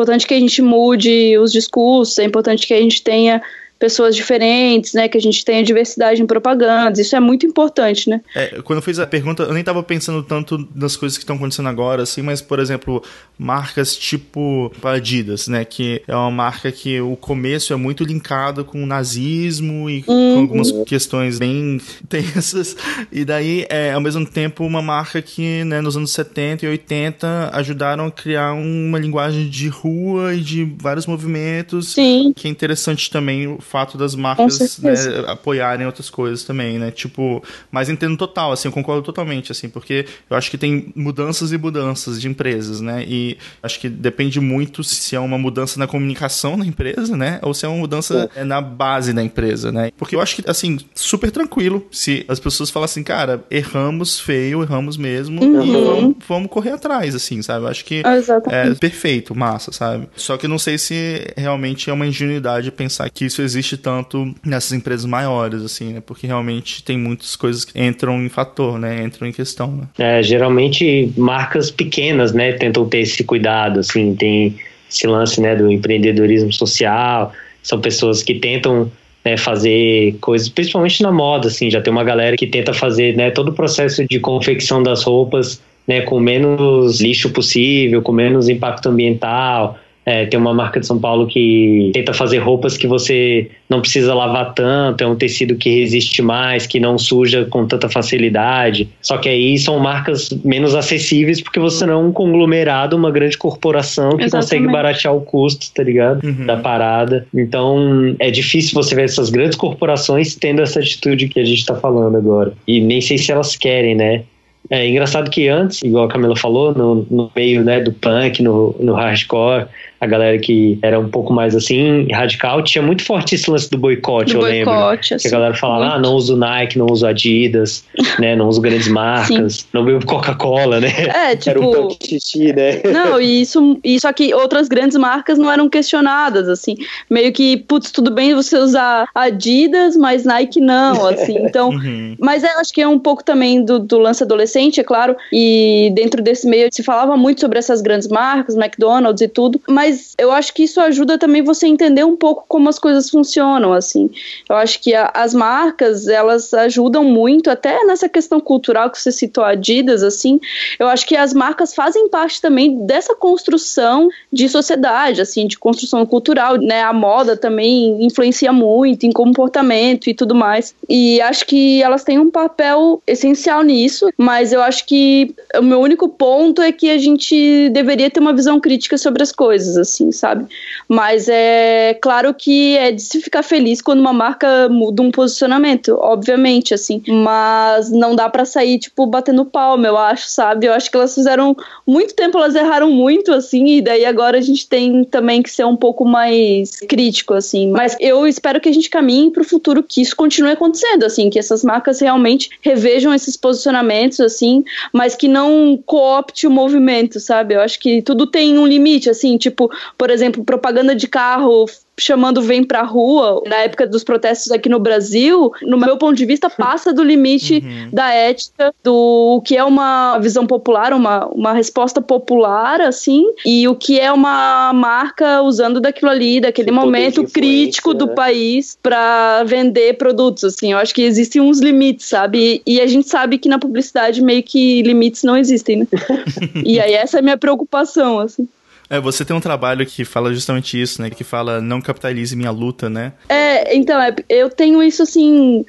importante 0.00 0.26
que 0.26 0.32
a 0.32 0.40
gente 0.40 0.62
mude 0.62 1.36
os 1.36 1.52
discursos, 1.52 2.18
é 2.18 2.24
importante 2.24 2.66
que 2.66 2.72
a 2.72 2.80
gente 2.80 3.02
tenha 3.02 3.42
pessoas 3.80 4.14
diferentes, 4.14 4.92
né? 4.92 5.08
Que 5.08 5.16
a 5.16 5.20
gente 5.20 5.42
tenha 5.42 5.64
diversidade 5.64 6.22
em 6.22 6.26
propagandas. 6.26 6.98
Isso 6.98 7.16
é 7.16 7.20
muito 7.20 7.46
importante, 7.46 8.10
né? 8.10 8.20
É, 8.36 8.60
quando 8.62 8.76
eu 8.76 8.82
fiz 8.82 8.98
a 8.98 9.06
pergunta, 9.06 9.44
eu 9.44 9.52
nem 9.52 9.60
estava 9.60 9.82
pensando 9.82 10.22
tanto 10.22 10.68
nas 10.74 10.96
coisas 10.96 11.16
que 11.16 11.24
estão 11.24 11.36
acontecendo 11.36 11.68
agora, 11.70 12.02
assim, 12.02 12.20
mas, 12.20 12.42
por 12.42 12.60
exemplo, 12.60 13.02
marcas 13.38 13.96
tipo 13.96 14.70
Adidas, 14.84 15.48
né? 15.48 15.64
Que 15.64 16.02
é 16.06 16.14
uma 16.14 16.30
marca 16.30 16.70
que 16.70 17.00
o 17.00 17.16
começo 17.16 17.72
é 17.72 17.76
muito 17.76 18.04
linkado 18.04 18.66
com 18.66 18.82
o 18.82 18.86
nazismo 18.86 19.88
e 19.88 20.04
uhum. 20.06 20.34
com 20.34 20.40
algumas 20.40 20.70
questões 20.84 21.38
bem 21.38 21.80
tensas. 22.06 22.76
E 23.10 23.24
daí, 23.24 23.64
é, 23.70 23.92
ao 23.92 24.00
mesmo 24.00 24.26
tempo, 24.26 24.62
uma 24.62 24.82
marca 24.82 25.22
que, 25.22 25.64
né, 25.64 25.80
nos 25.80 25.96
anos 25.96 26.12
70 26.12 26.66
e 26.66 26.68
80 26.68 27.50
ajudaram 27.54 28.06
a 28.06 28.10
criar 28.10 28.52
uma 28.52 28.98
linguagem 28.98 29.48
de 29.48 29.68
rua 29.68 30.34
e 30.34 30.40
de 30.40 30.70
vários 30.78 31.06
movimentos. 31.06 31.94
Sim. 31.94 32.34
Que 32.36 32.46
é 32.46 32.50
interessante 32.50 33.08
também 33.08 33.56
fato 33.70 33.96
das 33.96 34.14
marcas 34.14 34.78
né, 34.78 34.92
apoiarem 35.28 35.86
outras 35.86 36.10
coisas 36.10 36.42
também, 36.42 36.78
né? 36.78 36.90
Tipo, 36.90 37.42
mas 37.70 37.88
entendo 37.88 38.16
total, 38.16 38.50
assim, 38.52 38.66
eu 38.66 38.72
concordo 38.72 39.02
totalmente, 39.02 39.52
assim, 39.52 39.68
porque 39.68 40.06
eu 40.28 40.36
acho 40.36 40.50
que 40.50 40.58
tem 40.58 40.92
mudanças 40.96 41.52
e 41.52 41.58
mudanças 41.58 42.20
de 42.20 42.28
empresas, 42.28 42.80
né? 42.80 43.04
E 43.06 43.38
acho 43.62 43.78
que 43.78 43.88
depende 43.88 44.40
muito 44.40 44.82
se 44.82 45.14
é 45.14 45.20
uma 45.20 45.38
mudança 45.38 45.78
na 45.78 45.86
comunicação 45.86 46.58
da 46.58 46.66
empresa, 46.66 47.16
né? 47.16 47.38
Ou 47.42 47.54
se 47.54 47.64
é 47.64 47.68
uma 47.68 47.78
mudança 47.78 48.28
é. 48.34 48.42
na 48.42 48.60
base 48.60 49.12
da 49.12 49.22
empresa, 49.22 49.70
né? 49.70 49.90
Porque 49.96 50.16
eu 50.16 50.20
acho 50.20 50.36
que, 50.36 50.50
assim, 50.50 50.78
super 50.94 51.30
tranquilo 51.30 51.86
se 51.92 52.24
as 52.28 52.40
pessoas 52.40 52.70
falam 52.70 52.86
assim, 52.86 53.04
cara, 53.04 53.44
erramos 53.50 54.18
feio, 54.18 54.62
erramos 54.62 54.96
mesmo, 54.96 55.42
uhum. 55.42 55.64
e 55.64 55.84
vamos, 55.84 56.16
vamos, 56.26 56.50
correr 56.50 56.72
atrás, 56.72 57.14
assim, 57.14 57.40
sabe? 57.40 57.64
Eu 57.64 57.68
acho 57.68 57.84
que 57.84 58.02
é 58.50 58.74
perfeito, 58.74 59.34
massa, 59.34 59.70
sabe? 59.70 60.08
Só 60.16 60.36
que 60.36 60.46
eu 60.46 60.50
não 60.50 60.58
sei 60.58 60.76
se 60.76 61.32
realmente 61.36 61.88
é 61.88 61.92
uma 61.92 62.06
ingenuidade 62.06 62.70
pensar 62.72 63.08
que 63.10 63.26
isso 63.26 63.40
existe 63.42 63.59
tanto 63.76 64.34
nessas 64.44 64.72
empresas 64.72 65.06
maiores, 65.06 65.62
assim, 65.62 65.92
né? 65.94 66.02
Porque 66.04 66.26
realmente 66.26 66.82
tem 66.82 66.98
muitas 66.98 67.36
coisas 67.36 67.64
que 67.64 67.80
entram 67.80 68.22
em 68.22 68.28
fator, 68.28 68.78
né? 68.78 69.02
Entram 69.02 69.28
em 69.28 69.32
questão, 69.32 69.68
né? 69.72 69.84
É, 69.98 70.22
geralmente 70.22 71.12
marcas 71.16 71.70
pequenas, 71.70 72.32
né, 72.32 72.52
tentam 72.52 72.88
ter 72.88 73.00
esse 73.00 73.24
cuidado, 73.24 73.80
assim, 73.80 74.14
tem 74.14 74.56
esse 74.90 75.06
lance, 75.06 75.40
né, 75.40 75.54
do 75.54 75.70
empreendedorismo 75.70 76.52
social, 76.52 77.32
são 77.62 77.80
pessoas 77.80 78.22
que 78.22 78.34
tentam 78.34 78.90
né, 79.24 79.36
fazer 79.36 80.16
coisas, 80.20 80.48
principalmente 80.48 81.02
na 81.02 81.12
moda, 81.12 81.48
assim, 81.48 81.70
já 81.70 81.80
tem 81.80 81.92
uma 81.92 82.04
galera 82.04 82.36
que 82.36 82.46
tenta 82.46 82.72
fazer, 82.72 83.16
né, 83.16 83.30
todo 83.30 83.50
o 83.50 83.52
processo 83.52 84.04
de 84.06 84.18
confecção 84.18 84.82
das 84.82 85.02
roupas, 85.02 85.62
né, 85.86 86.00
com 86.02 86.18
menos 86.18 87.00
lixo 87.00 87.30
possível, 87.30 88.02
com 88.02 88.12
menos 88.12 88.48
impacto 88.48 88.88
ambiental, 88.88 89.78
é, 90.04 90.26
tem 90.26 90.40
uma 90.40 90.54
marca 90.54 90.80
de 90.80 90.86
São 90.86 90.98
Paulo 90.98 91.26
que 91.26 91.90
tenta 91.92 92.14
fazer 92.14 92.38
roupas 92.38 92.76
que 92.76 92.86
você 92.86 93.50
não 93.68 93.80
precisa 93.80 94.14
lavar 94.14 94.54
tanto, 94.54 95.04
é 95.04 95.06
um 95.06 95.14
tecido 95.14 95.54
que 95.54 95.70
resiste 95.70 96.22
mais, 96.22 96.66
que 96.66 96.80
não 96.80 96.96
suja 96.96 97.44
com 97.44 97.66
tanta 97.66 97.88
facilidade. 97.88 98.88
Só 99.02 99.18
que 99.18 99.28
aí 99.28 99.58
são 99.58 99.78
marcas 99.78 100.30
menos 100.44 100.74
acessíveis 100.74 101.40
porque 101.40 101.60
você 101.60 101.84
não 101.86 101.92
é 101.92 101.96
um 101.96 102.12
conglomerado, 102.12 102.96
uma 102.96 103.10
grande 103.10 103.36
corporação 103.36 104.16
que 104.16 104.24
Exatamente. 104.24 104.32
consegue 104.32 104.72
baratear 104.72 105.14
o 105.14 105.20
custo, 105.20 105.66
tá 105.72 105.82
ligado? 105.82 106.24
Uhum. 106.24 106.46
Da 106.46 106.56
parada. 106.56 107.26
Então 107.34 108.16
é 108.18 108.30
difícil 108.30 108.74
você 108.74 108.94
ver 108.94 109.04
essas 109.04 109.30
grandes 109.30 109.56
corporações 109.56 110.34
tendo 110.34 110.62
essa 110.62 110.80
atitude 110.80 111.28
que 111.28 111.38
a 111.38 111.44
gente 111.44 111.64
tá 111.64 111.74
falando 111.74 112.16
agora. 112.16 112.52
E 112.66 112.80
nem 112.80 113.00
sei 113.00 113.18
se 113.18 113.30
elas 113.30 113.54
querem, 113.54 113.94
né? 113.94 114.22
É 114.68 114.86
engraçado 114.86 115.30
que 115.30 115.48
antes, 115.48 115.82
igual 115.82 116.04
a 116.04 116.08
Camila 116.08 116.36
falou, 116.36 116.72
no, 116.72 117.06
no 117.10 117.30
meio 117.34 117.64
né, 117.64 117.80
do 117.80 117.92
punk, 117.92 118.40
no, 118.42 118.76
no 118.78 118.94
hardcore, 118.94 119.66
a 120.00 120.06
galera 120.06 120.38
que 120.38 120.78
era 120.82 120.98
um 120.98 121.08
pouco 121.08 121.32
mais 121.32 121.54
assim, 121.54 122.10
radical, 122.10 122.62
tinha 122.62 122.82
muito 122.82 123.04
forte 123.04 123.34
esse 123.34 123.50
lance 123.50 123.70
do 123.70 123.76
boicote, 123.76 124.32
do 124.32 124.38
eu 124.38 124.40
boicote, 124.40 125.12
lembro. 125.12 125.16
Assim, 125.16 125.16
que 125.18 125.28
a 125.28 125.30
galera 125.30 125.54
falava, 125.54 125.84
muito. 125.84 125.96
ah, 125.96 125.98
não 125.98 126.14
uso 126.14 126.36
Nike, 126.36 126.78
não 126.78 126.86
uso 126.86 127.06
Adidas, 127.06 127.84
né? 128.18 128.34
Não 128.34 128.48
uso 128.48 128.60
grandes 128.60 128.88
marcas, 128.88 129.56
Sim. 129.56 129.66
não 129.74 129.84
bebo 129.84 130.06
Coca-Cola, 130.06 130.80
né? 130.80 130.88
É, 131.14 131.36
tipo. 131.36 131.50
Era 131.60 131.60
um 131.60 131.88
tipo, 131.88 132.06
xixi, 132.06 132.52
né? 132.52 132.80
Não, 132.90 133.20
e 133.20 133.42
isso, 133.42 133.78
isso 133.84 134.06
aqui, 134.06 134.32
outras 134.32 134.68
grandes 134.68 134.96
marcas 134.96 135.38
não 135.38 135.50
eram 135.50 135.68
questionadas, 135.68 136.48
assim. 136.48 136.76
Meio 137.08 137.32
que, 137.32 137.56
putz, 137.56 137.90
tudo 137.90 138.10
bem 138.10 138.34
você 138.34 138.56
usar 138.56 139.08
Adidas, 139.14 139.96
mas 139.96 140.24
Nike 140.24 140.60
não, 140.60 141.06
assim. 141.06 141.36
Então, 141.38 141.70
uhum. 141.70 142.16
mas 142.18 142.42
eu 142.42 142.50
acho 142.58 142.72
que 142.72 142.80
é 142.80 142.88
um 142.88 142.98
pouco 142.98 143.24
também 143.24 143.64
do, 143.64 143.78
do 143.78 143.98
lance 143.98 144.22
adolescente, 144.22 144.80
é 144.80 144.84
claro, 144.84 145.16
e 145.32 145.90
dentro 145.94 146.22
desse 146.22 146.46
meio 146.46 146.68
se 146.70 146.82
falava 146.82 147.16
muito 147.16 147.40
sobre 147.40 147.58
essas 147.58 147.80
grandes 147.80 148.08
marcas, 148.08 148.56
McDonald's 148.56 149.20
e 149.20 149.28
tudo, 149.28 149.60
mas 149.68 149.89
mas 149.90 150.14
eu 150.16 150.30
acho 150.30 150.54
que 150.54 150.62
isso 150.62 150.80
ajuda 150.80 151.18
também 151.18 151.42
você 151.42 151.66
entender 151.66 152.04
um 152.04 152.16
pouco 152.16 152.44
como 152.46 152.68
as 152.68 152.78
coisas 152.78 153.10
funcionam, 153.10 153.72
assim. 153.72 154.08
Eu 154.48 154.56
acho 154.56 154.80
que 154.80 154.94
a, 154.94 155.10
as 155.12 155.34
marcas, 155.34 156.06
elas 156.06 156.54
ajudam 156.54 157.02
muito, 157.02 157.50
até 157.50 157.84
nessa 157.84 158.08
questão 158.08 158.40
cultural 158.40 158.90
que 158.90 159.00
você 159.00 159.10
citou, 159.10 159.42
Adidas, 159.42 160.02
assim, 160.02 160.40
eu 160.78 160.86
acho 160.86 161.06
que 161.06 161.16
as 161.16 161.34
marcas 161.34 161.74
fazem 161.74 162.08
parte 162.08 162.40
também 162.40 162.86
dessa 162.86 163.14
construção 163.14 164.08
de 164.32 164.48
sociedade, 164.48 165.20
assim, 165.20 165.46
de 165.46 165.58
construção 165.58 166.06
cultural, 166.06 166.56
né? 166.56 166.82
A 166.82 166.92
moda 166.92 167.36
também 167.36 168.04
influencia 168.04 168.52
muito 168.52 169.04
em 169.04 169.12
comportamento 169.12 170.08
e 170.08 170.14
tudo 170.14 170.34
mais. 170.34 170.74
E 170.88 171.20
acho 171.20 171.46
que 171.46 171.82
elas 171.82 172.04
têm 172.04 172.18
um 172.18 172.30
papel 172.30 173.02
essencial 173.06 173.62
nisso, 173.62 174.08
mas 174.16 174.52
eu 174.52 174.62
acho 174.62 174.86
que 174.86 175.34
o 175.56 175.62
meu 175.62 175.80
único 175.80 176.08
ponto 176.08 176.62
é 176.62 176.70
que 176.70 176.90
a 176.90 176.98
gente 176.98 177.68
deveria 177.70 178.10
ter 178.10 178.20
uma 178.20 178.32
visão 178.32 178.60
crítica 178.60 178.96
sobre 178.96 179.22
as 179.22 179.32
coisas, 179.32 179.76
assim, 179.80 180.12
sabe? 180.12 180.46
Mas 180.88 181.28
é 181.28 181.98
claro 182.00 182.32
que 182.34 182.76
é 182.76 182.92
de 182.92 183.02
se 183.02 183.20
ficar 183.20 183.42
feliz 183.42 183.80
quando 183.80 184.00
uma 184.00 184.12
marca 184.12 184.68
muda 184.68 185.02
um 185.02 185.10
posicionamento, 185.10 185.96
obviamente, 186.00 186.74
assim. 186.74 187.02
Mas 187.08 187.90
não 187.90 188.14
dá 188.14 188.28
para 188.28 188.44
sair, 188.44 188.78
tipo, 188.78 189.06
batendo 189.06 189.44
palma, 189.44 189.86
eu 189.86 189.96
acho, 189.96 190.28
sabe? 190.28 190.66
Eu 190.66 190.72
acho 190.72 190.90
que 190.90 190.96
elas 190.96 191.14
fizeram 191.14 191.56
muito 191.86 192.14
tempo, 192.14 192.38
elas 192.38 192.54
erraram 192.54 192.90
muito, 192.90 193.32
assim, 193.32 193.66
e 193.66 193.82
daí 193.82 194.04
agora 194.04 194.38
a 194.38 194.40
gente 194.40 194.68
tem 194.68 195.04
também 195.04 195.42
que 195.42 195.50
ser 195.50 195.64
um 195.64 195.76
pouco 195.76 196.04
mais 196.04 196.80
crítico, 196.88 197.34
assim. 197.34 197.70
Mas 197.70 197.96
eu 198.00 198.26
espero 198.26 198.60
que 198.60 198.68
a 198.68 198.72
gente 198.72 198.90
caminhe 198.90 199.30
pro 199.30 199.44
futuro 199.44 199.82
que 199.82 200.00
isso 200.00 200.16
continue 200.16 200.52
acontecendo, 200.52 201.04
assim, 201.04 201.30
que 201.30 201.38
essas 201.38 201.64
marcas 201.64 202.00
realmente 202.00 202.50
revejam 202.60 203.14
esses 203.14 203.36
posicionamentos, 203.36 204.20
assim, 204.20 204.64
mas 204.92 205.14
que 205.14 205.28
não 205.28 205.78
coopte 205.86 206.46
o 206.46 206.50
movimento, 206.50 207.20
sabe? 207.20 207.54
Eu 207.54 207.60
acho 207.60 207.78
que 207.78 208.02
tudo 208.02 208.26
tem 208.26 208.58
um 208.58 208.66
limite, 208.66 209.08
assim, 209.08 209.36
tipo, 209.36 209.69
por 209.96 210.10
exemplo, 210.10 210.44
propaganda 210.44 210.94
de 210.94 211.06
carro 211.08 211.66
chamando 212.00 212.42
Vem 212.42 212.64
Pra 212.64 212.82
Rua, 212.82 213.42
na 213.46 213.56
época 213.56 213.86
dos 213.86 214.02
protestos 214.02 214.50
aqui 214.50 214.68
no 214.68 214.80
Brasil, 214.80 215.52
no 215.62 215.76
meu 215.76 215.96
ponto 215.98 216.16
de 216.16 216.24
vista, 216.24 216.48
passa 216.48 216.92
do 216.92 217.04
limite 217.04 217.62
uhum. 217.62 217.90
da 217.92 218.12
ética, 218.12 218.74
do 218.82 219.42
que 219.44 219.56
é 219.56 219.62
uma 219.62 220.18
visão 220.18 220.46
popular, 220.46 220.92
uma, 220.92 221.26
uma 221.26 221.52
resposta 221.52 222.00
popular, 222.00 222.80
assim, 222.80 223.24
e 223.44 223.68
o 223.68 223.74
que 223.74 224.00
é 224.00 224.10
uma 224.10 224.72
marca 224.72 225.42
usando 225.42 225.80
daquilo 225.80 226.10
ali, 226.10 226.40
daquele 226.40 226.70
momento 226.70 227.24
crítico 227.24 227.92
do 227.92 228.06
né? 228.06 228.14
país 228.14 228.78
para 228.82 229.44
vender 229.44 229.98
produtos, 229.98 230.44
assim. 230.44 230.72
Eu 230.72 230.78
acho 230.78 230.94
que 230.94 231.02
existem 231.02 231.42
uns 231.42 231.60
limites, 231.60 232.06
sabe? 232.06 232.62
E, 232.66 232.76
e 232.76 232.80
a 232.80 232.86
gente 232.86 233.08
sabe 233.08 233.36
que 233.36 233.48
na 233.48 233.58
publicidade 233.58 234.22
meio 234.22 234.42
que 234.42 234.82
limites 234.82 235.22
não 235.22 235.36
existem, 235.36 235.76
né? 235.76 235.86
e 236.64 236.80
aí 236.80 236.94
essa 236.94 237.18
é 237.18 237.20
a 237.20 237.22
minha 237.22 237.36
preocupação, 237.36 238.20
assim. 238.20 238.48
É, 238.90 238.98
você 238.98 239.24
tem 239.24 239.36
um 239.36 239.40
trabalho 239.40 239.86
que 239.86 240.04
fala 240.04 240.34
justamente 240.34 240.80
isso, 240.80 241.00
né? 241.00 241.08
Que 241.08 241.22
fala 241.22 241.60
não 241.60 241.80
capitalize 241.80 242.34
minha 242.34 242.50
luta, 242.50 242.90
né? 242.90 243.12
É, 243.28 243.76
então, 243.76 244.02
é, 244.02 244.12
eu 244.28 244.50
tenho 244.50 244.82
isso 244.82 245.04
assim. 245.04 245.64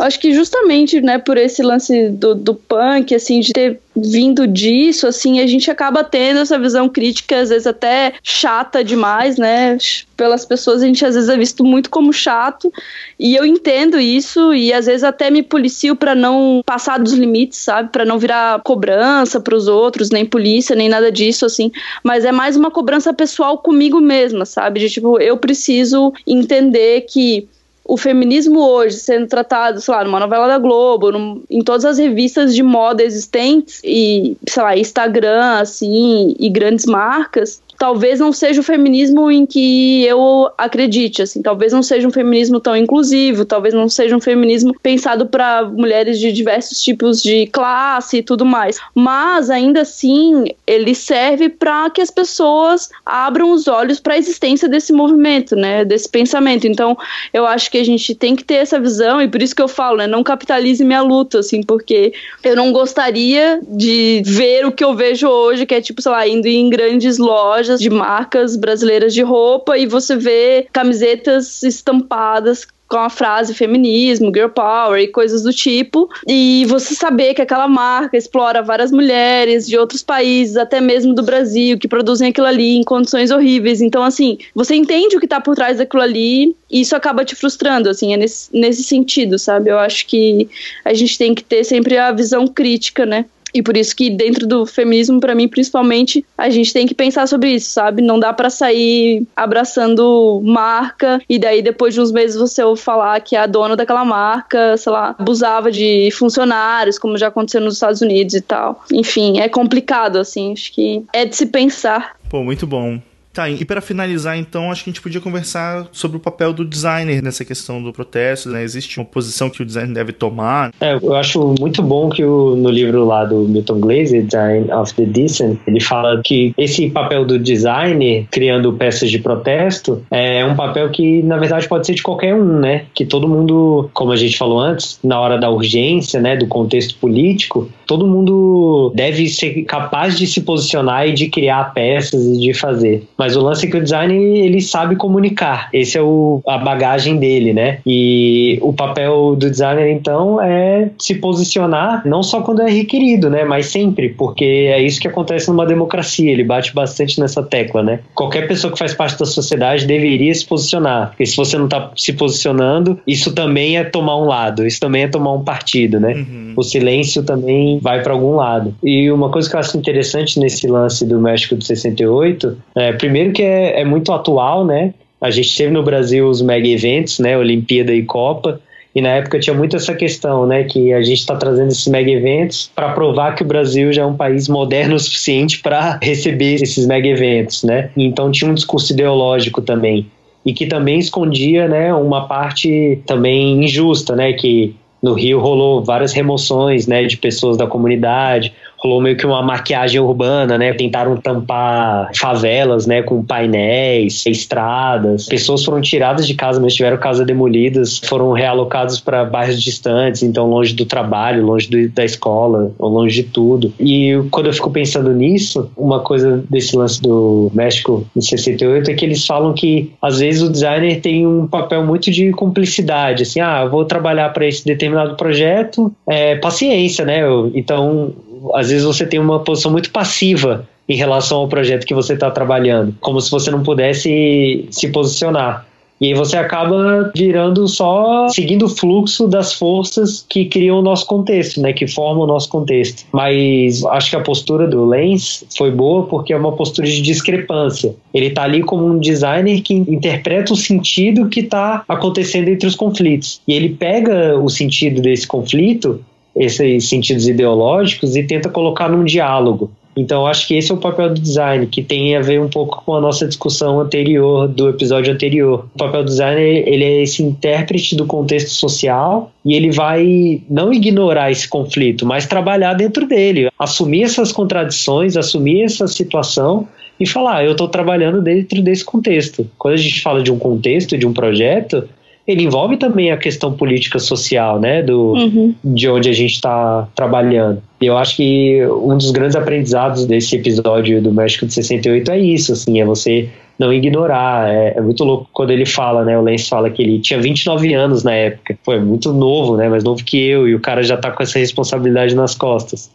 Acho 0.00 0.18
que 0.18 0.32
justamente, 0.32 1.00
né, 1.00 1.18
por 1.18 1.36
esse 1.36 1.62
lance 1.62 2.08
do, 2.08 2.34
do 2.34 2.54
punk, 2.54 3.14
assim, 3.14 3.40
de 3.40 3.52
ter 3.52 3.80
vindo 3.94 4.46
disso, 4.46 5.06
assim, 5.06 5.40
a 5.40 5.46
gente 5.46 5.70
acaba 5.70 6.02
tendo 6.02 6.40
essa 6.40 6.58
visão 6.58 6.88
crítica, 6.88 7.40
às 7.40 7.50
vezes 7.50 7.66
até 7.66 8.14
chata 8.22 8.82
demais, 8.82 9.36
né? 9.36 9.76
Pelas 10.16 10.46
pessoas 10.46 10.82
a 10.82 10.86
gente 10.86 11.04
às 11.04 11.14
vezes 11.14 11.28
é 11.28 11.36
visto 11.36 11.62
muito 11.64 11.90
como 11.90 12.12
chato, 12.12 12.72
e 13.18 13.34
eu 13.34 13.44
entendo 13.44 14.00
isso 14.00 14.54
e 14.54 14.72
às 14.72 14.86
vezes 14.86 15.04
até 15.04 15.30
me 15.30 15.42
policio 15.42 15.94
para 15.94 16.14
não 16.14 16.62
passar 16.64 16.98
dos 16.98 17.12
limites, 17.12 17.58
sabe? 17.58 17.90
Para 17.90 18.04
não 18.04 18.18
virar 18.18 18.62
cobrança 18.62 19.38
para 19.38 19.54
os 19.54 19.68
outros, 19.68 20.08
nem 20.08 20.24
polícia, 20.24 20.74
nem 20.74 20.88
nada 20.88 21.12
disso, 21.12 21.44
assim. 21.44 21.70
Mas 22.02 22.24
é 22.24 22.32
mais 22.32 22.56
uma 22.56 22.70
cobrança 22.70 23.12
pessoal 23.12 23.58
comigo 23.58 24.00
mesma, 24.00 24.46
sabe? 24.46 24.80
De 24.80 24.88
tipo, 24.88 25.20
eu 25.20 25.36
preciso 25.36 26.12
entender 26.26 27.02
que 27.02 27.46
o 27.90 27.96
feminismo 27.96 28.60
hoje 28.60 28.98
sendo 28.98 29.26
tratado, 29.26 29.80
sei 29.80 29.92
lá, 29.92 30.04
numa 30.04 30.20
novela 30.20 30.46
da 30.46 30.58
Globo, 30.58 31.10
num, 31.10 31.42
em 31.50 31.60
todas 31.60 31.84
as 31.84 31.98
revistas 31.98 32.54
de 32.54 32.62
moda 32.62 33.02
existentes 33.02 33.80
e, 33.82 34.36
sei 34.48 34.62
lá, 34.62 34.76
Instagram, 34.76 35.58
assim, 35.58 36.36
e 36.38 36.48
grandes 36.48 36.86
marcas, 36.86 37.60
talvez 37.80 38.20
não 38.20 38.30
seja 38.30 38.60
o 38.60 38.62
feminismo 38.62 39.30
em 39.30 39.46
que 39.46 40.04
eu 40.04 40.50
acredite, 40.58 41.22
assim, 41.22 41.40
talvez 41.40 41.72
não 41.72 41.82
seja 41.82 42.06
um 42.06 42.10
feminismo 42.10 42.60
tão 42.60 42.76
inclusivo, 42.76 43.46
talvez 43.46 43.72
não 43.72 43.88
seja 43.88 44.14
um 44.14 44.20
feminismo 44.20 44.76
pensado 44.82 45.24
para 45.24 45.64
mulheres 45.64 46.18
de 46.18 46.30
diversos 46.30 46.82
tipos 46.82 47.22
de 47.22 47.46
classe 47.46 48.18
e 48.18 48.22
tudo 48.22 48.44
mais, 48.44 48.78
mas 48.94 49.48
ainda 49.48 49.80
assim 49.80 50.44
ele 50.66 50.94
serve 50.94 51.48
para 51.48 51.88
que 51.88 52.02
as 52.02 52.10
pessoas 52.10 52.90
abram 53.04 53.50
os 53.50 53.66
olhos 53.66 53.98
para 53.98 54.12
a 54.12 54.18
existência 54.18 54.68
desse 54.68 54.92
movimento, 54.92 55.56
né, 55.56 55.82
desse 55.82 56.06
pensamento. 56.06 56.66
Então, 56.66 56.98
eu 57.32 57.46
acho 57.46 57.70
que 57.70 57.78
a 57.78 57.84
gente 57.84 58.14
tem 58.14 58.36
que 58.36 58.44
ter 58.44 58.56
essa 58.56 58.78
visão 58.78 59.22
e 59.22 59.28
por 59.28 59.40
isso 59.40 59.56
que 59.56 59.62
eu 59.62 59.68
falo, 59.68 59.96
né, 59.96 60.06
não 60.06 60.22
capitalize 60.22 60.84
minha 60.84 61.00
luta, 61.00 61.38
assim, 61.38 61.62
porque 61.62 62.12
eu 62.44 62.54
não 62.54 62.72
gostaria 62.72 63.58
de 63.66 64.20
ver 64.26 64.66
o 64.66 64.72
que 64.72 64.84
eu 64.84 64.94
vejo 64.94 65.26
hoje, 65.26 65.64
que 65.64 65.74
é 65.74 65.80
tipo, 65.80 66.02
sei 66.02 66.12
lá, 66.12 66.28
indo 66.28 66.46
em 66.46 66.68
grandes 66.68 67.16
lojas 67.16 67.69
lojas 67.70 67.80
de 67.80 67.90
marcas 67.90 68.56
brasileiras 68.56 69.14
de 69.14 69.22
roupa 69.22 69.78
e 69.78 69.86
você 69.86 70.16
vê 70.16 70.66
camisetas 70.72 71.62
estampadas 71.62 72.66
com 72.88 72.98
a 72.98 73.08
frase 73.08 73.54
feminismo, 73.54 74.32
girl 74.34 74.48
power 74.48 75.00
e 75.00 75.06
coisas 75.06 75.44
do 75.44 75.52
tipo, 75.52 76.10
e 76.26 76.66
você 76.68 76.92
saber 76.92 77.34
que 77.34 77.42
aquela 77.42 77.68
marca 77.68 78.16
explora 78.16 78.62
várias 78.62 78.90
mulheres 78.90 79.64
de 79.64 79.78
outros 79.78 80.02
países, 80.02 80.56
até 80.56 80.80
mesmo 80.80 81.14
do 81.14 81.22
Brasil, 81.22 81.78
que 81.78 81.86
produzem 81.86 82.30
aquilo 82.30 82.48
ali 82.48 82.76
em 82.76 82.82
condições 82.82 83.30
horríveis. 83.30 83.80
Então, 83.80 84.02
assim, 84.02 84.38
você 84.56 84.74
entende 84.74 85.16
o 85.16 85.20
que 85.20 85.28
tá 85.28 85.40
por 85.40 85.54
trás 85.54 85.78
daquilo 85.78 86.02
ali 86.02 86.56
e 86.68 86.80
isso 86.80 86.96
acaba 86.96 87.24
te 87.24 87.36
frustrando, 87.36 87.88
assim, 87.88 88.12
é 88.12 88.16
nesse, 88.16 88.48
nesse 88.52 88.82
sentido, 88.82 89.38
sabe? 89.38 89.70
Eu 89.70 89.78
acho 89.78 90.04
que 90.08 90.48
a 90.84 90.92
gente 90.92 91.16
tem 91.16 91.32
que 91.32 91.44
ter 91.44 91.62
sempre 91.62 91.96
a 91.96 92.10
visão 92.10 92.44
crítica, 92.48 93.06
né? 93.06 93.24
E 93.52 93.62
por 93.62 93.76
isso 93.76 93.94
que 93.94 94.10
dentro 94.10 94.46
do 94.46 94.66
feminismo, 94.66 95.20
para 95.20 95.34
mim, 95.34 95.48
principalmente, 95.48 96.24
a 96.36 96.50
gente 96.50 96.72
tem 96.72 96.86
que 96.86 96.94
pensar 96.94 97.26
sobre 97.26 97.50
isso, 97.50 97.70
sabe? 97.70 98.02
Não 98.02 98.18
dá 98.18 98.32
para 98.32 98.50
sair 98.50 99.24
abraçando 99.34 100.40
marca 100.44 101.20
e 101.28 101.38
daí 101.38 101.62
depois 101.62 101.94
de 101.94 102.00
uns 102.00 102.12
meses 102.12 102.36
você 102.36 102.62
ouve 102.62 102.80
falar 102.80 103.20
que 103.20 103.36
a 103.36 103.46
dona 103.46 103.76
daquela 103.76 104.04
marca, 104.04 104.76
sei 104.76 104.92
lá, 104.92 105.14
abusava 105.18 105.70
de 105.70 106.10
funcionários, 106.12 106.98
como 106.98 107.18
já 107.18 107.28
aconteceu 107.28 107.60
nos 107.60 107.74
Estados 107.74 108.00
Unidos 108.00 108.34
e 108.34 108.40
tal. 108.40 108.84
Enfim, 108.92 109.40
é 109.40 109.48
complicado, 109.48 110.16
assim, 110.16 110.52
acho 110.52 110.72
que 110.72 111.04
é 111.12 111.24
de 111.24 111.34
se 111.36 111.46
pensar. 111.46 112.16
Pô, 112.28 112.42
muito 112.42 112.66
bom. 112.66 113.00
Tá, 113.32 113.48
e 113.48 113.64
para 113.64 113.80
finalizar, 113.80 114.36
então, 114.36 114.72
acho 114.72 114.82
que 114.82 114.90
a 114.90 114.92
gente 114.92 115.00
podia 115.00 115.20
conversar 115.20 115.86
sobre 115.92 116.16
o 116.16 116.20
papel 116.20 116.52
do 116.52 116.64
designer 116.64 117.22
nessa 117.22 117.44
questão 117.44 117.80
do 117.80 117.92
protesto, 117.92 118.48
né? 118.48 118.62
Existe 118.64 118.98
uma 118.98 119.06
posição 119.06 119.48
que 119.48 119.62
o 119.62 119.64
designer 119.64 119.94
deve 119.94 120.12
tomar? 120.12 120.72
É, 120.80 120.94
eu 120.94 121.14
acho 121.14 121.54
muito 121.60 121.80
bom 121.80 122.10
que 122.10 122.24
o, 122.24 122.56
no 122.56 122.68
livro 122.68 123.04
lá 123.04 123.24
do 123.24 123.40
Milton 123.40 123.78
Glaser, 123.78 124.24
Design 124.24 124.72
of 124.72 124.92
the 124.94 125.04
Decent, 125.04 125.58
ele 125.64 125.80
fala 125.80 126.20
que 126.24 126.52
esse 126.58 126.90
papel 126.90 127.24
do 127.24 127.38
designer, 127.38 128.26
criando 128.32 128.72
peças 128.72 129.08
de 129.08 129.20
protesto, 129.20 130.02
é 130.10 130.44
um 130.44 130.56
papel 130.56 130.90
que, 130.90 131.22
na 131.22 131.36
verdade, 131.36 131.68
pode 131.68 131.86
ser 131.86 131.94
de 131.94 132.02
qualquer 132.02 132.34
um, 132.34 132.58
né? 132.58 132.86
Que 132.92 133.06
todo 133.06 133.28
mundo, 133.28 133.88
como 133.94 134.10
a 134.10 134.16
gente 134.16 134.36
falou 134.36 134.58
antes, 134.58 134.98
na 135.04 135.20
hora 135.20 135.38
da 135.38 135.48
urgência, 135.48 136.20
né, 136.20 136.36
do 136.36 136.48
contexto 136.48 136.96
político, 136.96 137.70
todo 137.90 138.06
mundo 138.06 138.92
deve 138.94 139.28
ser 139.28 139.64
capaz 139.64 140.16
de 140.16 140.24
se 140.24 140.42
posicionar 140.42 141.08
e 141.08 141.12
de 141.12 141.26
criar 141.26 141.74
peças 141.74 142.24
e 142.24 142.38
de 142.38 142.54
fazer. 142.54 143.02
Mas 143.18 143.34
o 143.34 143.40
lance 143.40 143.66
é 143.66 143.68
que 143.68 143.76
o 143.76 143.82
design 143.82 144.14
ele 144.14 144.60
sabe 144.60 144.94
comunicar. 144.94 145.68
Esse 145.72 145.98
é 145.98 146.00
o, 146.00 146.40
a 146.46 146.56
bagagem 146.56 147.16
dele, 147.16 147.52
né? 147.52 147.80
E 147.84 148.60
o 148.62 148.72
papel 148.72 149.34
do 149.34 149.50
designer 149.50 149.90
então 149.90 150.40
é 150.40 150.88
se 151.00 151.16
posicionar 151.16 152.06
não 152.06 152.22
só 152.22 152.42
quando 152.42 152.62
é 152.62 152.70
requerido, 152.70 153.28
né? 153.28 153.42
Mas 153.42 153.66
sempre, 153.66 154.10
porque 154.10 154.44
é 154.44 154.80
isso 154.80 155.00
que 155.00 155.08
acontece 155.08 155.48
numa 155.48 155.66
democracia. 155.66 156.30
Ele 156.30 156.44
bate 156.44 156.72
bastante 156.72 157.18
nessa 157.18 157.42
tecla, 157.42 157.82
né? 157.82 157.98
Qualquer 158.14 158.46
pessoa 158.46 158.72
que 158.72 158.78
faz 158.78 158.94
parte 158.94 159.18
da 159.18 159.26
sociedade 159.26 159.84
deveria 159.84 160.32
se 160.32 160.46
posicionar. 160.46 161.08
Porque 161.08 161.26
se 161.26 161.36
você 161.36 161.58
não 161.58 161.64
está 161.64 161.90
se 161.96 162.12
posicionando, 162.12 163.00
isso 163.04 163.34
também 163.34 163.78
é 163.78 163.82
tomar 163.82 164.16
um 164.16 164.26
lado. 164.26 164.64
Isso 164.64 164.78
também 164.78 165.02
é 165.02 165.08
tomar 165.08 165.32
um 165.32 165.42
partido, 165.42 165.98
né? 165.98 166.14
Uhum. 166.14 166.52
O 166.56 166.62
silêncio 166.62 167.24
também 167.24 167.79
vai 167.80 168.02
para 168.02 168.12
algum 168.12 168.34
lado. 168.36 168.74
E 168.82 169.10
uma 169.10 169.30
coisa 169.30 169.48
que 169.48 169.56
eu 169.56 169.60
acho 169.60 169.76
interessante 169.76 170.38
nesse 170.38 170.66
lance 170.66 171.04
do 171.06 171.18
México 171.20 171.56
de 171.56 171.64
68 171.64 172.56
é 172.76 172.92
primeiro 172.92 173.32
que 173.32 173.42
é, 173.42 173.80
é 173.80 173.84
muito 173.84 174.12
atual, 174.12 174.64
né? 174.64 174.94
A 175.20 175.30
gente 175.30 175.54
teve 175.56 175.72
no 175.72 175.82
Brasil 175.82 176.28
os 176.28 176.40
mega 176.40 176.66
eventos, 176.66 177.18
né? 177.18 177.36
Olimpíada 177.36 177.92
e 177.92 178.02
Copa. 178.02 178.60
E 178.94 179.00
na 179.00 179.10
época 179.10 179.38
tinha 179.38 179.54
muito 179.54 179.76
essa 179.76 179.94
questão, 179.94 180.46
né, 180.46 180.64
que 180.64 180.92
a 180.92 181.00
gente 181.00 181.20
está 181.20 181.36
trazendo 181.36 181.68
esses 181.68 181.86
mega 181.86 182.10
eventos 182.10 182.72
para 182.74 182.92
provar 182.92 183.36
que 183.36 183.42
o 183.44 183.46
Brasil 183.46 183.92
já 183.92 184.02
é 184.02 184.04
um 184.04 184.16
país 184.16 184.48
moderno 184.48 184.94
o 184.96 184.98
suficiente 184.98 185.60
para 185.60 185.98
receber 186.02 186.54
esses 186.54 186.86
mega 186.86 187.06
eventos, 187.06 187.62
né? 187.62 187.90
Então 187.96 188.32
tinha 188.32 188.50
um 188.50 188.54
discurso 188.54 188.92
ideológico 188.92 189.62
também 189.62 190.06
e 190.44 190.52
que 190.52 190.66
também 190.66 190.98
escondia, 190.98 191.68
né, 191.68 191.92
uma 191.92 192.26
parte 192.26 192.98
também 193.06 193.62
injusta, 193.62 194.16
né, 194.16 194.32
que 194.32 194.74
no 195.02 195.14
Rio 195.14 195.40
rolou 195.40 195.82
várias 195.82 196.12
remoções, 196.12 196.86
né, 196.86 197.04
de 197.04 197.16
pessoas 197.16 197.56
da 197.56 197.66
comunidade, 197.66 198.52
rolou 198.82 199.00
meio 199.00 199.16
que 199.16 199.26
uma 199.26 199.42
maquiagem 199.42 200.00
urbana, 200.00 200.56
né? 200.56 200.72
Tentaram 200.72 201.16
tampar 201.16 202.10
favelas, 202.16 202.86
né? 202.86 203.02
Com 203.02 203.22
painéis, 203.22 204.24
estradas. 204.26 205.26
Pessoas 205.26 205.64
foram 205.64 205.80
tiradas 205.80 206.26
de 206.26 206.34
casa, 206.34 206.58
mas 206.60 206.74
tiveram 206.74 206.96
casas 206.96 207.26
demolidas, 207.26 207.98
foram 207.98 208.32
realocadas 208.32 208.98
para 208.98 209.24
bairros 209.24 209.62
distantes, 209.62 210.22
então 210.22 210.48
longe 210.48 210.74
do 210.74 210.86
trabalho, 210.86 211.44
longe 211.44 211.68
do, 211.68 211.88
da 211.90 212.04
escola, 212.04 212.72
longe 212.78 213.22
de 213.22 213.28
tudo. 213.28 213.72
E 213.78 214.18
quando 214.30 214.46
eu 214.46 214.52
fico 214.52 214.70
pensando 214.70 215.12
nisso, 215.12 215.70
uma 215.76 216.00
coisa 216.00 216.42
desse 216.48 216.76
lance 216.76 217.02
do 217.02 217.50
México 217.54 218.06
em 218.16 218.20
68 218.20 218.90
é 218.90 218.94
que 218.94 219.04
eles 219.04 219.26
falam 219.26 219.52
que 219.52 219.92
às 220.00 220.20
vezes 220.20 220.42
o 220.42 220.50
designer 220.50 221.00
tem 221.00 221.26
um 221.26 221.46
papel 221.46 221.84
muito 221.84 222.10
de 222.10 222.30
cumplicidade, 222.32 223.24
assim, 223.24 223.40
ah, 223.40 223.62
eu 223.64 223.70
vou 223.70 223.84
trabalhar 223.84 224.30
para 224.30 224.46
esse 224.46 224.64
determinado 224.64 225.16
projeto, 225.16 225.92
é 226.08 226.36
paciência, 226.36 227.04
né? 227.04 227.22
Eu, 227.22 227.50
então 227.54 228.14
às 228.54 228.70
vezes 228.70 228.84
você 228.84 229.06
tem 229.06 229.20
uma 229.20 229.40
posição 229.40 229.70
muito 229.70 229.90
passiva 229.90 230.68
em 230.88 230.96
relação 230.96 231.38
ao 231.38 231.48
projeto 231.48 231.86
que 231.86 231.94
você 231.94 232.14
está 232.14 232.30
trabalhando, 232.30 232.94
como 233.00 233.20
se 233.20 233.30
você 233.30 233.50
não 233.50 233.62
pudesse 233.62 234.66
se 234.70 234.88
posicionar. 234.88 235.66
E 236.00 236.06
aí 236.06 236.14
você 236.14 236.38
acaba 236.38 237.12
virando 237.14 237.68
só 237.68 238.26
seguindo 238.30 238.64
o 238.64 238.68
fluxo 238.70 239.28
das 239.28 239.52
forças 239.52 240.24
que 240.26 240.46
criam 240.46 240.78
o 240.78 240.82
nosso 240.82 241.06
contexto, 241.06 241.60
né? 241.60 241.74
Que 241.74 241.86
formam 241.86 242.24
o 242.24 242.26
nosso 242.26 242.48
contexto. 242.48 243.04
Mas 243.12 243.84
acho 243.84 244.08
que 244.08 244.16
a 244.16 244.20
postura 244.20 244.66
do 244.66 244.86
Lens 244.86 245.44
foi 245.58 245.70
boa 245.70 246.06
porque 246.06 246.32
é 246.32 246.36
uma 246.38 246.52
postura 246.52 246.88
de 246.88 247.02
discrepância. 247.02 247.94
Ele 248.14 248.28
está 248.28 248.44
ali 248.44 248.62
como 248.62 248.86
um 248.86 248.98
designer 248.98 249.60
que 249.60 249.74
interpreta 249.74 250.54
o 250.54 250.56
sentido 250.56 251.28
que 251.28 251.40
está 251.40 251.84
acontecendo 251.86 252.48
entre 252.48 252.66
os 252.66 252.74
conflitos. 252.74 253.42
E 253.46 253.52
ele 253.52 253.68
pega 253.68 254.38
o 254.38 254.48
sentido 254.48 255.02
desse 255.02 255.26
conflito 255.26 256.02
esses 256.34 256.88
sentidos 256.88 257.28
ideológicos 257.28 258.16
e 258.16 258.22
tenta 258.22 258.48
colocar 258.48 258.88
num 258.88 259.04
diálogo. 259.04 259.70
Então, 259.96 260.26
acho 260.26 260.46
que 260.46 260.54
esse 260.54 260.70
é 260.70 260.74
o 260.74 260.78
papel 260.78 261.08
do 261.12 261.20
design, 261.20 261.66
que 261.66 261.82
tem 261.82 262.16
a 262.16 262.20
ver 262.20 262.40
um 262.40 262.48
pouco 262.48 262.82
com 262.84 262.94
a 262.94 263.00
nossa 263.00 263.26
discussão 263.26 263.80
anterior, 263.80 264.46
do 264.46 264.68
episódio 264.68 265.12
anterior. 265.12 265.66
O 265.74 265.78
papel 265.78 266.04
do 266.04 266.08
design, 266.08 266.40
ele 266.40 266.84
é 266.84 267.02
esse 267.02 267.22
intérprete 267.22 267.96
do 267.96 268.06
contexto 268.06 268.50
social 268.50 269.32
e 269.44 269.54
ele 269.54 269.70
vai 269.70 270.40
não 270.48 270.72
ignorar 270.72 271.30
esse 271.30 271.48
conflito, 271.48 272.06
mas 272.06 272.26
trabalhar 272.26 272.74
dentro 272.74 273.06
dele, 273.06 273.50
assumir 273.58 274.04
essas 274.04 274.30
contradições, 274.30 275.16
assumir 275.16 275.64
essa 275.64 275.88
situação 275.88 276.68
e 276.98 277.06
falar, 277.06 277.38
ah, 277.38 277.44
eu 277.44 277.52
estou 277.52 277.66
trabalhando 277.66 278.20
dentro 278.20 278.62
desse 278.62 278.84
contexto. 278.84 279.48
Quando 279.58 279.74
a 279.74 279.78
gente 279.78 280.02
fala 280.02 280.22
de 280.22 280.30
um 280.30 280.38
contexto, 280.38 280.96
de 280.96 281.06
um 281.06 281.12
projeto, 281.12 281.88
ele 282.30 282.44
envolve 282.44 282.76
também 282.76 283.10
a 283.10 283.16
questão 283.16 283.52
política 283.52 283.98
social, 283.98 284.60
né, 284.60 284.82
do, 284.82 285.12
uhum. 285.12 285.54
de 285.64 285.88
onde 285.88 286.08
a 286.08 286.12
gente 286.12 286.34
está 286.34 286.88
trabalhando. 286.94 287.62
E 287.80 287.86
eu 287.86 287.96
acho 287.96 288.16
que 288.16 288.64
um 288.66 288.96
dos 288.96 289.10
grandes 289.10 289.36
aprendizados 289.36 290.06
desse 290.06 290.36
episódio 290.36 291.02
do 291.02 291.12
México 291.12 291.46
de 291.46 291.54
68 291.54 292.10
é 292.10 292.18
isso, 292.18 292.52
assim, 292.52 292.80
é 292.80 292.84
você 292.84 293.28
não 293.60 293.72
ignorar. 293.72 294.48
É, 294.48 294.74
é, 294.76 294.80
muito 294.80 295.04
louco 295.04 295.28
quando 295.32 295.50
ele 295.50 295.66
fala, 295.66 296.02
né? 296.02 296.18
O 296.18 296.22
Lance 296.22 296.48
fala 296.48 296.70
que 296.70 296.82
ele 296.82 296.98
tinha 296.98 297.20
29 297.20 297.74
anos 297.74 298.02
na 298.02 298.12
época. 298.14 298.58
Foi 298.64 298.80
muito 298.80 299.12
novo, 299.12 299.56
né? 299.56 299.68
Mais 299.68 299.84
novo 299.84 300.02
que 300.02 300.18
eu, 300.18 300.48
e 300.48 300.54
o 300.54 300.60
cara 300.60 300.82
já 300.82 300.96
tá 300.96 301.10
com 301.10 301.22
essa 301.22 301.38
responsabilidade 301.38 302.14
nas 302.14 302.34
costas. 302.34 302.90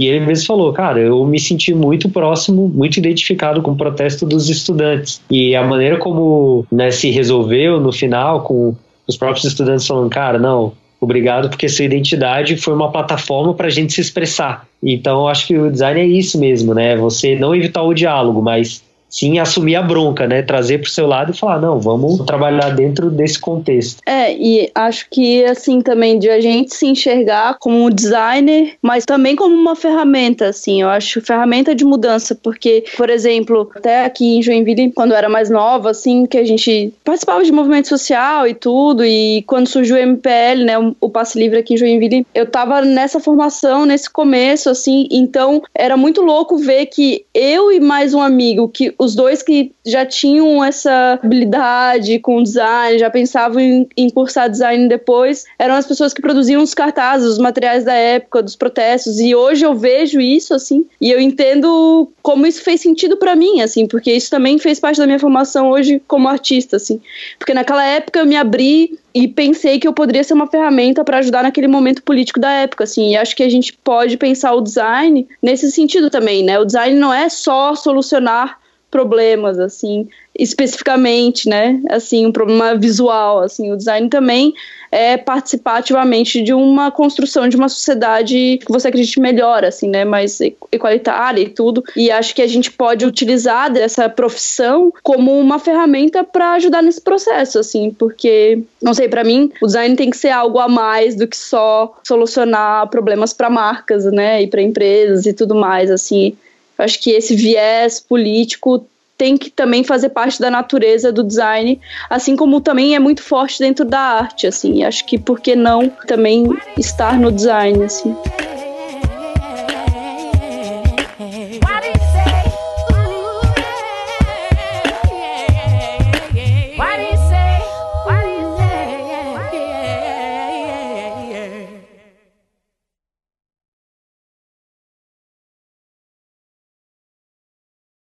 E 0.00 0.06
ele 0.06 0.24
mesmo 0.24 0.46
falou, 0.46 0.72
cara, 0.72 0.98
eu 0.98 1.22
me 1.26 1.38
senti 1.38 1.74
muito 1.74 2.08
próximo, 2.08 2.66
muito 2.66 2.96
identificado 2.96 3.60
com 3.60 3.72
o 3.72 3.76
protesto 3.76 4.24
dos 4.24 4.48
estudantes. 4.48 5.20
E 5.30 5.54
a 5.54 5.62
maneira 5.62 5.98
como 5.98 6.66
né, 6.72 6.90
se 6.90 7.10
resolveu 7.10 7.78
no 7.78 7.92
final, 7.92 8.40
com 8.40 8.74
os 9.06 9.18
próprios 9.18 9.44
estudantes 9.44 9.86
falando, 9.86 10.08
cara, 10.08 10.38
não, 10.38 10.72
obrigado 10.98 11.50
porque 11.50 11.68
sua 11.68 11.84
identidade 11.84 12.56
foi 12.56 12.72
uma 12.72 12.90
plataforma 12.90 13.52
para 13.52 13.66
a 13.66 13.70
gente 13.70 13.92
se 13.92 14.00
expressar. 14.00 14.66
Então, 14.82 15.20
eu 15.20 15.28
acho 15.28 15.46
que 15.46 15.58
o 15.58 15.70
design 15.70 16.00
é 16.00 16.06
isso 16.06 16.40
mesmo, 16.40 16.72
né? 16.72 16.96
Você 16.96 17.36
não 17.36 17.54
evitar 17.54 17.82
o 17.82 17.92
diálogo, 17.92 18.40
mas 18.40 18.82
sim 19.10 19.38
assumir 19.38 19.76
a 19.76 19.82
bronca, 19.82 20.26
né? 20.26 20.42
Trazer 20.42 20.78
para 20.78 20.88
o 20.88 20.90
seu 20.90 21.06
lado 21.06 21.32
e 21.32 21.36
falar, 21.36 21.60
não, 21.60 21.80
vamos 21.80 22.18
trabalhar 22.20 22.70
dentro 22.70 23.10
desse 23.10 23.38
contexto. 23.38 24.00
É, 24.06 24.32
e 24.34 24.70
acho 24.74 25.08
que 25.10 25.44
assim 25.44 25.80
também 25.80 26.18
de 26.18 26.30
a 26.30 26.40
gente 26.40 26.74
se 26.74 26.86
enxergar 26.86 27.56
como 27.58 27.84
um 27.84 27.90
designer, 27.90 28.74
mas 28.80 29.04
também 29.04 29.34
como 29.34 29.54
uma 29.54 29.74
ferramenta, 29.74 30.48
assim, 30.48 30.82
eu 30.82 30.88
acho 30.88 31.20
ferramenta 31.20 31.74
de 31.74 31.84
mudança, 31.84 32.34
porque, 32.34 32.84
por 32.96 33.10
exemplo, 33.10 33.70
até 33.74 34.04
aqui 34.04 34.36
em 34.36 34.42
Joinville, 34.42 34.92
quando 34.92 35.12
eu 35.12 35.16
era 35.16 35.28
mais 35.28 35.50
nova, 35.50 35.90
assim, 35.90 36.26
que 36.26 36.38
a 36.38 36.44
gente 36.44 36.92
participava 37.04 37.42
de 37.42 37.52
movimento 37.52 37.88
social 37.88 38.46
e 38.46 38.54
tudo, 38.54 39.04
e 39.04 39.42
quando 39.46 39.66
surgiu 39.66 39.96
o 39.96 39.98
MPL, 39.98 40.64
né, 40.64 40.74
o 41.00 41.10
passe 41.10 41.38
livre 41.38 41.58
aqui 41.58 41.74
em 41.74 41.76
Joinville, 41.76 42.26
eu 42.34 42.46
tava 42.46 42.82
nessa 42.82 43.18
formação, 43.18 43.84
nesse 43.84 44.08
começo, 44.08 44.70
assim, 44.70 45.08
então 45.10 45.62
era 45.74 45.96
muito 45.96 46.22
louco 46.22 46.56
ver 46.56 46.86
que 46.86 47.24
eu 47.34 47.72
e 47.72 47.80
mais 47.80 48.14
um 48.14 48.20
amigo 48.20 48.68
que 48.68 48.94
os 49.00 49.14
dois 49.14 49.42
que 49.42 49.72
já 49.84 50.04
tinham 50.04 50.62
essa 50.62 51.18
habilidade 51.22 52.18
com 52.18 52.42
design, 52.42 52.98
já 52.98 53.08
pensavam 53.08 53.58
em, 53.58 53.88
em 53.96 54.10
cursar 54.10 54.50
design 54.50 54.88
depois, 54.88 55.46
eram 55.58 55.74
as 55.74 55.86
pessoas 55.86 56.12
que 56.12 56.20
produziam 56.20 56.62
os 56.62 56.74
cartazes, 56.74 57.26
os 57.26 57.38
materiais 57.38 57.82
da 57.82 57.94
época, 57.94 58.42
dos 58.42 58.54
protestos. 58.54 59.18
E 59.18 59.34
hoje 59.34 59.64
eu 59.64 59.74
vejo 59.74 60.20
isso, 60.20 60.52
assim, 60.52 60.84
e 61.00 61.10
eu 61.10 61.18
entendo 61.18 62.12
como 62.20 62.46
isso 62.46 62.62
fez 62.62 62.82
sentido 62.82 63.16
para 63.16 63.34
mim, 63.34 63.62
assim, 63.62 63.86
porque 63.86 64.12
isso 64.12 64.30
também 64.30 64.58
fez 64.58 64.78
parte 64.78 64.98
da 64.98 65.06
minha 65.06 65.18
formação 65.18 65.70
hoje 65.70 66.02
como 66.06 66.28
artista, 66.28 66.76
assim. 66.76 67.00
Porque 67.38 67.54
naquela 67.54 67.82
época 67.82 68.20
eu 68.20 68.26
me 68.26 68.36
abri 68.36 68.98
e 69.14 69.26
pensei 69.26 69.78
que 69.78 69.88
eu 69.88 69.94
poderia 69.94 70.22
ser 70.22 70.34
uma 70.34 70.46
ferramenta 70.46 71.02
para 71.02 71.18
ajudar 71.18 71.42
naquele 71.42 71.68
momento 71.68 72.02
político 72.02 72.38
da 72.38 72.50
época, 72.50 72.84
assim. 72.84 73.12
E 73.12 73.16
acho 73.16 73.34
que 73.34 73.42
a 73.42 73.48
gente 73.48 73.72
pode 73.72 74.18
pensar 74.18 74.52
o 74.52 74.60
design 74.60 75.26
nesse 75.42 75.70
sentido 75.70 76.10
também, 76.10 76.44
né? 76.44 76.58
O 76.58 76.66
design 76.66 76.98
não 76.98 77.14
é 77.14 77.30
só 77.30 77.74
solucionar 77.74 78.59
problemas, 78.90 79.58
assim, 79.58 80.08
especificamente, 80.36 81.48
né? 81.48 81.80
Assim, 81.88 82.26
um 82.26 82.32
problema 82.32 82.74
visual, 82.74 83.40
assim, 83.40 83.70
o 83.72 83.76
design 83.76 84.08
também 84.08 84.54
é 84.90 85.16
participar 85.16 85.76
ativamente 85.76 86.42
de 86.42 86.52
uma 86.52 86.90
construção 86.90 87.48
de 87.48 87.56
uma 87.56 87.68
sociedade 87.68 88.58
que 88.58 88.72
você 88.72 88.88
acredite 88.88 89.20
melhor, 89.20 89.64
assim, 89.64 89.88
né? 89.88 90.04
Mais 90.04 90.40
equalitária 90.72 91.40
e 91.40 91.48
tudo. 91.48 91.84
E 91.94 92.10
acho 92.10 92.34
que 92.34 92.42
a 92.42 92.46
gente 92.46 92.72
pode 92.72 93.06
utilizar 93.06 93.72
dessa 93.72 94.08
profissão 94.08 94.92
como 95.02 95.38
uma 95.38 95.58
ferramenta 95.58 96.24
para 96.24 96.52
ajudar 96.52 96.82
nesse 96.82 97.00
processo, 97.00 97.58
assim, 97.58 97.94
porque, 97.96 98.62
não 98.82 98.92
sei, 98.92 99.08
para 99.08 99.22
mim, 99.22 99.52
o 99.62 99.66
design 99.66 99.94
tem 99.94 100.10
que 100.10 100.16
ser 100.16 100.30
algo 100.30 100.58
a 100.58 100.68
mais 100.68 101.14
do 101.14 101.28
que 101.28 101.36
só 101.36 101.96
solucionar 102.04 102.88
problemas 102.88 103.32
para 103.32 103.48
marcas, 103.48 104.04
né? 104.06 104.42
E 104.42 104.48
para 104.48 104.60
empresas 104.60 105.26
e 105.26 105.32
tudo 105.32 105.54
mais, 105.54 105.90
assim 105.90 106.36
acho 106.80 107.00
que 107.00 107.10
esse 107.10 107.34
viés 107.34 108.00
político 108.00 108.86
tem 109.20 109.36
que 109.36 109.50
também 109.50 109.84
fazer 109.84 110.08
parte 110.08 110.40
da 110.40 110.50
natureza 110.50 111.12
do 111.12 111.22
design, 111.22 111.78
assim 112.08 112.34
como 112.34 112.58
também 112.58 112.94
é 112.94 112.98
muito 112.98 113.22
forte 113.22 113.58
dentro 113.58 113.84
da 113.84 114.00
arte, 114.00 114.46
assim. 114.46 114.82
Acho 114.82 115.04
que 115.04 115.18
por 115.18 115.40
que 115.40 115.54
não 115.54 115.90
também 116.06 116.46
estar 116.78 117.18
no 117.18 117.30
design, 117.30 117.84
assim. 117.84 118.16